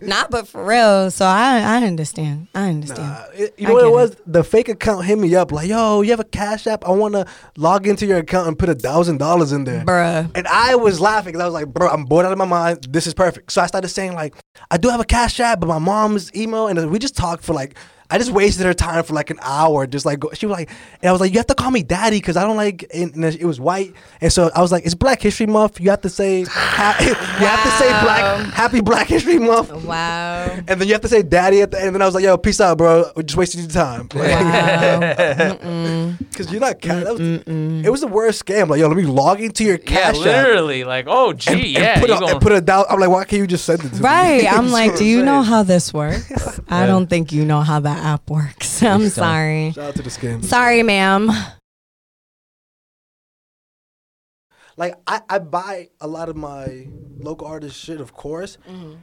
Not, 0.03 0.31
but 0.31 0.49
for 0.49 0.65
real. 0.65 1.11
So 1.11 1.25
I 1.25 1.61
I 1.61 1.87
understand. 1.87 2.49
I 2.55 2.69
understand. 2.71 3.09
Nah, 3.09 3.25
it- 3.35 3.55
you 3.59 3.67
I 3.67 3.71
know 3.71 3.75
what 3.75 3.83
it 3.85 3.87
get 3.87 3.93
was? 3.95 4.17
The 4.27 4.45
fake 4.45 4.69
account 4.69 5.05
hit 5.05 5.19
me 5.19 5.35
up 5.37 5.53
like, 5.53 5.69
yo, 5.69 6.01
you 6.03 6.11
have 6.11 6.21
a 6.21 6.25
cash 6.25 6.67
app? 6.67 6.85
I 6.87 6.91
want 6.91 7.15
to 7.15 7.27
log 7.57 7.87
into 7.87 8.07
your 8.07 8.19
account 8.19 8.49
and 8.49 8.59
put 8.59 8.69
a 8.69 8.75
thousand 8.75 9.19
dollars 9.19 9.53
in 9.53 9.65
there. 9.65 9.85
Bruh. 9.85 10.29
And 10.35 10.47
I 10.51 10.75
was 10.75 11.01
laughing 11.01 11.33
because 11.33 11.43
I 11.43 11.45
was 11.47 11.55
like, 11.55 11.69
bro, 11.69 11.89
I'm 11.89 12.05
bored 12.05 12.27
out 12.27 12.33
of 12.33 12.39
my 12.39 12.45
mind. 12.45 12.89
This 12.91 13.07
is 13.07 13.15
perfect. 13.15 13.53
So 13.53 13.63
I 13.63 13.67
started 13.67 13.89
saying 13.89 14.15
like, 14.15 14.35
I 14.71 14.77
do 14.77 14.89
have 14.89 15.01
a 15.01 15.05
cash 15.05 15.41
app, 15.41 15.61
but 15.61 15.67
my 15.67 15.79
mom's 15.79 16.35
email, 16.35 16.67
and 16.69 16.91
we 16.91 16.99
just 16.99 17.17
talked 17.17 17.45
for 17.45 17.55
like. 17.55 17.77
I 18.11 18.19
just 18.19 18.31
wasted 18.33 18.67
her 18.67 18.75
time 18.75 19.05
for 19.05 19.15
like 19.15 19.31
an 19.31 19.39
hour. 19.43 19.87
Just 19.87 20.05
like 20.05 20.19
go, 20.21 20.31
she 20.35 20.47
was 20.47 20.53
like, 20.57 20.69
and 21.01 21.09
I 21.09 21.13
was 21.13 21.21
like, 21.21 21.33
you 21.33 21.39
have 21.39 21.47
to 21.47 21.55
call 21.55 21.71
me 21.71 21.83
daddy 21.83 22.19
because 22.19 22.37
I 22.37 22.43
don't 22.45 22.57
like. 22.57 22.85
And, 22.93 23.15
and 23.15 23.25
it 23.25 23.45
was 23.45 23.61
white, 23.61 23.95
and 24.21 24.33
so 24.33 24.51
I 24.55 24.61
was 24.63 24.73
like, 24.73 24.85
it's 24.85 24.95
Black 24.95 25.23
History 25.23 25.47
Month. 25.47 25.81
You 25.81 25.91
have 25.91 26.01
to 26.03 26.09
say, 26.09 26.45
ha- 26.49 26.97
you 27.01 27.15
have 27.47 27.63
to 27.63 27.71
say 27.71 27.89
Black 28.03 28.53
Happy 28.55 28.81
Black 28.81 29.07
History 29.07 29.39
Month. 29.39 29.71
Wow. 29.85 30.45
And 30.69 30.81
then 30.81 30.87
you 30.89 30.93
have 30.95 31.03
to 31.03 31.09
say 31.09 31.23
daddy 31.23 31.63
at 31.63 31.71
the 31.71 31.79
end. 31.79 31.87
And 31.89 31.95
then 31.97 32.03
I 32.03 32.07
was 32.07 32.15
like, 32.15 32.25
yo, 32.25 32.37
peace 32.37 32.61
out, 32.61 32.79
bro. 32.79 33.11
We 33.17 33.23
just 33.25 33.37
wasted 33.37 33.61
your 33.61 33.69
time. 33.71 34.09
Wow. 34.15 35.01
Because 36.19 36.51
you're 36.53 36.61
not 36.61 36.81
ca- 36.81 37.01
that 37.05 37.13
was, 37.13 37.21
It 37.85 37.91
was 37.91 38.01
the 38.01 38.07
worst 38.09 38.45
scam. 38.45 38.69
Like, 38.69 38.81
yo, 38.81 38.89
let 38.89 38.97
me 38.97 39.03
log 39.05 39.41
into 39.41 39.65
your 39.65 39.79
Yeah, 39.79 39.85
cash 39.85 40.17
app. 40.19 40.25
literally. 40.25 40.85
Like, 40.85 41.07
oh, 41.09 41.33
gee, 41.33 41.53
And, 41.53 41.65
yeah. 41.67 41.81
and 41.95 42.01
put, 42.01 42.11
a, 42.11 42.15
gonna- 42.15 42.27
and 42.33 42.41
put 42.41 42.53
a 42.53 42.61
down. 42.61 42.85
I'm 42.89 42.99
like, 43.01 43.11
why 43.11 43.25
can't 43.25 43.41
you 43.41 43.47
just 43.47 43.65
send 43.65 43.81
it 43.85 43.89
to 43.91 43.95
me? 43.95 44.01
Right. 44.01 44.47
I'm 44.51 44.71
like, 44.71 44.97
do 44.97 45.05
you 45.05 45.25
know 45.25 45.43
how 45.43 45.63
this 45.63 45.93
works? 45.93 46.61
I 46.69 46.87
don't 46.87 47.09
think 47.09 47.33
you 47.33 47.45
know 47.45 47.61
how 47.61 47.81
that 47.81 48.00
app 48.01 48.29
works. 48.31 48.83
I'm 48.83 49.01
Please 49.01 49.15
don't. 49.15 49.25
sorry. 49.25 49.73
Shout 49.73 49.89
out 49.89 49.95
to 49.97 50.03
the 50.03 50.11
scam. 50.11 50.45
Sorry, 50.45 50.83
ma'am. 50.83 51.31
Like, 54.77 54.95
I, 55.07 55.21
I 55.29 55.39
buy 55.39 55.89
a 56.01 56.07
lot 56.07 56.29
of 56.29 56.37
my 56.37 56.87
local 57.19 57.47
artist 57.47 57.77
shit, 57.79 58.01
of 58.01 58.15
course. 58.15 58.57
Mm-hmm. 58.69 58.95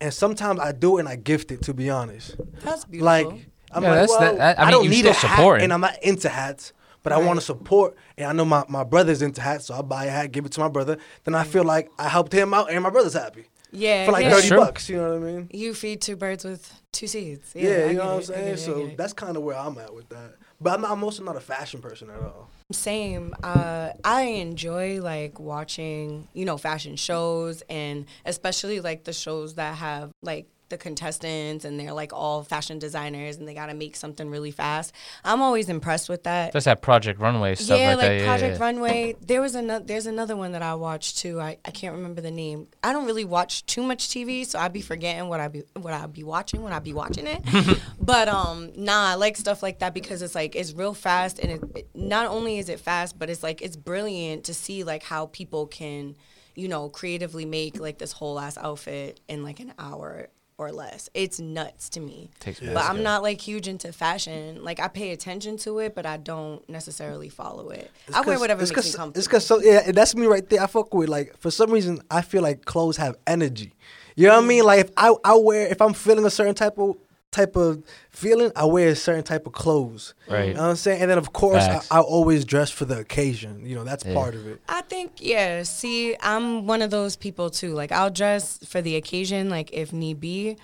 And 0.00 0.14
sometimes 0.14 0.60
I 0.60 0.72
do 0.72 0.96
it 0.96 1.00
and 1.00 1.08
I 1.08 1.16
gift 1.16 1.50
it, 1.52 1.62
to 1.62 1.74
be 1.74 1.90
honest. 1.90 2.36
That's 2.62 2.84
beautiful. 2.86 3.04
Like, 3.06 3.26
I'm 3.72 3.82
Yeah, 3.82 4.00
like, 4.00 4.08
well, 4.08 4.36
that- 4.36 4.58
I 4.58 4.62
I, 4.62 4.64
mean, 4.66 4.72
don't 4.72 4.88
need 4.90 5.00
still 5.00 5.10
a 5.10 5.14
hat, 5.14 5.62
and 5.62 5.72
I'm 5.72 5.80
not 5.82 6.02
into 6.02 6.28
hats, 6.30 6.72
but 7.02 7.12
I 7.12 7.18
want 7.18 7.38
to 7.38 7.44
support. 7.44 7.96
And 8.16 8.26
I 8.28 8.32
know 8.32 8.44
my, 8.46 8.64
my 8.68 8.82
brother's 8.82 9.20
into 9.20 9.42
hats, 9.42 9.66
so 9.66 9.74
I 9.74 9.82
buy 9.82 10.06
a 10.06 10.10
hat, 10.10 10.32
give 10.32 10.46
it 10.46 10.52
to 10.52 10.60
my 10.60 10.68
brother. 10.68 10.96
Then 11.24 11.34
I 11.34 11.44
feel 11.44 11.64
like 11.64 11.90
I 11.98 12.08
helped 12.08 12.32
him 12.32 12.54
out, 12.54 12.70
and 12.70 12.82
my 12.82 12.90
brother's 12.90 13.12
happy 13.14 13.46
yeah. 13.72 14.06
for 14.06 14.12
like 14.12 14.24
yeah. 14.24 14.30
thirty 14.30 14.48
True. 14.48 14.58
bucks. 14.58 14.88
You 14.88 14.96
know 14.96 15.18
what 15.18 15.28
I 15.28 15.32
mean? 15.32 15.50
You 15.52 15.74
feed 15.74 16.00
two 16.00 16.16
birds 16.16 16.44
with 16.44 16.72
two 16.92 17.06
seeds. 17.06 17.52
Yeah, 17.54 17.70
I 17.70 17.84
you 17.86 17.92
know 17.94 18.06
what 18.06 18.14
I'm 18.16 18.22
saying. 18.22 18.54
it, 18.54 18.58
So 18.58 18.86
it. 18.86 18.96
that's 18.96 19.12
kind 19.12 19.36
of 19.36 19.42
where 19.42 19.56
I'm 19.56 19.76
at 19.78 19.94
with 19.94 20.08
that. 20.10 20.34
But 20.60 20.74
I'm, 20.74 20.84
I'm 20.84 21.02
also 21.02 21.22
not 21.24 21.36
a 21.36 21.40
fashion 21.40 21.80
person 21.80 22.10
at 22.10 22.20
all. 22.20 22.50
Same. 22.70 23.34
Uh, 23.42 23.90
I 24.04 24.22
enjoy 24.22 25.00
like 25.00 25.40
watching, 25.40 26.28
you 26.34 26.44
know, 26.44 26.58
fashion 26.58 26.96
shows 26.96 27.62
and 27.70 28.04
especially 28.26 28.80
like 28.80 29.04
the 29.04 29.12
shows 29.12 29.54
that 29.54 29.76
have 29.76 30.10
like 30.22 30.48
the 30.70 30.78
contestants 30.78 31.64
and 31.64 31.78
they're 31.78 31.92
like 31.92 32.12
all 32.12 32.42
fashion 32.42 32.78
designers 32.78 33.36
and 33.36 33.46
they 33.46 33.54
got 33.54 33.66
to 33.66 33.74
make 33.74 33.96
something 33.96 34.30
really 34.30 34.50
fast. 34.50 34.94
I'm 35.24 35.42
always 35.42 35.68
impressed 35.68 36.08
with 36.08 36.22
that. 36.24 36.52
Just 36.52 36.64
that 36.64 36.80
Project 36.82 37.20
Runway 37.20 37.56
stuff 37.56 37.78
yeah, 37.78 37.88
like, 37.88 37.98
like 37.98 38.08
that. 38.08 38.18
Yeah, 38.20 38.26
Project 38.26 38.58
yeah. 38.58 38.64
Runway. 38.64 39.16
There 39.20 39.40
was 39.40 39.54
another. 39.54 39.84
There's 39.84 40.06
another 40.06 40.36
one 40.36 40.52
that 40.52 40.62
I 40.62 40.74
watched 40.74 41.18
too. 41.18 41.40
I, 41.40 41.58
I 41.64 41.70
can't 41.70 41.94
remember 41.94 42.20
the 42.20 42.30
name. 42.30 42.68
I 42.82 42.92
don't 42.92 43.06
really 43.06 43.24
watch 43.24 43.66
too 43.66 43.82
much 43.82 44.08
TV, 44.08 44.46
so 44.46 44.58
I'd 44.58 44.72
be 44.72 44.80
forgetting 44.80 45.28
what 45.28 45.40
I 45.40 45.48
be 45.48 45.62
what 45.74 45.92
I'd 45.92 46.12
be 46.12 46.22
watching 46.22 46.62
when 46.62 46.72
I'd 46.72 46.84
be 46.84 46.92
watching 46.92 47.26
it. 47.26 47.42
but 48.00 48.28
um, 48.28 48.70
nah, 48.76 49.10
I 49.10 49.14
like 49.14 49.36
stuff 49.36 49.62
like 49.62 49.80
that 49.80 49.94
because 49.94 50.22
it's 50.22 50.34
like 50.34 50.54
it's 50.54 50.72
real 50.72 50.94
fast 50.94 51.38
and 51.38 51.52
it, 51.52 51.62
it 51.74 51.88
not 51.94 52.26
only 52.26 52.58
is 52.58 52.68
it 52.68 52.80
fast, 52.80 53.18
but 53.18 53.28
it's 53.30 53.42
like 53.42 53.62
it's 53.62 53.76
brilliant 53.76 54.44
to 54.44 54.54
see 54.54 54.84
like 54.84 55.02
how 55.02 55.26
people 55.26 55.66
can, 55.66 56.16
you 56.54 56.68
know, 56.68 56.88
creatively 56.88 57.44
make 57.44 57.80
like 57.80 57.98
this 57.98 58.12
whole 58.12 58.38
ass 58.38 58.56
outfit 58.58 59.20
in 59.28 59.42
like 59.42 59.60
an 59.60 59.72
hour 59.78 60.28
or 60.60 60.70
less. 60.72 61.08
It's 61.14 61.40
nuts 61.40 61.88
to 61.90 62.00
me. 62.00 62.28
Takes 62.38 62.60
But 62.60 62.76
I'm 62.84 63.02
not 63.02 63.22
like 63.22 63.40
huge 63.40 63.66
into 63.66 63.92
fashion. 63.92 64.62
Like 64.62 64.78
I 64.78 64.88
pay 64.88 65.12
attention 65.12 65.56
to 65.58 65.78
it, 65.78 65.94
but 65.94 66.04
I 66.04 66.18
don't 66.18 66.66
necessarily 66.68 67.30
follow 67.30 67.70
it. 67.70 67.90
It's 68.06 68.16
I 68.16 68.20
wear 68.20 68.38
whatever 68.38 68.60
it's 68.62 68.70
makes 68.70 68.84
me 68.84 68.90
'cause- 68.90 68.96
comfortable. 68.96 69.18
It's 69.18 69.26
because 69.26 69.46
so 69.46 69.60
yeah, 69.60 69.90
that's 69.92 70.14
me 70.14 70.26
right 70.26 70.46
there. 70.50 70.62
I 70.62 70.66
fuck 70.66 70.92
with 70.92 71.08
like 71.08 71.34
for 71.38 71.50
some 71.50 71.70
reason 71.70 72.02
I 72.10 72.20
feel 72.20 72.42
like 72.42 72.66
clothes 72.66 72.98
have 72.98 73.16
energy. 73.26 73.72
You 74.16 74.26
know 74.26 74.36
what 74.36 74.44
I 74.44 74.48
mean? 74.48 74.64
Like 74.64 74.80
if 74.80 74.90
I 74.98 75.14
I 75.24 75.34
wear 75.36 75.66
if 75.68 75.80
I'm 75.80 75.94
feeling 75.94 76.26
a 76.26 76.30
certain 76.30 76.54
type 76.54 76.78
of 76.78 76.96
type 77.30 77.56
of 77.56 77.82
feeling, 78.10 78.50
I 78.56 78.64
wear 78.64 78.88
a 78.88 78.96
certain 78.96 79.22
type 79.24 79.46
of 79.46 79.52
clothes. 79.52 80.14
Right. 80.28 80.48
You 80.48 80.54
know 80.54 80.62
what 80.62 80.68
I'm 80.70 80.76
saying? 80.76 81.00
And 81.00 81.10
then 81.10 81.18
of 81.18 81.32
course 81.32 81.62
I, 81.62 81.80
I 81.90 82.00
always 82.00 82.44
dress 82.44 82.70
for 82.70 82.84
the 82.84 82.98
occasion. 82.98 83.64
You 83.64 83.76
know 83.76 83.84
that's 83.84 84.04
Yeah. 84.04 84.14
part 84.14 84.34
of 84.34 84.46
it. 84.46 84.60
I 84.68 84.82
think 84.82 85.12
yeah. 85.20 85.62
See, 85.62 86.16
I'm 86.20 86.66
one 86.66 86.82
of 86.82 86.90
those 86.90 87.16
people 87.16 87.50
too. 87.50 87.72
Like 87.72 87.92
I'll 87.92 88.10
dress 88.10 88.58
for 88.66 88.80
the 88.82 88.96
occasion, 88.96 89.48
like 89.50 89.70
if 89.72 89.92
need 89.92 90.20
be. 90.20 90.56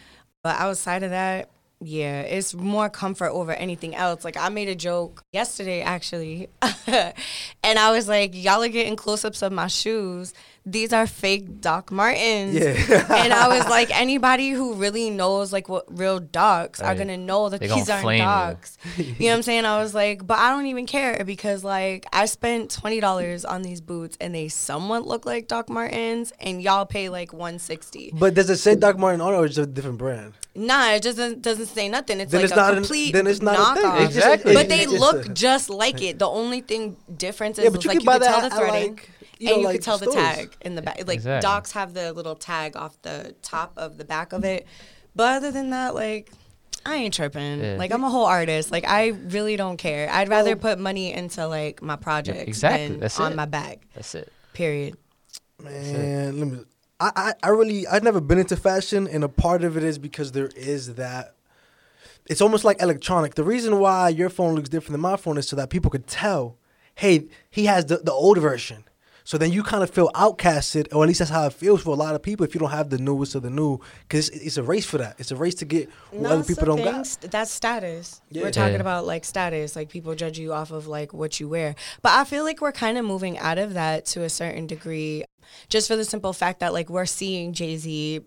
But 0.43 0.57
outside 0.61 1.03
of 1.03 1.11
that, 1.11 1.51
yeah, 1.81 2.23
it's 2.23 2.55
more 2.55 2.89
comfort 2.89 3.31
over 3.31 3.53
anything 3.53 3.95
else. 3.95 4.25
Like 4.25 4.37
I 4.37 4.49
made 4.49 4.69
a 4.69 4.75
joke 4.75 5.23
yesterday 5.33 5.83
actually, 5.83 6.49
and 6.87 7.79
I 7.79 7.91
was 7.91 8.09
like, 8.09 8.31
"Y'all 8.35 8.63
are 8.63 8.69
getting 8.69 8.97
close-ups 8.97 9.43
of 9.43 9.53
my 9.53 9.67
shoes. 9.67 10.33
These 10.69 10.93
are 10.93 11.07
fake 11.07 11.61
Doc 11.61 11.93
Martens." 11.93 12.55
Yeah. 12.55 13.15
and 13.23 13.33
I 13.33 13.47
was 13.57 13.69
like, 13.69 13.89
anybody 13.99 14.51
who 14.51 14.75
really 14.75 15.11
knows 15.11 15.53
like 15.53 15.69
what 15.69 15.85
real 15.89 16.19
docs 16.19 16.81
are 16.81 16.95
gonna 16.95 17.17
know 17.17 17.49
that 17.49 17.61
They 17.61 17.69
these 17.69 17.89
aren't 17.89 18.03
flame 18.03 18.19
you. 18.19 18.25
docs. 18.25 18.77
You. 18.97 19.05
know 19.05 19.13
what 19.29 19.35
I'm 19.37 19.43
saying? 19.43 19.65
I 19.65 19.81
was 19.81 19.95
like, 19.95 20.27
but 20.27 20.39
I 20.39 20.51
don't 20.51 20.67
even 20.67 20.87
care 20.87 21.23
because 21.25 21.63
like 21.63 22.05
I 22.13 22.27
spent 22.27 22.71
twenty 22.73 22.99
dollars 23.01 23.45
on 23.45 23.63
these 23.63 23.81
boots 23.81 24.17
and 24.21 24.35
they 24.35 24.49
somewhat 24.49 25.07
look 25.07 25.25
like 25.25 25.47
Doc 25.49 25.69
Martens, 25.69 26.33
and 26.41 26.61
y'all 26.61 26.85
pay 26.85 27.09
like 27.09 27.33
one 27.33 27.59
sixty. 27.61 28.11
But 28.13 28.35
does 28.35 28.51
it 28.51 28.57
say 28.57 28.75
Doc 28.75 28.99
Martin 28.99 29.21
on 29.21 29.35
it 29.35 29.37
or 29.37 29.47
is 29.47 29.57
it 29.59 29.63
a 29.63 29.67
different 29.67 29.99
brand? 29.99 30.33
Nah, 30.59 30.93
it 30.93 31.03
just 31.03 31.19
doesn't, 31.19 31.43
doesn't 31.43 31.67
say 31.67 31.87
nothing. 31.87 32.19
It's 32.19 32.33
Then 32.33 32.41
like 32.41 32.45
it's 32.45 32.53
a 32.55 32.57
not 32.57 32.71
an- 32.71 32.77
complete 32.79 33.13
then 33.13 33.27
it's 33.27 33.43
not 33.43 33.59
a 33.77 33.81
thing. 33.81 33.91
knockoff. 33.91 34.05
Exactly. 34.07 34.55
But 34.55 34.69
they 34.71 34.81
it's 34.85 34.93
look 34.93 35.27
a- 35.27 35.29
just 35.29 35.69
like 35.69 36.01
it. 36.03 36.19
The 36.19 36.27
only 36.27 36.63
thing 36.63 36.97
difference 37.15 37.59
is, 37.59 37.65
Yeah, 37.65 37.71
but 37.71 37.79
is, 37.81 37.85
you 37.85 37.89
like 37.91 37.99
can 37.99 38.05
you 38.05 38.07
buy 38.07 38.19
could 38.19 38.25
tell 38.27 38.41
the 38.41 38.47
at, 38.47 38.53
threading. 38.55 38.95
like, 38.97 39.11
you 39.39 39.49
and 39.53 39.59
you 39.61 39.65
like, 39.67 39.77
could 39.77 39.83
tell 39.83 39.99
the 39.99 40.11
tag 40.11 40.57
in 40.63 40.75
the 40.75 40.83
back. 40.83 40.99
Like 41.07 41.17
Exactly. 41.17 41.47
docs 41.47 41.73
have 41.73 41.95
the 41.95 42.13
little 42.13 42.35
tag 42.35 42.77
off 42.77 43.01
the 43.03 43.35
top 43.43 43.73
of 43.77 43.99
the 43.99 44.05
back 44.05 44.33
of 44.33 44.45
it. 44.45 44.67
But 45.15 45.37
other 45.37 45.51
than 45.51 45.71
that, 45.71 45.95
like 45.95 46.31
I 46.85 46.97
ain't 46.97 47.15
tripping. 47.15 47.61
Yeah. 47.61 47.77
Like 47.79 47.93
I'm 47.93 48.05
a 48.05 48.11
whole 48.11 48.27
artist. 48.27 48.71
Like 48.71 48.87
I 48.87 49.09
really 49.09 49.57
don't 49.57 49.77
care. 49.77 50.09
I'd 50.11 50.29
rather 50.29 50.57
put 50.57 50.79
money 50.79 51.13
into 51.13 51.47
like 51.47 51.83
my 51.83 51.97
project 51.97 52.49
exactly. 52.49 52.89
than 52.89 53.01
That's 53.01 53.19
on 53.19 53.33
it. 53.33 53.37
my 53.37 53.47
back. 53.47 53.81
That's 53.95 54.15
it. 54.15 54.33
Period. 54.53 54.97
Man, 55.63 56.39
let 56.39 56.49
me. 56.49 56.65
I, 56.99 57.11
I, 57.17 57.33
I 57.43 57.49
really 57.51 57.87
I've 57.87 58.03
never 58.03 58.21
been 58.21 58.39
into 58.39 58.57
fashion, 58.57 59.07
and 59.07 59.23
a 59.25 59.29
part 59.29 59.65
of 59.65 59.77
it 59.77 59.83
is 59.83 59.99
because 59.99 60.33
there 60.33 60.51
is 60.57 60.95
that. 60.95 61.35
It's 62.27 62.41
almost 62.41 62.65
like 62.65 62.81
electronic. 62.83 63.35
The 63.37 63.45
reason 63.45 63.79
why 63.79 64.09
your 64.09 64.29
phone 64.31 64.55
looks 64.55 64.69
different 64.69 64.93
than 64.93 65.01
my 65.01 65.17
phone 65.17 65.39
is 65.39 65.47
so 65.47 65.55
that 65.57 65.71
people 65.71 65.91
could 65.93 66.09
tell, 66.09 66.57
hey, 66.97 67.29
he 67.51 67.67
has 67.67 67.87
the, 67.87 67.99
the 67.99 68.13
old 68.13 68.39
version. 68.39 68.85
So 69.27 69.37
then 69.39 69.51
you 69.51 69.65
kind 69.65 69.83
of 69.83 69.91
feel 69.91 70.09
outcasted, 70.15 70.87
or 70.95 71.03
at 71.03 71.09
least 71.09 71.19
that's 71.19 71.33
how 71.33 71.47
it 71.47 71.53
feels 71.53 71.83
for 71.83 71.91
a 71.91 71.95
lot 71.99 72.15
of 72.15 72.23
people 72.23 72.45
if 72.47 72.55
you 72.55 72.61
don't 72.61 72.71
have 72.71 72.91
the 72.91 72.99
newest 72.99 73.35
of 73.35 73.43
the 73.43 73.51
new, 73.51 73.81
because 74.09 74.29
it's, 74.29 74.45
it's 74.47 74.57
a 74.57 74.63
race 74.63 74.87
for 74.87 74.99
that. 74.99 75.17
It's 75.19 75.33
a 75.33 75.37
race 75.37 75.57
to 75.57 75.65
get 75.65 75.91
what 76.13 76.23
No, 76.23 76.29
other 76.31 76.45
people 76.45 76.65
don't 76.65 76.77
thing. 76.77 76.85
got. 76.93 77.07
St- 77.09 77.31
That's 77.33 77.51
status. 77.51 78.21
Yeah. 78.31 78.43
We're 78.43 78.53
talking 78.53 78.75
Yeah. 78.75 78.81
about 78.81 79.05
like 79.05 79.25
status. 79.25 79.75
Like 79.75 79.89
people 79.89 80.15
judge 80.15 80.39
you 80.39 80.53
off 80.53 80.71
of 80.71 80.87
like 80.87 81.13
what 81.13 81.41
you 81.41 81.49
wear. 81.49 81.75
But 82.03 82.13
I 82.13 82.23
feel 82.25 82.45
like 82.45 82.61
we're 82.61 82.71
kind 82.71 82.97
of 82.99 83.05
moving 83.05 83.37
out 83.39 83.59
of 83.59 83.75
that 83.75 84.07
to 84.07 84.23
a 84.23 84.29
certain 84.31 84.69
degree. 84.69 85.25
Just 85.69 85.89
for 85.89 85.97
the 85.97 86.05
simple 86.05 86.33
fact 86.33 86.61
that 86.61 86.73
like 86.73 86.89
we're 86.89 87.07
seeing 87.07 87.53
Jay 87.53 87.77
Z 87.77 88.21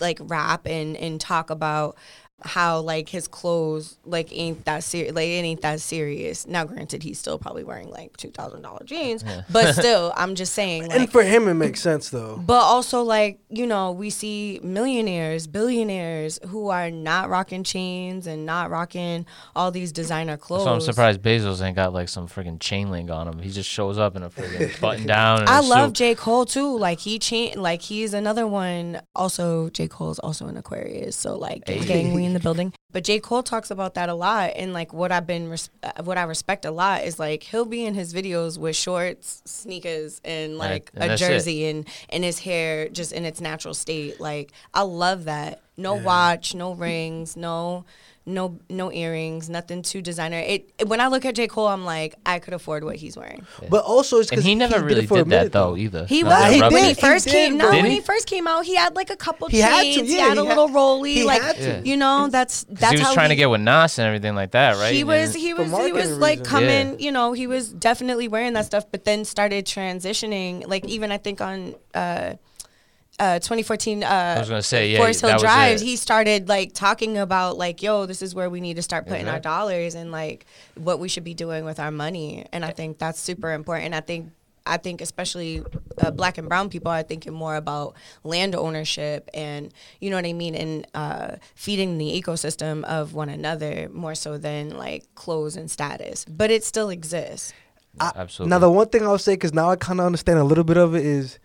like 0.00 0.18
rap 0.22 0.66
and 0.66 0.96
and 0.96 1.20
talk 1.20 1.50
about 1.50 1.96
how 2.42 2.80
like 2.80 3.08
his 3.08 3.26
clothes 3.26 3.96
like 4.04 4.28
ain't 4.36 4.64
that 4.66 4.82
serious 4.84 5.14
like 5.14 5.26
it 5.28 5.44
ain't 5.44 5.62
that 5.62 5.80
serious 5.80 6.46
now 6.46 6.62
granted 6.64 7.02
he's 7.02 7.18
still 7.18 7.38
probably 7.38 7.64
wearing 7.64 7.88
like 7.88 8.14
$2000 8.18 8.84
jeans 8.84 9.24
but 9.50 9.72
still 9.78 10.12
i'm 10.16 10.34
just 10.34 10.52
saying 10.52 10.86
like 10.88 10.98
And 11.00 11.10
for 11.12 11.22
him, 11.22 11.48
it 11.48 11.54
makes 11.54 11.80
sense 11.80 12.10
though. 12.10 12.36
but 12.36 12.60
also, 12.60 13.02
like, 13.02 13.38
you 13.48 13.66
know, 13.66 13.92
we 13.92 14.10
see 14.10 14.60
millionaires, 14.62 15.46
billionaires 15.46 16.38
who 16.48 16.68
are 16.68 16.90
not 16.90 17.30
rocking 17.30 17.62
chains 17.64 18.26
and 18.26 18.44
not 18.44 18.68
rocking 18.70 19.24
all 19.56 19.70
these 19.70 19.92
designer 19.92 20.36
clothes. 20.36 20.64
So 20.64 20.72
I'm 20.74 20.80
surprised 20.80 21.22
Bezos 21.22 21.62
ain't 21.62 21.76
got 21.76 21.92
like 21.94 22.08
some 22.08 22.26
freaking 22.28 22.60
chain 22.60 22.90
link 22.90 23.10
on 23.10 23.26
him. 23.28 23.38
He 23.38 23.50
just 23.50 23.68
shows 23.70 23.96
up 23.96 24.16
in 24.16 24.22
a 24.22 24.28
freaking 24.30 24.78
button 24.80 25.06
down. 25.06 25.40
And 25.40 25.48
I 25.48 25.58
a 25.58 25.62
love 25.62 25.88
suit. 25.90 25.94
J. 25.96 26.14
Cole 26.14 26.44
too. 26.44 26.76
Like 26.78 26.98
he 27.00 27.18
cha- 27.18 27.54
like 27.56 27.80
he's 27.82 28.12
another 28.12 28.46
one. 28.46 29.00
Also, 29.14 29.70
J. 29.70 29.88
Cole's 29.88 30.18
also 30.18 30.46
an 30.46 30.56
Aquarius, 30.56 31.16
so 31.16 31.36
like 31.38 31.62
Hey. 31.66 31.80
gang, 31.84 32.12
we 32.14 32.23
in 32.24 32.32
the 32.34 32.40
building. 32.40 32.72
But 32.92 33.04
J. 33.04 33.18
Cole 33.20 33.42
talks 33.42 33.70
about 33.70 33.94
that 33.94 34.08
a 34.08 34.14
lot, 34.14 34.52
and 34.54 34.72
like 34.72 34.92
what 34.92 35.10
I've 35.10 35.26
been 35.26 35.48
res- 35.50 35.70
uh, 35.82 36.02
what 36.04 36.16
I 36.16 36.22
respect 36.22 36.64
a 36.64 36.70
lot 36.70 37.02
is 37.04 37.18
like 37.18 37.42
he'll 37.42 37.64
be 37.64 37.84
in 37.84 37.94
his 37.94 38.14
videos 38.14 38.56
with 38.58 38.76
shorts, 38.76 39.42
sneakers, 39.44 40.20
and 40.24 40.58
Right, 40.58 40.70
like 40.70 40.90
and 40.94 41.10
a 41.10 41.14
it. 41.14 41.16
jersey, 41.18 41.66
and 41.66 41.86
and 42.10 42.22
his 42.22 42.38
hair 42.38 42.88
just 42.88 43.12
in 43.12 43.24
its 43.24 43.40
natural 43.40 43.74
state. 43.74 44.20
Like 44.20 44.52
I 44.72 44.82
love 44.82 45.24
that. 45.24 45.60
No 45.76 45.94
watch, 45.94 46.54
no 46.54 46.74
rings, 46.74 47.36
no. 47.36 47.84
No, 48.26 48.58
no 48.70 48.90
earrings, 48.90 49.50
nothing 49.50 49.82
too 49.82 50.00
designer. 50.00 50.38
It 50.38 50.72
when 50.86 50.98
I 50.98 51.08
look 51.08 51.26
at 51.26 51.34
J 51.34 51.46
Cole, 51.46 51.66
I'm 51.66 51.84
like, 51.84 52.14
I 52.24 52.38
could 52.38 52.54
afford 52.54 52.82
what 52.82 52.96
he's 52.96 53.18
wearing. 53.18 53.44
But 53.68 53.84
also, 53.84 54.16
it's 54.18 54.30
because 54.30 54.44
he 54.46 54.54
never 54.54 54.76
did 54.76 54.82
really 54.86 55.02
it 55.04 55.08
for 55.08 55.18
did 55.18 55.26
minute, 55.26 55.52
that 55.52 55.58
though 55.58 55.76
either. 55.76 56.06
He 56.06 56.22
Not 56.22 56.30
was 56.44 56.54
he 56.54 56.60
that 56.60 56.72
when 56.72 56.82
he 56.84 56.88
rubber- 56.88 56.94
He 56.94 57.00
first 57.02 57.24
did, 57.26 57.32
came. 57.32 57.58
bro. 57.58 57.66
No, 57.66 57.72
Did 57.72 57.82
when 57.82 57.90
he? 57.90 57.96
he 57.96 58.00
first 58.00 58.26
came 58.26 58.46
out, 58.48 58.64
he 58.64 58.76
had 58.76 58.96
like 58.96 59.10
a 59.10 59.16
couple 59.16 59.48
He 59.48 59.58
had 59.58 59.82
chains. 59.82 59.96
to, 59.98 60.04
he 60.06 60.16
yeah, 60.16 60.28
had 60.28 60.38
a 60.38 60.42
little 60.42 60.68
had- 60.68 60.74
rolly. 60.74 61.12
he 61.12 61.24
like 61.24 61.42
had 61.42 61.56
to. 61.56 61.82
you 61.86 61.98
know, 61.98 62.28
that's 62.30 62.64
that's 62.70 62.92
he 62.92 62.96
was 62.96 63.08
how 63.08 63.12
trying 63.12 63.28
he, 63.28 63.36
to 63.36 63.40
get 63.40 63.50
with 63.50 63.60
Nas 63.60 63.98
and 63.98 64.06
everything 64.06 64.34
like 64.34 64.52
that, 64.52 64.76
right? 64.78 64.94
He 64.94 65.04
was 65.04 65.34
he 65.34 65.52
was 65.52 65.70
he 65.70 65.92
was 65.92 66.16
like 66.16 66.38
reasons. 66.38 66.48
coming. 66.48 66.90
Yeah. 66.92 66.96
You 67.04 67.12
know, 67.12 67.34
he 67.34 67.46
was 67.46 67.74
definitely 67.74 68.28
wearing 68.28 68.54
that 68.54 68.64
stuff, 68.64 68.86
but 68.90 69.04
then 69.04 69.26
started 69.26 69.66
transitioning. 69.66 70.66
Like 70.66 70.86
even 70.86 71.12
I 71.12 71.18
think 71.18 71.42
on. 71.42 71.74
uh 71.94 72.36
uh, 73.18 73.38
2014 73.38 74.02
uh, 74.02 74.06
I 74.06 74.38
was 74.40 74.48
gonna 74.48 74.62
say, 74.62 74.90
yeah, 74.90 74.98
Forest 74.98 75.20
Hill 75.20 75.28
that 75.28 75.34
was 75.34 75.42
Drives, 75.42 75.82
he 75.82 75.96
started 75.96 76.48
like 76.48 76.72
talking 76.72 77.18
about 77.18 77.56
like, 77.56 77.82
yo, 77.82 78.06
this 78.06 78.22
is 78.22 78.34
where 78.34 78.50
we 78.50 78.60
need 78.60 78.74
to 78.76 78.82
start 78.82 79.06
putting 79.06 79.28
our 79.28 79.38
dollars 79.40 79.94
and 79.94 80.10
like 80.10 80.46
what 80.74 80.98
we 80.98 81.08
should 81.08 81.24
be 81.24 81.34
doing 81.34 81.64
with 81.64 81.78
our 81.78 81.90
money. 81.90 82.46
And 82.52 82.64
I 82.64 82.70
think 82.70 82.98
that's 82.98 83.20
super 83.20 83.52
important. 83.52 83.94
I 83.94 84.00
think 84.00 84.32
I 84.66 84.78
think 84.78 85.00
especially 85.00 85.62
uh, 85.98 86.10
black 86.10 86.38
and 86.38 86.48
brown 86.48 86.70
people 86.70 86.90
are 86.90 87.02
thinking 87.02 87.34
more 87.34 87.56
about 87.56 87.94
land 88.24 88.54
ownership 88.54 89.28
and 89.34 89.72
you 90.00 90.10
know 90.10 90.16
what 90.16 90.24
I 90.24 90.32
mean 90.32 90.54
and 90.54 90.86
uh, 90.94 91.36
feeding 91.54 91.98
the 91.98 92.20
ecosystem 92.20 92.82
of 92.84 93.12
one 93.14 93.28
another 93.28 93.90
more 93.92 94.14
so 94.14 94.38
than 94.38 94.70
like 94.76 95.14
clothes 95.14 95.56
and 95.56 95.70
status. 95.70 96.24
But 96.24 96.50
it 96.50 96.64
still 96.64 96.88
exists. 96.88 97.52
Absolutely. 98.00 98.50
Now, 98.50 98.58
the 98.58 98.70
one 98.70 98.88
thing 98.88 99.04
I'll 99.04 99.18
say, 99.18 99.34
because 99.34 99.54
now 99.54 99.70
I 99.70 99.76
kind 99.76 100.00
of 100.00 100.06
understand 100.06 100.40
a 100.40 100.44
little 100.44 100.64
bit 100.64 100.76
of 100.76 100.96
it, 100.96 101.06
is 101.06 101.38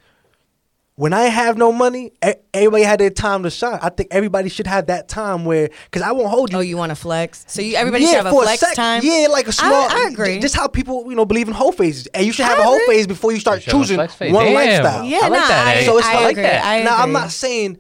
when 1.00 1.14
I 1.14 1.28
have 1.28 1.58
no 1.58 1.72
money, 1.72 2.12
e- 2.22 2.34
everybody 2.54 2.84
had 2.84 3.00
their 3.00 3.10
time 3.10 3.43
to 3.43 3.50
shine. 3.50 3.80
I 3.82 3.88
think 3.88 4.10
everybody 4.12 4.50
should 4.50 4.68
have 4.68 4.88
that 4.88 5.08
time 5.08 5.45
where, 5.45 5.70
because 5.86 6.02
I 6.02 6.12
won't 6.12 6.28
hold 6.28 6.52
you. 6.52 6.58
Oh, 6.58 6.60
you 6.60 6.76
want 6.76 6.89
to 6.89 6.95
flex? 6.97 7.45
So 7.47 7.62
you 7.62 7.78
everybody 7.78 8.04
yeah, 8.04 8.10
should 8.10 8.16
have 8.18 8.26
a 8.26 8.32
for 8.32 8.43
flex 8.43 8.60
sec- 8.60 8.76
time. 8.76 9.02
Yeah, 9.02 9.28
like 9.32 9.47
a 9.47 9.54
small. 9.54 9.72
I 9.89 10.10
agree. 10.12 10.39
Just 10.39 10.58
how 10.58 10.68
people, 10.68 11.10
you 11.10 11.16
know, 11.16 11.24
believe 11.24 11.47
in 11.47 11.54
whole 11.54 11.72
phases, 11.72 12.08
and 12.08 12.26
you 12.26 12.34
should 12.34 12.43
have 12.43 12.60
I 12.60 12.64
a 12.64 12.66
whole 12.66 12.76
agree. 12.76 12.97
phase 12.97 13.08
before 13.08 13.32
you 13.32 13.39
start 13.39 13.62
should 13.62 13.72
choosing 13.72 13.97
one 13.97 14.10
Damn. 14.10 14.54
lifestyle. 14.54 15.06
Yeah, 15.06 15.20
I 15.24 15.30
like 15.30 15.39
nah, 15.39 15.47
that, 15.47 15.68
I? 15.78 15.86
So 15.86 15.97
it's 16.00 16.08
I 16.08 16.14
not 16.16 16.24
like 16.24 16.32
agree. 16.34 16.43
that. 16.43 16.66
I 16.66 16.84
now 16.84 16.97
I'm 16.97 17.14
not 17.14 17.32
saying 17.32 17.78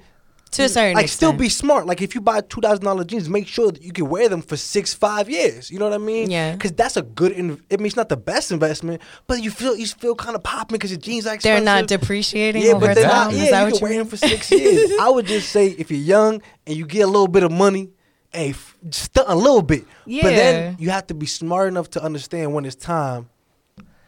to 0.51 0.63
a 0.63 0.69
certain 0.69 0.95
like 0.95 1.07
still 1.09 1.31
be 1.33 1.47
smart. 1.49 1.85
Like 1.85 2.01
if 2.01 2.15
you 2.15 2.21
buy 2.21 2.41
two 2.41 2.59
thousand 2.61 2.83
dollar 2.85 3.03
jeans, 3.03 3.29
make 3.29 3.47
sure 3.47 3.71
that 3.71 3.81
you 3.83 3.91
can 3.91 4.09
wear 4.09 4.27
them 4.29 4.41
for 4.41 4.57
six, 4.57 4.93
five 4.93 5.29
years. 5.29 5.69
You 5.69 5.77
know 5.79 5.85
what 5.85 5.93
I 5.93 5.99
mean? 5.99 6.31
Yeah. 6.31 6.53
Because 6.53 6.71
that's 6.71 6.97
a 6.97 7.03
good. 7.03 7.33
In- 7.33 7.61
I 7.71 7.77
mean, 7.77 7.85
it's 7.85 7.95
not 7.95 8.09
the 8.09 8.17
best 8.17 8.51
investment, 8.51 9.01
but 9.27 9.43
you 9.43 9.51
feel 9.51 9.75
you 9.75 9.85
feel 9.87 10.15
kind 10.15 10.35
of 10.35 10.43
popping 10.43 10.75
because 10.75 10.91
your 10.91 10.99
jeans 10.99 11.27
are 11.27 11.37
They're 11.37 11.61
not 11.61 11.87
depreciating 11.87 12.63
Yeah, 12.63 12.71
over 12.73 12.87
but 12.87 12.95
they're 12.95 13.03
time. 13.07 13.27
not. 13.27 13.33
Is 13.33 13.39
Yeah, 13.45 13.51
that 13.51 13.59
you 13.61 13.65
can 13.67 13.75
you 13.75 13.81
wear 13.83 13.89
mean? 13.91 13.99
them 13.99 14.07
for 14.07 14.17
six 14.17 14.51
years. 14.51 14.91
I 14.99 15.09
would 15.09 15.27
just 15.27 15.49
say 15.49 15.67
if 15.67 15.91
you're 15.91 15.99
young 15.99 16.41
and 16.65 16.75
you 16.75 16.85
get 16.85 17.01
a 17.01 17.07
little 17.07 17.27
bit 17.27 17.43
of 17.43 17.51
money, 17.51 17.91
hey, 18.31 18.49
f- 18.49 18.75
stunt 18.91 19.27
a 19.29 19.35
little 19.35 19.61
bit. 19.61 19.85
yeah. 20.05 20.23
But 20.23 20.35
then 20.35 20.75
you 20.79 20.89
have 20.89 21.05
to 21.07 21.13
be 21.13 21.25
smart 21.27 21.67
enough 21.67 21.89
to 21.91 22.03
understand 22.03 22.53
when 22.53 22.65
it's 22.65 22.75
time. 22.75 23.29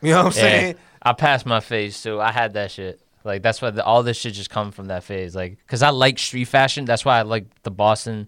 You 0.02 0.12
know 0.14 0.24
what 0.24 0.38
I'm 0.38 0.44
Yeah, 0.44 0.60
saying? 0.60 0.76
I 1.04 1.14
passed 1.14 1.46
my 1.46 1.60
phase 1.60 2.02
too. 2.02 2.20
I 2.20 2.32
had 2.32 2.54
that 2.54 2.72
shit. 2.72 3.00
Like 3.24 3.42
that's 3.44 3.62
why 3.62 3.70
the, 3.72 3.84
all 3.84 4.04
this 4.04 4.18
shit 4.18 4.34
just 4.34 4.50
come 4.50 4.72
from 4.72 4.88
that 4.88 5.04
phase. 5.04 5.36
Like, 5.36 5.58
cause 5.68 5.82
I 5.84 5.90
like 5.90 6.18
street 6.20 6.46
fashion. 6.46 6.86
That's 6.86 7.06
why 7.06 7.20
I 7.20 7.22
like 7.24 7.46
the 7.64 7.72
Boston 7.72 8.28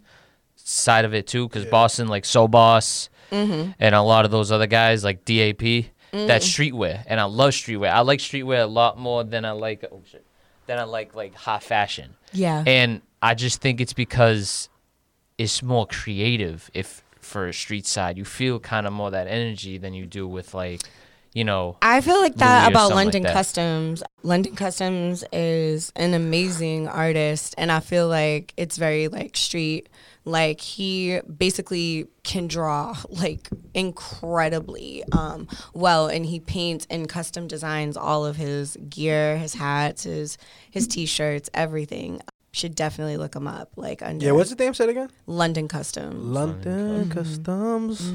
side 0.55 1.05
of 1.05 1.13
it 1.13 1.27
too. 1.27 1.49
Cause 1.49 1.63
Yeah. 1.65 1.69
Boston, 1.71 2.07
like 2.07 2.25
So 2.25 2.47
Boss, 2.47 3.09
Mm-hmm. 3.31 3.71
and 3.79 3.95
a 3.95 4.01
lot 4.01 4.25
of 4.25 4.31
those 4.31 4.51
other 4.51 4.67
guys, 4.67 5.03
like 5.03 5.25
DAP, 5.25 5.85
that's 6.11 6.47
streetwear, 6.47 7.03
and 7.07 7.19
I 7.19 7.23
love 7.23 7.51
streetwear. 7.51 7.89
I 7.91 8.01
like 8.01 8.19
streetwear 8.19 8.61
a 8.61 8.67
lot 8.67 8.99
more 8.99 9.23
than 9.23 9.43
I 9.45 9.51
like 9.51 9.83
oh 9.91 10.03
shit, 10.05 10.23
than 10.67 10.77
I 10.77 10.83
like 10.83 11.15
like 11.15 11.33
high 11.33 11.57
fashion. 11.57 12.13
Yeah. 12.31 12.63
And 12.67 13.01
I 13.23 13.33
just 13.33 13.59
think 13.61 13.81
it's 13.81 13.93
because 13.93 14.69
it's 15.39 15.63
more 15.63 15.87
creative 15.87 16.69
if 16.75 17.01
for 17.19 17.47
a 17.47 17.53
street 17.53 17.87
side. 17.87 18.17
You 18.19 18.25
feel 18.25 18.59
kind 18.59 18.85
of 18.85 18.93
more 18.93 19.09
that 19.09 19.27
energy 19.27 19.79
than 19.79 19.95
you 19.95 20.05
do 20.05 20.27
with 20.27 20.53
like, 20.53 20.81
you 21.33 21.43
know, 21.43 21.77
I 21.81 22.01
feel 22.01 22.19
like 22.21 22.35
that 22.35 22.69
about 22.69 22.89
something 22.89 22.95
like 22.95 23.05
London 23.05 23.23
that. 23.23 23.33
Customs. 23.33 24.03
London 24.21 24.55
Customs 24.55 25.23
is 25.33 25.91
an 25.95 26.13
amazing 26.13 26.87
artist, 26.87 27.55
and 27.57 27.71
I 27.71 27.79
feel 27.79 28.07
like 28.07 28.53
it's 28.55 28.77
very 28.77 29.07
like 29.07 29.35
street. 29.35 29.89
Like 30.25 30.61
he 30.61 31.19
basically 31.21 32.07
can 32.23 32.47
draw 32.47 32.95
like 33.09 33.49
incredibly 33.73 35.03
um, 35.11 35.47
well, 35.73 36.07
and 36.07 36.25
he 36.25 36.39
paints 36.39 36.87
and 36.89 37.09
custom 37.09 37.47
designs 37.47 37.97
all 37.97 38.25
of 38.25 38.35
his 38.35 38.77
gear, 38.89 39.37
his 39.37 39.55
hats, 39.55 40.03
his 40.03 40.37
his 40.69 40.87
t-shirts, 40.87 41.49
everything. 41.53 42.21
Should 42.55 42.75
definitely 42.75 43.17
look 43.17 43.35
him 43.35 43.47
up. 43.47 43.71
Like 43.75 44.03
under 44.03 44.23
Yeah. 44.23 44.31
What's 44.33 44.51
the 44.51 44.55
name? 44.55 44.75
Say 44.75 44.83
it 44.83 44.91
again. 44.91 45.09
London 45.25 45.67
Customs. 45.67 46.23
London 46.23 47.09
Customs. 47.09 48.13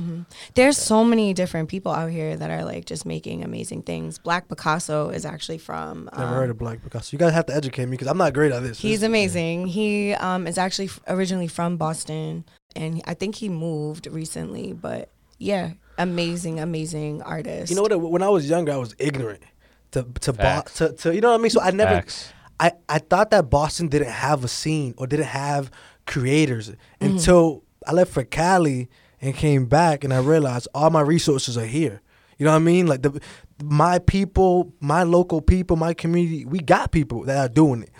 There's 0.55 0.79
so 0.79 1.03
many 1.03 1.35
different 1.35 1.69
people 1.69 1.91
out 1.91 2.13
here 2.13 2.37
that 2.37 2.49
are 2.49 2.65
like 2.65 2.85
just 2.85 3.05
making 3.05 3.43
amazing 3.43 3.83
things. 3.83 4.17
Black 4.19 4.49
Picasso 4.49 5.09
is 5.09 5.27
actually 5.27 5.59
from. 5.59 6.09
Never 6.17 6.23
um, 6.29 6.35
heard 6.35 6.51
of 6.51 6.59
Black 6.59 6.83
Picasso. 6.85 7.09
You 7.13 7.19
guys 7.19 7.33
have 7.33 7.47
to 7.47 7.55
educate 7.55 7.87
me 7.87 7.91
because 7.93 8.07
I'm 8.07 8.17
not 8.17 8.33
great 8.33 8.53
at 8.53 8.63
this. 8.63 8.79
He's 8.79 9.01
This- 9.01 9.07
amazing. 9.09 9.67
He 9.67 10.15
um, 10.15 10.47
is 10.47 10.57
actually 10.57 10.87
f- 10.87 11.01
originally 11.09 11.49
from 11.49 11.77
Boston, 11.77 12.45
and 12.77 13.03
I 13.07 13.15
think 13.15 13.35
he 13.35 13.49
moved 13.49 14.07
recently. 14.07 14.73
But 14.73 15.11
yeah, 15.39 15.73
amazing, 15.99 16.61
amazing 16.61 17.23
artist. 17.23 17.71
You 17.71 17.77
know 17.77 17.83
what? 17.83 18.01
When 18.01 18.23
I 18.23 18.29
was 18.29 18.49
younger, 18.49 18.71
I 18.71 18.77
was 18.77 18.95
ignorant 19.01 19.43
to 19.91 20.07
to, 20.21 20.33
bo- 20.33 20.63
to 20.77 20.93
to 20.93 21.13
you 21.13 21.21
know 21.21 21.31
what 21.33 21.41
I 21.41 21.43
mean. 21.43 21.51
So 21.51 21.61
I 21.61 21.73
never. 21.73 21.91
Facts. 21.91 22.33
I, 22.61 22.73
I 22.89 22.99
thought 22.99 23.31
that 23.31 23.51
Boston 23.51 23.89
didn't 23.89 24.11
have 24.11 24.43
a 24.45 24.49
scene 24.49 24.95
or 24.99 25.07
didn't 25.07 25.27
have 25.27 25.71
creators 26.07 26.71
Mm-hmm. 26.71 27.07
until 27.07 27.63
I 27.87 27.93
left 27.93 28.13
for 28.13 28.25
Cali 28.25 28.89
and 29.21 29.35
came 29.35 29.67
back 29.67 30.05
and 30.05 30.13
I 30.13 30.19
realized 30.21 30.69
all 30.75 30.91
my 30.91 31.01
resources 31.01 31.57
are 31.57 31.67
here. 31.67 32.01
You 32.39 32.45
know 32.45 32.51
what 32.53 32.57
I 32.57 32.61
mean? 32.61 32.87
Like 32.87 33.03
the 33.03 33.21
my 33.63 33.99
people, 33.99 34.73
my 34.81 35.03
local 35.03 35.41
people, 35.41 35.77
my 35.77 35.93
community, 35.95 36.45
we 36.45 36.59
got 36.61 36.93
people 36.93 37.25
that 37.25 37.37
are 37.37 37.49
doing 37.53 37.83
it. 37.83 37.91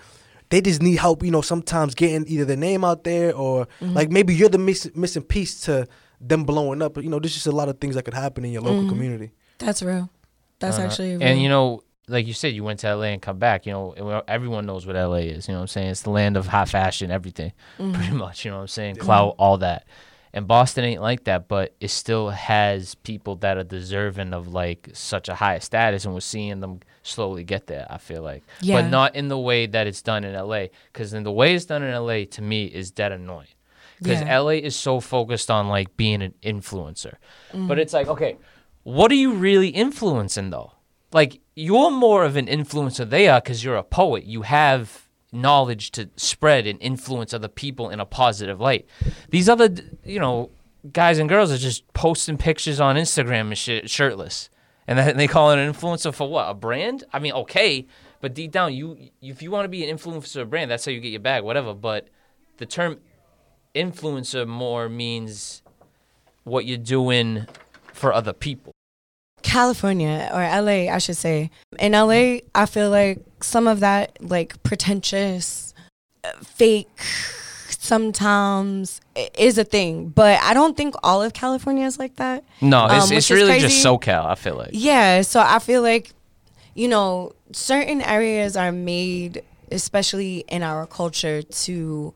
They 0.49 0.61
just 0.61 0.81
need 0.81 0.95
help, 0.97 1.23
you 1.23 1.31
know, 1.31 1.41
sometimes 1.41 1.93
getting 1.95 2.25
either 2.27 2.45
their 2.45 2.57
name 2.57 2.83
out 2.83 3.03
there 3.03 3.33
or 3.35 3.67
Mm-hmm. 3.81 3.93
like 3.93 4.09
maybe 4.11 4.33
you're 4.35 4.49
the 4.49 4.57
miss- 4.57 4.91
missing 4.95 5.23
piece 5.23 5.61
to 5.61 5.87
them 6.21 6.43
blowing 6.43 6.81
up. 6.81 6.93
But 6.93 7.03
you 7.03 7.09
know, 7.09 7.19
there's 7.19 7.33
just 7.33 7.47
a 7.47 7.51
lot 7.51 7.69
of 7.69 7.79
things 7.79 7.95
that 7.95 8.03
could 8.03 8.13
happen 8.13 8.43
in 8.45 8.51
your 8.51 8.61
local 8.61 8.79
Mm-hmm. 8.81 8.89
community. 8.89 9.31
That's 9.59 9.81
real. 9.81 10.09
That's 10.59 10.77
Uh-huh. 10.77 10.87
actually 10.87 11.11
real. 11.17 11.23
And 11.23 11.41
you 11.41 11.49
know, 11.49 11.81
like 12.09 12.27
you 12.27 12.33
said, 12.33 12.53
you 12.53 12.63
went 12.63 12.79
to 12.81 12.93
LA 12.95 13.05
and 13.05 13.21
come 13.21 13.37
back. 13.39 13.65
You 13.65 13.71
know, 13.73 14.23
everyone 14.27 14.65
knows 14.65 14.85
what 14.85 14.95
LA 14.95 15.15
is. 15.35 15.47
You 15.47 15.53
know 15.53 15.59
what 15.59 15.63
I'm 15.63 15.67
saying? 15.67 15.89
It's 15.91 16.01
the 16.01 16.09
land 16.09 16.35
of 16.37 16.47
high 16.47 16.65
fashion, 16.65 17.11
everything, 17.11 17.53
Mm-hmm. 17.77 17.93
pretty 17.93 18.11
much. 18.13 18.43
You 18.45 18.51
know 18.51 18.57
what 18.57 18.61
I'm 18.63 18.67
saying? 18.67 18.95
Clout, 18.97 19.35
all 19.37 19.57
that. 19.59 19.85
And 20.33 20.47
Boston 20.47 20.83
ain't 20.85 21.01
like 21.01 21.23
that, 21.23 21.47
but 21.47 21.73
it 21.79 21.87
still 21.89 22.29
has 22.29 22.93
people 22.95 23.35
that 23.37 23.57
are 23.57 23.63
deserving 23.63 24.33
of 24.33 24.47
like 24.47 24.89
such 24.93 25.27
a 25.27 25.33
high 25.35 25.57
status, 25.59 26.05
and 26.05 26.13
we're 26.13 26.19
seeing 26.19 26.59
them 26.59 26.81
slowly 27.01 27.43
get 27.43 27.65
there. 27.65 27.87
I 27.89 27.97
feel 27.97 28.21
like, 28.21 28.43
Yeah. 28.61 28.81
but 28.81 28.89
not 28.89 29.15
in 29.15 29.27
the 29.29 29.39
way 29.39 29.65
that 29.65 29.87
it's 29.87 30.03
done 30.03 30.23
in 30.23 30.35
LA. 30.35 30.67
Because 30.93 31.13
in 31.13 31.23
the 31.23 31.31
way 31.31 31.55
it's 31.55 31.65
done 31.65 31.81
in 31.81 31.91
LA, 31.95 32.25
to 32.25 32.41
me, 32.43 32.65
is 32.65 32.91
dead 32.91 33.11
annoying. 33.11 33.47
Because 33.97 34.21
Yeah. 34.21 34.39
LA 34.39 34.51
is 34.61 34.75
so 34.75 34.99
focused 34.99 35.49
on 35.49 35.67
like 35.67 35.97
being 35.97 36.21
an 36.21 36.33
influencer, 36.43 37.15
Mm-hmm. 37.51 37.67
but 37.67 37.79
it's 37.79 37.93
like, 37.93 38.07
okay, 38.07 38.37
what 38.83 39.11
are 39.11 39.15
you 39.15 39.33
really 39.33 39.69
influencing 39.69 40.51
though? 40.51 40.73
Like 41.11 41.41
you're 41.59 41.91
more 41.91 42.23
of 42.23 42.37
an 42.37 42.45
influencer 42.45 43.07
they 43.07 43.27
are 43.27 43.41
because 43.41 43.63
you're 43.63 43.75
a 43.75 43.83
poet. 43.83 44.23
You 44.23 44.43
have 44.43 45.07
knowledge 45.33 45.91
to 45.91 46.09
spread 46.15 46.65
and 46.65 46.81
influence 46.81 47.33
other 47.33 47.49
people 47.49 47.89
in 47.89 47.99
a 47.99 48.05
positive 48.05 48.61
light. 48.61 48.87
These 49.29 49.49
other, 49.49 49.69
you 50.05 50.19
know, 50.19 50.51
guys 50.93 51.19
and 51.19 51.27
girls 51.27 51.51
are 51.51 51.57
just 51.57 51.85
posting 51.93 52.37
pictures 52.37 52.79
on 52.79 52.95
Instagram 52.95 53.47
and 53.47 53.57
shit 53.57 53.89
shirtless, 53.89 54.49
and 54.87 55.19
they 55.19 55.27
call 55.27 55.51
it 55.51 55.59
an 55.59 55.73
influencer 55.73 56.13
for 56.13 56.29
what? 56.29 56.49
A 56.49 56.53
brand? 56.53 57.03
I 57.11 57.19
mean, 57.19 57.33
okay, 57.33 57.85
but 58.21 58.33
deep 58.33 58.51
down, 58.51 58.73
you 58.73 59.09
if 59.21 59.41
you 59.41 59.51
want 59.51 59.65
to 59.65 59.69
be 59.69 59.87
an 59.87 59.95
influencer 59.95 60.49
brand, 60.49 60.71
that's 60.71 60.85
how 60.85 60.91
you 60.91 61.01
get 61.01 61.09
your 61.09 61.19
bag, 61.19 61.43
whatever. 61.43 61.73
But 61.73 62.07
the 62.57 62.65
term 62.65 62.99
influencer 63.75 64.47
more 64.47 64.87
means 64.87 65.61
what 66.45 66.65
you're 66.65 66.77
doing 66.77 67.47
for 67.93 68.13
other 68.13 68.33
people. 68.33 68.71
California 69.43 70.29
or 70.33 70.41
LA, 70.41 70.91
I 70.93 70.97
should 70.97 71.17
say. 71.17 71.49
In 71.79 71.91
LA, 71.93 72.39
I 72.55 72.65
feel 72.67 72.89
like 72.89 73.19
some 73.41 73.67
of 73.67 73.79
that 73.81 74.17
like 74.21 74.61
pretentious, 74.63 75.73
fake 76.43 76.89
sometimes 77.69 79.01
is 79.37 79.57
a 79.57 79.63
thing, 79.63 80.09
but 80.09 80.39
I 80.41 80.53
don't 80.53 80.75
think 80.75 80.95
all 81.03 81.21
of 81.23 81.33
California 81.33 81.85
is 81.85 81.97
like 81.97 82.15
that. 82.17 82.43
No, 82.61 82.85
it's, 82.87 83.11
Um, 83.11 83.17
it's 83.17 83.31
really 83.31 83.51
crazy. 83.51 83.67
just 83.67 83.85
SoCal. 83.85 84.25
I 84.25 84.35
feel 84.35 84.55
like. 84.55 84.69
Yeah, 84.73 85.21
so 85.21 85.39
I 85.39 85.59
feel 85.59 85.81
like, 85.81 86.11
you 86.75 86.87
know, 86.87 87.33
certain 87.51 88.01
areas 88.01 88.55
are 88.55 88.71
made, 88.71 89.43
especially 89.71 90.45
in 90.49 90.61
our 90.63 90.85
culture, 90.85 91.41
to 91.41 92.13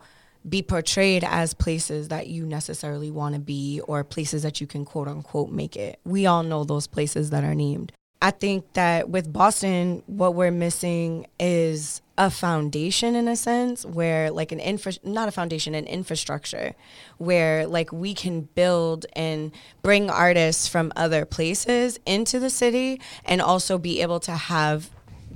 be 0.48 0.62
portrayed 0.62 1.24
as 1.24 1.54
places 1.54 2.10
that 2.10 2.28
you 2.28 2.46
necessarily 2.46 3.12
want 3.12 3.36
to 3.36 3.42
be 3.42 3.82
or 3.88 4.04
places 4.04 4.44
that 4.44 4.60
you 4.60 4.68
can 4.68 4.86
quote 4.86 5.08
unquote 5.08 5.52
make 5.52 5.76
it. 5.76 6.00
We 6.06 6.26
all 6.26 6.44
know 6.44 6.64
those 6.64 6.88
places 6.88 7.30
that 7.30 7.44
are 7.44 7.56
named. 7.56 7.94
I 8.22 8.32
think 8.32 8.72
that 8.74 9.10
with 9.10 9.34
Boston, 9.34 10.02
what 10.08 10.34
we're 10.34 10.50
missing 10.50 11.28
is 11.42 12.02
a 12.18 12.30
foundation 12.30 13.16
in 13.16 13.28
a 13.28 13.36
sense 13.36 13.86
where 13.86 14.32
like 14.32 14.54
an 14.54 14.62
infra 14.62 14.94
not 15.04 15.28
a 15.28 15.32
foundation 15.32 15.74
an 15.74 15.86
infrastructure 15.88 16.74
where 17.18 17.66
like 17.66 17.92
we 17.92 18.14
can 18.14 18.42
build 18.56 19.06
and 19.14 19.52
bring 19.82 20.10
artists 20.10 20.68
from 20.68 20.94
other 20.96 21.26
places 21.26 22.00
into 22.06 22.40
the 22.40 22.52
city 22.52 23.02
and 23.26 23.42
also 23.42 23.78
be 23.78 24.00
able 24.02 24.20
to 24.22 24.32
have 24.32 24.90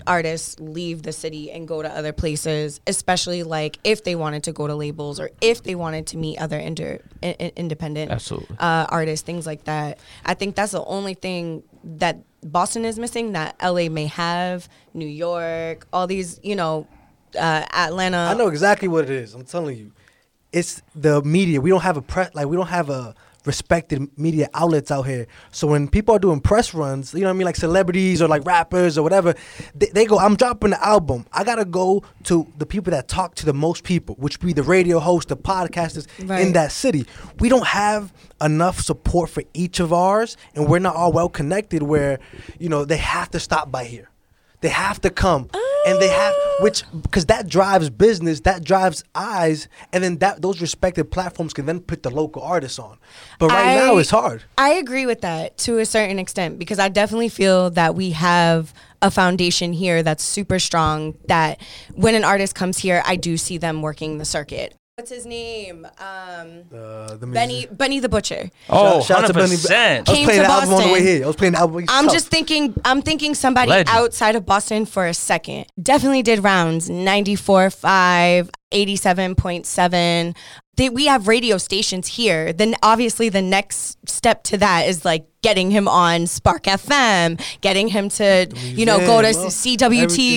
artists 0.05 0.59
leave 0.59 1.03
the 1.03 1.11
city 1.11 1.51
and 1.51 1.67
go 1.67 1.81
to 1.81 1.89
other 1.89 2.13
places 2.13 2.79
especially 2.87 3.43
like 3.43 3.79
if 3.83 4.03
they 4.03 4.15
wanted 4.15 4.43
to 4.43 4.51
go 4.51 4.67
to 4.67 4.75
labels 4.75 5.19
or 5.19 5.29
if 5.41 5.63
they 5.63 5.75
wanted 5.75 6.05
to 6.07 6.17
meet 6.17 6.37
other 6.37 6.57
inter- 6.57 6.99
i- 7.23 7.35
i- 7.39 7.51
independent 7.55 8.11
Absolutely. 8.11 8.55
uh, 8.59 8.85
artists, 8.89 9.25
things 9.25 9.45
like 9.45 9.63
that. 9.65 9.97
I 10.25 10.33
think 10.33 10.55
that's 10.55 10.71
the 10.73 10.83
only 10.85 11.13
thing 11.13 11.63
that 11.83 12.19
Boston 12.43 12.85
is 12.85 12.99
missing 12.99 13.31
that 13.33 13.55
LA 13.61 13.89
may 13.89 14.05
have, 14.07 14.69
New 14.93 15.07
York, 15.07 15.87
all 15.91 16.05
these, 16.07 16.39
you 16.43 16.55
know, 16.55 16.87
uh, 17.37 17.63
Atlanta. 17.73 18.17
I 18.17 18.33
know 18.35 18.47
exactly 18.49 18.87
what 18.87 19.05
it 19.05 19.09
is. 19.09 19.33
I'm 19.33 19.43
telling 19.45 19.77
you, 19.77 19.91
it's 20.51 20.81
the 20.95 21.21
media. 21.23 21.59
We 21.61 21.69
don't 21.69 21.81
have 21.81 21.97
a 21.97 22.01
press 22.01 22.33
like 22.35 22.47
we 22.47 22.55
don't 22.55 22.67
have 22.67 22.89
a 22.89 23.15
respected 23.47 24.07
media 24.17 24.49
outlets 24.53 24.91
out 24.91 25.03
here. 25.03 25.25
So 25.51 25.67
when 25.67 25.87
people 25.87 26.13
are 26.13 26.19
doing 26.19 26.39
press 26.41 26.73
runs, 26.73 27.13
you 27.13 27.21
know 27.21 27.27
what 27.27 27.33
I 27.33 27.37
mean, 27.37 27.45
like 27.45 27.55
celebrities 27.55 28.21
or 28.21 28.27
like 28.27 28.45
rappers 28.45 28.97
or 28.97 29.03
whatever, 29.03 29.33
they, 29.73 29.87
they 29.87 30.05
go, 30.05 30.19
"I'm 30.19 30.35
dropping 30.35 30.71
the 30.71 30.85
album. 30.85 31.25
I 31.31 31.43
gotta 31.43 31.65
go 31.65 32.03
to 32.25 32.45
the 32.57 32.65
people 32.65 32.91
that 32.91 33.07
talk 33.07 33.35
to 33.35 33.45
the 33.45 33.53
most 33.53 33.83
people, 33.83 34.15
which 34.19 34.39
be 34.39 34.53
the 34.53 34.63
radio 34.63 34.99
host, 34.99 35.29
the 35.29 35.37
podcasters 35.37 36.05
in 36.19 36.53
that 36.53 36.71
city. 36.71 37.07
We 37.39 37.49
don't 37.49 37.67
have 37.67 38.13
enough 38.41 38.81
support 38.81 39.29
for 39.29 39.43
each 39.53 39.79
of 39.79 39.91
ours, 39.93 40.37
and 40.53 40.67
we're 40.67 40.79
not 40.79 40.95
all 40.95 41.11
well 41.11 41.29
connected. 41.29 41.81
Where 41.81 42.19
you 42.59 42.69
know 42.69 42.85
they 42.85 42.97
have 42.97 43.31
to 43.31 43.39
stop 43.39 43.71
by 43.71 43.85
here." 43.85 44.09
They 44.61 44.69
have 44.69 44.99
to 45.01 45.11
come, 45.11 45.49
ah. 45.53 45.76
And 45.87 46.01
they 46.01 46.09
have 46.09 46.33
which 46.59 46.83
because 47.01 47.25
that 47.27 47.47
drives 47.47 47.89
business, 47.89 48.41
that 48.41 48.63
drives 48.63 49.03
eyes, 49.15 49.67
and 49.93 50.03
then 50.03 50.17
that 50.17 50.41
those 50.41 50.61
respected 50.61 51.11
platforms 51.11 51.53
can 51.53 51.65
then 51.65 51.79
put 51.79 52.03
the 52.03 52.09
local 52.09 52.41
artists 52.41 52.79
on. 52.79 52.97
But 53.39 53.49
right 53.49 53.75
now 53.75 53.97
it's 53.97 54.09
hard. 54.09 54.43
I 54.57 54.71
agree 54.71 55.05
with 55.05 55.21
that 55.21 55.57
to 55.59 55.77
a 55.79 55.85
certain 55.85 56.19
extent 56.19 56.59
because 56.59 56.79
I 56.79 56.89
definitely 56.89 57.29
feel 57.29 57.69
that 57.71 57.95
we 57.95 58.11
have 58.11 58.73
a 59.01 59.11
foundation 59.11 59.73
here 59.73 60.03
that's 60.03 60.23
super 60.23 60.59
strong. 60.59 61.15
That 61.27 61.61
when 61.93 62.15
an 62.15 62.23
artist 62.23 62.55
comes 62.55 62.79
here, 62.79 63.03
I 63.05 63.15
do 63.15 63.37
see 63.37 63.57
them 63.57 63.81
working 63.81 64.17
the 64.17 64.25
circuit. 64.25 64.75
What's 64.97 65.11
his 65.11 65.27
name? 65.27 65.85
Um, 65.99 66.63
Uh, 66.75 67.13
the 67.17 67.27
Benny 67.31 67.67
Benny 67.69 67.99
the 67.99 68.09
Butcher. 68.09 68.49
Oh, 68.67 68.93
Shout- 69.01 69.03
shout 69.05 69.23
out 69.25 69.27
to 69.27 69.33
Benny- 69.35 69.49
100%. 69.55 70.09
I 70.09 70.11
was 70.11 70.17
Came 70.17 70.25
playing 70.25 70.41
the 70.41 70.47
album 70.49 70.73
on 70.73 70.81
the 70.87 70.91
way 70.91 71.03
here. 71.03 71.23
I 71.23 71.27
was 71.27 71.35
playing 71.35 71.53
the 71.53 71.59
album. 71.59 71.85
I'm 71.87 72.05
tough. 72.05 72.13
just 72.13 72.29
thinking. 72.29 72.73
I'm 72.83 73.03
thinking 73.03 73.35
somebody 73.35 73.69
Legend. 73.69 73.95
outside 73.95 74.35
of 74.35 74.47
Boston 74.47 74.87
for 74.87 75.05
a 75.05 75.13
second. 75.13 75.67
Definitely 75.79 76.23
did 76.23 76.43
rounds 76.43 76.89
94.5, 76.89 78.49
87.7. 78.71 80.33
They, 80.77 80.89
we 80.89 81.07
have 81.07 81.27
radio 81.27 81.57
stations 81.57 82.07
here. 82.07 82.53
Then 82.53 82.75
obviously 82.83 83.29
the 83.29 83.41
next 83.41 83.97
step 84.09 84.43
to 84.43 84.57
that 84.59 84.87
is 84.87 85.03
like 85.03 85.27
getting 85.43 85.69
him 85.71 85.87
on 85.87 86.25
Spark 86.27 86.63
FM, 86.63 87.39
getting 87.61 87.87
him 87.87 88.09
to 88.09 88.47
you 88.55 88.85
know 88.85 88.97
go 88.99 89.21
to 89.21 89.27
museum, 89.27 89.77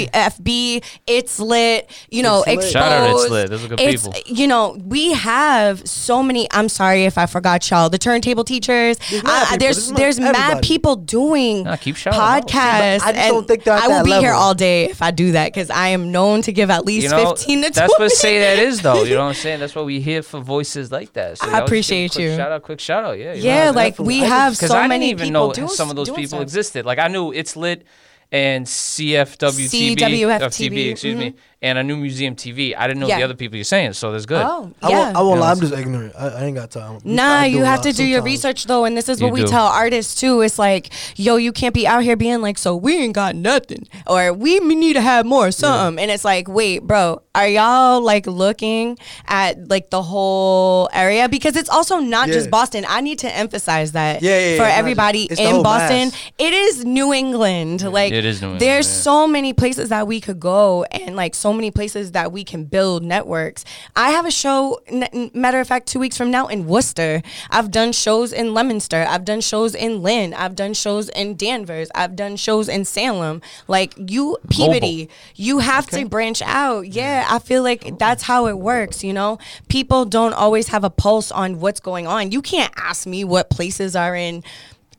CWTFB. 0.08 0.82
It's 1.06 1.38
lit. 1.38 1.90
You 2.10 2.22
know, 2.22 2.38
It's 2.38 2.46
lit. 2.46 2.54
exposed. 2.56 2.72
Shout 2.72 2.92
out, 2.92 3.10
It's 3.20 3.30
Lit. 3.30 3.50
Those 3.50 3.64
are 3.64 3.68
good 3.68 3.80
It's- 3.80 4.06
people. 4.08 4.20
You 4.34 4.46
know, 4.46 4.78
we 4.84 5.12
have 5.12 5.86
so 5.88 6.22
many. 6.22 6.46
I'm 6.52 6.68
sorry 6.68 7.04
if 7.04 7.18
I 7.18 7.26
forgot 7.26 7.68
y'all. 7.70 7.88
The 7.90 7.98
turntable 7.98 8.44
teachers. 8.44 8.98
There's 9.10 9.22
mad 9.24 9.30
Uh, 9.30 9.44
people. 9.44 9.58
there's 9.58 9.76
There's 9.90 9.98
there's 10.16 10.20
mad- 10.20 10.32
mad 10.54 10.62
people 10.62 10.96
doing 10.96 11.64
Nah, 11.64 11.76
keep 11.76 11.96
shouting 11.96 12.20
out. 12.20 12.46
podcasts. 12.48 13.02
I 13.02 13.12
just 13.12 13.28
don't 13.28 13.46
think 13.48 13.64
they're 13.64 13.74
at 13.74 13.82
I 13.84 13.88
will 13.88 13.96
that 13.96 14.04
be 14.04 14.12
here 14.12 14.32
all 14.32 14.54
day 14.54 14.84
if 14.84 15.02
I 15.02 15.10
do 15.10 15.32
that 15.32 15.52
because 15.52 15.70
I 15.70 15.88
am 15.88 16.12
known 16.12 16.42
to 16.42 16.52
give 16.52 16.70
at 16.70 16.84
least 16.84 17.04
You 17.04 17.10
know, 17.10 17.30
15 17.30 17.62
to 17.62 17.70
20. 17.70 17.74
that's 17.74 17.98
what 17.98 18.12
say 18.12 18.38
that 18.40 18.58
is 18.58 18.80
though. 18.82 19.02
You 19.02 19.14
know 19.14 19.22
what 19.22 19.28
I'm 19.28 19.34
saying? 19.34 19.60
That's 19.60 19.74
what 19.74 19.84
we 19.86 20.00
hear 20.00 20.22
for 20.30 20.40
voices 20.40 20.90
like 20.90 21.12
that. 21.12 21.38
So 21.38 21.46
I 21.46 21.50
y'all 21.50 21.60
just 21.60 21.60
give 21.60 21.62
a 21.62 21.66
appreciate 21.66 22.16
you. 22.16 22.36
Shout 22.36 22.52
out, 22.52 22.62
quick 22.62 22.80
shout 22.80 23.04
out. 23.04 23.18
Yeah, 23.18 23.34
yeah, 23.34 23.66
know, 23.66 23.76
like 23.76 23.98
we 23.98 24.22
I 24.22 24.26
have 24.26 24.54
because 24.54 24.70
so 24.70 24.76
I 24.76 24.88
many 24.88 25.08
didn't 25.08 25.20
even 25.20 25.34
people 25.34 25.54
know 25.54 25.66
some 25.66 25.90
of 25.90 25.96
those 25.96 26.10
people 26.10 26.26
stuff. 26.28 26.42
existed. 26.42 26.86
Like 26.86 26.98
I 26.98 27.08
knew 27.08 27.32
it's 27.32 27.56
lit 27.56 27.86
and 28.32 28.64
CFWTB, 28.64 30.40
uh, 30.40 30.46
excuse 30.90 31.16
me, 31.16 31.34
and 31.62 31.78
I 31.78 31.82
knew 31.82 31.96
Museum 31.96 32.34
TV. 32.36 32.74
I 32.76 32.86
didn't 32.86 33.00
know 33.00 33.06
Yeah. 33.08 33.18
the 33.18 33.24
other 33.24 33.34
people 33.34 33.56
you're 33.56 33.64
saying, 33.64 33.92
so 33.92 34.12
that's 34.12 34.24
good. 34.24 34.42
Oh, 34.42 34.72
I 34.82 34.88
yeah. 34.88 34.98
won't, 34.98 35.16
I 35.16 35.20
won't 35.22 35.40
lie. 35.40 35.46
Yeah, 35.48 35.52
I'm 35.52 35.60
just 35.60 35.72
ignorant. 35.74 36.14
I, 36.18 36.28
I 36.28 36.44
ain't 36.44 36.56
got 36.56 36.70
time. 36.70 36.98
Nah, 37.04 37.42
you 37.44 37.62
have 37.64 37.82
to 37.82 37.92
do 37.92 38.04
your 38.04 38.22
research 38.22 38.64
though, 38.64 38.84
and 38.86 38.96
this 38.96 39.08
is 39.08 39.20
what 39.20 39.28
You 39.28 39.34
we 39.34 39.40
do. 39.42 39.48
tell 39.48 39.66
artists 39.66 40.18
too. 40.18 40.40
It's 40.40 40.58
like, 40.58 40.90
yo, 41.16 41.36
you 41.36 41.52
can't 41.52 41.74
be 41.74 41.86
out 41.86 42.02
here 42.02 42.16
being 42.16 42.40
like, 42.40 42.56
so 42.56 42.74
we 42.74 42.96
ain't 42.98 43.14
got 43.14 43.34
nothing, 43.36 43.86
or 44.06 44.32
we 44.32 44.58
need 44.60 44.94
to 44.94 45.02
have 45.02 45.26
more 45.26 45.50
something. 45.50 46.02
And 46.02 46.10
it's 46.10 46.24
like, 46.24 46.48
wait, 46.48 46.84
bro, 46.84 47.20
are 47.34 47.46
y'all 47.48 48.00
like 48.00 48.26
looking 48.26 48.98
at 49.26 49.68
like 49.68 49.90
the 49.90 50.02
whole 50.02 50.88
area 50.94 51.28
because 51.28 51.56
it's 51.56 51.68
also 51.68 51.98
not 51.98 52.28
Yeah. 52.28 52.34
just 52.34 52.50
Boston. 52.50 52.86
I 52.88 53.02
need 53.02 53.18
to 53.20 53.34
emphasize 53.36 53.92
that 53.92 54.22
Yeah, 54.22 54.30
yeah, 54.38 54.50
yeah, 54.52 54.56
for 54.56 54.64
it's 54.64 54.78
everybody 54.78 55.28
just- 55.28 55.40
in 55.40 55.62
Boston. 55.62 56.08
mass. 56.08 56.32
It 56.38 56.52
is 56.54 56.84
New 56.86 57.12
England. 57.12 57.82
Like 57.82 58.12
It 58.12 58.24
is 58.24 58.40
New 58.40 58.46
England, 58.48 58.60
There's 58.62 58.86
yeah. 58.88 59.02
so 59.02 59.26
many 59.28 59.52
places 59.52 59.90
that 59.90 60.06
we 60.06 60.20
could 60.20 60.40
go, 60.40 60.84
and 60.84 61.16
like 61.16 61.34
so 61.34 61.49
many 61.52 61.70
places 61.70 62.12
that 62.12 62.32
we 62.32 62.44
can 62.44 62.64
build 62.64 63.02
networks. 63.02 63.64
I 63.96 64.10
have 64.10 64.26
a 64.26 64.30
show. 64.30 64.80
n- 64.86 65.30
Matter 65.34 65.60
of 65.60 65.68
fact, 65.68 65.86
two 65.88 65.98
weeks 65.98 66.16
from 66.16 66.30
now 66.30 66.46
in 66.46 66.66
Worcester. 66.66 67.22
I've 67.50 67.70
done 67.70 67.92
shows 67.92 68.32
in 68.32 68.54
Leominster. 68.54 69.04
I've 69.08 69.24
done 69.24 69.40
shows 69.40 69.74
in 69.74 70.02
Lynn. 70.02 70.34
I've 70.34 70.56
done 70.56 70.74
shows 70.74 71.08
in 71.10 71.36
Danvers. 71.36 71.88
I've 71.94 72.16
done 72.16 72.36
shows 72.36 72.68
in 72.68 72.84
Salem. 72.84 73.42
Like 73.68 73.94
you, 73.96 74.38
Peabody. 74.50 75.08
You 75.34 75.58
have 75.58 75.86
to 75.88 76.04
branch 76.06 76.42
out. 76.42 76.88
Yeah, 76.88 77.26
I 77.28 77.38
feel 77.38 77.62
like 77.62 77.84
oh. 77.86 77.96
that's 77.98 78.22
how 78.22 78.46
it 78.46 78.58
works. 78.58 79.02
You 79.04 79.12
know, 79.12 79.38
people 79.68 80.04
don't 80.04 80.32
always 80.34 80.68
have 80.68 80.84
a 80.84 80.90
pulse 80.90 81.30
on 81.30 81.60
what's 81.60 81.80
going 81.80 82.06
on. 82.06 82.32
You 82.32 82.42
can't 82.42 82.72
ask 82.76 83.06
me 83.06 83.24
what 83.24 83.50
places 83.50 83.96
are 83.96 84.14
in. 84.14 84.42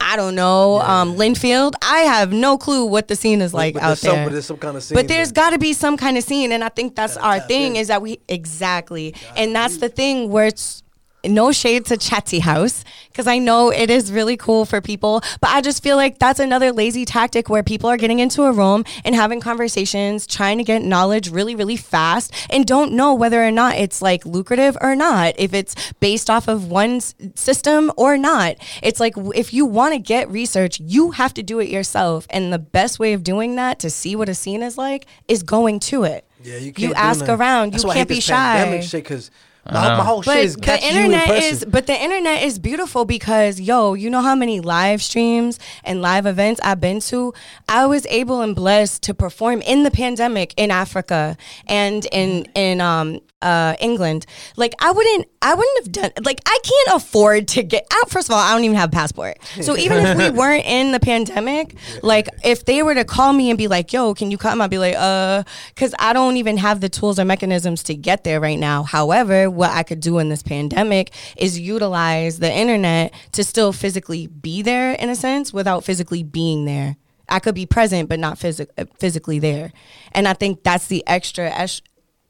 I 0.01 0.15
don't 0.15 0.35
know, 0.35 0.81
um, 0.81 1.15
Lynnfield. 1.15 1.73
I 1.81 1.99
have 1.99 2.33
no 2.33 2.57
clue 2.57 2.85
what 2.85 3.07
the 3.07 3.15
scene 3.15 3.41
is 3.41 3.53
like 3.53 3.75
but 3.75 3.83
out 3.83 3.87
there's 3.87 3.99
some, 4.01 4.15
there. 4.15 4.25
but 4.25 4.31
there's 4.33 4.45
some 4.45 4.57
kind 4.57 4.77
of 4.77 4.83
scene. 4.83 4.95
But 4.95 5.07
there's 5.07 5.31
there. 5.31 5.43
got 5.43 5.49
to 5.51 5.59
be 5.59 5.73
some 5.73 5.97
kind 5.97 6.17
of 6.17 6.23
scene, 6.23 6.51
and 6.51 6.63
I 6.63 6.69
think 6.69 6.95
that's 6.95 7.17
our 7.17 7.39
thing 7.39 7.75
in. 7.75 7.81
is 7.81 7.87
that 7.87 8.01
we 8.01 8.19
exactly, 8.27 9.15
and 9.37 9.55
that's 9.55 9.77
the 9.77 9.89
thing 9.89 10.29
where 10.29 10.47
it's 10.47 10.83
no 11.25 11.51
shade 11.51 11.85
to 11.85 11.97
Chatty 11.97 12.39
House 12.39 12.83
because 13.09 13.27
I 13.27 13.37
know 13.37 13.69
it 13.69 13.89
is 13.89 14.11
really 14.11 14.37
cool 14.37 14.65
for 14.65 14.81
people, 14.81 15.21
but 15.39 15.49
I 15.49 15.61
just 15.61 15.83
feel 15.83 15.97
like 15.97 16.17
that's 16.19 16.39
another 16.39 16.71
lazy 16.71 17.05
tactic 17.05 17.49
where 17.49 17.63
people 17.63 17.89
are 17.89 17.97
getting 17.97 18.19
into 18.19 18.43
a 18.43 18.51
room 18.51 18.85
and 19.03 19.13
having 19.15 19.39
conversations, 19.41 20.25
trying 20.25 20.57
to 20.57 20.63
get 20.63 20.81
knowledge 20.81 21.29
really, 21.29 21.55
really 21.55 21.77
fast, 21.77 22.33
and 22.49 22.65
don't 22.65 22.93
know 22.93 23.13
whether 23.13 23.43
or 23.43 23.51
not 23.51 23.75
it's 23.75 24.01
like 24.01 24.25
lucrative 24.25 24.77
or 24.81 24.95
not, 24.95 25.33
if 25.37 25.53
it's 25.53 25.91
based 25.93 26.29
off 26.29 26.47
of 26.47 26.71
one 26.71 27.01
system 27.01 27.91
or 27.97 28.17
not. 28.17 28.55
It's 28.81 28.99
like 28.99 29.13
if 29.35 29.53
you 29.53 29.65
want 29.65 29.93
to 29.93 29.99
get 29.99 30.29
research, 30.29 30.79
you 30.79 31.11
have 31.11 31.33
to 31.35 31.43
do 31.43 31.59
it 31.59 31.69
yourself, 31.69 32.27
and 32.29 32.51
the 32.51 32.59
best 32.59 32.99
way 32.99 33.13
of 33.13 33.23
doing 33.23 33.55
that 33.55 33.79
to 33.79 33.89
see 33.89 34.15
what 34.15 34.29
a 34.29 34.35
scene 34.35 34.63
is 34.63 34.77
like 34.77 35.05
is 35.27 35.43
going 35.43 35.79
to 35.81 36.03
it. 36.03 36.25
Yeah, 36.43 36.57
you 36.57 36.73
can't. 36.73 36.89
You 36.89 36.93
ask 36.95 37.27
around. 37.27 37.73
That's 37.73 37.83
You 37.83 37.91
can't 37.91 38.09
be 38.09 38.19
shy. 38.19 38.79
shit 38.81 39.03
because 39.03 39.29
my, 39.65 39.97
my 39.97 40.03
whole 40.03 40.21
shit 40.21 40.33
But 40.33 40.37
is 40.39 40.55
the 40.55 40.61
catching 40.61 40.95
you 40.95 40.99
in 41.05 41.11
internet 41.11 41.43
is, 41.43 41.65
but 41.65 41.85
the 41.87 41.93
internet 41.93 42.43
is 42.43 42.57
beautiful 42.57 43.05
because 43.05 43.59
yo, 43.59 43.93
you 43.93 44.09
know 44.09 44.21
how 44.21 44.35
many 44.35 44.59
live 44.59 45.01
streams 45.01 45.59
and 45.83 46.01
live 46.01 46.25
events 46.25 46.59
I've 46.63 46.81
been 46.81 46.99
to. 47.01 47.33
I 47.69 47.85
was 47.85 48.05
able 48.07 48.41
and 48.41 48.55
blessed 48.55 49.03
to 49.03 49.13
perform 49.13 49.61
in 49.61 49.83
the 49.83 49.91
pandemic 49.91 50.53
in 50.57 50.71
Africa 50.71 51.37
and 51.67 52.05
in 52.11 52.45
in 52.55 52.81
um 52.81 53.19
uh 53.41 53.75
England. 53.79 54.25
Like 54.57 54.73
I 54.79 54.91
wouldn't, 54.91 55.27
I 55.41 55.53
wouldn't 55.53 55.83
have 55.83 55.91
done. 55.91 56.11
Like 56.23 56.41
I 56.45 56.59
can't 56.63 57.01
afford 57.01 57.47
to 57.49 57.63
get 57.63 57.85
out. 57.93 58.09
First 58.09 58.29
of 58.29 58.33
all, 58.33 58.39
I 58.39 58.53
don't 58.53 58.63
even 58.63 58.77
have 58.77 58.89
a 58.89 58.91
passport. 58.91 59.37
So 59.61 59.77
even 59.77 60.05
if 60.05 60.17
we 60.17 60.29
weren't 60.37 60.65
in 60.65 60.91
the 60.91 60.99
pandemic, 60.99 61.75
like 62.03 62.27
if 62.43 62.65
they 62.65 62.83
were 62.83 62.93
to 62.95 63.05
call 63.05 63.33
me 63.33 63.49
and 63.49 63.57
be 63.57 63.67
like, 63.67 63.93
"Yo, 63.93 64.13
can 64.13 64.31
you 64.31 64.37
come?" 64.37 64.61
I'd 64.61 64.69
be 64.69 64.77
like, 64.77 64.95
"Uh," 64.97 65.43
because 65.73 65.93
I 65.99 66.13
don't 66.13 66.37
even 66.37 66.57
have 66.57 66.81
the 66.81 66.89
tools 66.89 67.19
or 67.19 67.25
mechanisms 67.25 67.83
to 67.83 67.95
get 67.95 68.23
there 68.23 68.39
right 68.39 68.59
now. 68.59 68.83
However, 68.83 69.49
what 69.49 69.71
I 69.71 69.83
could 69.83 69.99
do 69.99 70.19
in 70.19 70.29
this 70.29 70.43
pandemic 70.43 71.11
is 71.37 71.59
utilize 71.59 72.39
the 72.39 72.51
internet 72.51 73.13
to 73.33 73.43
still 73.43 73.73
physically 73.73 74.27
be 74.27 74.61
there 74.61 74.93
in 74.93 75.09
a 75.09 75.15
sense 75.15 75.53
without 75.53 75.83
physically 75.83 76.23
being 76.23 76.65
there. 76.65 76.97
I 77.29 77.39
could 77.39 77.55
be 77.55 77.65
present 77.65 78.09
but 78.09 78.19
not 78.19 78.37
physi- 78.37 78.67
uh, 78.77 78.85
physically 78.99 79.39
there. 79.39 79.71
And 80.11 80.27
I 80.27 80.33
think 80.33 80.63
that's 80.63 80.87
the 80.87 81.03
extra 81.07 81.49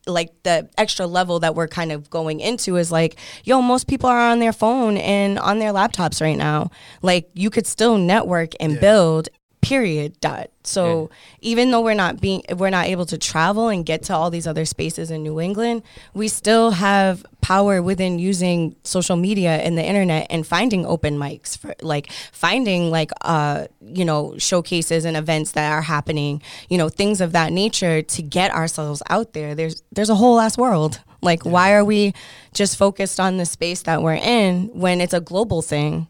like 0.07 0.31
the 0.43 0.69
extra 0.77 1.05
level 1.05 1.39
that 1.39 1.55
we're 1.55 1.67
kind 1.67 1.91
of 1.91 2.09
going 2.09 2.39
into 2.39 2.77
is 2.77 2.91
like, 2.91 3.17
yo, 3.43 3.61
most 3.61 3.87
people 3.87 4.09
are 4.09 4.31
on 4.31 4.39
their 4.39 4.53
phone 4.53 4.97
and 4.97 5.37
on 5.39 5.59
their 5.59 5.71
laptops 5.71 6.21
right 6.21 6.37
now. 6.37 6.71
Like 7.01 7.29
you 7.33 7.49
could 7.49 7.67
still 7.67 7.97
network 7.97 8.51
and 8.59 8.79
build 8.79 9.29
period 9.61 10.19
dot. 10.19 10.49
So 10.63 11.09
even 11.39 11.71
though 11.71 11.81
we're 11.81 11.93
not 11.93 12.21
being 12.21 12.43
we're 12.55 12.69
not 12.69 12.87
able 12.87 13.05
to 13.07 13.17
travel 13.17 13.69
and 13.69 13.85
get 13.85 14.03
to 14.03 14.13
all 14.13 14.29
these 14.29 14.45
other 14.45 14.65
spaces 14.65 15.09
in 15.09 15.23
new 15.23 15.39
england 15.39 15.81
we 16.13 16.27
still 16.27 16.69
have 16.71 17.25
power 17.41 17.81
within 17.81 18.19
using 18.19 18.75
social 18.83 19.15
media 19.15 19.57
and 19.57 19.75
the 19.75 19.83
internet 19.83 20.27
and 20.29 20.45
finding 20.45 20.85
open 20.85 21.17
mics 21.17 21.57
for 21.57 21.73
like 21.81 22.11
finding 22.31 22.91
like 22.91 23.09
uh 23.21 23.65
you 23.81 24.05
know 24.05 24.37
showcases 24.37 25.03
and 25.03 25.17
events 25.17 25.53
that 25.53 25.71
are 25.71 25.81
happening 25.81 26.41
you 26.69 26.77
know 26.77 26.89
things 26.89 27.21
of 27.21 27.31
that 27.31 27.51
nature 27.51 28.01
to 28.01 28.21
get 28.21 28.51
ourselves 28.51 29.01
out 29.09 29.33
there. 29.33 29.55
There's 29.55 29.83
there's 29.91 30.09
a 30.09 30.15
whole 30.15 30.39
ass 30.39 30.57
world. 30.57 31.01
Like 31.21 31.43
why 31.43 31.73
are 31.73 31.85
we 31.85 32.13
just 32.53 32.77
focused 32.77 33.19
on 33.19 33.37
the 33.37 33.45
space 33.45 33.83
that 33.83 34.01
we're 34.01 34.15
in 34.15 34.69
when 34.73 35.01
it's 35.01 35.13
a 35.13 35.21
global 35.21 35.61
thing 35.61 36.07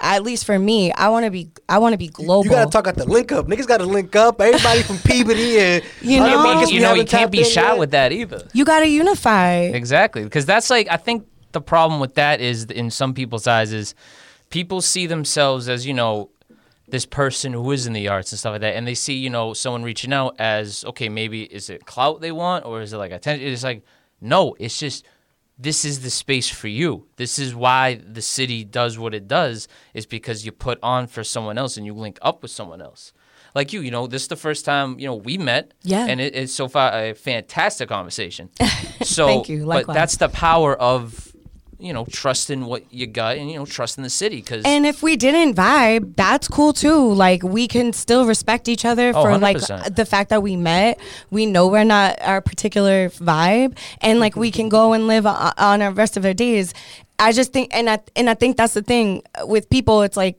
at 0.00 0.22
least 0.22 0.46
for 0.46 0.58
me, 0.58 0.92
I 0.92 1.08
want 1.10 1.24
to 1.26 1.30
be 1.30 1.50
I 1.68 1.78
want 1.78 1.92
to 1.92 1.98
be 1.98 2.08
global. 2.08 2.44
You 2.44 2.50
gotta 2.50 2.70
talk 2.70 2.86
at 2.86 2.96
the 2.96 3.04
link 3.04 3.32
up. 3.32 3.46
Niggas 3.46 3.66
gotta 3.66 3.84
link 3.84 4.16
up. 4.16 4.40
Everybody 4.40 4.82
from 4.82 4.98
Peabody 4.98 5.58
and 5.60 5.84
You 6.00 6.20
know? 6.20 6.42
markets 6.42 6.70
you 6.70 6.78
we 6.78 6.82
know, 6.82 6.94
you 6.94 7.00
haven't 7.00 7.08
can't 7.10 7.30
be 7.30 7.40
in 7.40 7.44
shy 7.44 7.62
yet. 7.62 7.78
with 7.78 7.90
that 7.90 8.12
either. 8.12 8.42
You 8.52 8.64
got 8.64 8.80
to 8.80 8.88
unify. 8.88 9.56
Exactly, 9.56 10.24
because 10.24 10.46
that's 10.46 10.70
like 10.70 10.88
I 10.90 10.96
think 10.96 11.26
the 11.52 11.60
problem 11.60 12.00
with 12.00 12.14
that 12.14 12.40
is 12.40 12.64
in 12.64 12.90
some 12.90 13.12
people's 13.12 13.46
eyes 13.46 13.72
is 13.72 13.94
people 14.48 14.80
see 14.80 15.06
themselves 15.06 15.68
as 15.68 15.86
you 15.86 15.92
know 15.94 16.30
this 16.88 17.06
person 17.06 17.52
who 17.52 17.70
is 17.70 17.86
in 17.86 17.92
the 17.92 18.08
arts 18.08 18.32
and 18.32 18.38
stuff 18.38 18.52
like 18.52 18.62
that, 18.62 18.74
and 18.76 18.86
they 18.86 18.94
see 18.94 19.14
you 19.14 19.30
know 19.30 19.52
someone 19.52 19.82
reaching 19.82 20.12
out 20.12 20.34
as 20.38 20.84
okay, 20.86 21.08
maybe 21.08 21.42
is 21.42 21.68
it 21.70 21.84
clout 21.84 22.20
they 22.20 22.32
want 22.32 22.64
or 22.64 22.80
is 22.80 22.92
it 22.92 22.96
like 22.98 23.12
attention? 23.12 23.46
It's 23.46 23.62
like 23.62 23.82
no, 24.20 24.56
it's 24.58 24.78
just 24.78 25.04
this 25.62 25.84
is 25.84 26.00
the 26.00 26.10
space 26.10 26.48
for 26.48 26.68
you. 26.68 27.06
This 27.16 27.38
is 27.38 27.54
why 27.54 27.96
the 27.96 28.22
city 28.22 28.64
does 28.64 28.98
what 28.98 29.14
it 29.14 29.28
does 29.28 29.68
is 29.94 30.06
because 30.06 30.44
you 30.46 30.52
put 30.52 30.78
on 30.82 31.06
for 31.06 31.22
someone 31.22 31.58
else 31.58 31.76
and 31.76 31.84
you 31.84 31.92
link 31.94 32.18
up 32.22 32.42
with 32.42 32.50
someone 32.50 32.80
else. 32.80 33.12
Like 33.54 33.72
you, 33.72 33.80
you 33.80 33.90
know, 33.90 34.06
this 34.06 34.22
is 34.22 34.28
the 34.28 34.36
first 34.36 34.64
time 34.64 34.98
you 34.98 35.06
know 35.06 35.16
we 35.16 35.36
met, 35.36 35.74
Yeah. 35.82 36.06
and 36.06 36.20
it, 36.20 36.34
it's 36.36 36.52
so 36.52 36.68
far 36.68 36.92
a 36.92 37.14
fantastic 37.14 37.88
conversation. 37.88 38.48
So, 39.02 39.26
Thank 39.26 39.48
you. 39.48 39.64
but 39.64 39.86
that's 39.86 40.18
the 40.18 40.28
power 40.28 40.76
of 40.76 41.29
you 41.80 41.92
know 41.92 42.04
trusting 42.10 42.64
what 42.66 42.84
you 42.92 43.06
got 43.06 43.36
and 43.36 43.50
you 43.50 43.58
know 43.58 43.66
trusting 43.66 44.02
the 44.04 44.10
city 44.10 44.36
because 44.36 44.64
And 44.64 44.84
if 44.86 45.02
we 45.02 45.16
didn't 45.16 45.54
vibe, 45.56 46.14
that's 46.16 46.46
cool 46.48 46.72
too. 46.72 47.12
Like 47.12 47.42
we 47.42 47.66
can 47.68 47.92
still 47.92 48.26
respect 48.26 48.68
each 48.68 48.84
other 48.84 49.12
Oh, 49.14 49.22
for 49.22 49.38
like 49.38 49.56
100%. 49.58 49.96
the 49.96 50.04
fact 50.06 50.30
that 50.30 50.42
we 50.42 50.56
met. 50.56 50.98
We 51.30 51.46
know 51.46 51.66
we're 51.68 51.84
not 51.84 52.20
our 52.20 52.40
particular 52.40 53.08
vibe, 53.10 53.76
and 54.00 54.20
like 54.20 54.36
we 54.36 54.50
can 54.50 54.68
go 54.68 54.92
and 54.92 55.06
live 55.06 55.26
on 55.26 55.82
our 55.82 55.90
rest 55.92 56.16
of 56.16 56.24
our 56.24 56.34
days. 56.34 56.72
I 57.20 57.32
just 57.32 57.52
think, 57.52 57.70
and 57.76 57.88
I 57.90 58.00
and 58.16 58.30
I 58.30 58.34
think 58.34 58.56
that's 58.56 58.72
the 58.72 58.82
thing 58.82 59.22
with 59.44 59.68
people. 59.68 60.00
It's 60.02 60.16
like, 60.16 60.38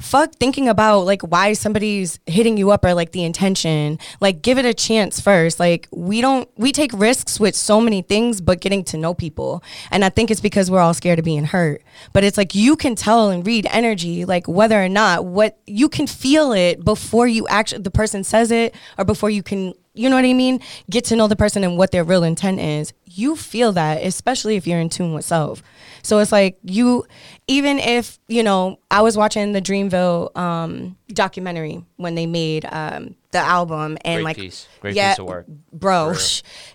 fuck 0.00 0.32
thinking 0.36 0.68
about 0.68 1.00
like 1.00 1.22
why 1.22 1.54
somebody's 1.54 2.20
hitting 2.26 2.56
you 2.56 2.70
up 2.70 2.84
or 2.84 2.94
like 2.94 3.10
the 3.10 3.24
intention. 3.24 3.98
Like, 4.20 4.40
give 4.40 4.56
it 4.56 4.64
a 4.64 4.72
chance 4.72 5.20
first. 5.20 5.58
Like, 5.58 5.88
we 5.90 6.20
don't 6.20 6.48
we 6.56 6.70
take 6.70 6.92
risks 6.94 7.40
with 7.40 7.56
so 7.56 7.80
many 7.80 8.02
things, 8.02 8.40
but 8.40 8.60
getting 8.60 8.84
to 8.84 8.96
know 8.96 9.12
people, 9.12 9.64
and 9.90 10.04
I 10.04 10.08
think 10.08 10.30
it's 10.30 10.40
because 10.40 10.70
we're 10.70 10.80
all 10.80 10.94
scared 10.94 11.18
of 11.18 11.24
being 11.24 11.44
hurt. 11.44 11.82
But 12.12 12.22
it's 12.22 12.38
like 12.38 12.54
you 12.54 12.76
can 12.76 12.94
tell 12.94 13.30
and 13.30 13.44
read 13.44 13.66
energy, 13.68 14.24
like 14.24 14.46
whether 14.46 14.80
or 14.82 14.88
not 14.88 15.24
what 15.24 15.58
you 15.66 15.88
can 15.88 16.06
feel 16.06 16.52
it 16.52 16.84
before 16.84 17.26
you 17.26 17.48
actually 17.48 17.82
the 17.82 17.90
person 17.90 18.22
says 18.22 18.52
it 18.52 18.74
or 18.96 19.04
before 19.04 19.30
you 19.30 19.42
can 19.42 19.74
you 19.94 20.08
know 20.08 20.16
what 20.16 20.24
I 20.24 20.32
mean? 20.34 20.60
Get 20.88 21.04
to 21.06 21.16
know 21.16 21.26
the 21.26 21.36
person 21.36 21.64
and 21.64 21.76
what 21.76 21.90
their 21.90 22.04
real 22.04 22.22
intent 22.22 22.60
is. 22.60 22.92
You 23.06 23.34
feel 23.34 23.72
that, 23.72 24.02
especially 24.04 24.56
if 24.56 24.66
you're 24.66 24.78
in 24.78 24.88
tune 24.88 25.12
with 25.12 25.24
self. 25.24 25.62
So 26.02 26.18
it's 26.18 26.32
like 26.32 26.58
you, 26.62 27.04
even 27.48 27.78
if, 27.78 28.18
you 28.28 28.42
know, 28.42 28.78
I 28.90 29.02
was 29.02 29.16
watching 29.16 29.52
the 29.52 29.60
Dreamville 29.60 30.36
um, 30.36 30.96
documentary 31.08 31.84
when 31.96 32.14
they 32.14 32.26
made 32.26 32.66
um, 32.70 33.16
the 33.32 33.38
album 33.38 33.98
and 34.04 34.18
Great 34.18 34.24
like, 34.24 34.36
piece. 34.36 34.68
Great 34.80 34.94
yeah, 34.94 35.12
piece 35.12 35.18
of 35.18 35.26
work. 35.26 35.46
bro, 35.72 36.14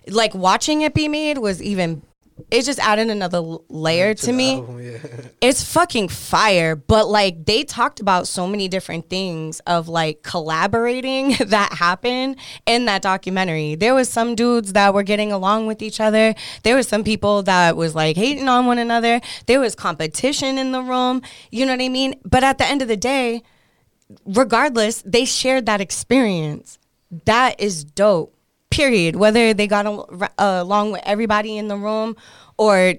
like 0.08 0.34
watching 0.34 0.82
it 0.82 0.94
be 0.94 1.08
made 1.08 1.38
was 1.38 1.62
even, 1.62 2.02
it 2.50 2.62
just 2.62 2.78
added 2.78 3.08
another 3.08 3.40
layer 3.68 4.14
to, 4.14 4.26
the 4.26 4.32
me. 4.32 4.54
album, 4.56 4.82
yeah. 4.82 4.98
it's 5.40 5.64
fucking 5.64 6.08
fire 6.08 6.76
but 6.76 7.08
like 7.08 7.44
they 7.46 7.64
talked 7.64 7.98
about 7.98 8.28
so 8.28 8.46
many 8.46 8.68
different 8.68 9.08
things 9.08 9.60
of 9.60 9.88
like 9.88 10.22
collaborating 10.22 11.34
that 11.46 11.72
happened 11.72 12.36
in 12.66 12.84
that 12.86 13.02
documentary. 13.02 13.74
There 13.74 13.94
was 13.94 14.08
some 14.08 14.34
dudes 14.34 14.74
that 14.74 14.92
were 14.94 15.02
getting 15.02 15.32
along 15.32 15.66
with 15.66 15.82
each 15.82 16.00
other. 16.00 16.34
There 16.62 16.76
was 16.76 16.86
some 16.88 17.04
people 17.04 17.42
that 17.44 17.76
was 17.76 17.94
like 17.94 18.16
hating 18.16 18.48
on 18.48 18.66
one 18.66 18.78
another. 18.78 19.20
There 19.46 19.60
was 19.60 19.74
competition 19.74 20.58
in 20.58 20.72
the 20.72 20.82
room. 20.82 21.22
You 21.50 21.66
know 21.66 21.72
what 21.72 21.82
i 21.82 21.88
mean? 21.88 22.14
But 22.24 22.44
at 22.44 22.58
the 22.58 22.66
end 22.66 22.82
of 22.82 22.88
the 22.88 22.96
day 22.96 23.42
regardless 24.24 25.02
they 25.02 25.24
shared 25.24 25.66
that 25.66 25.80
experience. 25.80 26.78
That 27.24 27.60
is 27.60 27.84
dope 27.84 28.35
period 28.70 29.16
whether 29.16 29.54
they 29.54 29.66
got 29.66 29.86
al- 29.86 30.08
uh, 30.38 30.58
along 30.62 30.92
with 30.92 31.02
everybody 31.04 31.56
in 31.56 31.68
the 31.68 31.76
room 31.76 32.16
or 32.58 32.94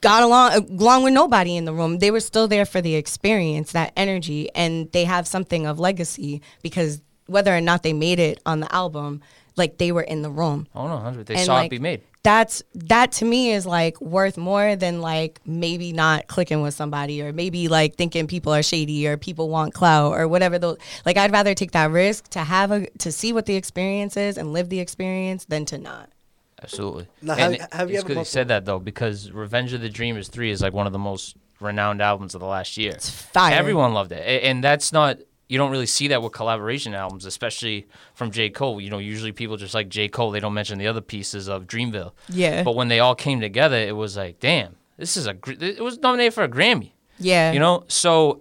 got 0.00 0.22
along 0.22 0.52
along 0.80 1.02
with 1.02 1.12
nobody 1.12 1.56
in 1.56 1.64
the 1.64 1.72
room. 1.72 1.98
They 1.98 2.10
were 2.10 2.20
still 2.20 2.48
there 2.48 2.64
for 2.64 2.80
the 2.80 2.94
experience, 2.94 3.72
that 3.72 3.92
energy, 3.96 4.50
and 4.54 4.90
they 4.92 5.04
have 5.04 5.26
something 5.26 5.66
of 5.66 5.78
legacy 5.80 6.42
because 6.62 7.02
whether 7.26 7.54
or 7.56 7.60
not 7.60 7.82
they 7.82 7.92
made 7.92 8.18
it 8.20 8.40
on 8.46 8.60
the 8.60 8.72
album, 8.74 9.22
like 9.56 9.78
they 9.78 9.90
were 9.92 10.02
in 10.02 10.22
the 10.22 10.30
room. 10.30 10.66
oh 10.74 10.86
no, 10.86 10.94
100. 10.94 11.26
They 11.26 11.34
And, 11.34 11.46
saw 11.46 11.54
like, 11.54 11.66
it 11.66 11.70
be 11.70 11.78
made. 11.78 12.02
That's 12.24 12.62
that 12.74 13.12
to 13.12 13.24
me 13.24 13.50
is 13.50 13.66
like 13.66 14.00
worth 14.00 14.36
more 14.36 14.76
than 14.76 15.00
like 15.00 15.40
maybe 15.44 15.92
not 15.92 16.28
clicking 16.28 16.62
with 16.62 16.72
somebody 16.72 17.20
or 17.20 17.32
maybe 17.32 17.66
like 17.66 17.96
thinking 17.96 18.28
people 18.28 18.54
are 18.54 18.62
shady 18.62 19.08
or 19.08 19.16
people 19.16 19.48
want 19.48 19.74
clout 19.74 20.12
or 20.12 20.28
whatever 20.28 20.58
those 20.58 20.78
like 21.04 21.16
I'd 21.16 21.32
rather 21.32 21.54
take 21.54 21.72
that 21.72 21.90
risk 21.90 22.28
to 22.28 22.40
have 22.40 22.70
a 22.70 22.86
to 22.98 23.10
see 23.10 23.32
what 23.32 23.46
the 23.46 23.56
experience 23.56 24.16
is 24.16 24.38
and 24.38 24.52
live 24.52 24.68
the 24.68 24.78
experience 24.78 25.46
than 25.46 25.64
to 25.66 25.78
not. 25.78 26.10
Absolutely. 26.62 27.08
Now, 27.20 27.34
and 27.34 27.56
have- 27.56 27.72
have 27.72 27.90
you 27.90 27.96
it's 27.96 28.04
ever 28.04 28.14
good 28.14 28.18
you 28.20 28.24
said 28.24 28.48
that 28.48 28.64
though 28.66 28.78
because 28.78 29.32
Revenge 29.32 29.72
of 29.72 29.80
the 29.80 29.88
Dreamers 29.88 30.28
3 30.28 30.50
is 30.50 30.62
like 30.62 30.72
one 30.72 30.86
of 30.86 30.92
the 30.92 30.98
most 31.00 31.36
renowned 31.60 32.00
albums 32.00 32.34
of 32.34 32.40
the 32.40 32.46
last 32.46 32.76
year. 32.76 32.92
It's 32.92 33.10
fire. 33.10 33.54
Everyone 33.54 33.94
loved 33.94 34.12
it. 34.12 34.44
And 34.44 34.62
that's 34.62 34.92
not 34.92 35.18
you 35.52 35.58
don't 35.58 35.70
really 35.70 35.84
see 35.84 36.08
that 36.08 36.22
with 36.22 36.32
collaboration 36.32 36.94
albums, 36.94 37.26
especially 37.26 37.86
from 38.14 38.30
J. 38.30 38.48
Cole. 38.48 38.80
You 38.80 38.88
know, 38.88 38.96
usually 38.96 39.32
people 39.32 39.58
just 39.58 39.74
like 39.74 39.90
J. 39.90 40.08
Cole, 40.08 40.30
they 40.30 40.40
don't 40.40 40.54
mention 40.54 40.78
the 40.78 40.86
other 40.86 41.02
pieces 41.02 41.46
of 41.46 41.66
Dreamville. 41.66 42.12
Yeah. 42.30 42.62
But 42.62 42.74
when 42.74 42.88
they 42.88 43.00
all 43.00 43.14
came 43.14 43.38
together, 43.42 43.76
it 43.76 43.94
was 43.94 44.16
like, 44.16 44.40
damn, 44.40 44.76
this 44.96 45.14
is 45.14 45.26
a 45.26 45.34
gr- 45.34 45.52
it 45.60 45.84
was 45.84 45.98
nominated 45.98 46.32
for 46.32 46.42
a 46.42 46.48
Grammy. 46.48 46.92
Yeah. 47.18 47.52
You 47.52 47.58
know? 47.58 47.84
So 47.88 48.40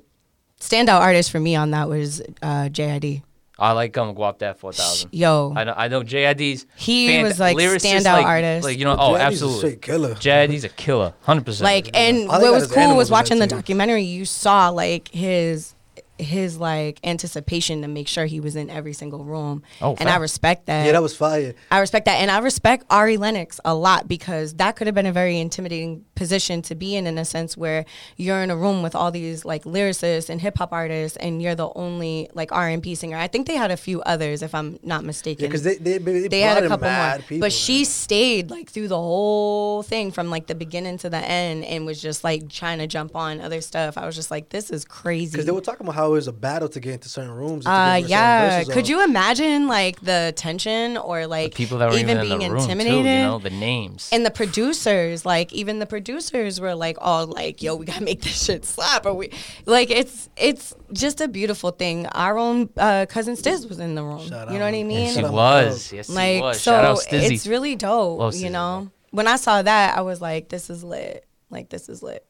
standout 0.61 1.01
artist 1.01 1.31
for 1.31 1.39
me 1.41 1.53
on 1.53 1.71
that 1.71 1.89
was 1.89 2.21
uh, 2.41 2.69
JID. 2.71 3.23
I 3.59 3.73
like 3.73 3.97
um 3.97 4.15
Guap 4.15 4.55
Four 4.55 4.71
Thousand. 4.71 5.09
Yo, 5.11 5.51
I 5.53 5.65
know 5.65 5.73
I 5.75 5.87
know 5.89 6.01
JID's 6.01 6.65
he 6.77 7.09
fant- 7.09 7.23
was 7.23 7.41
like 7.41 7.57
lyricist, 7.57 7.99
standout 7.99 8.13
like, 8.13 8.25
artist. 8.25 8.63
Like 8.63 8.79
you 8.79 8.85
know, 8.85 8.95
oh 8.97 9.11
JID's 9.15 9.19
a 9.19 9.25
absolutely. 9.25 9.57
straight 9.59 9.81
killer. 9.81 10.15
JID's 10.15 10.63
a 10.63 10.69
killer, 10.69 11.13
hundred 11.23 11.45
percent. 11.45 11.65
like 11.65 11.89
and 11.93 12.29
All 12.29 12.41
what 12.41 12.53
was 12.53 12.71
cool 12.71 12.95
was 12.95 13.11
watching 13.11 13.37
the 13.39 13.47
too. 13.47 13.57
documentary 13.57 14.03
you 14.03 14.23
saw 14.23 14.69
like 14.69 15.09
his 15.09 15.75
his 16.21 16.57
like 16.57 16.99
anticipation 17.03 17.81
to 17.81 17.87
make 17.87 18.07
sure 18.07 18.25
he 18.25 18.39
was 18.39 18.55
in 18.55 18.69
every 18.69 18.93
single 18.93 19.23
room 19.25 19.63
Oh, 19.81 19.95
and 19.99 20.07
i 20.09 20.17
respect 20.17 20.65
that 20.67 20.85
Yeah, 20.85 20.93
that 20.93 21.01
was 21.01 21.15
fire. 21.15 21.53
I 21.71 21.79
respect 21.79 22.05
that. 22.05 22.15
And 22.21 22.29
I 22.31 22.39
respect 22.39 22.85
Ari 22.89 23.17
Lennox 23.17 23.59
a 23.65 23.73
lot 23.75 24.07
because 24.07 24.53
that 24.55 24.75
could 24.75 24.87
have 24.87 24.95
been 24.95 25.05
a 25.05 25.11
very 25.11 25.39
intimidating 25.39 26.05
position 26.15 26.61
to 26.63 26.75
be 26.75 26.95
in, 26.95 27.07
in 27.07 27.17
a 27.17 27.25
sense 27.25 27.55
where 27.57 27.85
you're 28.17 28.41
in 28.43 28.51
a 28.51 28.55
room 28.55 28.81
with 28.83 28.95
all 28.95 29.11
these 29.11 29.43
like 29.45 29.63
lyricists 29.63 30.29
and 30.29 30.41
hip 30.41 30.57
hop 30.57 30.71
artists 30.71 31.17
and 31.17 31.41
you're 31.41 31.55
the 31.55 31.71
only 31.75 32.29
like 32.33 32.51
R&B 32.51 32.95
singer. 32.95 33.17
I 33.17 33.27
think 33.27 33.47
they 33.47 33.55
had 33.55 33.71
a 33.71 33.77
few 33.77 34.01
others, 34.03 34.41
if 34.41 34.53
I'm 34.53 34.79
not 34.83 35.03
mistaken. 35.03 35.43
Yeah, 35.43 35.47
because 35.49 35.63
they 35.63 35.75
they, 35.75 35.97
they, 35.97 36.27
they 36.27 36.41
had 36.41 36.63
a 36.63 36.67
couple 36.67 36.87
mad 36.87 37.19
more. 37.21 37.27
people, 37.27 37.45
but 37.45 37.51
she 37.53 37.79
man. 37.79 37.85
stayed 37.85 38.49
like 38.51 38.69
through 38.69 38.87
the 38.89 38.97
whole 38.97 39.83
thing 39.83 40.11
from 40.11 40.29
like 40.29 40.47
the 40.47 40.55
beginning 40.55 40.97
to 40.99 41.09
the 41.09 41.17
end 41.17 41.63
and 41.65 41.85
was 41.85 42.01
just 42.01 42.23
like 42.23 42.49
trying 42.49 42.79
to 42.79 42.87
jump 42.87 43.15
on 43.15 43.41
other 43.41 43.61
stuff. 43.61 43.97
I 43.97 44.05
was 44.05 44.15
just 44.15 44.31
like, 44.31 44.49
this 44.49 44.69
is 44.69 44.85
crazy. 44.85 45.31
Because 45.31 45.45
they 45.45 45.51
were 45.51 45.61
talking 45.61 45.85
about 45.85 45.95
how 45.95 46.07
it 46.10 46.10
was 46.11 46.27
a 46.27 46.33
battle 46.33 46.69
to 46.69 46.79
get 46.79 46.93
into 46.93 47.09
certain 47.09 47.31
rooms. 47.31 47.65
Uh, 47.65 48.01
yeah. 48.05 48.63
Could 48.63 48.87
you 48.87 49.03
imagine 49.03 49.67
like 49.67 49.99
the 50.01 50.33
tension 50.35 50.97
or 50.97 51.21
the 51.21 51.27
like 51.27 51.55
people 51.55 51.77
that 51.79 51.89
were 51.89 51.97
even, 51.97 52.17
even, 52.17 52.21
being 52.21 52.41
in 52.41 52.49
the 52.49 52.55
room 52.55 52.63
intimidated? 52.63 53.03
too, 53.03 53.09
you 53.09 53.17
know, 53.19 53.39
the 53.39 53.49
names. 53.49 54.09
and 54.11 54.25
the 54.25 54.31
producers, 54.31 55.25
like 55.25 55.51
even 55.53 55.79
the 55.79 55.85
producers 55.85 56.59
were 56.59 56.75
like 56.75 56.97
all 56.99 57.27
like, 57.27 57.61
"Yo, 57.61 57.75
we 57.75 57.85
gotta 57.85 58.03
make 58.03 58.21
this 58.21 58.45
shit 58.45 58.65
slap." 58.65 59.05
Or 59.05 59.13
we 59.13 59.31
like 59.65 59.89
it's 59.89 60.29
it's 60.37 60.73
just 60.93 61.21
a 61.21 61.27
beautiful 61.27 61.71
thing. 61.71 62.05
Our 62.07 62.37
own 62.37 62.69
uh, 62.77 63.05
cousin 63.07 63.35
Stiz 63.35 63.67
was 63.67 63.79
in 63.79 63.95
the 63.95 64.03
room. 64.03 64.27
Shout 64.27 64.51
you 64.51 64.59
know 64.59 64.65
what 64.65 64.73
I 64.73 64.83
mean? 64.83 65.07
yes, 65.07 65.15
he 65.15 65.23
was. 65.23 65.93
Yes, 65.93 66.07
he 66.07 66.13
like 66.13 66.41
was. 66.41 66.61
so, 66.61 66.75
out 66.75 66.97
Stizzy. 66.97 67.31
it's 67.31 67.47
really 67.47 67.75
dope. 67.75 68.19
Love 68.19 68.35
you 68.35 68.47
Stizzy, 68.47 68.51
know, 68.51 68.91
when 69.11 69.27
I 69.27 69.35
saw 69.35 69.61
that, 69.61 69.97
I 69.97 70.01
was 70.01 70.21
like, 70.21 70.49
"This 70.49 70.69
is 70.69 70.83
lit." 70.83 71.25
Like 71.49 71.69
this 71.69 71.89
is 71.89 72.01
lit. 72.01 72.25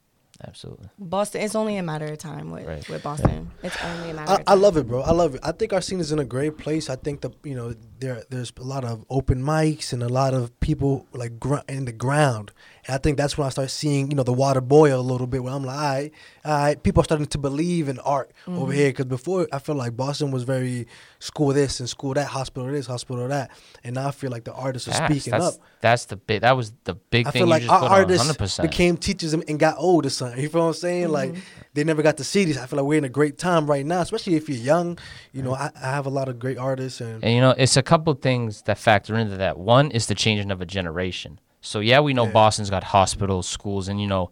Absolutely. 0.48 0.90
Boston. 0.98 1.42
It's 1.42 1.56
only 1.56 1.78
a 1.78 1.84
matter 1.84 2.06
of 2.06 2.18
time 2.18 2.52
with 2.52 2.66
Right. 2.66 2.88
with 2.90 3.04
Boston. 3.04 3.52
It's 3.64 3.78
only 3.84 4.10
a 4.10 4.14
matter. 4.14 4.32
I, 4.32 4.36
of 4.36 4.44
I 4.48 4.54
love 4.56 4.78
it, 4.78 4.88
bro. 4.88 5.02
I 5.02 5.12
love 5.12 5.36
it. 5.36 5.42
I 5.44 5.52
think 5.52 5.72
our 5.74 5.82
scene 5.82 6.00
is 6.00 6.12
in 6.12 6.20
a 6.20 6.26
great 6.26 6.58
place. 6.58 6.90
I 6.90 6.96
think 6.96 7.22
the 7.22 7.32
you 7.44 7.56
know 7.56 7.74
there 8.00 8.24
there's 8.30 8.52
a 8.58 8.64
lot 8.64 8.84
of 8.84 9.06
open 9.10 9.44
mics 9.44 9.94
and 9.94 10.02
a 10.02 10.10
lot 10.10 10.34
of 10.34 10.58
people 10.60 11.08
like 11.14 11.40
gr- 11.40 11.66
in 11.70 11.86
the 11.86 11.92
ground. 11.92 12.52
And 12.88 12.96
I 12.96 12.98
think 12.98 13.18
that's 13.18 13.38
when 13.38 13.46
I 13.46 13.50
start 13.50 13.70
seeing 13.70 14.10
you 14.10 14.16
know 14.16 14.24
the 14.24 14.34
water 14.34 14.62
boil 14.62 15.00
a 15.00 15.02
little 15.02 15.28
bit. 15.28 15.44
Where 15.44 15.54
I'm 15.54 15.64
like, 15.64 15.78
all 15.78 15.84
right, 15.84 16.12
all 16.46 16.58
right. 16.58 16.84
People 16.84 17.02
are 17.02 17.04
starting 17.04 17.28
to 17.28 17.38
believe 17.38 17.90
in 17.90 18.00
art 18.00 18.32
Mm-hmm. 18.48 18.58
over 18.60 18.74
here 18.74 18.90
because 18.90 19.06
before 19.06 19.48
I 19.54 19.60
feel 19.60 19.76
like 19.76 19.96
Boston 19.96 20.32
was 20.32 20.44
very 20.44 20.88
school 21.20 21.54
this 21.54 21.80
and 21.80 21.88
school 21.88 22.16
that, 22.16 22.28
hospital 22.28 22.68
this, 22.72 22.88
hospital 22.88 23.28
that, 23.28 23.52
and 23.84 23.96
now 23.96 24.08
I 24.08 24.12
feel 24.12 24.32
like 24.32 24.46
the 24.46 24.54
artists 24.54 24.88
are 24.88 25.06
speaking 25.06 25.32
that's, 25.32 25.46
up. 25.46 25.54
That's 25.80 26.06
the 26.06 26.16
big. 26.16 26.42
That 26.42 26.58
was 26.58 26.74
the 26.86 26.96
big 26.96 27.28
I 27.28 27.32
thing 27.32 27.42
feel 27.42 27.48
like 27.48 27.70
our 27.70 27.84
artists 27.84 28.26
Hundred 28.26 28.40
percent. 28.40 28.70
became 28.70 28.98
teachers 28.98 29.34
and 29.34 29.60
got 29.60 29.76
old 29.78 30.08
or 30.08 30.10
something. 30.10 30.42
You 30.42 30.50
feel 30.50 30.62
what 30.62 30.68
I'm 30.70 30.74
saying? 30.74 31.04
Mm-hmm. 31.06 31.14
Like 31.14 31.36
they 31.74 31.84
never 31.84 32.02
got 32.02 32.18
to 32.18 32.24
see 32.24 32.46
these. 32.46 32.58
I 32.58 32.66
feel 32.66 32.78
like 32.78 32.86
we're 32.88 32.98
in 32.98 33.04
a 33.04 33.10
great 33.10 33.38
time 33.38 33.68
right 33.68 33.86
now, 33.86 34.02
especially 34.02 34.36
if 34.36 34.50
you're 34.50 34.58
young. 34.58 34.98
You 35.34 35.44
know, 35.44 35.54
I, 35.54 35.70
I 35.76 35.92
have 35.92 36.08
a 36.08 36.10
lot 36.10 36.28
of 36.28 36.40
great 36.40 36.58
artists 36.58 37.00
and 37.00 37.24
And 37.24 37.34
you 37.36 37.42
know, 37.42 37.52
it's 37.52 37.78
a 37.78 37.84
couple 37.84 38.12
things 38.16 38.64
that 38.64 38.78
factor 38.80 39.16
into 39.16 39.38
that. 39.38 39.60
One 39.60 39.92
is 39.92 40.08
the 40.08 40.16
changing 40.16 40.50
of 40.50 40.62
a 40.62 40.66
generation. 40.66 41.40
So 41.62 41.80
yeah, 41.80 42.00
we 42.00 42.14
know 42.14 42.26
Yeah. 42.26 42.32
Boston's 42.32 42.70
got 42.70 42.84
hospitals, 42.84 43.48
schools, 43.48 43.88
and 43.88 44.02
you 44.02 44.08
know, 44.08 44.32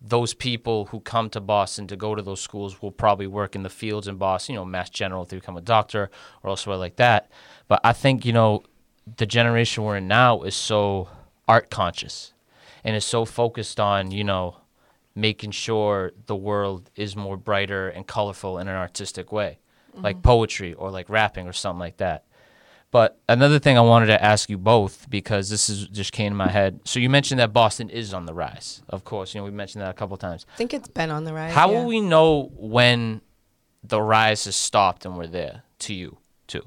those 0.00 0.32
people 0.32 0.86
who 0.86 1.00
come 1.00 1.28
to 1.30 1.40
Boston 1.40 1.88
to 1.88 1.96
go 1.96 2.14
to 2.14 2.22
those 2.22 2.40
schools 2.40 2.80
will 2.80 2.92
probably 2.92 3.26
work 3.26 3.56
in 3.56 3.64
the 3.64 3.68
fields 3.68 4.06
in 4.06 4.16
Boston. 4.16 4.54
You 4.54 4.60
know, 4.60 4.64
Mass 4.64 4.88
General 4.88 5.26
to 5.26 5.34
become 5.34 5.56
a 5.56 5.60
doctor 5.60 6.10
or 6.42 6.50
elsewhere 6.50 6.76
like 6.76 6.96
that. 6.96 7.30
But 7.66 7.80
I 7.82 7.92
think 7.92 8.24
you 8.24 8.32
know, 8.32 8.62
the 9.16 9.26
generation 9.26 9.82
we're 9.84 9.96
in 9.96 10.06
now 10.06 10.42
is 10.42 10.54
so 10.54 11.08
art 11.48 11.68
conscious, 11.68 12.32
and 12.84 12.94
is 12.94 13.04
so 13.04 13.24
focused 13.24 13.80
on 13.80 14.12
you 14.12 14.22
know, 14.22 14.56
making 15.16 15.50
sure 15.50 16.12
the 16.26 16.36
world 16.36 16.90
is 16.94 17.16
more 17.16 17.36
brighter 17.36 17.88
and 17.88 18.06
colorful 18.06 18.58
in 18.58 18.68
an 18.68 18.76
artistic 18.76 19.32
way, 19.32 19.58
like 19.94 20.16
mm-hmm. 20.16 20.22
poetry 20.22 20.74
or 20.74 20.92
like 20.92 21.08
rapping 21.10 21.48
or 21.48 21.52
something 21.52 21.80
like 21.80 21.96
that. 21.96 22.24
But 22.90 23.20
another 23.28 23.58
thing 23.58 23.76
I 23.76 23.82
wanted 23.82 24.06
to 24.06 24.22
ask 24.22 24.48
you 24.48 24.56
both 24.56 25.10
because 25.10 25.50
this 25.50 25.68
is 25.68 25.88
just 25.88 26.12
came 26.12 26.32
to 26.32 26.36
my 26.36 26.48
head. 26.48 26.80
So 26.86 26.98
you 27.00 27.10
mentioned 27.10 27.38
that 27.38 27.52
Boston 27.52 27.90
is 27.90 28.14
on 28.14 28.24
the 28.24 28.32
rise. 28.32 28.82
Of 28.88 29.04
course, 29.04 29.34
you 29.34 29.40
know 29.40 29.44
we 29.44 29.50
mentioned 29.50 29.82
that 29.82 29.90
a 29.90 29.94
couple 29.94 30.16
times. 30.16 30.46
I 30.54 30.56
think 30.56 30.72
it's 30.72 30.88
been 30.88 31.10
on 31.10 31.24
the 31.24 31.34
rise. 31.34 31.52
How 31.52 31.70
yeah. 31.70 31.78
will 31.78 31.86
we 31.86 32.00
know 32.00 32.50
when 32.56 33.20
the 33.84 34.00
rise 34.00 34.46
has 34.46 34.56
stopped 34.56 35.04
and 35.04 35.18
we're 35.18 35.26
there? 35.26 35.64
To 35.80 35.94
you 35.94 36.16
too, 36.48 36.66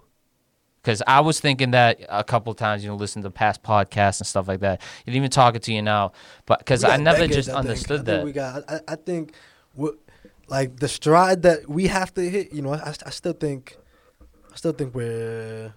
because 0.82 1.02
I 1.06 1.20
was 1.20 1.40
thinking 1.40 1.72
that 1.72 2.00
a 2.08 2.24
couple 2.24 2.54
times. 2.54 2.84
You 2.84 2.90
know, 2.92 2.96
listening 2.96 3.24
to 3.24 3.32
past 3.32 3.62
podcasts 3.64 4.22
and 4.22 4.28
stuff 4.28 4.48
like 4.48 4.62
that. 4.62 4.80
And 5.06 5.16
even 5.16 5.30
talking 5.30 5.60
to 5.60 5.74
you 5.74 5.82
now, 5.82 6.14
but 6.46 6.60
because 6.60 6.84
I 6.84 6.98
never 6.98 7.18
decades, 7.18 7.36
just 7.36 7.50
I 7.50 7.54
think. 7.54 7.66
understood 7.66 8.02
I 8.02 8.04
think 8.04 8.06
that. 8.06 8.26
We 8.26 8.32
got. 8.32 8.70
I, 8.70 8.80
I 8.88 8.96
think, 8.96 9.34
like 10.48 10.78
the 10.78 10.88
stride 10.88 11.42
that 11.42 11.68
we 11.68 11.88
have 11.88 12.14
to 12.14 12.22
hit. 12.22 12.54
You 12.54 12.62
know, 12.62 12.74
I, 12.74 12.94
I 13.06 13.10
still 13.10 13.34
think, 13.34 13.76
I 14.54 14.56
still 14.56 14.72
think 14.72 14.96
we're 14.96 15.74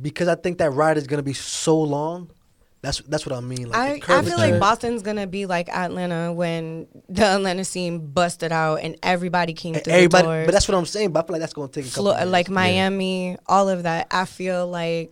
because 0.00 0.28
I 0.28 0.34
think 0.34 0.58
that 0.58 0.70
ride 0.70 0.96
is 0.96 1.06
gonna 1.06 1.22
be 1.22 1.32
so 1.32 1.80
long. 1.80 2.30
That's 2.82 3.00
that's 3.00 3.26
what 3.26 3.34
I 3.34 3.40
mean. 3.40 3.68
Like 3.70 4.08
I, 4.08 4.18
I 4.18 4.22
feel 4.22 4.36
like 4.36 4.60
Boston's 4.60 5.02
gonna 5.02 5.26
be 5.26 5.46
like 5.46 5.68
Atlanta 5.68 6.32
when 6.32 6.86
the 7.08 7.24
Atlanta 7.24 7.64
scene 7.64 8.06
busted 8.06 8.52
out 8.52 8.76
and 8.76 8.96
everybody 9.02 9.54
came 9.54 9.74
And 9.74 9.82
through 9.82 9.92
Everybody, 9.94 10.22
the 10.22 10.28
doors. 10.32 10.46
but 10.46 10.52
that's 10.52 10.68
what 10.68 10.76
I'm 10.76 10.86
saying. 10.86 11.10
But 11.12 11.24
I 11.24 11.26
feel 11.26 11.32
like 11.34 11.40
that's 11.40 11.52
gonna 11.54 11.68
take 11.68 11.86
a 11.86 11.88
couple. 11.88 12.04
Flo- 12.04 12.18
years. 12.18 12.30
like 12.30 12.48
Miami, 12.50 13.36
all 13.46 13.68
of 13.68 13.82
that. 13.84 14.06
I 14.10 14.24
feel 14.24 14.66
like 14.68 15.10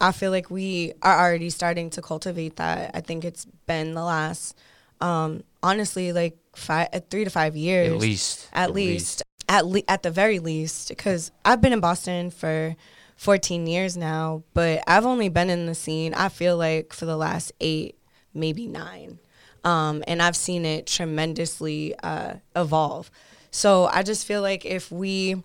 I 0.00 0.12
feel 0.12 0.30
like 0.30 0.50
we 0.50 0.94
are 1.02 1.18
already 1.20 1.50
starting 1.50 1.90
to 1.90 2.00
cultivate 2.00 2.56
that. 2.56 2.92
I 2.94 3.00
think 3.02 3.24
it's 3.24 3.44
been 3.66 3.92
the 3.92 4.02
last, 4.04 4.56
um, 5.02 5.42
honestly, 5.62 6.12
like 6.14 6.38
five, 6.56 6.88
uh, 6.94 7.00
three 7.10 7.24
to 7.24 7.30
five 7.30 7.54
years, 7.54 7.92
At 7.92 7.98
least. 7.98 8.48
at 8.54 8.72
least, 8.72 9.22
at 9.46 9.66
le- 9.66 9.82
at 9.88 10.02
the 10.02 10.10
very 10.10 10.38
least, 10.38 10.88
because 10.88 11.32
I've 11.44 11.60
been 11.60 11.74
in 11.74 11.80
Boston 11.80 12.30
for 12.30 12.76
14 13.20 13.66
years 13.66 13.98
now, 13.98 14.42
but 14.54 14.82
I've 14.86 15.04
only 15.04 15.28
been 15.28 15.50
in 15.50 15.66
the 15.66 15.74
scene. 15.74 16.14
I 16.14 16.30
feel 16.30 16.56
like 16.56 16.94
for 16.94 17.04
the 17.04 17.18
last 17.18 17.52
eight, 17.60 17.98
maybe 18.32 18.66
nine, 18.66 19.18
um, 19.62 20.02
and 20.08 20.22
I've 20.22 20.36
seen 20.36 20.64
it 20.64 20.86
tremendously 20.86 21.94
uh, 22.02 22.36
evolve. 22.56 23.10
So 23.50 23.84
I 23.92 24.04
just 24.04 24.26
feel 24.26 24.40
like 24.40 24.64
if 24.64 24.90
we 24.90 25.42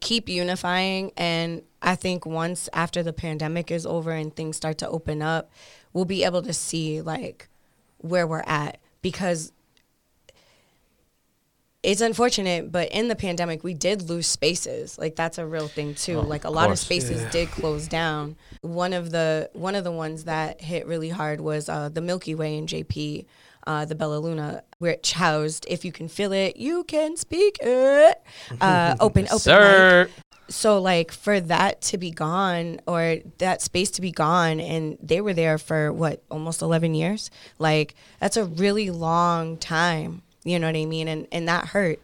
keep 0.00 0.28
unifying 0.28 1.12
and 1.16 1.62
I 1.80 1.94
think 1.94 2.26
once 2.26 2.68
after 2.72 3.04
the 3.04 3.12
pandemic 3.12 3.70
is 3.70 3.86
over 3.86 4.10
and 4.10 4.34
things 4.34 4.56
start 4.56 4.78
to 4.78 4.88
open 4.88 5.22
up, 5.22 5.48
we'll 5.92 6.06
be 6.06 6.24
able 6.24 6.42
to 6.42 6.52
see 6.52 7.02
like 7.02 7.48
where 7.98 8.26
we're 8.26 8.42
at 8.48 8.80
because 9.00 9.52
it's 11.82 12.00
unfortunate, 12.00 12.70
but 12.70 12.90
in 12.92 13.08
the 13.08 13.16
pandemic, 13.16 13.64
we 13.64 13.72
did 13.74 14.08
lose 14.08 14.26
spaces. 14.26 14.98
Like 14.98 15.16
that's 15.16 15.38
a 15.38 15.46
real 15.46 15.68
thing 15.68 15.94
too. 15.94 16.18
Oh, 16.18 16.22
like 16.22 16.44
a 16.44 16.48
of 16.48 16.54
lot 16.54 16.70
of 16.70 16.78
spaces 16.78 17.22
Yeah. 17.22 17.30
did 17.30 17.50
close 17.50 17.88
down. 17.88 18.36
One 18.62 18.92
of 18.92 19.10
the 19.10 19.50
one 19.54 19.74
of 19.74 19.84
the 19.84 19.92
ones 19.92 20.24
that 20.24 20.60
hit 20.60 20.86
really 20.86 21.08
hard 21.08 21.40
was 21.40 21.68
uh, 21.68 21.88
the 21.88 22.00
Milky 22.02 22.34
Way 22.34 22.58
in 22.58 22.66
JP, 22.66 23.24
uh, 23.66 23.84
the 23.86 23.94
Bella 23.94 24.18
Luna, 24.18 24.62
which 24.78 25.12
housed 25.12 25.64
"If 25.70 25.84
You 25.84 25.92
Can 25.92 26.08
Feel 26.08 26.32
It, 26.32 26.56
You 26.58 26.84
Can 26.84 27.16
Speak 27.16 27.56
It." 27.60 28.20
Uh, 28.60 28.96
open, 29.00 29.24
open, 29.26 29.32
mic 29.32 29.40
Sir. 29.40 30.08
so 30.48 30.80
like 30.80 31.12
for 31.12 31.40
that 31.40 31.80
to 31.82 31.96
be 31.98 32.10
gone 32.10 32.80
or 32.86 33.18
that 33.38 33.62
space 33.62 33.90
to 33.92 34.02
be 34.02 34.10
gone 34.10 34.60
and 34.60 34.98
they 35.02 35.20
were 35.20 35.32
there 35.32 35.56
for 35.56 35.92
what 35.92 36.22
almost 36.30 36.60
11 36.62 36.94
years 36.94 37.30
like 37.58 37.94
that's 38.18 38.36
a 38.36 38.44
really 38.44 38.90
long 38.90 39.56
time 39.56 40.22
you 40.44 40.58
know 40.58 40.66
what 40.68 40.76
i 40.76 40.84
mean 40.84 41.08
and 41.08 41.26
and 41.32 41.48
that 41.48 41.66
hurt 41.66 41.98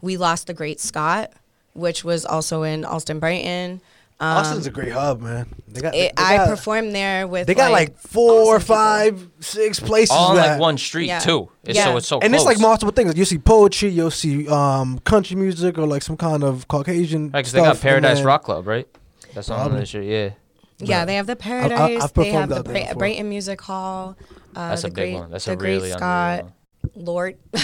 we 0.00 0.16
lost 0.16 0.46
the 0.46 0.54
great 0.54 0.80
scott 0.80 1.32
which 1.72 2.04
was 2.04 2.24
also 2.24 2.62
in 2.62 2.84
Allston 2.84 3.18
brighton 3.18 3.80
um, 4.20 4.36
Allston's 4.38 4.68
a 4.68 4.70
great 4.70 4.92
hub, 4.92 5.20
man. 5.22 5.48
They 5.66 5.80
got. 5.80 5.92
it, 5.92 6.14
they 6.16 6.22
i 6.22 6.46
performed 6.46 6.94
there 6.94 7.26
with 7.26 7.48
They 7.48 7.54
got 7.54 7.72
like, 7.72 7.98
four, 7.98 8.54
awesome 8.54 8.60
people. 8.60 8.74
five, 8.76 9.28
six 9.40 9.80
places. 9.80 10.12
All 10.12 10.30
on 10.30 10.36
that- 10.36 10.52
like 10.52 10.60
one 10.60 10.78
street 10.78 11.08
Yeah. 11.08 11.18
too. 11.18 11.48
It's 11.64 11.76
Yeah. 11.76 11.86
So 11.86 11.96
it's 11.96 12.06
so 12.06 12.20
and 12.20 12.30
close. 12.30 12.42
it's 12.42 12.46
like 12.46 12.60
multiple 12.60 12.92
things. 12.92 13.16
You 13.16 13.24
see 13.24 13.38
poetry, 13.38 13.88
you'll 13.88 14.12
see 14.12 14.46
um, 14.48 15.00
country 15.00 15.34
music, 15.34 15.76
or 15.78 15.86
like 15.88 16.02
some 16.02 16.16
kind 16.16 16.44
of 16.44 16.68
Caucasian. 16.68 17.32
Right, 17.32 17.44
'cause 17.44 17.50
they 17.50 17.58
got 17.60 17.80
Paradise 17.80 18.18
then- 18.18 18.26
Rock 18.26 18.44
Club, 18.44 18.68
right? 18.68 18.86
That's 19.34 19.50
on 19.50 19.58
Probably. 19.58 19.80
this 19.80 19.88
shit. 19.88 20.04
Yeah. 20.04 20.30
yeah 20.78 21.04
they 21.04 21.16
have 21.16 21.26
the 21.26 21.34
paradise 21.36 21.80
I've 21.80 21.88
they 21.88 21.98
have 21.98 22.14
performed 22.14 22.52
the 22.52 22.62
there 22.62 22.84
Bra- 22.84 22.94
brighton 22.94 23.28
music 23.28 23.60
hall 23.62 24.16
uh, 24.54 24.68
That's 24.68 24.82
the 24.82 24.88
a 24.88 24.90
big 24.92 24.94
great, 24.94 25.14
one. 25.14 25.30
That's 25.32 25.48
a 25.48 25.56
great 25.56 25.70
really 25.74 25.90
scott 25.90 26.00
underrated 26.00 26.44
one. 26.44 26.52
Lord. 26.94 27.36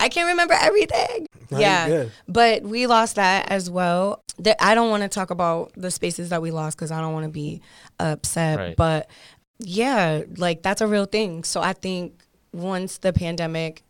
I 0.00 0.08
can't 0.10 0.28
remember 0.28 0.54
everything. 0.54 1.26
Yeah. 1.50 2.06
But 2.28 2.62
we 2.62 2.86
lost 2.86 3.16
that 3.16 3.50
as 3.50 3.70
well. 3.70 4.22
I 4.60 4.74
don't 4.74 4.90
want 4.90 5.02
to 5.02 5.08
talk 5.08 5.30
about 5.30 5.72
the 5.74 5.90
spaces 5.90 6.28
that 6.28 6.40
we 6.40 6.50
lost 6.50 6.76
because 6.76 6.92
I 6.92 7.00
don't 7.00 7.12
want 7.12 7.24
to 7.24 7.30
be 7.30 7.60
upset. 7.98 8.58
Right. 8.58 8.76
But 8.76 9.10
yeah, 9.58 10.22
like 10.36 10.62
that's 10.62 10.80
a 10.80 10.86
real 10.86 11.06
thing. 11.06 11.44
So 11.44 11.60
I 11.60 11.72
think 11.72 12.22
once 12.52 12.98
the 12.98 13.12
pandemic 13.12 13.82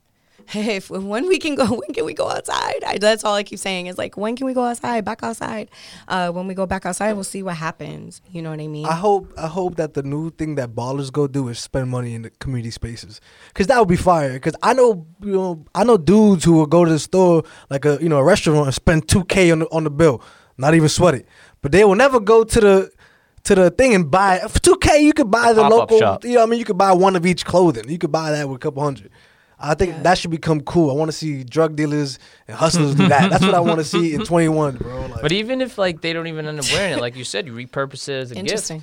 if 0.55 0.91
when 0.91 1.29
we 1.29 1.39
can 1.39 1.55
go, 1.55 1.66
when 1.81 1.93
can 1.95 2.05
we 2.05 2.15
go 2.15 2.29
outside? 2.29 2.83
I, 2.87 2.99
that's 2.99 3.25
all 3.25 3.35
I 3.35 3.43
keep 3.43 3.59
saying 3.59 3.87
is 3.87 3.99
like, 3.99 4.16
when 4.16 4.37
can 4.37 4.47
we 4.47 4.55
go 4.55 4.65
outside? 4.65 5.05
Back 5.05 5.23
outside. 5.23 5.70
Uh, 6.07 6.31
when 6.31 6.47
we 6.47 6.55
go 6.55 6.66
back 6.66 6.87
outside, 6.87 7.12
we'll 7.12 7.25
see 7.25 7.43
what 7.43 7.57
happens. 7.57 8.20
You 8.31 8.43
know 8.43 8.51
what 8.51 8.61
I 8.61 8.66
mean? 8.66 8.87
I 8.87 8.95
hope 8.95 9.33
I 9.37 9.47
hope 9.47 9.77
that 9.77 9.95
the 9.95 10.03
new 10.03 10.31
thing 10.31 10.55
that 10.57 10.75
ballers 10.75 11.12
go 11.12 11.27
do 11.27 11.49
is 11.49 11.59
spend 11.59 11.91
money 11.91 12.15
in 12.15 12.23
the 12.23 12.31
community 12.31 12.70
spaces, 12.70 13.20
cause 13.55 13.66
that 13.69 13.79
would 13.79 13.89
be 13.89 13.97
fire. 13.97 14.39
Cause 14.39 14.55
I 14.62 14.75
know 14.75 15.07
you 15.20 15.33
know 15.33 15.65
I 15.75 15.85
know 15.85 15.97
dudes 15.97 16.45
who 16.45 16.53
will 16.55 16.66
go 16.66 16.85
to 16.85 16.91
the 16.91 16.99
store 16.99 17.43
like 17.70 17.85
a 17.85 17.99
you 18.01 18.09
know 18.09 18.19
a 18.19 18.25
restaurant 18.25 18.66
and 18.66 18.75
spend 18.75 19.09
two 19.09 19.25
k 19.25 19.51
on 19.51 19.61
the 19.61 19.66
on 19.66 19.85
the 19.85 19.91
bill, 19.91 20.23
not 20.57 20.75
even 20.75 20.89
sweat 20.89 21.15
it, 21.15 21.27
but 21.62 21.73
they 21.73 21.85
will 21.85 21.95
never 21.97 22.20
go 22.20 22.45
to 22.45 22.61
the 22.61 22.91
to 23.45 23.55
the 23.55 23.70
thing 23.70 23.95
and 23.95 24.11
buy 24.11 24.39
for 24.49 24.59
two 24.61 24.77
k. 24.77 25.03
You 25.03 25.12
could 25.12 25.31
buy 25.31 25.53
the 25.53 25.62
Pop-up 25.62 25.79
local. 25.79 25.99
shop. 25.99 26.25
You 26.25 26.33
know 26.35 26.41
what 26.41 26.47
I 26.47 26.51
mean? 26.51 26.59
You 26.59 26.65
could 26.65 26.79
buy 26.79 26.93
one 26.93 27.16
of 27.16 27.25
each 27.25 27.45
clothing. 27.45 27.89
You 27.89 27.99
could 27.99 28.12
buy 28.12 28.31
that 28.33 28.49
with 28.49 28.57
a 28.57 28.59
couple 28.59 28.83
hundred. 28.83 29.11
I 29.60 29.74
think 29.74 29.93
Yeah. 29.93 30.02
that 30.02 30.18
should 30.18 30.30
become 30.30 30.60
cool. 30.60 30.90
I 30.90 30.94
want 30.94 31.10
to 31.10 31.16
see 31.16 31.43
drug 31.44 31.74
dealers 31.76 32.18
and 32.47 32.56
hustlers 32.56 32.94
do 32.94 33.09
that. 33.09 33.30
That's 33.30 33.44
what 33.44 33.55
I 33.55 33.60
want 33.60 33.78
to 33.78 33.85
see 33.85 34.14
in 34.14 34.24
21, 34.24 34.76
bro. 34.76 35.06
Like, 35.06 35.22
But 35.22 35.32
even 35.32 35.60
if 35.60 35.76
like 35.78 36.01
they 36.01 36.12
don't 36.12 36.26
even 36.28 36.47
end 36.47 36.59
up 36.60 36.66
wearing 36.72 36.93
it, 36.94 37.01
like 37.01 37.16
you 37.16 37.24
said, 37.24 37.47
you 37.47 37.52
repurpose 37.55 38.09
it 38.09 38.12
as 38.22 38.30
a 38.30 38.35
gift. 38.35 38.47
Interesting. 38.47 38.82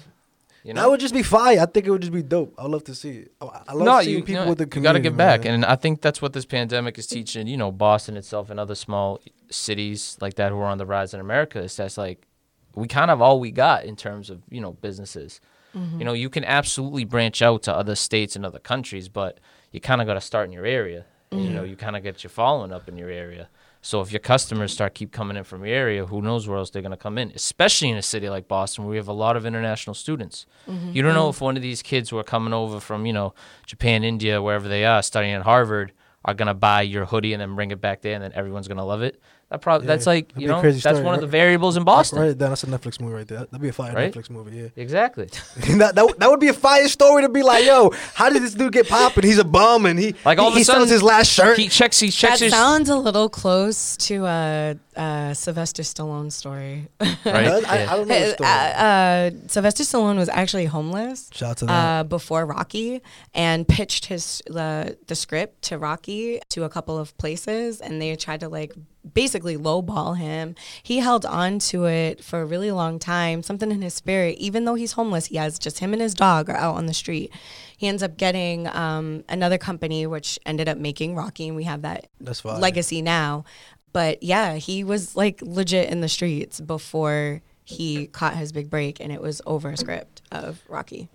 You 0.63 0.73
that 0.73 0.89
would 0.89 0.99
just 0.99 1.13
be 1.13 1.21
fire. 1.21 1.59
I 1.61 1.65
think 1.67 1.85
it 1.85 1.91
would 1.91 2.01
just 2.01 2.11
be 2.11 2.23
dope. 2.23 2.55
I 2.57 2.63
would 2.63 2.71
love 2.71 2.83
to 2.85 2.95
see 2.95 3.17
it. 3.19 3.31
I, 3.39 3.45
I 3.67 3.73
love 3.73 3.85
no, 3.85 4.01
seeing 4.01 4.15
you, 4.17 4.19
people 4.23 4.33
you 4.33 4.39
know, 4.39 4.49
with 4.49 4.57
the 4.57 4.63
you 4.63 4.69
community. 4.69 4.99
gotta 5.03 5.09
get 5.11 5.15
back, 5.17 5.45
and 5.45 5.63
I 5.63 5.75
think 5.75 6.01
that's 6.01 6.23
what 6.23 6.33
this 6.33 6.43
pandemic 6.45 6.97
is 6.97 7.05
teaching. 7.05 7.45
You 7.45 7.55
know, 7.55 7.71
Boston 7.71 8.17
itself 8.17 8.49
and 8.49 8.59
other 8.59 8.73
small 8.73 9.21
cities 9.51 10.17
like 10.21 10.33
that 10.35 10.51
who 10.51 10.57
are 10.57 10.65
on 10.65 10.77
the 10.79 10.85
rise 10.85 11.13
in 11.13 11.19
America. 11.19 11.59
Is 11.61 11.75
that's 11.77 11.97
like 11.99 12.27
we 12.73 12.87
kind 12.87 13.11
of 13.11 13.21
all 13.21 13.39
we 13.39 13.51
got 13.51 13.85
in 13.85 13.95
terms 13.95 14.29
of 14.31 14.41
you 14.49 14.59
know 14.59 14.73
businesses. 14.73 15.39
Mm-hmm. 15.75 15.99
You 15.99 16.05
know, 16.05 16.13
you 16.13 16.29
can 16.29 16.43
absolutely 16.43 17.03
branch 17.05 17.41
out 17.41 17.61
to 17.63 17.73
other 17.75 17.93
states 17.95 18.35
and 18.35 18.45
other 18.45 18.59
countries, 18.59 19.07
but 19.09 19.39
you 19.75 19.81
kind 19.81 20.01
of 20.01 20.07
got 20.07 20.15
to 20.15 20.21
start 20.21 20.47
in 20.47 20.53
your 20.53 20.65
area. 20.65 21.05
And, 21.31 21.43
You 21.43 21.49
know, 21.49 21.61
Mm-hmm. 21.61 21.69
you 21.71 21.75
kind 21.75 21.95
of 21.95 22.03
get 22.03 22.23
your 22.23 22.29
following 22.29 22.71
up 22.71 22.87
in 22.87 22.97
your 22.97 23.09
area. 23.09 23.49
So 23.81 24.01
if 24.01 24.11
your 24.11 24.19
customers 24.19 24.71
start 24.73 24.95
keep 24.95 25.11
coming 25.11 25.37
in 25.37 25.43
from 25.43 25.63
your 25.65 25.75
area, 25.75 26.05
who 26.07 26.19
knows 26.21 26.47
where 26.47 26.57
else 26.57 26.69
they're 26.71 26.81
gonna 26.81 26.97
come 26.97 27.17
in? 27.19 27.31
Especially 27.35 27.89
in 27.89 27.97
a 27.97 28.01
city 28.01 28.29
like 28.29 28.47
Boston, 28.47 28.83
where 28.85 28.91
we 28.91 28.97
have 28.97 29.07
a 29.07 29.13
lot 29.13 29.35
of 29.37 29.45
international 29.45 29.93
students. 29.93 30.45
Mm-hmm. 30.67 30.91
You 30.93 31.01
don't 31.03 31.13
know 31.13 31.29
if 31.29 31.39
one 31.41 31.55
of 31.55 31.61
these 31.61 31.81
kids 31.83 32.09
who 32.09 32.17
are 32.17 32.23
coming 32.23 32.53
over 32.53 32.79
from 32.79 33.05
you 33.05 33.13
know 33.13 33.33
Japan, 33.67 34.03
India, 34.03 34.41
wherever 34.41 34.67
they 34.67 34.85
are, 34.85 35.03
studying 35.03 35.33
at 35.35 35.43
Harvard, 35.43 35.91
are 36.23 36.33
gonna 36.33 36.55
buy 36.55 36.81
your 36.81 37.05
hoodie 37.05 37.33
and 37.33 37.41
then 37.41 37.53
bring 37.53 37.69
it 37.71 37.79
back 37.81 38.01
there, 38.01 38.15
and 38.15 38.23
then 38.23 38.31
everyone's 38.33 38.67
gonna 38.67 38.85
love 38.85 39.03
it. 39.03 39.19
That 39.49 39.61
probably 39.61 39.85
Yeah, 39.85 39.93
that's 39.93 40.07
like 40.07 40.31
you 40.35 40.47
know 40.47 40.59
that's 40.61 40.79
story, 40.79 41.03
one 41.03 41.13
of 41.13 41.21
the 41.21 41.27
variables 41.27 41.77
in 41.77 41.83
Boston. 41.83 42.17
Write 42.19 42.29
it 42.29 42.37
down. 42.39 42.49
That's 42.49 42.63
a 42.63 42.67
Netflix 42.67 42.99
movie 42.99 43.13
right 43.13 43.27
there. 43.27 43.39
That'd 43.39 43.61
be 43.61 43.69
a 43.69 43.73
fire 43.73 43.93
Right? 43.93 44.11
Netflix 44.11 44.29
movie. 44.31 44.57
Yeah. 44.57 44.67
Exactly. 44.75 45.25
that, 45.77 45.93
that, 45.93 46.15
that 46.19 46.29
would 46.31 46.39
be 46.39 46.47
a 46.47 46.53
fire 46.53 46.87
story 46.87 47.21
to 47.21 47.29
be 47.29 47.43
like, 47.43 47.63
yo, 47.63 47.91
how 48.15 48.29
did 48.31 48.41
this 48.41 48.55
dude 48.55 48.73
get 48.73 48.89
popping? 48.89 49.23
He's 49.23 49.37
a 49.37 49.43
bum 49.43 49.85
and 49.85 49.99
he 49.99 50.15
Like 50.25 50.39
all 50.39 50.49
he, 50.49 50.57
of 50.57 50.61
a 50.61 50.65
sudden 50.65 50.81
sells 50.81 50.89
his 50.89 51.03
last 51.03 51.29
shirt. 51.31 51.57
He 51.59 51.67
checks. 51.69 51.99
He 51.99 52.07
That 52.07 52.13
checks 52.13 52.39
his 52.39 52.51
sounds 52.51 52.89
a 52.89 52.95
little 52.97 53.29
close 53.29 53.95
to 53.97 54.25
a, 54.25 54.75
uh 54.95 55.33
Sylvester 55.35 55.83
Stallone 55.83 56.31
story. 56.31 56.87
right. 56.99 57.15
I, 57.25 57.59
Yeah. 57.59 57.87
I 57.91 57.95
don't 57.97 58.07
know 58.07 58.19
the 58.19 58.25
uh, 58.31 58.33
story. 58.33 58.49
uh, 58.49 59.47
Sylvester 59.47 59.83
Stallone 59.83 60.15
was 60.17 60.29
actually 60.29 60.65
homeless. 60.65 61.29
Shout 61.33 61.49
out 61.51 61.57
to 61.57 61.65
that. 61.67 61.99
uh, 61.99 62.03
before 62.03 62.45
Rocky 62.47 63.01
and 63.35 63.67
pitched 63.67 64.05
his 64.07 64.41
the 64.47 64.97
the 65.07 65.13
script 65.15 65.61
to 65.63 65.77
Rocky 65.77 66.39
to 66.49 66.63
a 66.63 66.69
couple 66.69 66.97
of 66.97 67.15
places, 67.17 67.79
and 67.81 68.01
they 68.01 68.15
tried 68.15 68.39
to 68.39 68.49
like 68.49 68.73
basically 69.13 69.57
lowball 69.57 70.17
him. 70.17 70.55
He 70.81 70.99
held 70.99 71.25
on 71.25 71.59
to 71.59 71.85
it 71.85 72.23
for 72.23 72.41
a 72.41 72.45
really 72.45 72.71
long 72.71 72.99
time. 72.99 73.43
Something 73.43 73.71
in 73.71 73.81
his 73.81 73.93
spirit, 73.93 74.37
even 74.39 74.65
though 74.65 74.75
he's 74.75 74.93
homeless, 74.93 75.27
he 75.27 75.37
has 75.37 75.59
just 75.59 75.79
him 75.79 75.93
and 75.93 76.01
his 76.01 76.13
dog 76.13 76.49
are 76.49 76.55
out 76.57 76.75
on 76.75 76.85
the 76.85 76.93
street. 76.93 77.31
He 77.77 77.87
ends 77.87 78.01
up 78.01 78.17
getting 78.17 78.67
um, 78.67 79.23
another 79.29 79.57
company, 79.57 80.07
which 80.07 80.39
ended 80.45 80.67
up 80.69 80.77
making 80.77 81.15
Rocky, 81.15 81.47
and 81.47 81.55
we 81.55 81.63
have 81.65 81.81
that 81.83 82.07
That's 82.19 82.43
legacy 82.43 83.01
now. 83.01 83.45
But 83.93 84.23
yeah, 84.23 84.55
he 84.55 84.83
was 84.83 85.15
like 85.15 85.41
legit 85.41 85.89
in 85.89 86.01
the 86.01 86.09
streets 86.09 86.59
before 86.59 87.41
he 87.63 88.07
caught 88.07 88.35
his 88.35 88.51
big 88.51 88.69
break, 88.69 88.99
and 88.99 89.11
it 89.11 89.21
was 89.21 89.41
over 89.45 89.69
a 89.69 89.77
script 89.77 90.21
of 90.31 90.61
Rocky. 90.67 91.09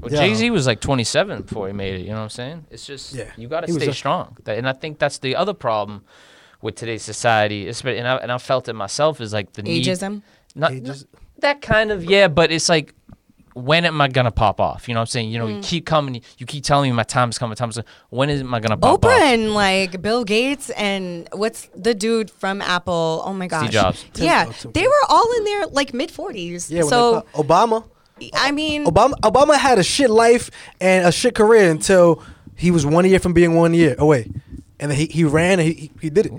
Well, 0.00 0.12
Yeah. 0.12 0.26
Jay 0.26 0.34
Z 0.34 0.50
was 0.50 0.66
like 0.66 0.80
27 0.80 1.42
before 1.42 1.68
he 1.68 1.72
made 1.72 1.94
it. 1.94 2.00
You 2.02 2.08
know 2.10 2.16
what 2.16 2.22
I'm 2.24 2.28
saying? 2.30 2.66
It's 2.70 2.84
just 2.86 3.14
Yeah. 3.14 3.30
you 3.36 3.48
got 3.48 3.66
to 3.66 3.72
stay 3.72 3.86
a- 3.88 3.94
strong. 3.94 4.36
And 4.46 4.68
I 4.68 4.72
think 4.74 4.98
that's 4.98 5.18
the 5.18 5.34
other 5.36 5.54
problem 5.54 6.04
with 6.66 6.74
today's 6.74 7.02
society. 7.02 7.66
And 7.68 8.06
I, 8.06 8.16
and 8.16 8.30
I 8.30 8.38
felt 8.38 8.68
it 8.68 8.74
myself 8.74 9.20
is 9.22 9.32
like 9.32 9.54
the 9.54 9.62
need. 9.62 9.84
Ageism. 9.86 10.20
Not, 10.54 10.72
Ages- 10.72 11.06
not- 11.12 11.20
that 11.40 11.62
kind 11.62 11.90
of 11.90 12.04
yeah, 12.04 12.28
but 12.28 12.50
it's 12.50 12.68
like 12.68 12.92
when 13.54 13.86
am 13.86 13.98
I 14.02 14.08
gonna 14.08 14.30
pop 14.30 14.60
off? 14.60 14.86
You 14.86 14.92
know 14.94 15.00
what 15.00 15.08
I'm 15.08 15.16
saying? 15.16 15.30
You 15.30 15.38
know, 15.38 15.46
Mm. 15.46 15.56
you 15.56 15.62
keep 15.62 15.86
coming, 15.86 16.20
you 16.38 16.44
keep 16.46 16.62
telling 16.64 16.90
me 16.90 16.96
my 16.96 17.02
time's 17.04 17.38
coming, 17.38 17.56
time's 17.56 17.76
coming. 17.76 17.88
When 18.10 18.28
is 18.28 18.40
am 18.42 18.52
I 18.54 18.60
gonna 18.60 18.76
pop 18.76 19.00
Oprah 19.00 19.14
off? 19.16 19.22
and 19.22 19.54
like 19.54 20.02
Bill 20.02 20.24
Gates 20.24 20.68
and 20.70 21.26
what's 21.32 21.68
the 21.74 21.94
dude 21.94 22.30
from 22.30 22.60
Apple? 22.60 23.22
Oh 23.24 23.32
my 23.32 23.46
gosh, 23.46 23.62
Steve 23.68 23.72
Jobs. 23.72 24.04
Yeah, 24.16 24.46
oh, 24.48 24.70
they 24.72 24.86
were 24.86 25.04
all 25.08 25.30
in 25.38 25.44
their 25.44 25.66
like 25.68 25.94
mid 25.94 26.10
forties. 26.10 26.70
yeah, 26.70 26.80
when 26.82 26.88
so 26.90 27.14
they 27.14 27.20
pop- 27.42 27.46
Obama. 27.46 27.84
I 28.34 28.50
mean, 28.50 28.84
Obama 28.86 29.12
Obama 29.22 29.56
had 29.56 29.78
a 29.78 29.82
shit 29.82 30.10
life 30.10 30.50
and 30.80 31.06
a 31.06 31.12
shit 31.12 31.34
career 31.34 31.70
until 31.70 32.22
he 32.56 32.70
was 32.70 32.84
one 32.86 33.04
year 33.08 33.18
from 33.20 33.32
being 33.34 33.54
one 33.54 33.72
year 33.74 33.94
away. 33.98 34.30
And 34.80 34.90
then 34.90 34.98
he, 34.98 35.06
he 35.06 35.24
ran 35.24 35.58
and 35.60 35.68
he, 35.68 35.74
he, 35.74 35.90
he 36.02 36.10
did 36.10 36.26
it. 36.26 36.32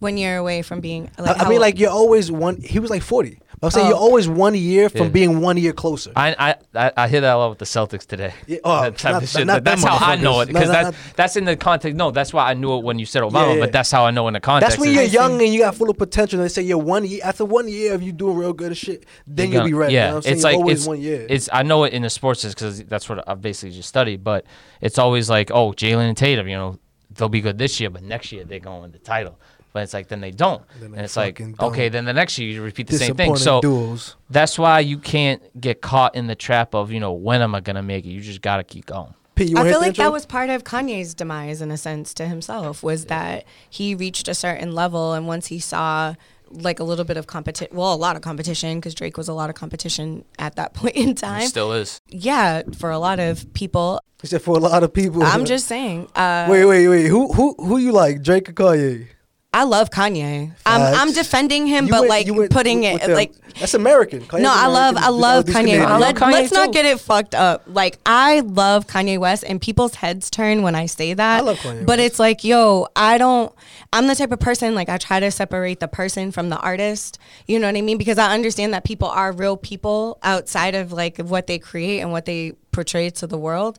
One 0.00 0.16
year 0.16 0.36
away 0.38 0.62
from 0.62 0.80
being. 0.80 1.10
I, 1.18 1.22
Like, 1.22 1.36
I 1.40 1.44
how- 1.44 1.50
mean, 1.50 1.60
like, 1.60 1.78
you're 1.78 1.90
always 1.90 2.30
one. 2.30 2.60
He 2.60 2.78
was 2.78 2.90
like 2.90 3.02
40. 3.02 3.38
I'm 3.64 3.70
saying 3.70 3.86
Oh. 3.86 3.90
you're 3.90 3.98
always 3.98 4.28
one 4.28 4.56
year 4.56 4.88
from 4.88 5.02
Yeah. 5.02 5.08
being 5.10 5.40
one 5.40 5.56
year 5.56 5.72
closer. 5.72 6.10
I, 6.16 6.34
I 6.36 6.54
I 6.86 6.92
I 6.96 7.06
hear 7.08 7.20
that 7.20 7.32
a 7.32 7.38
lot 7.38 7.50
with 7.50 7.58
the 7.60 7.64
Celtics 7.64 8.04
today. 8.04 8.34
Yeah, 8.48 8.58
oh, 8.64 8.82
that 8.82 8.98
type 8.98 9.12
not- 9.12 9.22
of 9.22 9.28
shit. 9.28 9.46
not 9.46 9.54
But 9.58 9.64
that's 9.64 9.84
how 9.84 9.98
I 10.04 10.16
know 10.16 10.40
it 10.40 10.46
because 10.46 10.66
No, 10.66 10.72
that, 10.72 10.94
that's 11.14 11.36
in 11.36 11.44
the 11.44 11.54
context. 11.56 11.96
No, 11.96 12.10
that's 12.10 12.32
why 12.32 12.50
I 12.50 12.54
knew 12.54 12.76
it 12.76 12.82
when 12.82 12.98
you 12.98 13.06
said 13.06 13.22
Obama. 13.22 13.34
Yeah, 13.34 13.52
yeah. 13.54 13.60
But 13.60 13.70
that's 13.70 13.92
how 13.92 14.04
I 14.04 14.10
know 14.10 14.26
in 14.26 14.34
the 14.34 14.40
context. 14.40 14.78
That's 14.78 14.80
when 14.84 14.92
you're 14.92 15.04
young 15.04 15.40
and 15.40 15.54
you 15.54 15.60
got 15.60 15.76
full 15.76 15.88
of 15.90 15.96
potential. 15.96 16.40
And 16.40 16.44
they 16.44 16.52
say 16.52 16.62
you're 16.62 16.76
one 16.78 17.06
year 17.06 17.20
after 17.22 17.44
one 17.44 17.68
year 17.68 17.94
of 17.94 18.02
you 18.02 18.10
doing 18.10 18.36
real 18.36 18.52
good 18.52 18.72
as 18.72 18.78
shit, 18.78 19.06
then 19.28 19.52
You're 19.52 19.58
you'll 19.60 19.64
be 19.66 19.70
gonna- 19.70 19.80
ready. 19.80 19.94
Yeah, 19.94 20.00
you 20.00 20.08
know 20.08 20.14
what 20.14 20.16
I'm 20.16 20.22
saying? 20.22 20.34
it's 20.34 20.42
You're 20.42 20.52
like 20.52 20.58
always 20.58 20.78
it's, 20.78 20.86
one 20.88 21.00
year. 21.00 21.26
it's 21.30 21.48
I 21.52 21.62
know 21.62 21.84
it 21.84 21.92
in 21.92 22.02
the 22.02 22.10
sports 22.10 22.44
because 22.44 22.82
that's 22.82 23.08
what 23.08 23.22
I've 23.28 23.40
basically 23.40 23.76
just 23.76 23.88
studied. 23.88 24.24
But 24.24 24.44
it's 24.80 24.98
always 24.98 25.30
like, 25.30 25.52
oh, 25.52 25.70
Jaylen 25.70 26.08
and 26.08 26.16
Tatum, 26.16 26.48
you 26.48 26.56
know, 26.56 26.80
they'll 27.14 27.28
be 27.28 27.40
good 27.42 27.58
this 27.58 27.78
year, 27.78 27.90
but 27.90 28.02
next 28.02 28.32
year 28.32 28.42
they're 28.42 28.58
going 28.58 28.78
to 28.78 28.82
win 28.82 28.90
the 28.92 28.98
title. 28.98 29.38
But 29.72 29.84
it's 29.84 29.94
like 29.94 30.08
then 30.08 30.20
they 30.20 30.30
don't, 30.32 30.62
Then 30.80 30.92
and 30.92 31.00
it's 31.02 31.16
like 31.16 31.38
don't. 31.38 31.60
okay, 31.60 31.88
then 31.88 32.04
the 32.04 32.12
next 32.12 32.38
year 32.38 32.50
you 32.50 32.62
repeat 32.62 32.88
the 32.88 32.98
same 32.98 33.14
thing. 33.16 33.36
So 33.36 33.60
duels. 33.62 34.16
that's 34.28 34.58
why 34.58 34.80
you 34.80 34.98
can't 34.98 35.40
get 35.60 35.80
caught 35.80 36.14
in 36.14 36.26
the 36.26 36.34
trap 36.34 36.74
of 36.74 36.92
you 36.92 37.00
know 37.00 37.12
when 37.12 37.40
am 37.42 37.54
I 37.54 37.60
gonna 37.60 37.82
make 37.82 38.04
it. 38.04 38.10
You 38.10 38.20
just 38.20 38.42
gotta 38.42 38.64
keep 38.64 38.86
going. 38.86 39.14
Pete, 39.34 39.48
you 39.48 39.56
I 39.56 39.62
feel 39.62 39.80
the 39.80 39.86
like 39.86 39.96
that 39.96 40.12
was 40.12 40.26
part 40.26 40.50
of 40.50 40.62
Kanye's 40.64 41.14
demise 41.14 41.62
in 41.62 41.70
a 41.70 41.78
sense 41.78 42.12
to 42.14 42.26
himself 42.26 42.82
was 42.82 43.06
that 43.06 43.44
he 43.70 43.94
reached 43.94 44.28
a 44.28 44.34
certain 44.34 44.72
level 44.72 45.14
and 45.14 45.26
once 45.26 45.46
he 45.46 45.58
saw 45.58 46.14
like 46.50 46.78
a 46.80 46.84
little 46.84 47.06
bit 47.06 47.16
of 47.16 47.26
competition, 47.26 47.74
well, 47.74 47.94
a 47.94 47.96
lot 47.96 48.14
of 48.14 48.20
competition 48.20 48.76
because 48.78 48.94
Drake 48.94 49.16
was 49.16 49.26
a 49.28 49.32
lot 49.32 49.48
of 49.48 49.56
competition 49.56 50.26
at 50.38 50.56
that 50.56 50.74
point 50.74 50.96
in 50.96 51.08
He 51.08 51.14
time. 51.14 51.46
still 51.46 51.72
is. 51.72 52.02
yeah, 52.08 52.60
for 52.76 52.90
a 52.90 52.98
lot 52.98 53.18
of 53.20 53.50
people. 53.54 54.00
He 54.20 54.26
said 54.28 54.42
for 54.42 54.54
a 54.54 54.60
lot 54.60 54.82
of 54.82 54.92
people. 54.92 55.22
I'm 55.22 55.46
just 55.46 55.66
saying. 55.66 56.08
Uh, 56.14 56.46
wait, 56.50 56.66
wait, 56.66 56.88
wait. 56.88 57.06
Who 57.06 57.32
who 57.32 57.54
who 57.58 57.78
you 57.78 57.92
like, 57.92 58.22
Drake 58.22 58.50
or 58.50 58.52
Kanye? 58.52 59.06
I 59.54 59.64
love 59.64 59.90
Kanye. 59.90 60.50
I'm, 60.64 60.80
I'm 61.08 61.12
defending 61.12 61.66
him, 61.66 61.84
You 61.84 61.90
but 61.90 62.00
went- 62.00 62.08
like 62.10 62.26
you 62.26 62.32
went 62.34 62.50
putting 62.50 62.80
with- 62.80 63.02
it 63.02 63.06
them. 63.06 63.12
like 63.12 63.32
that's 63.60 63.74
American. 63.74 64.22
Kanye's 64.22 64.42
no, 64.44 64.50
I 64.50 64.66
love 64.66 64.96
American. 64.96 65.04
I 65.04 65.10
These 65.10 65.20
love 65.20 65.46
these 65.46 65.54
Kanye. 65.54 65.58
Canadians. 65.60 65.84
I 65.86 65.90
love 65.92 66.00
Let, 66.00 66.14
Kanye 66.16 66.32
let's 66.32 66.52
not 66.52 66.72
get 66.72 66.84
it 66.86 67.00
fucked 67.00 67.34
up. 67.34 67.62
Like 67.66 67.98
I 68.06 68.40
love 68.40 68.86
Kanye 68.86 69.18
West, 69.18 69.44
and 69.46 69.60
people's 69.60 69.96
heads 69.96 70.30
turn 70.30 70.62
when 70.62 70.74
I 70.74 70.86
say 70.86 71.12
that. 71.12 71.38
I 71.38 71.40
love 71.42 71.58
Kanye 71.58 71.80
but 71.84 71.98
West. 71.98 72.06
it's 72.12 72.18
like, 72.18 72.44
yo, 72.44 72.88
I 72.96 73.18
don't. 73.18 73.52
I'm 73.92 74.06
the 74.06 74.14
type 74.14 74.32
of 74.32 74.40
person 74.40 74.74
like 74.74 74.88
I 74.88 74.96
try 74.96 75.20
to 75.20 75.30
separate 75.30 75.80
the 75.80 75.88
person 75.88 76.32
from 76.32 76.48
the 76.48 76.56
artist. 76.56 77.18
You 77.46 77.58
know 77.58 77.66
what 77.66 77.76
I 77.76 77.82
mean? 77.82 77.98
Because 77.98 78.16
I 78.16 78.32
understand 78.32 78.72
that 78.72 78.84
people 78.84 79.08
are 79.08 79.32
real 79.32 79.58
people 79.58 80.18
outside 80.22 80.74
of 80.74 80.92
like 80.92 81.18
what 81.18 81.46
they 81.46 81.58
create 81.58 82.00
and 82.00 82.10
what 82.10 82.24
they 82.24 82.52
portray 82.72 83.10
to 83.10 83.26
the 83.26 83.36
world. 83.36 83.78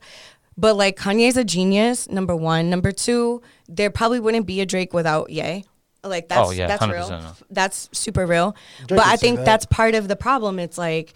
But 0.56 0.76
like 0.76 0.96
Kanye's 0.96 1.36
a 1.36 1.44
genius. 1.44 2.08
Number 2.08 2.36
one. 2.36 2.70
Number 2.70 2.92
two, 2.92 3.42
there 3.68 3.90
probably 3.90 4.20
wouldn't 4.20 4.46
be 4.46 4.60
a 4.60 4.66
Drake 4.66 4.92
without 4.92 5.30
Ye. 5.30 5.64
Like 6.02 6.28
that's 6.28 6.48
Oh, 6.48 6.52
yeah, 6.52 6.66
that's 6.66 6.82
100% 6.82 6.92
real. 6.92 7.08
no. 7.08 7.32
That's 7.50 7.88
super 7.92 8.26
real. 8.26 8.54
Drake 8.86 8.98
but 8.98 9.06
I 9.06 9.16
think 9.16 9.38
that. 9.38 9.46
that's 9.46 9.66
part 9.66 9.94
of 9.94 10.06
the 10.06 10.16
problem. 10.16 10.58
It's 10.58 10.76
like 10.76 11.14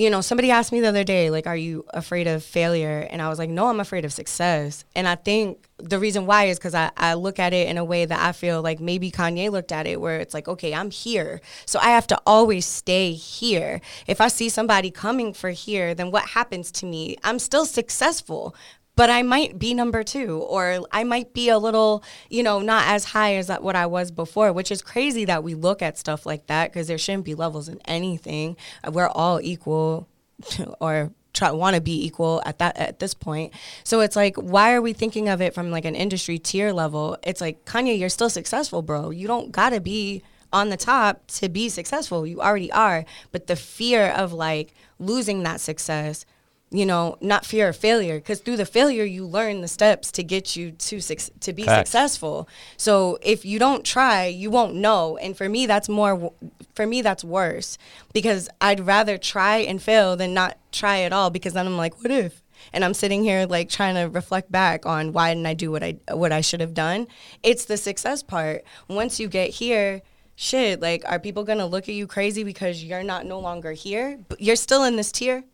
you 0.00 0.08
know, 0.08 0.22
somebody 0.22 0.50
asked 0.50 0.72
me 0.72 0.80
the 0.80 0.88
other 0.88 1.04
day, 1.04 1.28
like, 1.28 1.46
are 1.46 1.56
you 1.56 1.84
afraid 1.90 2.26
of 2.26 2.42
failure? 2.42 3.06
And 3.10 3.20
I 3.20 3.28
was 3.28 3.38
like, 3.38 3.50
no, 3.50 3.66
I'm 3.66 3.80
afraid 3.80 4.06
of 4.06 4.14
success. 4.14 4.82
And 4.96 5.06
I 5.06 5.14
think 5.14 5.68
the 5.76 5.98
reason 5.98 6.24
why 6.24 6.44
is 6.44 6.58
because 6.58 6.74
I, 6.74 6.90
I 6.96 7.14
look 7.14 7.38
at 7.38 7.52
it 7.52 7.68
in 7.68 7.76
a 7.76 7.84
way 7.84 8.06
that 8.06 8.18
I 8.18 8.32
feel 8.32 8.62
like 8.62 8.80
maybe 8.80 9.10
Kanye 9.10 9.50
looked 9.50 9.72
at 9.72 9.86
it, 9.86 10.00
where 10.00 10.18
it's 10.18 10.32
like, 10.32 10.48
okay, 10.48 10.74
I'm 10.74 10.90
here. 10.90 11.42
So 11.66 11.78
I 11.80 11.90
have 11.90 12.06
to 12.06 12.20
always 12.26 12.64
stay 12.64 13.12
here. 13.12 13.82
If 14.06 14.22
I 14.22 14.28
see 14.28 14.48
somebody 14.48 14.90
coming 14.90 15.34
for 15.34 15.50
here, 15.50 15.94
then 15.94 16.10
what 16.10 16.30
happens 16.30 16.72
to 16.72 16.86
me? 16.86 17.18
I'm 17.22 17.38
still 17.38 17.66
successful. 17.66 18.54
But 19.00 19.08
I 19.08 19.22
might 19.22 19.58
be 19.58 19.72
number 19.72 20.04
two, 20.04 20.40
or 20.40 20.86
I 20.92 21.04
might 21.04 21.32
be 21.32 21.48
a 21.48 21.56
little, 21.56 22.04
you 22.28 22.42
know, 22.42 22.58
not 22.58 22.86
as 22.86 23.02
high 23.02 23.36
as 23.36 23.48
what 23.48 23.74
I 23.74 23.86
was 23.86 24.10
before, 24.10 24.52
which 24.52 24.70
is 24.70 24.82
crazy 24.82 25.24
that 25.24 25.42
we 25.42 25.54
look 25.54 25.80
at 25.80 25.96
stuff 25.96 26.26
like 26.26 26.48
that 26.48 26.70
because 26.70 26.86
there 26.86 26.98
shouldn't 26.98 27.24
be 27.24 27.34
levels 27.34 27.70
in 27.70 27.80
anything. 27.86 28.58
We're 28.86 29.08
all 29.08 29.40
equal, 29.40 30.06
or 30.82 31.12
try 31.32 31.50
want 31.50 31.76
to 31.76 31.80
be 31.80 32.04
equal 32.04 32.42
at 32.44 32.58
that 32.58 32.76
at 32.76 32.98
this 32.98 33.14
point. 33.14 33.54
So 33.84 34.00
it's 34.00 34.16
like 34.16 34.36
why 34.36 34.74
are 34.74 34.82
we 34.82 34.92
thinking 34.92 35.30
of 35.30 35.40
it 35.40 35.54
from 35.54 35.70
like 35.70 35.86
an 35.86 35.94
industry 35.94 36.38
tier 36.38 36.70
level? 36.70 37.16
It's 37.22 37.40
like 37.40 37.64
Kanye, 37.64 37.98
you're 37.98 38.10
still 38.10 38.28
successful, 38.28 38.82
bro. 38.82 39.08
You 39.08 39.26
don't 39.26 39.50
got 39.50 39.70
to 39.70 39.80
be 39.80 40.22
on 40.52 40.68
the 40.68 40.76
top 40.76 41.26
to 41.28 41.48
be 41.48 41.70
successful. 41.70 42.26
You 42.26 42.42
already 42.42 42.70
are, 42.70 43.06
but 43.32 43.46
the 43.46 43.56
fear 43.56 44.08
of 44.10 44.34
like 44.34 44.74
losing 44.98 45.42
that 45.44 45.62
success 45.62 46.26
you 46.72 46.86
know, 46.86 47.16
not 47.20 47.44
fear 47.44 47.68
of 47.68 47.76
failure, 47.76 48.18
because 48.18 48.40
through 48.40 48.56
the 48.56 48.64
failure 48.64 49.04
you 49.04 49.26
learn 49.26 49.60
the 49.60 49.68
steps 49.68 50.12
to 50.12 50.22
get 50.22 50.54
you 50.54 50.70
to 50.70 51.00
suc- 51.00 51.40
to 51.40 51.52
be 51.52 51.64
Facts. 51.64 51.90
successful. 51.90 52.48
So 52.76 53.18
if 53.22 53.44
you 53.44 53.58
don't 53.58 53.84
try, 53.84 54.26
you 54.26 54.50
won't 54.50 54.74
know. 54.76 55.16
And 55.16 55.36
for 55.36 55.48
me, 55.48 55.66
that's 55.66 55.88
more. 55.88 56.32
For 56.74 56.86
me, 56.86 57.02
that's 57.02 57.24
worse 57.24 57.76
because 58.12 58.48
I'd 58.60 58.80
rather 58.80 59.18
try 59.18 59.58
and 59.58 59.82
fail 59.82 60.16
than 60.16 60.32
not 60.32 60.58
try 60.70 61.00
at 61.00 61.12
all. 61.12 61.30
Because 61.30 61.54
then 61.54 61.66
I'm 61.66 61.76
like, 61.76 62.00
what 62.02 62.12
if? 62.12 62.40
And 62.72 62.84
I'm 62.84 62.94
sitting 62.94 63.24
here 63.24 63.46
like 63.46 63.68
trying 63.68 63.96
to 63.96 64.02
reflect 64.02 64.52
back 64.52 64.86
on 64.86 65.12
why 65.12 65.34
didn't 65.34 65.46
I 65.46 65.54
do 65.54 65.72
what 65.72 65.82
I 65.82 65.98
what 66.12 66.30
I 66.30 66.40
should 66.40 66.60
have 66.60 66.74
done. 66.74 67.08
It's 67.42 67.64
the 67.64 67.76
success 67.76 68.22
part. 68.22 68.64
Once 68.88 69.18
you 69.18 69.28
get 69.28 69.50
here. 69.50 70.02
Shit, 70.36 70.80
like, 70.80 71.02
are 71.04 71.18
people 71.18 71.44
gonna 71.44 71.66
look 71.66 71.86
at 71.86 71.94
you 71.94 72.06
crazy 72.06 72.44
because 72.44 72.82
you're 72.82 73.02
not 73.02 73.26
no 73.26 73.38
longer 73.38 73.72
here? 73.72 74.18
But 74.26 74.40
you're 74.40 74.56
still 74.56 74.84
in 74.84 74.96
this 74.96 75.12
tier 75.12 75.44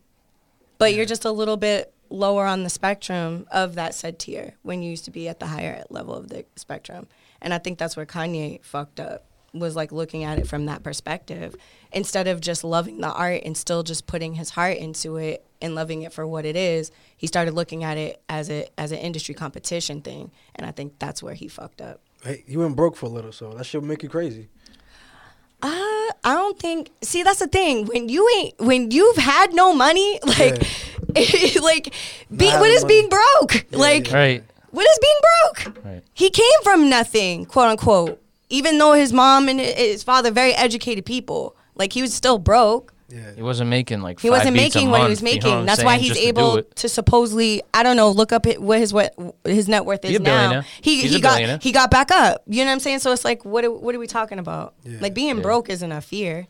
but 0.77 0.93
you're 0.93 1.05
just 1.05 1.25
a 1.25 1.31
little 1.31 1.57
bit 1.57 1.93
lower 2.09 2.45
on 2.45 2.63
the 2.63 2.69
spectrum 2.69 3.45
of 3.51 3.75
that 3.75 3.93
said 3.93 4.17
tier 4.19 4.55
when 4.61 4.81
you 4.81 4.89
used 4.89 5.05
to 5.05 5.11
be 5.11 5.27
at 5.27 5.39
the 5.39 5.47
higher 5.47 5.83
level 5.89 6.13
of 6.15 6.29
the 6.29 6.45
spectrum. 6.55 7.07
And 7.41 7.53
I 7.53 7.57
think 7.57 7.77
that's 7.77 7.97
where 7.97 8.05
Kanye 8.05 8.63
fucked 8.63 8.99
up 8.99 9.25
was 9.53 9.75
like 9.75 9.91
looking 9.91 10.23
at 10.23 10.37
it 10.37 10.47
from 10.47 10.65
that 10.65 10.83
perspective 10.83 11.55
instead 11.91 12.27
of 12.27 12.39
just 12.39 12.63
loving 12.63 12.99
the 12.99 13.11
art 13.11 13.41
and 13.43 13.57
still 13.57 13.81
just 13.81 14.05
putting 14.05 14.35
his 14.35 14.51
heart 14.51 14.77
into 14.77 15.17
it 15.17 15.45
and 15.61 15.73
loving 15.73 16.03
it 16.03 16.13
for 16.13 16.27
what 16.27 16.45
it 16.45 16.55
is 16.55 16.91
he 17.15 17.25
started 17.25 17.53
looking 17.53 17.83
at 17.83 17.97
it 17.97 18.21
as 18.29 18.51
a 18.51 18.67
as 18.77 18.91
an 18.91 18.99
industry 18.99 19.33
competition 19.33 20.01
thing 20.01 20.29
and 20.53 20.67
i 20.67 20.71
think 20.71 20.99
that's 20.99 21.23
where 21.23 21.33
he 21.33 21.47
fucked 21.47 21.81
up 21.81 22.01
Hey, 22.23 22.43
you 22.47 22.59
went 22.59 22.75
broke 22.75 22.95
for 22.95 23.05
a 23.05 23.09
little, 23.09 23.31
so 23.31 23.53
that 23.53 23.65
should 23.65 23.83
make 23.83 24.01
you 24.01 24.09
crazy. 24.09 24.49
Uh, 25.61 25.67
I 25.69 26.33
don't 26.35 26.59
think. 26.59 26.91
See, 27.01 27.23
that's 27.23 27.39
the 27.39 27.47
thing. 27.47 27.85
When 27.85 28.09
you 28.09 28.27
ain't, 28.37 28.59
when 28.59 28.91
you've 28.91 29.17
had 29.17 29.53
no 29.53 29.73
money, 29.73 30.19
like, 30.25 30.61
like, 31.61 31.93
be, 32.35 32.47
what 32.51 32.69
is 32.69 32.83
having 32.83 32.87
being 32.87 33.09
broke? 33.09 33.65
like, 33.71 34.11
Right. 34.11 34.43
what 34.71 34.87
is 34.89 34.99
being 35.01 35.19
broke? 35.73 35.85
Right. 35.85 36.03
He 36.13 36.29
came 36.29 36.61
from 36.63 36.89
nothing, 36.89 37.45
quote 37.45 37.69
unquote. 37.69 38.21
Even 38.49 38.77
though 38.77 38.93
his 38.93 39.11
mom 39.11 39.49
and 39.49 39.59
his 39.59 40.03
father 40.03 40.31
very 40.31 40.53
educated 40.53 41.05
people, 41.05 41.55
like 41.75 41.91
he 41.93 42.01
was 42.01 42.13
still 42.13 42.37
broke. 42.39 42.93
Yeah. 43.09 43.33
He 43.35 43.41
wasn't 43.41 43.69
making 43.69 44.01
like 44.01 44.19
He 44.19 44.27
five 44.27 44.39
wasn't 44.39 44.55
beats 44.55 44.75
a 44.75 44.79
making 44.79 44.91
what 44.91 45.01
he 45.03 45.09
was 45.09 45.21
month, 45.21 45.33
you 45.33 45.35
making. 45.35 45.49
know 45.49 45.55
what 45.55 45.59
I'm 45.61 45.65
That's 45.67 45.83
why 45.83 45.97
he's 45.97 46.07
just 46.09 46.19
to 46.21 46.27
able 46.27 46.57
it. 46.57 46.75
to 46.75 46.89
supposedly, 46.89 47.63
I 47.73 47.81
don't 47.83 47.95
know, 47.95 48.09
look 48.11 48.33
up 48.33 48.45
it, 48.45 48.61
what 48.61 48.79
his 48.79 48.93
what 48.93 49.15
his 49.45 49.69
net 49.69 49.85
worth 49.85 50.03
He 50.03 50.13
is 50.15 50.19
a 50.19 50.23
now. 50.23 50.61
He 50.81 51.01
He's 51.01 51.11
he 51.11 51.17
a 51.17 51.21
got 51.21 51.63
he 51.63 51.71
got 51.71 51.89
back 51.89 52.11
up. 52.11 52.43
You 52.47 52.59
know 52.63 52.65
what 52.69 52.73
I'm 52.73 52.79
saying? 52.81 52.99
So 52.99 53.11
it's 53.13 53.23
like, 53.23 53.45
what 53.45 53.63
are, 53.63 53.71
what 53.71 53.95
are 53.95 53.99
we 53.99 54.07
talking 54.07 54.39
about? 54.39 54.73
Yeah. 54.83 54.97
Like 54.99 55.13
being 55.13 55.37
Yeah. 55.37 55.41
broke 55.43 55.69
isn't 55.69 55.91
a 55.91 56.01
fear. 56.01 56.47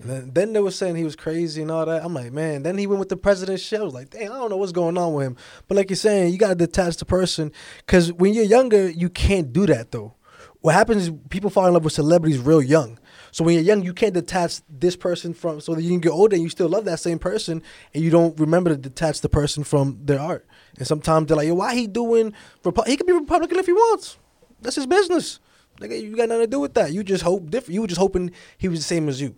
And 0.00 0.08
then, 0.10 0.30
then 0.32 0.52
they 0.54 0.60
were 0.60 0.70
saying 0.70 0.96
he 0.96 1.04
was 1.04 1.14
crazy 1.14 1.60
and 1.60 1.70
all 1.70 1.84
that. 1.84 2.02
I'm 2.02 2.14
like, 2.14 2.32
man. 2.32 2.62
Then 2.62 2.78
he 2.78 2.86
went 2.86 3.00
with 3.00 3.10
the 3.10 3.18
president's 3.18 3.62
shit. 3.62 3.80
I 3.80 3.84
was 3.84 3.92
like, 3.92 4.08
damn, 4.10 4.32
I 4.32 4.36
don't 4.36 4.48
know 4.48 4.56
what's 4.56 4.72
going 4.72 4.96
on 4.96 5.12
with 5.12 5.26
him. 5.26 5.36
But 5.68 5.76
like 5.76 5.90
you're 5.90 5.96
saying, 5.96 6.32
you 6.32 6.38
gotta 6.38 6.54
detach 6.54 6.96
the 6.96 7.04
person 7.04 7.52
because 7.86 8.12
when 8.12 8.32
you're 8.34 8.44
younger, 8.44 8.88
you 8.90 9.10
can't 9.10 9.52
do 9.52 9.66
that 9.66 9.92
though. 9.92 10.14
What 10.62 10.74
happens 10.74 11.04
is 11.08 11.12
people 11.28 11.50
fall 11.50 11.66
in 11.66 11.72
love 11.74 11.84
with 11.84 11.92
celebrities 11.92 12.38
real 12.38 12.62
young. 12.62 12.98
So 13.32 13.44
when 13.44 13.54
you're 13.54 13.62
young, 13.62 13.82
you 13.82 13.94
can't 13.94 14.14
detach 14.14 14.60
this 14.68 14.96
person 14.96 15.34
from. 15.34 15.60
So 15.60 15.74
that 15.74 15.82
you 15.82 15.90
can 15.90 16.00
get 16.00 16.10
older 16.10 16.34
and 16.34 16.42
you 16.42 16.48
still 16.48 16.68
love 16.68 16.84
that 16.84 17.00
same 17.00 17.18
person, 17.18 17.62
and 17.94 18.02
you 18.02 18.10
don't 18.10 18.38
remember 18.38 18.70
to 18.70 18.76
detach 18.76 19.20
the 19.20 19.28
person 19.28 19.64
from 19.64 19.98
their 20.04 20.20
art. 20.20 20.46
And 20.78 20.86
sometimes 20.86 21.28
they're 21.28 21.36
like, 21.36 21.48
yo, 21.48 21.54
why 21.54 21.74
he 21.74 21.86
doing? 21.86 22.32
Repu- 22.62 22.86
he 22.86 22.96
can 22.96 23.06
be 23.06 23.12
Republican 23.12 23.58
if 23.58 23.66
he 23.66 23.72
wants. 23.72 24.18
That's 24.60 24.76
his 24.76 24.86
business. 24.86 25.40
Nigga, 25.80 26.00
you 26.00 26.14
got 26.16 26.28
nothing 26.28 26.44
to 26.44 26.46
do 26.46 26.60
with 26.60 26.74
that. 26.74 26.92
You 26.92 27.02
just 27.02 27.24
hope 27.24 27.50
different. 27.50 27.74
You 27.74 27.80
were 27.80 27.86
just 27.86 28.00
hoping 28.00 28.32
he 28.58 28.68
was 28.68 28.80
the 28.80 28.84
same 28.84 29.08
as 29.08 29.20
you. 29.20 29.34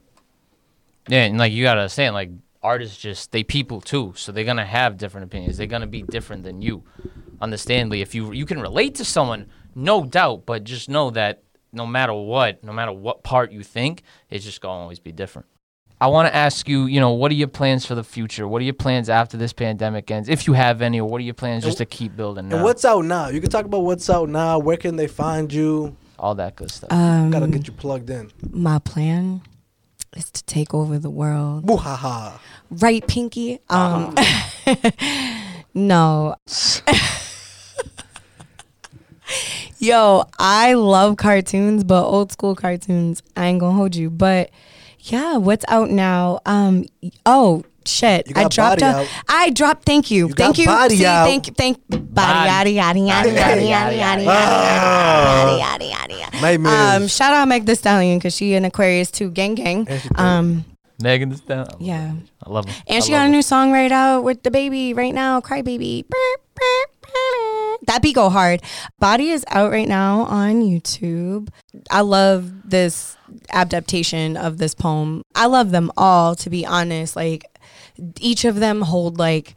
Yeah, 1.09 1.25
and 1.25 1.39
like 1.39 1.53
you 1.53 1.63
gotta 1.65 1.81
understand, 1.81 2.15
like 2.15 2.31
artists 2.63 2.97
just 2.97 3.33
they 3.33 3.43
people 3.43 3.81
too, 3.81 4.13
so 4.17 4.33
they're 4.33 4.45
gonna 4.45 4.65
have 4.65 4.97
different 4.97 5.25
opinions. 5.25 5.57
They're 5.57 5.67
gonna 5.67 5.87
be 5.87 6.03
different 6.03 6.45
than 6.45 6.63
you. 6.63 6.85
Understandably, 7.41 8.03
if 8.03 8.15
you 8.15 8.33
you 8.33 8.47
can 8.47 8.61
relate 8.61 8.97
to 8.97 9.05
someone, 9.05 9.47
no 9.75 10.05
doubt, 10.05 10.47
but 10.47 10.65
just 10.65 10.89
know 10.89 11.11
that 11.11 11.43
no 11.73 11.87
matter 11.87 12.13
what, 12.13 12.63
no 12.63 12.73
matter 12.73 12.93
what 12.93 13.23
part 13.23 13.53
you 13.53 13.63
think, 13.63 14.03
it's 14.31 14.45
just 14.45 14.61
gonna 14.61 14.83
always 14.83 15.01
be 15.01 15.13
different. 15.13 15.47
I 16.01 16.09
want 16.09 16.27
to 16.27 16.35
ask 16.35 16.69
you, 16.69 16.87
you 16.87 16.99
know, 16.99 17.13
what 17.13 17.31
are 17.31 17.35
your 17.35 17.47
plans 17.47 17.87
for 17.87 17.95
the 17.95 18.03
future? 18.03 18.49
What 18.49 18.61
are 18.61 18.65
your 18.65 18.75
plans 18.75 19.09
after 19.09 19.37
this 19.37 19.53
pandemic 19.53 20.11
ends, 20.11 20.29
if 20.29 20.49
you 20.49 20.53
have 20.55 20.83
any, 20.83 21.01
or 21.01 21.09
what 21.09 21.21
are 21.21 21.25
your 21.25 21.33
plans 21.35 21.63
just 21.63 21.79
to 21.79 21.87
keep 21.87 22.17
building 22.17 22.49
now? 22.49 22.57
And 22.57 22.65
what's 22.65 22.85
out 22.85 23.05
now? 23.05 23.29
You 23.29 23.41
can 23.41 23.51
talk 23.51 23.67
about 23.67 23.81
what's 23.85 24.11
out 24.11 24.29
now. 24.29 24.59
Where 24.59 24.77
can 24.77 24.97
they 24.97 25.07
find 25.07 25.53
you? 25.53 25.97
all 26.19 26.35
that 26.37 26.57
good 26.57 26.71
stuff? 26.71 26.91
Um, 26.93 27.31
Gotta 27.31 27.49
get 27.49 27.67
you 27.67 27.73
plugged 27.73 28.09
in. 28.11 28.31
my 28.51 28.79
plan 28.79 29.43
is 30.17 30.31
to 30.31 30.43
take 30.45 30.73
over 30.73 30.99
the 30.99 31.11
world. 31.11 31.67
Boo 31.67 31.77
ha 31.77 31.97
ha. 31.97 32.41
Right, 32.71 33.07
Pinky? 33.07 33.61
Um, 33.69 34.15
no. 35.75 36.37
Yo, 39.83 40.23
I 40.39 40.75
love 40.75 41.17
cartoons, 41.17 41.83
but 41.83 42.05
old 42.05 42.31
school 42.31 42.55
cartoons. 42.55 43.21
I 43.37 43.47
ain't 43.47 43.59
gonna 43.59 43.77
hold 43.77 43.97
you. 43.97 44.11
But 44.11 44.51
yeah, 45.01 45.39
what's 45.39 45.65
out 45.67 45.91
now? 45.91 46.39
Um, 46.47 46.85
oh 47.27 47.65
shit, 47.85 48.29
You 48.29 48.35
I 48.37 48.47
dropped 48.47 48.79
Body 48.79 48.85
a. 48.85 49.01
out. 49.01 49.09
I 49.29 49.51
dropped. 49.51 49.85
Thank 49.85 50.09
you, 50.13 50.29
You 50.29 50.35
thank 50.35 50.55
got 50.55 50.59
you. 50.59 50.67
Body 50.67 50.97
See, 50.99 51.05
out. 51.05 51.25
thank 51.27 51.49
you, 51.49 51.53
thank 51.55 51.79
body 51.89 52.01
Body. 52.07 52.49
yada 52.49 52.71
yada 52.71 52.99
yada 53.01 53.29
yada 53.33 53.65
yada 53.65 53.65
yada 53.65 54.23
yada 54.23 55.59
yada 55.59 55.85
yada 55.85 56.15
yada. 56.15 56.41
Nightmares. 56.41 57.03
Um, 57.03 57.09
shout 57.09 57.35
out 57.35 57.49
Meg 57.49 57.67
The 57.67 57.75
Stallion 57.75 58.19
because 58.19 58.37
she 58.37 58.55
an 58.55 58.65
Aquarius 58.65 59.11
too, 59.11 59.33
gang 59.33 59.57
gang. 59.57 59.89
And 59.91 60.01
she 60.01 60.07
thick. 60.07 60.19
Um, 60.21 60.65
Megan 61.03 61.31
Thee 61.31 61.37
Stallion. 61.39 61.67
I 61.67 61.73
love 61.73 61.81
yeah. 61.81 62.13
her. 62.13 62.17
I 62.47 62.51
love 62.51 62.67
him. 62.67 62.75
And 62.87 63.03
she 63.03 63.11
got 63.11 63.27
a 63.27 63.29
new 63.29 63.43
song 63.43 63.73
right 63.73 63.91
out 63.91 64.23
with 64.23 64.45
DaBaby 64.45 64.97
right 64.97 65.13
now, 65.13 65.41
Cry 65.41 65.61
Baby. 65.63 66.07
That 67.87 68.03
beat 68.03 68.15
go 68.15 68.31
hard. 68.31 68.63
Body 68.99 69.31
is 69.31 69.45
out 69.49 69.73
right 69.73 69.89
now 69.89 70.23
on 70.23 70.63
YouTube. 70.63 71.49
I 71.91 72.03
love 72.03 72.71
this 72.71 73.17
adaptation 73.51 74.37
of 74.37 74.59
this 74.59 74.75
poem. 74.75 75.23
I 75.35 75.47
love 75.47 75.71
them 75.71 75.91
all, 75.97 76.35
to 76.37 76.51
be 76.51 76.65
honest. 76.65 77.17
Like 77.17 77.45
each 78.21 78.45
of 78.45 78.57
them 78.57 78.83
hold 78.83 79.19
like 79.19 79.55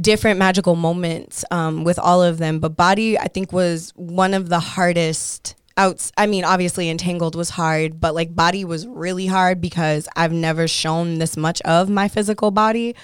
different 0.00 0.38
magical 0.38 0.76
moments 0.76 1.44
um, 1.50 1.84
with 1.84 1.98
all 1.98 2.22
of 2.22 2.38
them. 2.38 2.58
But 2.58 2.76
Body, 2.76 3.18
I 3.18 3.28
think, 3.28 3.52
was 3.52 3.92
one 3.96 4.34
of 4.34 4.48
the 4.48 4.60
hardest. 4.60 5.54
Outs, 5.78 6.10
I 6.16 6.26
mean, 6.26 6.44
obviously, 6.44 6.88
Entangled 6.88 7.34
was 7.34 7.50
hard, 7.50 8.00
but 8.00 8.14
like 8.14 8.34
Body 8.34 8.64
was 8.64 8.86
really 8.86 9.26
hard 9.26 9.60
because 9.60 10.08
I've 10.16 10.32
never 10.32 10.66
shown 10.66 11.18
this 11.18 11.36
much 11.36 11.60
of 11.62 11.90
my 11.90 12.08
physical 12.08 12.50
body. 12.50 12.94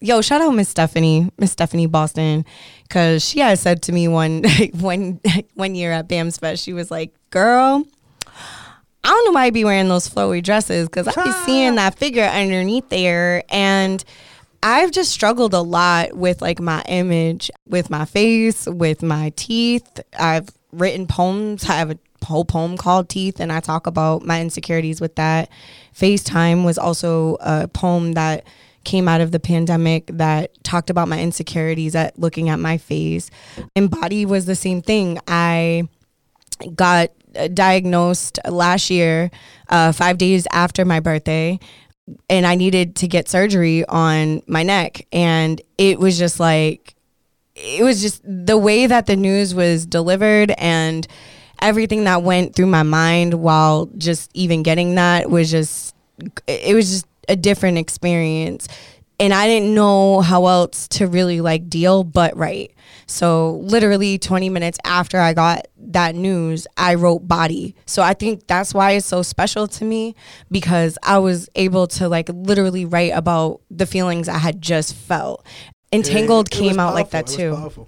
Yo, 0.00 0.20
shout 0.20 0.40
out 0.40 0.50
Miss 0.54 0.68
Stephanie, 0.68 1.30
Miss 1.38 1.52
Stephanie 1.52 1.86
Boston, 1.86 2.44
because 2.84 3.24
she 3.24 3.40
had 3.40 3.58
said 3.58 3.82
to 3.82 3.92
me 3.92 4.08
one 4.08 4.44
one 4.74 5.20
one 5.54 5.74
year 5.74 5.92
at 5.92 6.08
BAMS 6.08 6.38
Fest, 6.38 6.62
she 6.62 6.72
was 6.72 6.90
like, 6.90 7.14
"Girl, 7.30 7.84
I 9.02 9.08
don't 9.08 9.24
know 9.26 9.32
why 9.32 9.44
I'd 9.44 9.54
be 9.54 9.64
wearing 9.64 9.88
those 9.88 10.08
flowy 10.08 10.42
dresses 10.42 10.88
because 10.88 11.08
I 11.08 11.24
be 11.24 11.32
seeing 11.44 11.74
that 11.76 11.98
figure 11.98 12.24
underneath 12.24 12.88
there 12.88 13.42
and." 13.48 14.04
I've 14.66 14.92
just 14.92 15.12
struggled 15.12 15.52
a 15.52 15.60
lot 15.60 16.14
with 16.14 16.40
like 16.40 16.58
my 16.58 16.82
image, 16.88 17.50
with 17.68 17.90
my 17.90 18.06
face, 18.06 18.64
with 18.66 19.02
my 19.02 19.30
teeth. 19.36 20.00
I've 20.18 20.48
written 20.72 21.06
poems. 21.06 21.68
I 21.68 21.74
have 21.74 21.90
a 21.90 21.98
whole 22.24 22.46
poem 22.46 22.78
called 22.78 23.10
Teeth, 23.10 23.40
and 23.40 23.52
I 23.52 23.60
talk 23.60 23.86
about 23.86 24.24
my 24.24 24.40
insecurities 24.40 25.02
with 25.02 25.16
that. 25.16 25.50
FaceTime 25.94 26.64
was 26.64 26.78
also 26.78 27.36
a 27.40 27.68
poem 27.68 28.12
that 28.12 28.46
came 28.84 29.08
out 29.08 29.20
of 29.20 29.30
the 29.32 29.40
pandemic 29.40 30.06
that 30.12 30.62
talked 30.64 30.90
about 30.90 31.08
my 31.08 31.20
insecurities 31.20 31.94
at 31.94 32.18
looking 32.18 32.48
at 32.48 32.58
my 32.58 32.78
face. 32.78 33.30
And 33.74 33.90
body 33.90 34.26
was 34.26 34.46
the 34.46 34.54
same 34.54 34.82
thing. 34.82 35.18
I 35.26 35.88
got 36.74 37.10
uh, 37.36 37.48
diagnosed 37.48 38.38
last 38.48 38.90
year, 38.90 39.30
uh, 39.68 39.92
five 39.92 40.18
days 40.18 40.46
after 40.52 40.84
my 40.84 41.00
birthday, 41.00 41.58
and 42.28 42.46
I 42.46 42.54
needed 42.54 42.96
to 42.96 43.08
get 43.08 43.28
surgery 43.28 43.84
on 43.86 44.42
my 44.46 44.62
neck. 44.62 45.06
And 45.12 45.60
it 45.78 45.98
was 45.98 46.18
just 46.18 46.38
like, 46.38 46.94
it 47.54 47.82
was 47.82 48.02
just 48.02 48.22
the 48.24 48.58
way 48.58 48.86
that 48.86 49.06
the 49.06 49.16
news 49.16 49.54
was 49.54 49.86
delivered 49.86 50.50
and 50.58 51.06
everything 51.62 52.04
that 52.04 52.22
went 52.22 52.54
through 52.54 52.66
my 52.66 52.82
mind 52.82 53.34
while 53.34 53.86
just 53.96 54.30
even 54.34 54.62
getting 54.62 54.96
that 54.96 55.30
was 55.30 55.50
just, 55.50 55.94
it 56.46 56.74
was 56.74 56.90
just 56.90 57.06
a 57.28 57.36
different 57.36 57.78
experience. 57.78 58.68
and 59.20 59.32
I 59.32 59.46
didn't 59.46 59.72
know 59.72 60.22
how 60.22 60.46
else 60.46 60.88
to 60.88 61.06
really 61.06 61.40
like 61.40 61.68
deal 61.70 62.02
but 62.02 62.36
write. 62.36 62.72
So 63.06 63.58
literally 63.62 64.18
20 64.18 64.48
minutes 64.48 64.76
after 64.84 65.20
I 65.20 65.34
got 65.34 65.68
that 65.78 66.16
news, 66.16 66.66
I 66.76 66.96
wrote 66.96 67.28
body. 67.28 67.76
So 67.86 68.02
I 68.02 68.14
think 68.14 68.48
that's 68.48 68.74
why 68.74 68.92
it's 68.92 69.06
so 69.06 69.22
special 69.22 69.68
to 69.68 69.84
me 69.84 70.16
because 70.50 70.98
I 71.04 71.18
was 71.18 71.48
able 71.54 71.86
to 71.88 72.08
like 72.08 72.28
literally 72.28 72.86
write 72.86 73.12
about 73.14 73.60
the 73.70 73.86
feelings 73.86 74.28
I 74.28 74.38
had 74.38 74.60
just 74.60 74.94
felt. 74.96 75.46
Entangled 75.92 76.48
It- 76.48 76.56
it 76.56 76.58
came 76.58 76.80
out 76.80 76.94
like 76.94 77.10
that 77.10 77.26
powerful. 77.26 77.44
It 77.44 77.50
was 77.50 77.74
too. 77.74 77.86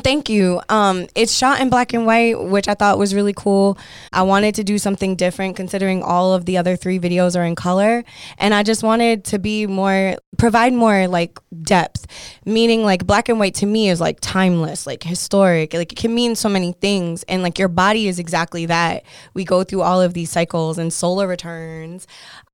Thank 0.00 0.30
you. 0.30 0.62
Um, 0.70 1.06
it's 1.14 1.34
shot 1.34 1.60
in 1.60 1.68
black 1.68 1.92
and 1.92 2.06
white, 2.06 2.42
which 2.42 2.66
I 2.66 2.72
thought 2.72 2.96
was 2.96 3.14
really 3.14 3.34
cool. 3.34 3.76
I 4.10 4.22
wanted 4.22 4.54
to 4.54 4.64
do 4.64 4.78
something 4.78 5.16
different 5.16 5.54
considering 5.54 6.02
all 6.02 6.32
of 6.32 6.46
the 6.46 6.56
other 6.56 6.76
three 6.76 6.98
videos 6.98 7.38
are 7.38 7.44
in 7.44 7.54
color. 7.54 8.02
And 8.38 8.54
I 8.54 8.62
just 8.62 8.82
wanted 8.82 9.24
to 9.24 9.38
be 9.38 9.66
more, 9.66 10.16
provide 10.38 10.72
more 10.72 11.08
like 11.08 11.38
depth, 11.62 12.06
meaning 12.46 12.84
like 12.84 13.06
black 13.06 13.28
and 13.28 13.38
white 13.38 13.54
to 13.56 13.66
me 13.66 13.90
is 13.90 14.00
like 14.00 14.18
timeless, 14.22 14.86
like 14.86 15.02
historic. 15.02 15.74
Like 15.74 15.92
it 15.92 15.96
can 15.96 16.14
mean 16.14 16.36
so 16.36 16.48
many 16.48 16.72
things. 16.72 17.22
And 17.24 17.42
like 17.42 17.58
your 17.58 17.68
body 17.68 18.08
is 18.08 18.18
exactly 18.18 18.64
that. 18.66 19.04
We 19.34 19.44
go 19.44 19.62
through 19.62 19.82
all 19.82 20.00
of 20.00 20.14
these 20.14 20.30
cycles 20.30 20.78
and 20.78 20.90
solar 20.90 21.26
returns. 21.26 22.06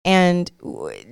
And 0.08 0.50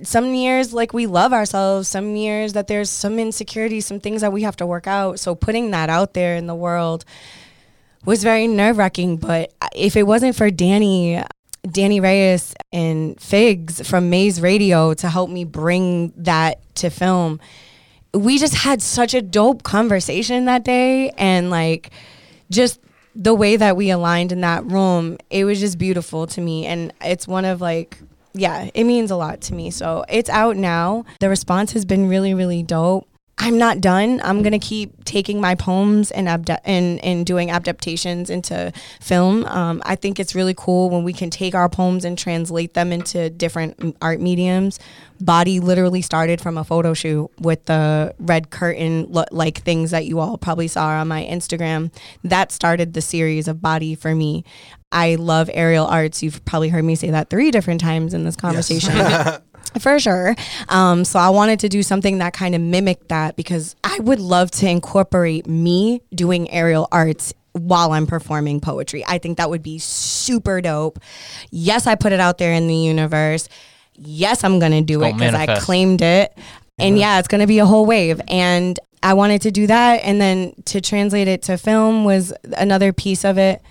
some 0.01 0.33
years, 0.33 0.73
like 0.73 0.91
we 0.91 1.05
love 1.05 1.31
ourselves, 1.31 1.87
some 1.87 2.15
years 2.15 2.53
that 2.53 2.65
there's 2.65 2.89
some 2.89 3.19
insecurities, 3.19 3.85
some 3.85 3.99
things 3.99 4.21
that 4.21 4.33
we 4.33 4.41
have 4.41 4.55
to 4.55 4.65
work 4.65 4.87
out. 4.87 5.19
So 5.19 5.35
putting 5.35 5.69
that 5.69 5.91
out 5.91 6.15
there 6.15 6.35
in 6.35 6.47
the 6.47 6.55
world 6.55 7.05
was 8.05 8.23
very 8.23 8.47
nerve 8.47 8.79
wracking. 8.79 9.17
But 9.17 9.53
if 9.75 9.95
it 9.95 10.07
wasn't 10.07 10.35
for 10.35 10.49
Danny, 10.49 11.21
Danny 11.61 11.99
Reyes 11.99 12.55
and 12.73 13.21
Figs 13.21 13.87
from 13.87 14.09
Maze 14.09 14.41
Radio 14.41 14.95
to 14.95 15.09
help 15.09 15.29
me 15.29 15.43
bring 15.43 16.11
that 16.17 16.59
to 16.77 16.89
film, 16.89 17.39
we 18.15 18.39
just 18.39 18.55
had 18.55 18.81
such 18.81 19.13
a 19.13 19.21
dope 19.21 19.61
conversation 19.61 20.45
that 20.45 20.63
day. 20.63 21.11
And 21.19 21.51
like, 21.51 21.91
just 22.49 22.79
the 23.13 23.35
way 23.35 23.57
that 23.57 23.77
we 23.77 23.91
aligned 23.91 24.31
in 24.31 24.41
that 24.41 24.65
room, 24.65 25.19
it 25.29 25.45
was 25.45 25.59
just 25.59 25.77
beautiful 25.77 26.25
to 26.25 26.41
me. 26.41 26.65
And 26.65 26.91
it's 27.01 27.27
one 27.27 27.45
of 27.45 27.61
like, 27.61 27.99
yeah, 28.37 28.69
it 28.73 28.83
means 28.83 29.11
a 29.11 29.15
lot 29.15 29.41
to 29.41 29.53
me. 29.53 29.71
So 29.71 30.05
it's 30.09 30.29
out 30.29 30.57
now. 30.57 31.05
The 31.19 31.29
response 31.29 31.73
has 31.73 31.85
been 31.85 32.07
really, 32.07 32.33
really 32.33 32.63
dope. 32.63 33.07
I'm 33.39 33.57
not 33.57 33.81
done. 33.81 34.19
I'm 34.23 34.41
gonna 34.41 34.59
keep 34.59 35.05
taking 35.05 35.39
my 35.39 35.53
poems 35.55 36.09
and 36.11 36.27
abda- 36.27 36.59
and 36.65 37.03
and 37.03 37.25
doing 37.25 37.51
adaptations 37.51 38.29
into 38.29 38.73
film. 38.99 39.45
Um, 39.45 39.81
I 39.85 39.95
think 39.95 40.19
it's 40.19 40.33
really 40.33 40.55
cool 40.57 40.89
when 40.89 41.03
we 41.03 41.13
can 41.13 41.29
take 41.29 41.53
our 41.53 41.69
poems 41.69 42.03
and 42.03 42.17
translate 42.17 42.73
them 42.73 42.91
into 42.91 43.29
different 43.29 43.95
art 44.01 44.19
mediums. 44.19 44.79
Body 45.21 45.59
literally 45.59 46.01
started 46.01 46.41
from 46.41 46.57
a 46.57 46.63
photo 46.63 46.93
shoot 46.93 47.29
with 47.39 47.63
the 47.65 48.13
red 48.19 48.49
curtain 48.49 49.05
lo- 49.09 49.23
like 49.31 49.59
things 49.59 49.91
that 49.91 50.05
you 50.05 50.19
all 50.19 50.37
probably 50.37 50.67
saw 50.67 50.87
on 50.87 51.07
my 51.07 51.23
Instagram. 51.23 51.91
That 52.23 52.51
started 52.51 52.93
the 52.93 53.01
series 53.01 53.47
of 53.47 53.61
Body 53.61 53.93
for 53.93 54.15
me. 54.15 54.43
I 54.91 55.15
love 55.15 55.49
aerial 55.53 55.85
arts. 55.85 56.23
You've 56.23 56.43
probably 56.45 56.69
heard 56.69 56.85
me 56.85 56.95
say 56.95 57.11
that 57.11 57.29
three 57.29 57.51
different 57.51 57.81
times 57.81 58.13
in 58.13 58.23
this 58.23 58.35
conversation. 58.35 58.95
For 59.79 59.99
sure. 59.99 60.35
Um, 60.69 61.05
so 61.05 61.19
I 61.19 61.29
wanted 61.29 61.59
to 61.61 61.69
do 61.69 61.83
something 61.83 62.19
that 62.19 62.33
kind 62.33 62.55
of 62.55 62.61
mimicked 62.61 63.09
that 63.09 63.35
because 63.35 63.75
I 63.83 63.99
would 63.99 64.19
love 64.19 64.51
to 64.51 64.69
incorporate 64.69 65.47
me 65.47 66.01
doing 66.13 66.49
aerial 66.51 66.87
arts 66.91 67.33
while 67.53 67.91
I'm 67.91 68.07
performing 68.07 68.59
poetry. 68.59 69.03
I 69.07 69.17
think 69.17 69.37
that 69.37 69.49
would 69.49 69.63
be 69.63 69.79
super 69.79 70.61
dope. 70.61 70.99
Yes, 71.51 71.87
I 71.87 71.95
put 71.95 72.11
it 72.11 72.19
out 72.19 72.37
there 72.37 72.53
in 72.53 72.67
the 72.67 72.75
universe. 72.75 73.49
Yes, 73.95 74.43
I'm 74.43 74.59
going 74.59 74.73
to 74.73 74.81
do 74.81 75.03
it 75.03 75.13
because 75.13 75.33
I 75.33 75.59
claimed 75.59 76.01
it. 76.01 76.37
And 76.79 76.97
yeah, 76.99 77.17
it's 77.19 77.27
going 77.27 77.41
to 77.41 77.47
be 77.47 77.59
a 77.59 77.65
whole 77.65 77.85
wave. 77.85 78.21
And 78.27 78.79
I 79.01 79.13
wanted 79.15 79.41
to 79.43 79.51
do 79.51 79.65
that. 79.67 80.01
And 80.03 80.21
then 80.21 80.53
to 80.65 80.81
translate 80.81 81.27
it 81.27 81.41
to 81.43 81.57
film 81.57 82.05
was 82.05 82.33
another 82.55 82.93
piece 82.93 83.25
of 83.25 83.37
it. 83.39 83.61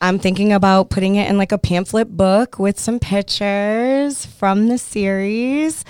I'm 0.00 0.18
thinking 0.18 0.52
about 0.52 0.90
putting 0.90 1.16
it 1.16 1.28
in 1.28 1.38
like 1.38 1.50
a 1.52 1.58
pamphlet 1.58 2.16
book 2.16 2.58
with 2.58 2.78
some 2.78 3.00
pictures 3.00 4.24
from 4.24 4.68
the 4.68 4.78
series 4.78 5.84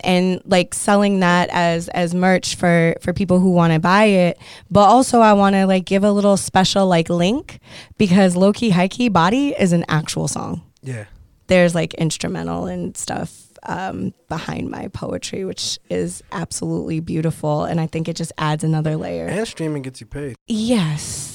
and 0.00 0.40
like 0.46 0.72
selling 0.74 1.20
that 1.20 1.50
as 1.50 1.88
as 1.88 2.14
merch 2.14 2.56
for 2.56 2.94
for 3.00 3.12
people 3.12 3.38
who 3.38 3.50
want 3.50 3.72
to 3.74 3.78
buy 3.78 4.04
it. 4.04 4.38
But 4.70 4.84
also 4.88 5.20
I 5.20 5.34
want 5.34 5.54
to 5.56 5.66
like 5.66 5.84
give 5.84 6.04
a 6.04 6.12
little 6.12 6.36
special 6.36 6.86
like 6.86 7.10
link 7.10 7.60
because 7.98 8.34
Low 8.34 8.52
Key 8.52 8.70
High 8.70 8.88
Key 8.88 9.08
Body 9.08 9.54
is 9.58 9.72
an 9.72 9.84
actual 9.88 10.28
song. 10.28 10.62
Yeah. 10.82 11.04
There's 11.48 11.74
like 11.74 11.94
instrumental 11.94 12.66
and 12.66 12.96
stuff 12.96 13.50
um, 13.64 14.14
behind 14.28 14.70
my 14.70 14.88
poetry, 14.88 15.44
which 15.44 15.78
is 15.90 16.22
absolutely 16.32 17.00
beautiful. 17.00 17.64
And 17.64 17.80
I 17.80 17.86
think 17.86 18.08
it 18.08 18.16
just 18.16 18.32
adds 18.38 18.64
another 18.64 18.96
layer. 18.96 19.26
And 19.26 19.46
streaming 19.46 19.82
gets 19.82 20.00
you 20.00 20.06
paid. 20.06 20.36
Yes. 20.46 21.29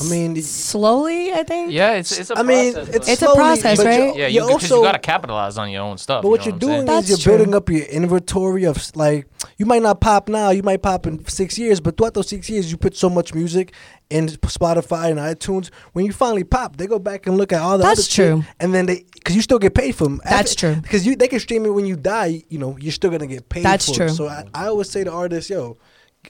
I 0.00 0.04
mean, 0.10 0.40
slowly, 0.42 1.32
I 1.32 1.42
think. 1.44 1.70
Yeah, 1.70 1.92
it's 1.92 2.18
it's 2.18 2.30
a 2.30 2.38
I 2.38 2.42
mean, 2.42 2.72
process. 2.72 2.94
it's 2.94 3.06
though. 3.06 3.12
It's 3.12 3.22
a 3.22 3.24
slowly, 3.26 3.36
process, 3.36 3.84
right? 3.84 3.98
you- 3.98 4.14
yeah, 4.22 4.26
you 4.28 4.40
you, 4.40 4.46
because 4.46 4.62
also- 4.64 4.76
you 4.78 4.82
got 4.82 4.92
to 4.92 4.98
capitalize 4.98 5.58
on 5.58 5.70
your 5.70 5.82
own 5.82 5.98
stuff. 5.98 6.22
But 6.22 6.28
you 6.28 6.30
what 6.30 6.40
know 6.40 6.44
you're 6.46 6.52
I'm 6.54 6.58
doing 6.58 6.72
saying? 6.72 6.86
That's 6.86 7.04
is 7.04 7.10
you're 7.10 7.18
true. 7.18 7.36
building 7.36 7.54
up 7.54 7.68
your 7.70 7.84
inventory 7.84 8.64
of 8.64 8.96
like 8.96 9.26
you 9.58 9.66
might 9.66 9.82
not 9.82 10.00
pop 10.00 10.28
now, 10.28 10.50
you 10.50 10.62
might 10.62 10.82
pop 10.82 11.06
in 11.06 11.24
six 11.28 11.58
years, 11.58 11.80
but 11.80 11.96
throughout 11.96 12.14
those 12.14 12.28
six 12.28 12.48
years, 12.48 12.70
you 12.70 12.76
put 12.78 12.96
so 12.96 13.08
much 13.10 13.34
music 13.34 13.72
in 14.10 14.26
Spotify 14.28 15.10
and 15.10 15.18
iTunes. 15.20 15.70
When 15.92 16.06
you 16.06 16.12
finally 16.12 16.44
pop, 16.44 16.76
they 16.76 16.86
go 16.86 16.98
back 16.98 17.26
and 17.26 17.36
look 17.36 17.52
at 17.52 17.60
all 17.60 17.76
the 17.78 17.84
That's 17.84 18.00
other 18.00 18.02
shit, 18.08 18.26
true. 18.32 18.44
and 18.60 18.74
then 18.74 18.86
they 18.86 19.04
because 19.14 19.36
you 19.36 19.42
still 19.42 19.58
get 19.58 19.74
paid 19.74 19.94
for 19.94 20.04
them. 20.04 20.20
That's 20.24 20.54
true. 20.54 20.76
Because 20.76 21.06
you 21.06 21.14
they 21.14 21.28
can 21.28 21.40
stream 21.40 21.66
it 21.66 21.70
when 21.74 21.86
you 21.86 21.96
die. 21.96 22.42
You 22.48 22.58
know, 22.58 22.76
you're 22.78 22.90
still 22.90 23.10
gonna 23.10 23.26
get 23.26 23.48
paid. 23.50 23.64
That's 23.64 23.86
for 23.88 23.94
true. 23.94 24.06
It. 24.06 24.14
So 24.14 24.28
I, 24.28 24.44
I 24.54 24.66
always 24.66 24.88
say 24.90 25.04
to 25.04 25.12
artists, 25.12 25.50
yo, 25.50 25.76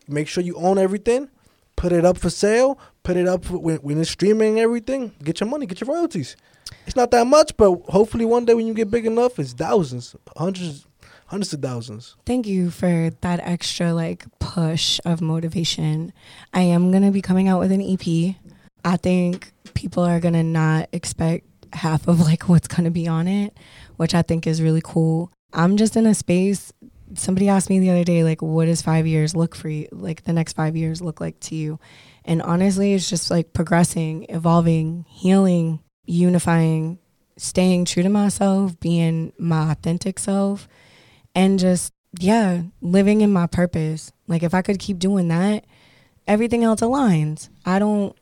make 0.09 0.27
sure 0.29 0.43
you 0.43 0.57
own 0.57 0.77
everything. 0.77 1.31
Put 1.77 1.93
it 1.93 2.05
up 2.05 2.19
for 2.19 2.31
sale. 2.31 2.79
Put 3.05 3.17
it 3.17 3.29
up 3.29 3.49
when, 3.51 3.77
when 3.77 4.01
it's 4.01 4.11
streaming 4.11 4.59
everything. 4.59 5.13
Get 5.23 5.39
your 5.41 5.49
money. 5.49 5.67
Get 5.67 5.81
your 5.81 5.95
royalties. 5.95 6.37
It's 6.87 6.97
not 6.97 7.11
that 7.13 7.27
much, 7.27 7.57
but 7.57 7.81
hopefully 7.89 8.25
one 8.25 8.45
day 8.45 8.55
when 8.55 8.67
you 8.67 8.75
get 8.75 8.91
big 8.91 9.07
enough, 9.07 9.39
it's 9.39 9.53
thousands, 9.53 10.17
hundreds, 10.37 10.87
hundreds 11.27 11.53
of 11.53 11.61
thousands. 11.61 12.17
Thank 12.27 12.47
you 12.47 12.71
for 12.71 13.11
that 13.21 13.41
extra 13.41 13.93
like 13.93 14.25
push 14.39 15.01
of 15.05 15.21
motivation. 15.21 16.13
I 16.53 16.63
am 16.63 16.91
to 16.93 17.11
be 17.11 17.23
coming 17.23 17.47
out 17.47 17.61
with 17.61 17.73
an 17.73 17.83
EP. 17.83 18.37
I 18.85 18.97
think 18.97 19.53
people 19.75 20.03
are 20.03 20.21
to 20.21 20.43
not 20.43 20.89
expect 20.93 21.47
half 21.75 22.09
of 22.09 22.21
like 22.21 22.49
what's 22.49 22.69
to 22.69 22.91
be 22.91 23.07
on 23.07 23.29
it, 23.29 23.57
which 23.97 24.15
I 24.15 24.23
think 24.23 24.47
is 24.47 24.63
really 24.63 24.83
cool. 24.83 25.31
I'm 25.53 25.77
just 25.77 25.97
in 25.97 26.07
a 26.07 26.15
space 26.15 26.73
somebody 27.17 27.49
asked 27.49 27.71
me 27.71 27.79
the 27.79 27.91
other 27.91 28.05
day 28.05 28.25
like 28.25 28.43
what 28.43 28.67
does 28.67 28.83
5 28.83 29.07
years 29.07 29.37
look 29.37 29.55
for 29.55 29.69
you 29.69 29.89
like 29.93 30.25
the 30.25 30.33
next 30.33 30.55
5 30.55 30.77
years 30.77 31.01
look 31.01 31.21
like 31.21 31.39
to 31.41 31.55
you? 31.55 31.79
And 32.25 32.41
honestly, 32.43 32.95
it's 32.95 33.09
just 33.09 33.31
like 33.31 33.53
progressing, 33.53 34.27
evolving, 34.29 35.05
healing, 35.09 35.81
unifying, 36.07 36.99
staying 37.37 37.85
true 37.85 38.03
to 38.03 38.09
myself, 38.09 38.79
being 38.81 39.33
my 39.39 39.73
authentic 39.73 40.19
self 40.19 40.69
and 41.35 41.59
just 41.59 41.93
yeah 42.21 42.63
living 42.81 43.21
in 43.21 43.33
my 43.33 43.47
purpose. 43.47 44.13
Like 44.27 44.43
if 44.43 44.55
i 44.55 44.63
could 44.63 44.79
keep 44.79 44.99
doing 44.99 45.29
that 45.29 45.65
everything 46.27 46.65
else 46.65 46.81
aligns. 46.81 47.49
I 47.65 47.79
don't 47.79 48.17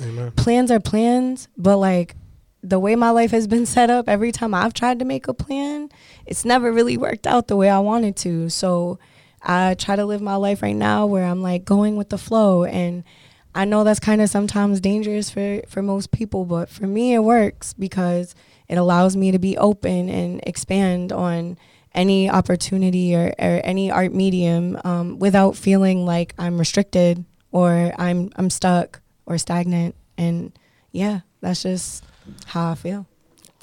Amen. 0.00 0.30
plans 0.32 0.70
are 0.70 0.80
plans 0.80 1.48
but 1.56 1.78
like 1.78 2.14
the 2.62 2.78
way 2.78 2.94
my 2.96 3.10
life 3.10 3.30
has 3.30 3.46
been 3.46 3.66
set 3.66 3.90
up 3.90 4.08
every 4.08 4.32
time 4.32 4.54
i've 4.54 4.74
tried 4.74 4.98
to 4.98 5.04
make 5.04 5.28
a 5.28 5.34
plan 5.34 5.88
it's 6.26 6.44
never 6.44 6.72
really 6.72 6.96
worked 6.96 7.26
out 7.26 7.48
the 7.48 7.56
way 7.56 7.68
i 7.68 7.78
wanted 7.78 8.16
to. 8.16 8.48
So 8.48 8.98
i 9.42 9.74
try 9.74 9.96
to 9.96 10.04
live 10.04 10.20
my 10.20 10.36
life 10.36 10.62
right 10.62 10.76
now 10.76 11.06
where 11.06 11.24
i'm 11.24 11.42
like 11.42 11.64
going 11.64 11.96
with 11.96 12.10
the 12.10 12.18
flow 12.18 12.64
and 12.64 13.04
i 13.54 13.64
know 13.64 13.84
that's 13.84 14.00
kind 14.00 14.20
of 14.20 14.28
sometimes 14.28 14.80
dangerous 14.80 15.30
for 15.30 15.60
for 15.68 15.82
most 15.82 16.10
people 16.10 16.44
but 16.44 16.68
for 16.68 16.86
me 16.86 17.14
it 17.14 17.20
works 17.20 17.74
because 17.74 18.34
it 18.68 18.76
allows 18.76 19.16
me 19.16 19.30
to 19.30 19.38
be 19.38 19.56
open 19.56 20.08
and 20.08 20.40
expand 20.46 21.12
on 21.12 21.56
any 21.94 22.30
opportunity 22.30 23.14
or, 23.14 23.32
or 23.38 23.60
any 23.64 23.90
art 23.90 24.12
medium 24.12 24.78
um, 24.84 25.18
without 25.18 25.56
feeling 25.56 26.04
like 26.04 26.34
I'm 26.38 26.58
restricted 26.58 27.24
or 27.50 27.92
I'm 27.98 28.30
I'm 28.36 28.50
stuck 28.50 29.00
or 29.26 29.38
stagnant. 29.38 29.94
And 30.16 30.52
yeah, 30.92 31.20
that's 31.40 31.62
just 31.62 32.04
how 32.46 32.72
I 32.72 32.74
feel. 32.74 33.06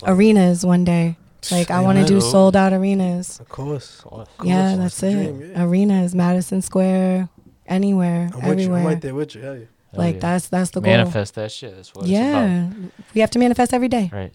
Arenas 0.04 0.66
one 0.66 0.84
day. 0.84 1.18
Like 1.52 1.70
I 1.70 1.82
want 1.82 2.00
to 2.00 2.06
do 2.06 2.20
sold 2.22 2.56
out 2.56 2.74
arenas. 2.74 3.40
Of 3.40 3.50
course. 3.50 4.00
Of 4.00 4.06
course. 4.06 4.28
Yeah, 4.44 4.76
course, 4.76 5.00
that's 5.00 5.04
it. 5.04 5.14
dream, 5.14 5.52
yeah. 5.52 5.64
Arenas, 5.64 6.16
Madison 6.16 6.64
Square, 6.64 7.30
anywhere, 7.68 8.32
I'm 8.34 8.50
with 8.50 8.60
you. 8.62 8.74
I'm 8.74 8.86
right 8.86 9.00
there 9.00 9.14
with 9.14 9.36
you. 9.36 9.44
Yeah. 9.44 9.66
Hell 9.96 10.04
Like 10.06 10.16
yeah. 10.16 10.22
that's 10.22 10.48
that's 10.50 10.72
the 10.72 10.82
goal. 10.82 10.92
manifest 10.92 11.36
that 11.36 11.52
shit. 11.52 11.76
That's 11.76 11.94
what 11.96 12.06
it's 12.06 12.12
about. 12.12 12.22
Yeah, 12.22 12.70
we 13.14 13.22
have 13.22 13.32
to 13.32 13.40
manifest 13.40 13.74
every 13.74 13.88
day. 13.88 14.10
Right. 14.14 14.34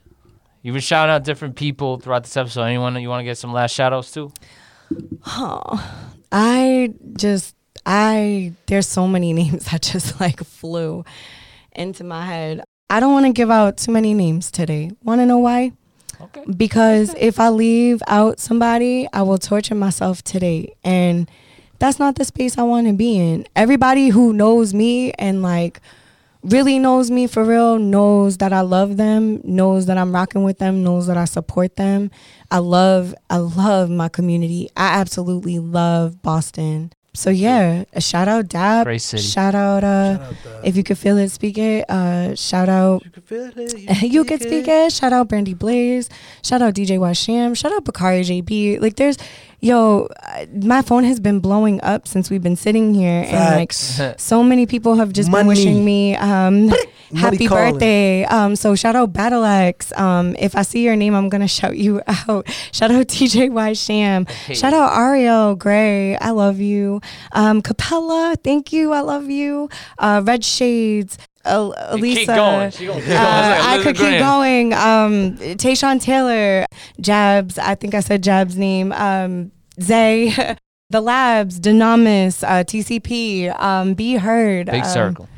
You've 0.63 0.75
been 0.75 0.83
shouting 0.83 1.13
out 1.13 1.25
different 1.25 1.57
people 1.57 1.99
throughout 1.99 2.25
this 2.25 2.37
episode. 2.37 2.63
Anyone 2.65 3.01
you 3.01 3.09
want 3.09 3.21
to 3.21 3.25
get 3.25 3.39
some 3.39 3.53
last 3.53 3.73
shout 3.75 3.93
outs 3.93 4.11
to? 4.13 4.31
Oh, 5.27 6.05
I 6.33 6.93
just 7.17 7.55
I 7.87 8.53
there's 8.67 8.87
so 8.87 9.07
many 9.07 9.33
names 9.41 9.67
that 9.71 9.83
just 9.83 10.21
like 10.21 10.43
flew 10.45 11.05
into 11.73 12.05
my 12.05 12.25
head. 12.27 12.63
I 12.89 12.99
don't 13.01 13.13
want 13.13 13.27
to 13.27 13.33
give 13.33 13.51
out 13.51 13.77
too 13.77 13.93
many 13.93 14.15
names 14.15 14.51
today. 14.51 14.91
Want 15.05 15.21
to 15.21 15.27
know 15.27 15.39
why? 15.39 15.73
Okay. 16.21 16.45
Because 16.55 17.15
if 17.17 17.39
I 17.41 17.49
leave 17.49 18.03
out 18.09 18.41
somebody, 18.41 19.09
I 19.13 19.23
will 19.23 19.39
torture 19.39 19.75
myself 19.77 20.23
today. 20.23 20.75
And 20.85 21.31
that's 21.81 21.99
not 21.99 22.15
the 22.15 22.25
space 22.25 22.57
I 22.59 22.63
want 22.63 22.87
to 22.87 22.93
be 22.93 23.19
in. 23.19 23.47
Everybody 23.57 24.11
who 24.11 24.33
knows 24.33 24.73
me 24.73 25.13
and 25.13 25.43
like 25.43 25.81
really 26.43 26.79
knows 26.79 27.11
me 27.11 27.27
for 27.27 27.43
real 27.43 27.79
knows 27.79 28.37
that 28.39 28.53
I 28.53 28.61
love 28.61 28.97
them, 28.97 29.41
knows 29.43 29.87
that 29.87 29.99
I'm 29.99 30.15
rocking 30.15 30.45
with 30.45 30.59
them, 30.59 30.85
knows 30.85 31.07
that 31.07 31.17
I 31.17 31.25
support 31.25 31.77
them. 31.77 32.11
I 32.51 32.59
love 32.59 33.15
I 33.31 33.39
love 33.39 33.91
my 33.91 34.09
community. 34.09 34.69
I 34.77 35.01
absolutely 35.01 35.59
love 35.59 36.23
Boston. 36.23 36.93
So 37.21 37.29
yeah, 37.29 37.85
a 37.93 38.01
shout 38.01 38.29
out 38.29 38.49
Dab. 38.49 38.87
Great 38.87 39.03
city. 39.03 39.23
Shout 39.23 39.55
out 39.55 39.85
uh 39.85 40.17
Shout 40.17 40.23
out 40.27 40.35
the- 40.43 40.69
if 40.69 40.77
you 40.77 40.83
could 40.83 40.97
feel 40.97 41.19
it, 41.19 41.29
speak 41.29 41.59
it. 41.59 41.85
Uh 41.91 42.35
shout 42.35 42.69
out 42.71 43.05
You 43.05 43.11
can 43.11 43.23
feel 43.23 43.51
it. 43.55 44.03
you 44.15 44.25
can 44.31 44.41
speak 44.41 44.67
it. 44.67 44.93
Shout 44.93 45.13
out 45.13 45.29
Brandy 45.29 45.53
Blaze. 45.53 46.09
Shout 46.43 46.63
out 46.63 46.73
DJ 46.75 46.99
Washam. 46.99 47.55
Shout 47.57 47.73
out 47.73 47.85
Bakari 47.85 48.23
JB. 48.23 48.81
Like 48.81 48.97
there's, 48.97 49.19
yo, 49.61 50.09
uh, 50.25 50.47
my 50.63 50.81
phone 50.81 51.05
has 51.05 51.21
been 51.21 51.41
blowing 51.41 51.79
up 51.83 52.09
since 52.09 52.31
we've 52.31 52.43
been 52.43 52.57
sitting 52.57 52.95
here, 52.95 53.25
Facts. 53.25 53.99
and 54.01 54.09
like 54.09 54.19
so 54.19 54.43
many 54.43 54.65
people 54.65 54.95
have 54.97 55.13
just 55.13 55.29
Money. 55.31 55.41
been 55.43 55.49
wishing 55.49 55.85
me 55.85 56.17
um, 56.17 56.73
happy 57.17 57.47
calling. 57.47 57.73
birthday. 57.75 58.25
Um, 58.25 58.57
so 58.57 58.75
shout 58.75 58.97
out 58.97 59.13
Battle 59.13 59.45
X. 59.45 59.93
Um, 59.99 60.37
if 60.39 60.57
I 60.57 60.63
see 60.63 60.85
your 60.85 60.97
name, 60.97 61.15
I'm 61.15 61.29
gonna 61.29 61.49
shout 61.49 61.77
you 61.77 62.03
out. 62.07 62.49
Shout 62.73 62.91
out 62.91 63.07
DJ 63.09 63.51
Washam. 63.51 64.29
Hey. 64.29 64.55
Shout 64.55 64.73
out 64.73 64.97
Ariel 64.97 65.55
Gray. 65.55 66.17
I 66.17 66.31
love 66.31 66.61
you. 66.61 67.01
Um, 67.33 67.63
Capella. 67.63 68.37
Thank 68.43 68.73
you. 68.73 68.93
I 68.93 69.01
love 69.01 69.29
you. 69.29 69.69
Uh, 69.99 70.23
Red 70.25 70.45
Shades. 70.45 71.19
Uh, 71.45 71.73
Elisa. 71.89 72.19
Keep 72.21 72.27
going. 72.29 72.71
Keep 72.71 72.89
going. 72.89 73.03
Uh, 73.13 73.59
I 73.63 73.81
could 73.83 73.97
keep 73.97 74.19
going. 74.19 74.75
Um, 74.75 75.37
Tayshawn 75.57 76.01
Taylor, 76.01 76.67
Jabs. 77.01 77.59
I 77.59 77.75
think 77.75 77.95
I 77.95 78.01
said 78.01 78.23
Jabs' 78.23 78.59
name. 78.59 78.93
Um, 78.93 79.51
Zay, 79.81 80.35
the 80.91 81.01
Labs, 81.01 81.59
Dynamis, 81.59 82.45
uh, 82.45 82.65
TCP, 82.65 83.59
um, 83.59 83.95
Be 83.95 84.17
Heard. 84.17 84.67
Big 84.67 84.83
um, 84.85 84.89
circle. 84.91 85.29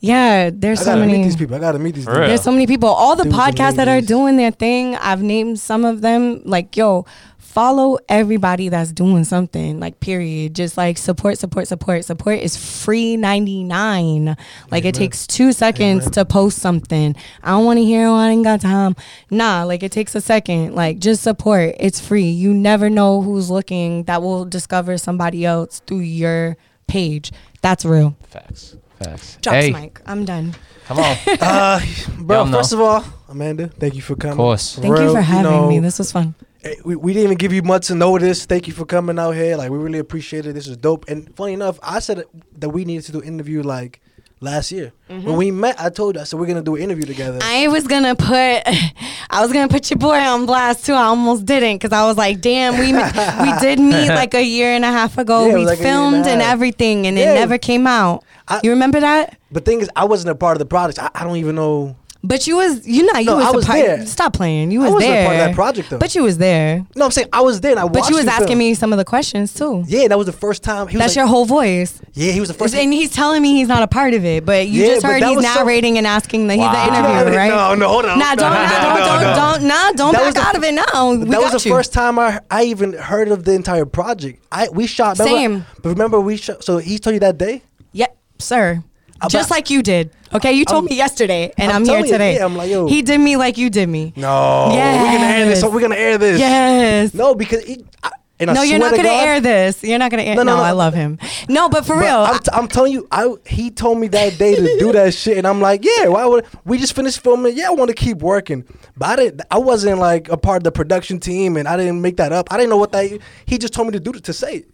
Yeah, 0.00 0.50
there's 0.52 0.80
I 0.80 0.84
so 0.84 0.90
gotta 0.92 1.00
many. 1.00 1.18
meet 1.18 1.24
these 1.24 1.36
people. 1.36 1.56
I 1.56 1.58
gotta 1.58 1.78
meet 1.78 1.94
these 1.94 2.04
people. 2.06 2.20
There's 2.20 2.42
so 2.42 2.52
many 2.52 2.66
people. 2.66 2.88
All 2.88 3.16
the 3.16 3.24
Dudes 3.24 3.36
podcasts 3.36 3.76
that 3.76 3.88
are 3.88 4.00
doing 4.00 4.36
their 4.36 4.52
thing, 4.52 4.94
I've 4.96 5.22
named 5.22 5.58
some 5.58 5.84
of 5.84 6.02
them. 6.02 6.40
Like, 6.44 6.76
yo, 6.76 7.04
follow 7.38 7.98
everybody 8.08 8.68
that's 8.68 8.92
doing 8.92 9.24
something. 9.24 9.80
Like, 9.80 9.98
period. 9.98 10.54
Just 10.54 10.76
like 10.76 10.98
support, 10.98 11.38
support, 11.38 11.66
support. 11.66 12.04
Support 12.04 12.38
is 12.38 12.56
free 12.56 13.16
ninety 13.16 13.64
nine. 13.64 14.36
Like, 14.70 14.84
it 14.84 14.94
takes 14.94 15.26
two 15.26 15.50
seconds 15.50 16.02
Amen. 16.04 16.12
to 16.12 16.24
post 16.24 16.58
something. 16.58 17.16
I 17.42 17.50
don't 17.50 17.64
want 17.64 17.78
to 17.78 17.84
hear. 17.84 18.06
Oh, 18.06 18.14
I 18.14 18.28
ain't 18.30 18.44
got 18.44 18.60
time. 18.60 18.94
Nah, 19.30 19.64
like 19.64 19.82
it 19.82 19.90
takes 19.90 20.14
a 20.14 20.20
second. 20.20 20.76
Like, 20.76 21.00
just 21.00 21.24
support. 21.24 21.74
It's 21.80 21.98
free. 21.98 22.28
You 22.30 22.54
never 22.54 22.88
know 22.88 23.20
who's 23.20 23.50
looking. 23.50 24.04
That 24.04 24.22
will 24.22 24.44
discover 24.44 24.96
somebody 24.96 25.44
else 25.44 25.80
through 25.88 26.00
your 26.00 26.56
page. 26.86 27.32
That's 27.62 27.84
real. 27.84 28.16
Facts. 28.28 28.76
Facts. 29.02 29.38
Drops 29.40 29.56
hey, 29.64 29.70
mic. 29.72 30.00
I'm 30.06 30.24
done. 30.24 30.54
come 30.86 30.98
on. 30.98 31.16
Uh, 31.40 31.80
bro, 32.18 32.36
Y'all 32.38 32.46
know. 32.46 32.58
first 32.58 32.72
of 32.72 32.80
all, 32.80 33.04
Amanda, 33.28 33.68
thank 33.68 33.94
you 33.94 34.02
for 34.02 34.16
coming. 34.16 34.32
Of 34.32 34.36
course. 34.38 34.74
Thank 34.76 34.98
you 34.98 35.12
for 35.12 35.20
having 35.20 35.50
know, 35.50 35.68
me. 35.68 35.78
This 35.80 35.98
was 35.98 36.10
fun. 36.10 36.34
eh, 36.64 36.74
We, 36.84 36.96
we 36.96 37.12
didn't 37.12 37.24
even 37.24 37.38
give 37.38 37.52
you 37.52 37.62
much 37.62 37.90
notice. 37.90 38.44
Thank 38.46 38.66
you 38.66 38.72
for 38.72 38.84
coming 38.86 39.18
out 39.18 39.32
here. 39.32 39.56
Like 39.56 39.70
we 39.70 39.78
really 39.78 39.98
appreciate 40.00 40.46
it. 40.46 40.54
This 40.54 40.66
is 40.66 40.76
dope. 40.76 41.08
And 41.08 41.34
funny 41.36 41.52
enough, 41.52 41.78
I 41.82 42.00
said 42.00 42.24
that 42.58 42.70
we 42.70 42.84
needed 42.84 43.04
to 43.06 43.12
do 43.12 43.20
an 43.20 43.28
interview 43.28 43.62
like 43.62 44.00
last 44.40 44.70
year 44.72 44.92
when 45.08 45.36
we 45.36 45.50
met. 45.50 45.80
I 45.80 45.90
told 45.90 46.14
you 46.16 46.20
I 46.22 46.24
said 46.24 46.38
we're 46.40 46.46
gonna 46.46 46.62
do 46.62 46.76
an 46.76 46.82
interview 46.82 47.04
together. 47.06 47.38
Mm-hmm. 47.38 47.64
I 47.64 47.68
was 47.68 47.86
gonna 47.86 48.14
put, 48.14 48.28
I 49.30 49.42
was 49.42 49.52
gonna 49.52 49.68
put 49.68 49.90
your 49.90 49.98
boy 49.98 50.16
on 50.18 50.46
blast 50.46 50.86
too. 50.86 50.94
I 50.94 51.04
almost 51.04 51.44
didn't 51.44 51.76
because 51.76 51.92
I 51.92 52.04
was 52.06 52.16
like, 52.16 52.40
damn, 52.40 52.74
we 52.78 52.92
we 52.92 53.58
did 53.60 53.78
meet 53.78 54.08
like 54.22 54.34
a 54.34 54.42
year 54.42 54.72
and 54.72 54.84
a 54.84 54.92
half 54.92 55.18
ago. 55.18 55.46
Yeah, 55.48 55.54
we 55.54 55.64
like 55.66 55.78
a 55.80 55.82
year 55.82 55.90
and 55.92 56.12
filmed 56.12 56.26
and, 56.26 56.40
everything, 56.42 57.06
and 57.06 57.16
Yeah. 57.18 57.32
it 57.32 57.34
never 57.34 57.58
came 57.58 57.86
out. 57.86 58.24
I- 58.48 58.60
you 58.64 58.70
remember 58.70 59.00
that? 59.00 59.36
but 59.52 59.64
thing 59.64 59.80
is, 59.80 59.90
I 59.96 60.04
wasn't 60.04 60.30
a 60.30 60.34
part 60.34 60.56
of 60.56 60.58
the 60.58 60.66
project. 60.66 60.98
I, 60.98 61.10
I 61.14 61.24
don't 61.24 61.36
even 61.36 61.54
know. 61.56 61.96
But 62.24 62.48
you 62.48 62.56
was 62.56 62.84
you 62.84 63.06
not 63.06 63.20
you 63.20 63.26
No, 63.26 63.36
was, 63.36 63.44
I 63.46 63.50
was 63.52 63.64
part. 63.64 63.78
there. 63.78 64.04
Stop 64.04 64.32
playing. 64.32 64.72
You 64.72 64.80
was 64.80 64.90
there. 64.90 64.90
I 64.90 64.94
was 64.94 65.04
wasn't 65.04 65.12
there. 65.12 65.22
a 65.22 65.26
part 65.28 65.36
of 65.36 65.46
that 65.46 65.54
project 65.54 65.90
though. 65.90 65.98
But 65.98 66.14
you 66.16 66.24
was 66.24 66.36
there. 66.36 66.84
no, 66.96 67.04
I'm 67.04 67.10
saying 67.12 67.28
I 67.32 67.42
was 67.42 67.60
there. 67.60 67.70
And 67.70 67.80
I 67.80 67.86
But 67.86 68.10
you 68.10 68.16
was 68.16 68.26
asking 68.26 68.48
film. 68.48 68.58
me 68.58 68.74
some 68.74 68.92
of 68.92 68.96
the 68.98 69.04
questions 69.04 69.54
too. 69.54 69.84
Yeah, 69.86 70.08
that 70.08 70.18
was 70.18 70.26
the 70.26 70.32
first 70.32 70.64
time. 70.64 70.88
He 70.88 70.96
was 70.96 71.00
That's 71.04 71.10
like, 71.12 71.16
your 71.22 71.26
whole 71.28 71.44
voice. 71.44 72.00
Yeah, 72.14 72.32
he 72.32 72.40
was 72.40 72.48
the 72.48 72.54
first. 72.54 72.74
And 72.74 72.92
he's 72.92 73.12
telling 73.12 73.40
me 73.40 73.52
he's 73.54 73.68
not 73.68 73.84
a 73.84 73.86
part 73.86 74.14
of 74.14 74.24
it, 74.24 74.44
but 74.44 74.66
you 74.66 74.82
Yeah, 74.82 74.94
just 74.94 75.06
heard 75.06 75.22
that 75.22 75.28
he's 75.28 75.36
was 75.36 75.46
so- 75.46 75.60
narrating 75.60 75.96
and 75.96 76.08
asking 76.08 76.48
the 76.48 76.54
he's 76.54 76.62
Wow. 76.62 76.72
the 76.72 76.92
interviewer, 76.96 77.36
right? 77.38 77.48
No, 77.50 77.74
no, 77.76 77.88
hold 77.88 78.04
on. 78.06 78.18
Nah, 78.18 78.34
don't, 78.34 78.50
No, 78.52 78.56
nah, 78.56 78.66
no, 78.66 78.68
don't, 78.72 78.98
no, 78.98 79.06
don't, 79.06 79.22
no. 79.22 79.34
don't, 79.36 79.62
nah, 79.68 79.92
don't 79.92 80.12
That 80.12 80.18
back 80.18 80.24
was 80.26 80.34
the- 80.34 80.40
out 80.40 80.56
of 80.56 80.64
it 80.64 80.74
now. 80.74 81.14
We 81.14 81.24
that 81.30 81.40
was 81.40 81.62
the 81.62 81.68
you. 81.68 81.74
first 81.76 81.92
time 81.92 82.18
I 82.18 82.40
I 82.50 82.64
even 82.64 82.94
heard 82.94 83.28
of 83.28 83.44
the 83.44 83.52
entire 83.52 83.86
project. 83.86 84.42
I 84.50 84.68
we 84.72 84.88
shot. 84.88 85.20
Remember, 85.20 85.38
Same. 85.38 85.66
But 85.84 85.90
remember 85.90 86.18
we 86.18 86.36
shot. 86.36 86.64
So 86.64 86.78
he 86.78 86.98
told 86.98 87.14
you 87.14 87.20
that 87.20 87.38
day. 87.38 87.62
Yep, 87.92 88.17
sir. 88.38 88.82
About- 89.16 89.30
Just 89.30 89.50
like 89.50 89.68
you 89.70 89.82
did. 89.82 90.10
Okay, 90.32 90.52
you 90.52 90.64
told 90.64 90.84
I'm- 90.84 90.90
me 90.90 90.96
yesterday, 90.96 91.52
and 91.58 91.72
I'm 91.72 91.76
I'm, 91.78 91.84
here 91.84 91.94
telling 91.96 92.06
you, 92.06 92.12
today. 92.12 92.34
yeah, 92.36 92.44
I'm 92.44 92.56
like, 92.56 92.70
yo. 92.70 92.86
He 92.86 93.02
did 93.02 93.18
me 93.18 93.36
like 93.36 93.58
you 93.58 93.68
did 93.70 93.88
me. 93.88 94.12
No, 94.14 94.68
we're 94.70 95.10
gonna 95.10 95.24
air 95.26 95.46
this. 95.48 95.60
Yes. 95.62 95.72
We're 95.72 95.80
gonna 95.80 95.94
air 95.96 96.18
this. 96.18 96.38
Yes. 96.38 97.14
No, 97.14 97.34
because 97.34 97.64
he, 97.64 97.84
I, 98.04 98.10
and 98.38 98.50
I 98.50 98.52
no, 98.52 98.62
you're 98.62 98.78
not 98.78 98.90
to 98.90 98.96
gonna 98.98 99.08
God- 99.08 99.26
air 99.26 99.40
this. 99.40 99.82
You're 99.82 99.98
not 99.98 100.12
gonna 100.12 100.22
air. 100.22 100.36
No, 100.36 100.44
No, 100.44 100.52
no, 100.52 100.58
no. 100.58 100.62
I 100.62 100.70
love 100.70 100.94
him. 100.94 101.18
No, 101.48 101.68
but 101.68 101.84
for 101.84 101.96
But 101.96 102.04
real, 102.04 102.16
I'm, 102.18 102.38
t- 102.38 102.50
I'm 102.52 102.68
telling 102.68 102.92
you, 102.92 103.08
I 103.10 103.34
he 103.46 103.70
told 103.72 103.98
me 103.98 104.06
that 104.08 104.38
day 104.38 104.54
to 104.54 104.78
do 104.78 104.92
that 104.92 105.14
shit, 105.14 105.36
and 105.38 105.46
I'm 105.48 105.60
like, 105.60 105.84
yeah, 105.84 106.06
why 106.06 106.24
would 106.24 106.44
we 106.64 106.78
just 106.78 106.92
finished 106.94 107.20
filming? 107.20 107.56
Yeah, 107.56 107.68
I 107.68 107.70
want 107.72 107.88
to 107.88 107.94
keep 107.96 108.18
working, 108.18 108.64
but 108.96 109.08
I 109.08 109.16
didn't. 109.16 109.42
I 109.50 109.58
wasn't 109.58 109.98
like 109.98 110.28
a 110.28 110.36
part 110.36 110.58
of 110.58 110.64
the 110.64 110.70
production 110.72 111.18
team, 111.18 111.56
and 111.56 111.66
I 111.66 111.76
didn't 111.76 112.00
make 112.02 112.18
that 112.18 112.30
up. 112.32 112.52
I 112.52 112.56
didn't 112.56 112.70
know 112.70 112.76
what 112.76 112.92
that. 112.92 113.18
He 113.46 113.58
just 113.58 113.72
told 113.74 113.88
me 113.88 113.92
to 113.94 114.00
do 114.00 114.12
to 114.12 114.32
say 114.32 114.58
it. 114.58 114.68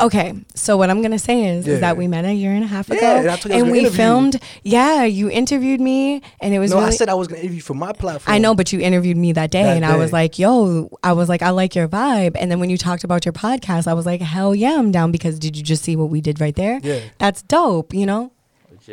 Okay, 0.00 0.34
so 0.54 0.76
what 0.76 0.90
I'm 0.90 1.02
gonna 1.02 1.18
say 1.18 1.46
is, 1.48 1.66
Yeah. 1.66 1.74
is 1.74 1.80
that 1.80 1.96
we 1.96 2.06
met 2.08 2.24
a 2.24 2.32
year 2.32 2.52
and 2.52 2.64
a 2.64 2.66
half 2.66 2.88
Yeah, 2.88 2.96
ago, 2.96 3.06
and 3.20 3.30
I 3.30 3.36
told 3.36 3.52
you 3.52 3.52
I 3.52 3.56
was 3.56 3.62
and 3.64 3.72
we 3.72 3.78
interview 3.80 3.96
filmed. 3.96 4.40
Yeah, 4.62 5.04
you 5.04 5.30
interviewed 5.30 5.80
me, 5.80 6.22
and 6.40 6.54
it 6.54 6.58
was. 6.58 6.70
No, 6.70 6.76
really, 6.78 6.88
I 6.88 6.90
said 6.96 7.08
I 7.08 7.14
was 7.14 7.28
gonna 7.28 7.40
interview 7.42 7.60
for 7.60 7.74
my 7.74 7.92
platform. 7.92 8.34
I 8.34 8.38
know, 8.38 8.54
but 8.54 8.72
you 8.72 8.80
interviewed 8.80 9.16
me 9.16 9.32
that 9.32 9.50
day, 9.50 9.62
That 9.64 9.76
and 9.76 9.84
I 9.84 9.96
was 9.96 10.12
like, 10.12 10.38
"Yo," 10.38 10.90
I 11.02 11.12
was 11.12 11.28
like, 11.28 11.42
"I 11.42 11.50
like 11.50 11.74
your 11.74 11.88
vibe." 11.88 12.36
And 12.38 12.50
then 12.50 12.60
when 12.60 12.70
you 12.70 12.78
talked 12.78 13.04
about 13.04 13.24
your 13.24 13.32
podcast, 13.32 13.86
I 13.86 13.94
was 13.94 14.06
like, 14.06 14.20
"Hell 14.20 14.54
yeah, 14.54 14.76
I'm 14.78 14.90
down!" 14.92 15.10
Because 15.12 15.38
did 15.38 15.56
you 15.56 15.62
just 15.62 15.82
see 15.84 15.96
what 15.96 16.10
we 16.10 16.20
did 16.20 16.40
right 16.40 16.54
there? 16.54 16.80
Yeah. 16.82 17.00
that's 17.18 17.42
dope. 17.42 17.92
You 17.94 18.06
know, 18.06 18.32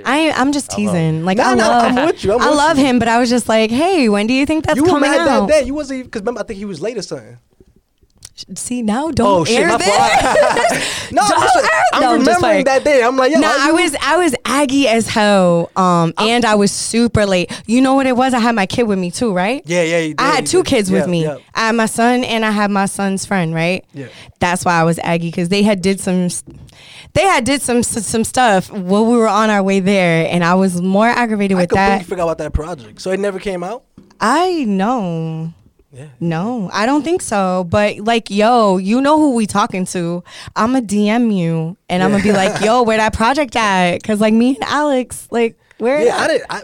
I 0.05 0.31
I'm 0.31 0.51
just 0.51 0.71
teasing. 0.71 1.23
Like 1.25 1.37
Nah, 1.37 1.51
I 1.51 1.55
nah, 1.55 1.67
love, 1.67 1.83
I'm 1.97 2.05
with 2.07 2.23
you, 2.23 2.33
I'm 2.33 2.41
I 2.41 2.49
with 2.49 2.57
love 2.57 2.77
you. 2.77 2.85
him, 2.85 2.99
but 2.99 3.07
I 3.07 3.17
was 3.19 3.29
just 3.29 3.47
like, 3.47 3.71
"Hey, 3.71 4.09
when 4.09 4.27
do 4.27 4.33
you 4.33 4.45
think 4.45 4.65
that's 4.65 4.77
you 4.77 4.83
were 4.83 4.89
coming 4.89 5.09
mad 5.09 5.27
out?" 5.27 5.47
that 5.47 5.61
day. 5.61 5.65
You 5.67 5.73
wasn't 5.73 6.03
because 6.05 6.21
remember 6.21 6.41
I 6.41 6.43
think 6.43 6.57
he 6.59 6.65
was 6.65 6.81
late 6.81 6.97
or 6.97 7.01
something. 7.01 7.37
See 8.55 8.81
now, 8.81 9.11
don't 9.11 9.25
oh 9.41 9.45
shit, 9.45 9.61
air 9.61 9.77
this. 9.77 11.11
no, 11.11 11.21
Don't 11.25 11.41
I'm, 11.41 11.63
air- 11.63 11.83
I'm 11.93 12.01
no, 12.01 12.11
remembering 12.15 12.41
like- 12.41 12.65
that 12.65 12.83
day. 12.83 13.01
I'm 13.01 13.15
like, 13.15 13.31
yo, 13.31 13.39
Nah, 13.39 13.47
I 13.49 13.71
was 13.71 13.95
I 14.01 14.17
was 14.17 14.35
aggy 14.43 14.89
as 14.89 15.07
hell, 15.07 15.71
um, 15.77 16.13
and 16.17 16.43
I 16.43 16.55
was 16.55 16.69
super 16.73 17.25
late. 17.25 17.49
You 17.65 17.79
know 17.79 17.93
what 17.93 18.07
it 18.07 18.17
was? 18.17 18.33
I 18.33 18.39
had 18.39 18.53
my 18.53 18.65
kid 18.65 18.83
with 18.83 18.99
me 18.99 19.09
too, 19.09 19.31
right? 19.33 19.61
Yeah, 19.65 19.83
yeah. 19.83 19.99
Did, 20.07 20.15
I 20.19 20.35
had 20.35 20.45
two 20.47 20.63
kids 20.63 20.91
with 20.91 21.07
me. 21.07 21.23
yeah. 21.23 21.37
I 21.53 21.67
had 21.67 21.75
my 21.75 21.85
son 21.85 22.25
and 22.25 22.43
I 22.43 22.51
had 22.51 22.71
my 22.71 22.87
son's 22.87 23.25
friend, 23.25 23.53
right? 23.55 23.85
Yeah. 23.93 24.07
That's 24.39 24.65
why 24.65 24.73
I 24.73 24.83
was 24.83 24.99
aggy 24.99 25.29
because 25.29 25.47
they 25.47 25.63
had 25.63 25.81
did 25.81 26.01
some, 26.01 26.27
they 27.13 27.21
had 27.21 27.45
did 27.45 27.61
some 27.61 27.83
some 27.83 28.25
stuff 28.25 28.69
while 28.69 29.05
we 29.05 29.15
were 29.15 29.29
on 29.29 29.49
our 29.49 29.63
way 29.63 29.79
there, 29.79 30.27
and 30.29 30.43
I 30.43 30.55
was 30.55 30.81
more 30.81 31.07
aggravated 31.07 31.55
I 31.57 31.61
with 31.61 31.69
that. 31.69 32.05
forgot 32.05 32.23
about 32.23 32.39
that 32.39 32.51
project. 32.51 33.01
So 33.01 33.11
it 33.11 33.19
never 33.21 33.39
came 33.39 33.63
out. 33.63 33.85
I 34.19 34.65
know. 34.65 35.53
Yeah. 35.95 36.07
No, 36.19 36.69
I 36.73 36.85
don't 36.85 37.03
think 37.03 37.21
so. 37.21 37.65
But 37.69 37.99
like, 37.99 38.29
yo, 38.29 38.77
you 38.77 38.99
know 39.01 39.17
who 39.17 39.33
we 39.33 39.45
talking 39.47 39.85
to? 39.87 40.23
I'm 40.55 40.73
gonna 40.73 40.85
DM 40.85 41.35
you, 41.35 41.77
and 41.89 42.03
I'm 42.03 42.11
gonna 42.11 42.21
be 42.23 42.33
like, 42.33 42.61
yo, 42.63 42.83
where 42.83 42.97
that 42.97 43.13
project 43.13 43.55
at? 43.55 44.03
Cause 44.03 44.19
like 44.19 44.33
me 44.33 44.55
and 44.55 44.63
Alex, 44.65 45.27
like, 45.31 45.57
where? 45.77 46.03
Yeah, 46.05 46.17
I 46.17 46.27
didn't. 46.27 46.45
I, 46.49 46.63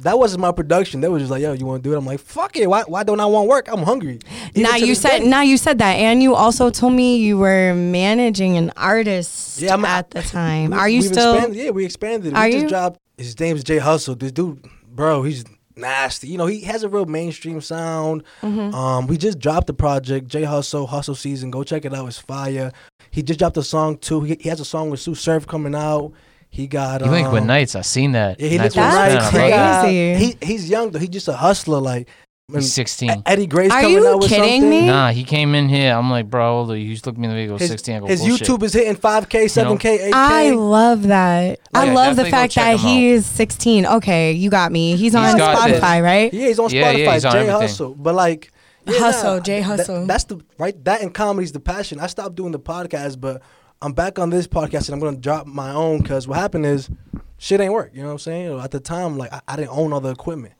that 0.00 0.18
wasn't 0.18 0.42
my 0.42 0.52
production. 0.52 1.00
That 1.00 1.10
was 1.10 1.22
just 1.22 1.30
like, 1.30 1.40
yo, 1.40 1.52
you 1.54 1.64
want 1.64 1.82
to 1.82 1.88
do 1.88 1.94
it? 1.94 1.98
I'm 1.98 2.04
like, 2.04 2.20
fuck 2.20 2.56
it. 2.56 2.66
Why? 2.68 2.82
Why 2.86 3.04
don't 3.04 3.20
I 3.20 3.26
want 3.26 3.48
work? 3.48 3.68
I'm 3.68 3.82
hungry. 3.84 4.18
Even 4.50 4.62
Now 4.64 4.76
you 4.76 4.94
said 4.94 5.20
day. 5.20 5.28
now 5.28 5.42
you 5.42 5.56
said 5.56 5.78
that, 5.78 5.94
and 5.94 6.22
you 6.22 6.34
also 6.34 6.68
told 6.70 6.92
me 6.94 7.16
you 7.18 7.38
were 7.38 7.74
managing 7.74 8.56
an 8.56 8.72
artist 8.76 9.60
Yeah, 9.60 9.70
I'm- 9.70 9.84
at 9.84 10.10
the 10.10 10.22
time. 10.22 10.72
We- 10.72 10.76
Are 10.76 10.88
you 10.88 11.02
still? 11.02 11.34
Expanded, 11.34 11.56
yeah, 11.64 11.70
we 11.70 11.84
expanded. 11.84 12.34
Are 12.34 12.44
we 12.46 12.52
just 12.52 12.62
you? 12.64 12.68
dropped. 12.68 12.98
His 13.16 13.38
name's 13.38 13.64
Jay 13.64 13.78
Hustle. 13.78 14.14
This 14.16 14.32
dude, 14.32 14.64
bro, 14.90 15.22
he's 15.22 15.44
nasty. 15.78 16.28
You 16.28 16.38
know, 16.38 16.46
he 16.46 16.60
has 16.62 16.82
a 16.82 16.88
real 16.88 17.06
mainstream 17.06 17.60
sound. 17.60 18.24
Mm-hmm. 18.42 18.74
Um, 18.74 19.06
we 19.06 19.16
just 19.16 19.38
dropped 19.38 19.66
the 19.66 19.74
project, 19.74 20.28
J 20.28 20.44
Hustle, 20.44 20.86
Hustle 20.86 21.14
Season. 21.14 21.50
Go 21.50 21.62
check 21.64 21.84
it 21.84 21.94
out. 21.94 22.06
It's 22.06 22.18
fire. 22.18 22.72
He 23.10 23.22
just 23.22 23.38
dropped 23.38 23.56
a 23.56 23.62
song 23.62 23.96
too. 23.98 24.20
He, 24.22 24.36
he 24.40 24.48
has 24.48 24.60
a 24.60 24.64
song 24.64 24.90
with 24.90 25.00
Sue 25.00 25.14
Surf 25.14 25.46
coming 25.46 25.74
out. 25.74 26.12
He 26.50 26.66
got. 26.66 27.02
You 27.04 27.10
link 27.10 27.30
with 27.30 27.42
um, 27.42 27.46
Nights. 27.46 27.74
I 27.74 27.82
seen 27.82 28.12
that. 28.12 28.40
Yeah, 28.40 28.48
he 28.48 28.58
Nights 28.58 28.74
linked 28.76 28.90
with 28.92 29.04
with 29.04 29.12
That's 29.12 29.14
Nights. 29.14 29.28
Spin. 29.28 29.40
I 29.40 29.44
He 29.44 29.50
got- 29.50 29.82
crazy. 29.84 30.36
He, 30.40 30.46
he's 30.46 30.70
young 30.70 30.90
though. 30.90 30.98
He's 30.98 31.08
just 31.10 31.28
a 31.28 31.36
hustler. 31.36 31.78
Like 31.80 32.02
it. 32.02 32.08
when 32.08 32.27
He's 32.50 32.72
16. 32.72 33.10
E- 33.10 33.22
Eddie 33.26 33.46
Gray's 33.46 33.70
Are 33.70 33.82
coming 33.82 33.98
you 33.98 34.08
out 34.08 34.20
with 34.20 34.30
kidding 34.30 34.62
something. 34.62 34.70
me? 34.70 34.86
Nah, 34.86 35.10
he 35.10 35.22
came 35.22 35.54
in 35.54 35.68
here. 35.68 35.92
I'm 35.94 36.10
like, 36.10 36.30
bro, 36.30 36.40
how 36.42 36.52
old 36.60 36.70
are 36.70 36.76
you? 36.78 36.86
He's 36.88 37.04
looking 37.04 37.20
me 37.20 37.26
in 37.28 37.34
the 37.34 37.40
video. 37.42 37.58
His, 37.58 37.68
16. 37.68 37.96
I 37.96 38.00
go, 38.00 38.06
his 38.06 38.20
bullshit. 38.20 38.48
YouTube 38.48 38.62
is 38.62 38.72
hitting 38.72 38.96
5K, 38.96 39.44
7K, 39.44 39.78
8K. 40.08 40.10
I 40.14 40.50
love 40.52 41.02
that. 41.08 41.60
I 41.74 41.84
Yeah, 41.84 41.92
love 41.92 42.16
the 42.16 42.22
definitely 42.22 42.30
go 42.30 42.36
fact 42.38 42.52
check 42.54 42.64
that 42.64 42.80
him 42.80 42.88
he 42.88 43.08
is 43.10 43.26
16, 43.26 43.84
okay? 43.86 44.32
You 44.32 44.48
got 44.48 44.72
me. 44.72 44.96
He's 44.96 45.14
on 45.14 45.36
got 45.36 45.58
Spotify, 45.58 45.68
this. 45.72 45.82
right? 45.82 46.32
Yeah, 46.32 46.46
he's 46.46 46.58
on 46.58 46.70
Yeah, 46.70 46.94
Spotify. 46.94 46.98
yeah, 47.04 47.12
he's 47.14 47.24
on 47.26 47.32
Jay 47.32 47.38
everything. 47.40 47.60
Hustle. 47.60 47.94
But 47.94 48.14
like, 48.14 48.50
Yeah, 48.86 48.98
Hustle, 48.98 49.34
nah, 49.34 49.40
Jay 49.40 49.58
that- 49.60 49.64
Hustle. 49.64 50.06
that's 50.06 50.24
the 50.24 50.40
right. 50.58 50.84
That 50.86 51.02
and 51.02 51.12
comedy's 51.12 51.52
the 51.52 51.60
passion. 51.60 52.00
I 52.00 52.06
stopped 52.06 52.34
doing 52.36 52.52
the 52.52 52.58
podcast, 52.60 53.20
but 53.20 53.42
I'm 53.82 53.92
back 53.92 54.18
on 54.18 54.30
this 54.30 54.46
podcast 54.48 54.86
and 54.88 54.94
I'm 54.94 55.00
gonna 55.00 55.18
drop 55.18 55.46
my 55.46 55.72
own 55.72 56.00
because 56.00 56.26
what 56.26 56.38
happened 56.38 56.64
is 56.64 56.88
shit 57.36 57.60
ain't 57.60 57.74
work. 57.74 57.90
You 57.92 58.00
know 58.00 58.06
what 58.08 58.12
I'm 58.12 58.18
saying? 58.20 58.58
At 58.58 58.70
the 58.70 58.80
time, 58.80 59.18
like 59.18 59.30
I, 59.34 59.42
I 59.46 59.56
didn't 59.56 59.76
own 59.76 59.92
all 59.92 60.00
the 60.00 60.08
equipment. 60.08 60.54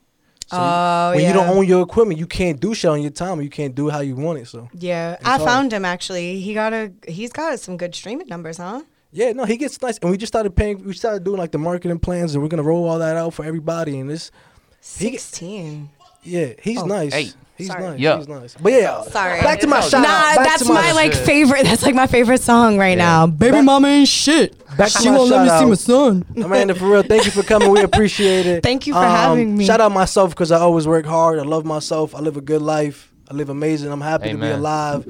So 0.51 0.57
Oh, 0.59 1.13
when 1.15 1.25
you 1.27 1.33
don't 1.33 1.49
own 1.49 1.67
your 1.67 1.83
equipment, 1.83 2.19
you 2.19 2.27
can't 2.27 2.59
do 2.59 2.73
shit 2.75 2.91
on 2.91 3.03
your 3.03 3.11
time. 3.11 3.41
You 3.43 3.51
can't 3.51 3.75
do 3.75 3.89
it 3.89 3.93
how 3.93 4.01
you 4.01 4.17
want 4.17 4.39
it. 4.39 4.49
So 4.49 4.69
Yeah, 4.73 5.13
It's 5.15 5.25
I 5.27 5.37
hard. 5.37 5.43
found 5.43 5.73
him 5.73 5.85
actually. 5.85 6.41
He 6.41 6.55
got 6.55 6.73
a 6.73 6.91
he's 7.07 7.33
got 7.33 7.61
some 7.61 7.77
good 7.77 7.95
streaming 7.95 8.29
numbers, 8.29 8.57
huh? 8.57 8.83
yeah, 9.13 9.33
no, 9.33 9.45
he 9.45 9.57
gets 9.57 9.81
nice, 9.83 9.99
and 9.99 10.11
we 10.11 10.17
just 10.17 10.31
started 10.33 10.55
paying. 10.57 10.83
We 10.85 10.93
started 10.95 11.23
doing 11.25 11.39
like 11.39 11.51
the 11.53 11.59
marketing 11.59 11.99
plans, 11.99 12.35
and 12.35 12.43
we're 12.43 12.49
gonna 12.49 12.63
roll 12.63 12.89
all 12.89 12.99
that 12.99 13.17
out 13.17 13.35
for 13.35 13.45
everybody. 13.45 13.99
And 14.01 14.09
this, 14.11 14.31
He- 14.99 15.11
Sixteen. 15.11 15.91
yeah, 16.23 16.53
he's 16.63 16.79
Oh, 16.79 16.87
nice. 16.87 17.13
hey. 17.13 17.31
He's 17.57 17.67
Sorry. 17.67 17.83
nice. 17.83 17.99
Yeah. 17.99 18.19
He's 18.19 18.29
nice. 18.29 18.55
But 18.55 18.73
yeah, 18.73 19.03
Sorry. 19.03 19.41
Back 19.41 19.59
to 19.61 19.67
my 19.67 19.79
It's 19.79 19.89
shout 19.91 20.03
Nah, 20.03 20.09
out. 20.09 20.37
That's 20.45 20.65
to 20.65 20.73
my 20.73 20.93
like 20.93 21.13
shit. 21.13 21.27
favorite. 21.27 21.65
That's 21.65 21.83
like 21.83 21.95
my 21.97 22.07
favorite 22.07 22.41
song 22.41 22.79
right 22.79 22.97
Yeah. 22.97 23.05
now. 23.05 23.27
Baby 23.27 23.51
Back- 23.57 23.65
mama 23.65 23.89
ain't 23.89 24.07
shit. 24.09 24.55
Back 24.79 24.93
to 24.93 24.99
she 24.99 25.11
my 25.11 25.17
won't 25.17 25.31
let 25.31 25.43
me 25.43 25.49
shout 25.49 25.61
see 25.61 25.67
my 25.67 25.75
son. 25.75 26.25
Amanda, 26.37 26.75
for 26.75 26.89
real, 26.89 27.03
thank 27.03 27.25
you 27.25 27.33
for 27.33 27.43
coming. 27.43 27.69
We 27.71 27.83
appreciate 27.83 28.47
it. 28.47 28.63
Thank 28.69 28.87
you 28.87 28.93
for 28.93 29.01
um, 29.01 29.11
having 29.11 29.57
me. 29.57 29.67
Shout 29.67 29.81
out 29.81 29.91
myself 29.91 30.31
because 30.31 30.53
I 30.53 30.61
always 30.61 30.87
work 30.87 31.05
hard. 31.05 31.41
I 31.41 31.43
love 31.43 31.65
myself. 31.65 32.15
I 32.15 32.21
live 32.21 32.37
a 32.37 32.41
good 32.41 32.63
life. 32.63 33.13
I 33.29 33.35
live 33.35 33.49
amazing. 33.49 33.91
I'm 33.91 34.01
happy 34.01 34.31
to 34.31 34.39
be 34.39 34.47
alive. 34.47 35.05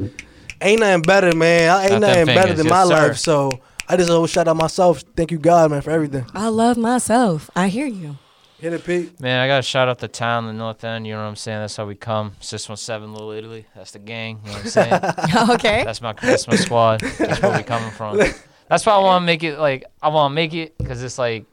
Ain't 0.63 0.81
nothing 0.81 1.03
better, 1.03 1.37
man. 1.37 1.71
I 1.71 1.83
ain't 1.83 1.91
Got 1.91 2.01
them 2.01 2.09
nothing 2.09 2.27
better 2.35 2.55
than 2.55 2.67
yes, 2.67 2.73
my 2.73 2.85
sir. 2.85 3.09
life. 3.09 3.17
So 3.19 3.61
I 3.87 3.97
just 3.99 4.11
always 4.11 4.31
shout 4.31 4.49
out 4.49 4.57
myself. 4.57 5.05
Thank 5.15 5.33
you, 5.33 5.39
God, 5.39 5.71
man, 5.71 5.83
for 5.83 5.91
everything. 5.91 6.25
I 6.33 6.49
love 6.49 6.79
myself. 6.79 7.51
I 7.55 7.69
hear 7.69 7.87
you. 7.87 8.17
Hit 8.59 8.73
it, 8.73 8.85
Pete. 8.85 9.21
Man, 9.21 9.39
I 9.39 9.47
gotta 9.47 9.63
shout 9.63 9.87
out 9.89 9.99
the 9.99 10.09
town, 10.09 10.47
the 10.47 10.53
North 10.55 10.83
End. 10.83 11.07
You 11.07 11.13
know 11.13 11.21
what 11.21 11.29
I'm 11.29 11.37
saying? 11.37 11.61
That's 11.61 11.77
how 11.77 11.87
we 11.87 11.95
come. 11.95 12.33
Six 12.41 12.69
one 12.69 12.79
seven, 12.79 13.13
Little 13.13 13.31
Italy. 13.31 13.67
That's 13.77 13.93
the 13.93 14.01
gang. 14.01 14.41
You 14.45 14.51
know 14.51 14.57
what 14.57 14.65
I'm 14.65 14.71
saying? 14.71 15.51
okay. 15.51 15.85
that's 15.85 16.01
my 16.01 16.15
that's 16.15 16.49
my 16.49 16.57
squad. 16.57 17.01
That's 17.01 17.43
where 17.43 17.57
we 17.57 17.63
coming 17.63 17.91
from. 17.91 18.19
That's 18.69 18.85
why 18.87 18.93
I 18.95 18.99
want 18.99 19.23
to 19.23 19.27
make 19.27 19.43
it 19.43 19.59
like 19.59 19.85
I 20.03 20.09
want 20.09 20.31
to 20.31 20.35
make 20.35 20.55
it 20.55 20.77
because 20.79 21.03
it's 21.03 21.19
like 21.19 21.45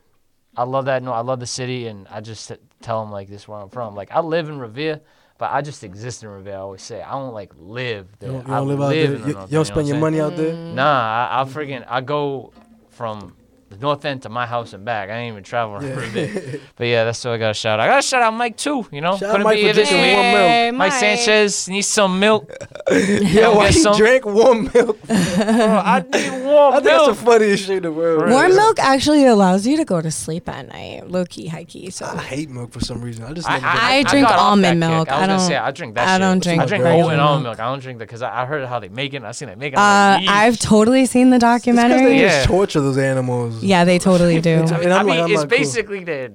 I 0.57 0.63
love 0.63 0.85
that. 0.85 1.03
No, 1.03 1.11
I 1.13 1.19
love 1.21 1.39
the 1.39 1.47
city, 1.47 1.87
and 1.87 2.07
I 2.09 2.21
just 2.21 2.51
tell 2.81 3.01
them 3.03 3.11
like 3.11 3.29
this 3.29 3.41
is 3.43 3.47
where 3.47 3.59
I'm 3.59 3.69
from. 3.69 3.95
Like 3.95 4.11
I 4.11 4.19
live 4.21 4.47
in 4.49 4.59
Revere, 4.59 5.01
but 5.37 5.51
I 5.51 5.61
just 5.61 5.83
exist 5.83 6.23
in 6.23 6.29
Revere. 6.29 6.53
I 6.55 6.57
always 6.57 6.81
say 6.81 7.01
I 7.01 7.11
don't 7.11 7.33
like 7.33 7.51
live 7.57 8.07
You 8.07 8.15
there. 8.19 8.31
don't, 8.31 8.47
you 8.47 8.53
I 8.53 8.57
don't 8.57 8.67
live 8.67 8.81
out 8.81 8.89
there. 8.89 9.13
in 9.15 9.19
You, 9.21 9.27
you 9.27 9.33
don't 9.33 9.65
spend 9.65 9.87
you 9.87 9.93
your 9.93 9.99
know 10.01 10.05
what 10.05 10.11
money 10.11 10.21
out 10.21 10.35
there. 10.35 10.53
Nah, 10.53 11.27
I, 11.31 11.41
I 11.41 11.45
freaking 11.45 11.85
I 11.87 12.01
go 12.01 12.53
from 12.89 13.35
the 13.75 13.81
North 13.81 14.03
End 14.05 14.21
to 14.23 14.29
my 14.29 14.45
house 14.45 14.73
and 14.73 14.83
back. 14.85 15.09
I 15.09 15.17
ain't 15.17 15.33
even 15.33 15.43
travel 15.43 15.75
around 15.75 15.85
Yeah. 15.87 15.95
Revere. 15.95 16.59
But 16.77 16.87
yeah, 16.87 17.03
that's 17.05 17.23
what 17.23 17.33
I 17.33 17.37
got 17.37 17.47
to 17.49 17.53
shout. 17.53 17.79
out. 17.79 17.85
I 17.85 17.87
got 17.87 17.95
to 18.01 18.07
shout 18.07 18.21
out 18.21 18.33
Mike 18.33 18.57
too. 18.57 18.85
You 18.91 19.01
know, 19.01 19.17
Shout 19.17 19.23
out 19.23 19.31
couldn't 19.31 19.43
Mike 19.43 19.55
be 19.57 19.61
for 19.61 19.65
here 19.67 19.73
this 19.73 19.89
drinking 19.89 20.07
week. 20.09 20.15
warm 20.17 20.31
milk. 20.33 20.49
Hey, 20.49 20.71
Mike 20.71 20.91
Sanchez 20.93 21.67
needs 21.69 21.87
some 21.87 22.19
milk. 22.19 22.51
Yeah, 22.91 23.49
why 23.55 23.67
he 23.67 23.79
some? 23.79 23.97
drank 23.97 24.25
warm 24.25 24.69
milk? 24.73 25.01
Bro, 25.07 25.15
I 25.17 26.03
need 26.11 26.31
warm 26.31 26.43
I 26.45 26.45
warm 26.45 26.73
think 26.73 26.83
that's 26.85 27.07
the 27.07 27.15
funniest 27.15 27.65
shit 27.65 27.77
in 27.77 27.83
the 27.83 27.91
world. 27.91 28.29
Warm 28.29 28.47
real. 28.47 28.55
milk 28.55 28.79
actually 28.79 29.25
allows 29.25 29.65
you 29.65 29.75
to 29.77 29.85
go 29.85 30.01
to 30.01 30.11
sleep 30.11 30.47
at 30.49 30.67
night, 30.67 31.09
low 31.09 31.25
key, 31.25 31.47
high 31.47 31.63
key. 31.63 31.89
So 31.89 32.05
I 32.05 32.17
hate 32.21 32.49
milk 32.49 32.71
for 32.71 32.79
some 32.79 33.01
reason. 33.01 33.23
I 33.25 33.33
just 33.33 33.49
I, 33.49 33.55
I. 33.57 33.59
I 33.63 33.95
I 33.97 34.03
drink 34.03 34.27
got 34.27 34.37
almond 34.39 34.81
that 34.81 34.87
kick. 34.87 34.95
milk. 34.95 35.09
I 35.09 35.13
was 35.13 35.17
I 35.17 35.27
gonna 35.27 35.37
don't- 35.39 35.47
say 35.47 35.55
I 35.57 35.71
drink 35.71 35.95
that 35.95 36.07
I 36.07 36.17
don't 36.19 36.43
drink 36.43 36.61
I 36.61 36.65
drink 36.65 36.83
regular 36.83 37.03
oat 37.05 37.09
and 37.09 37.17
milk. 37.17 37.27
almond 37.29 37.43
milk. 37.43 37.59
I 37.59 37.65
don't 37.69 37.79
drink 37.79 37.99
that 37.99 38.05
because 38.07 38.21
I, 38.21 38.41
I 38.43 38.45
heard 38.45 38.65
how 38.67 38.79
they 38.79 38.89
make 38.89 39.13
it. 39.13 39.23
I 39.23 39.31
seen 39.31 39.47
they 39.49 39.55
make 39.55 39.73
it. 39.73 39.79
uh, 39.79 39.81
I'm 39.81 40.25
like, 40.25 40.35
I've 40.35 40.59
totally 40.59 41.05
seen 41.07 41.29
the 41.31 41.37
It's 41.37 41.43
'cause 41.43 41.63
they 41.63 41.71
documentary. 41.73 42.19
Yeah. 42.21 42.29
just 42.29 42.47
torture 42.47 42.81
those 42.81 42.97
animals. 42.97 43.63
Yeah, 43.65 43.83
they 43.85 43.99
totally 43.99 44.39
do. 44.41 44.55
I 44.63 44.79
mean, 44.79 44.91
I'm 44.91 45.05
mean, 45.05 45.17
like, 45.17 45.19
I'm 45.19 45.31
it's 45.31 45.41
not 45.41 45.49
cool. 45.49 45.57
basically 45.57 46.03
that. 46.05 46.33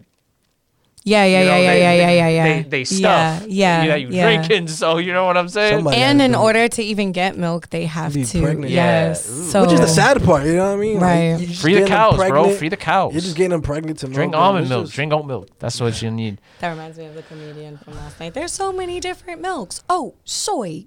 Yeah, 1.03 1.25
yeah, 1.25 1.41
you 1.41 1.47
know, 1.49 1.57
yeah, 1.57 1.61
yeah, 1.63 1.73
they- 1.73 1.81
yeah, 1.81 1.93
yeah, 1.95 2.11
yeah, 2.11 2.29
yeah. 2.29 2.45
They, 2.63 2.69
they 2.69 2.85
stuff. 2.85 3.01
Yeah, 3.01 3.49
yeah, 3.49 3.85
Yeah, 3.85 3.95
you 3.97 4.09
yeah. 4.11 4.25
drinking, 4.45 4.69
so 4.69 4.99
you 4.99 5.15
know 5.15 5.25
what 5.25 5.39
I'm 5.39 5.49
saying. 5.49 5.77
Somebody 5.79 5.97
And 5.97 6.21
in 6.21 6.33
to 6.33 6.39
order 6.39 6.69
to 6.69 6.83
even 6.83 7.13
get 7.13 7.39
milk, 7.39 7.71
they 7.71 7.87
have 7.87 8.13
Be 8.13 8.25
to. 8.27 8.43
pregnant. 8.43 8.71
Yes. 8.71 9.27
Yeah. 9.27 9.35
Ooh. 9.35 9.45
So 9.49 9.63
Which 9.63 9.73
is 9.73 9.81
the 9.81 9.87
sad 9.89 10.23
part, 10.23 10.45
you 10.45 10.57
know 10.57 10.67
what 10.69 10.77
I 10.77 10.77
mean? 10.77 10.99
Right. 11.01 11.41
you 11.41 11.47
just 11.47 11.63
Free 11.63 11.73
the 11.73 11.81
getting 11.81 11.95
them 11.95 12.11
cows, 12.19 12.29
bro. 12.29 12.51
Free 12.55 12.69
the 12.69 12.77
cows. 12.77 13.15
You're 13.15 13.23
just 13.23 13.35
getting 13.35 13.51
them 13.53 13.63
pregnant 13.63 13.99
to 14.01 14.09
milk. 14.09 14.15
Drink 14.15 14.33
milk, 14.33 14.43
almond 14.43 14.69
milk. 14.69 14.85
just- 14.85 14.95
Drink 14.95 15.13
oat 15.15 15.25
milk. 15.27 15.49
That's 15.59 15.81
what 15.81 16.03
you 16.03 16.11
need. 16.11 16.39
that 16.59 16.69
reminds 16.69 16.99
me 16.99 17.07
of 17.07 17.15
the 17.15 17.23
comedian 17.23 17.79
from 17.79 17.95
last 17.95 18.21
night. 18.21 18.35
There's 18.35 18.53
so 18.53 18.71
many 18.71 19.01
different 19.01 19.41
milks. 19.41 19.83
Oh, 19.89 20.17
soy, 20.27 20.85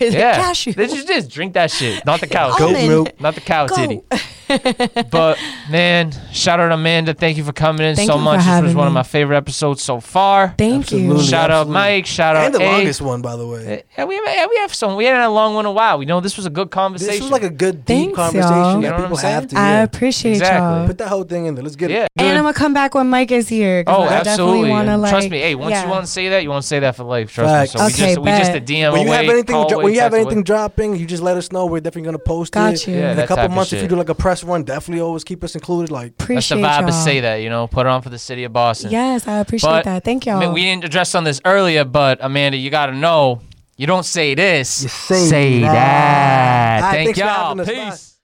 Yeah, 0.00 0.34
cashew. 0.36 0.72
They 0.72 0.86
just 0.88 1.06
just 1.06 1.30
drink 1.30 1.54
that 1.54 1.70
shit, 1.70 2.04
not 2.04 2.20
the 2.20 2.26
cow. 2.36 2.50
Goat 2.56 2.68
Almond. 2.68 2.88
milk. 2.88 3.20
Not 3.20 3.34
the 3.34 3.40
cow 3.40 3.66
Go. 3.66 3.76
titty. 3.76 4.02
but 5.10 5.38
man, 5.70 6.12
shout 6.32 6.58
out 6.58 6.72
Amanda. 6.72 7.14
Thank 7.14 7.36
you 7.36 7.44
for 7.44 7.52
coming 7.52 7.86
in 7.86 7.94
Thank 7.96 8.10
so 8.10 8.18
much. 8.18 8.38
This 8.38 8.46
was 8.46 8.54
having 8.54 8.76
one 8.76 8.86
of 8.86 8.92
my 8.92 9.02
favorite 9.02 9.36
episodes 9.36 9.82
so 9.82 10.00
far. 10.00 10.54
Thank 10.58 10.84
Absolutely. 10.84 11.16
you. 11.16 11.22
Shout 11.22 11.50
out 11.50 11.60
absolutely. 11.68 11.72
Mike. 11.74 12.06
Shout 12.06 12.34
out 12.36 12.46
And 12.46 12.54
the 12.54 12.60
A. 12.62 12.66
longest 12.72 13.00
one, 13.02 13.22
by 13.22 13.36
the 13.36 13.46
way. 13.46 13.84
Yeah, 13.96 14.04
we 14.06 14.16
have, 14.16 14.24
yeah, 14.26 14.46
we 14.48 14.56
have 14.56 14.74
some. 14.74 14.96
We 14.96 15.04
had 15.04 15.22
a 15.22 15.28
long 15.30 15.54
one 15.54 15.64
in 15.66 15.70
a 15.70 15.72
while. 15.72 15.98
We 15.98 16.06
know 16.06 16.20
this 16.20 16.36
was 16.36 16.46
a 16.46 16.50
good 16.50 16.70
conversation. 16.70 17.12
This 17.12 17.22
was 17.22 17.30
like 17.30 17.42
a 17.42 17.50
good 17.50 17.84
deep 17.84 18.14
Thanks, 18.14 18.16
conversation 18.16 18.50
y'all. 18.56 18.76
You 18.76 18.82
that 18.82 18.88
know 18.88 18.94
what 18.96 19.00
I'm 19.04 19.10
people 19.10 19.16
have 19.18 19.48
to. 19.48 19.58
I 19.58 19.70
appreciate 19.82 20.32
Exactly. 20.32 20.58
y'all. 20.60 20.86
Put 20.86 20.98
that 20.98 21.08
whole 21.08 21.24
thing 21.24 21.46
in 21.46 21.54
there. 21.54 21.62
Let's 21.64 21.76
get 21.76 21.90
yeah. 21.90 22.04
it. 22.04 22.08
good. 22.16 22.24
And 22.26 22.38
I'm 22.38 22.44
gonna 22.44 22.54
come 22.54 22.72
back 22.74 22.94
when 22.94 23.08
Mike 23.10 23.30
is 23.30 23.48
here. 23.48 23.84
Oh, 23.86 24.02
I 24.02 24.14
absolutely. 24.14 24.24
definitely 24.62 24.70
want 24.70 24.88
to 24.88 24.96
like. 24.96 25.10
trust 25.10 25.30
me. 25.30 25.38
Hey, 25.40 25.54
once 25.54 25.72
yeah. 25.72 25.84
you 25.84 25.90
want 25.90 26.06
to 26.06 26.10
say 26.10 26.28
that, 26.30 26.42
you 26.42 26.48
want 26.50 26.62
to 26.62 26.66
say 26.68 26.78
that 26.80 26.96
for 26.96 27.04
life. 27.04 27.32
Trust 27.32 27.74
Facts. 27.74 27.74
me. 27.74 27.78
So 27.80 27.84
we 27.86 27.92
Okay, 27.92 28.14
just 28.14 28.18
we 28.22 28.30
just 28.30 28.52
a. 28.52 28.60
DM 28.60 28.92
When 28.92 29.02
you 29.02 29.08
away, 29.08 29.16
have 29.16 29.28
anything, 29.28 29.54
call 29.54 29.67
dro- 29.68 29.84
when 29.84 29.92
you 29.94 30.00
have 30.00 30.12
text 30.12 30.22
away. 30.24 30.30
anything 30.32 30.44
dropping, 30.44 30.96
you 30.96 31.06
just 31.06 31.22
let 31.22 31.36
us 31.36 31.52
know. 31.52 31.66
We're 31.66 31.80
definitely 31.80 32.06
gonna 32.06 32.18
post 32.18 32.52
Got 32.52 32.74
it. 32.74 32.86
you. 32.86 32.94
Yeah, 32.96 33.12
In 33.12 33.18
a 33.18 33.26
couple 33.26 33.48
months, 33.48 33.72
if 33.72 33.82
you 33.82 33.88
do 33.88 33.96
like 33.96 34.08
a 34.08 34.14
press 34.14 34.42
run, 34.44 34.64
definitely 34.64 35.00
always 35.02 35.24
keep 35.24 35.42
us 35.44 35.54
included. 35.54 35.90
Like, 35.90 36.16
That's 36.16 36.24
appreciate 36.24 36.60
the 36.60 36.66
vibe 36.66 36.78
y'all. 36.80 36.86
to 36.88 36.92
say 36.92 37.20
that. 37.20 37.36
You 37.36 37.50
know, 37.50 37.66
put 37.66 37.86
it 37.86 37.90
on 37.90 38.02
for 38.02 38.10
the 38.10 38.18
city 38.18 38.44
of 38.44 38.52
Boston. 38.52 38.90
Yes, 38.90 39.26
I 39.28 39.38
appreciate 39.38 39.68
But, 39.70 39.84
that. 39.84 40.04
Thank 40.04 40.26
y'all. 40.26 40.40
mean, 40.40 40.52
we 40.52 40.62
didn't 40.62 40.84
address 40.84 41.14
on 41.14 41.24
this 41.24 41.40
earlier, 41.44 41.84
but 41.84 42.18
Amanda, 42.20 42.56
you 42.56 42.70
got 42.70 42.86
to 42.86 42.92
know, 42.92 43.40
you 43.76 43.86
don't 43.86 44.04
say 44.04 44.34
this. 44.34 44.82
You 44.82 44.88
say 44.88 45.60
that. 45.60 45.72
that. 45.72 46.82
All 46.82 46.90
right, 46.90 47.04
Thank 47.04 47.16
y'all. 47.16 47.56
having. 47.56 47.64
Bye. 47.64 47.90
Peace. 47.90 48.17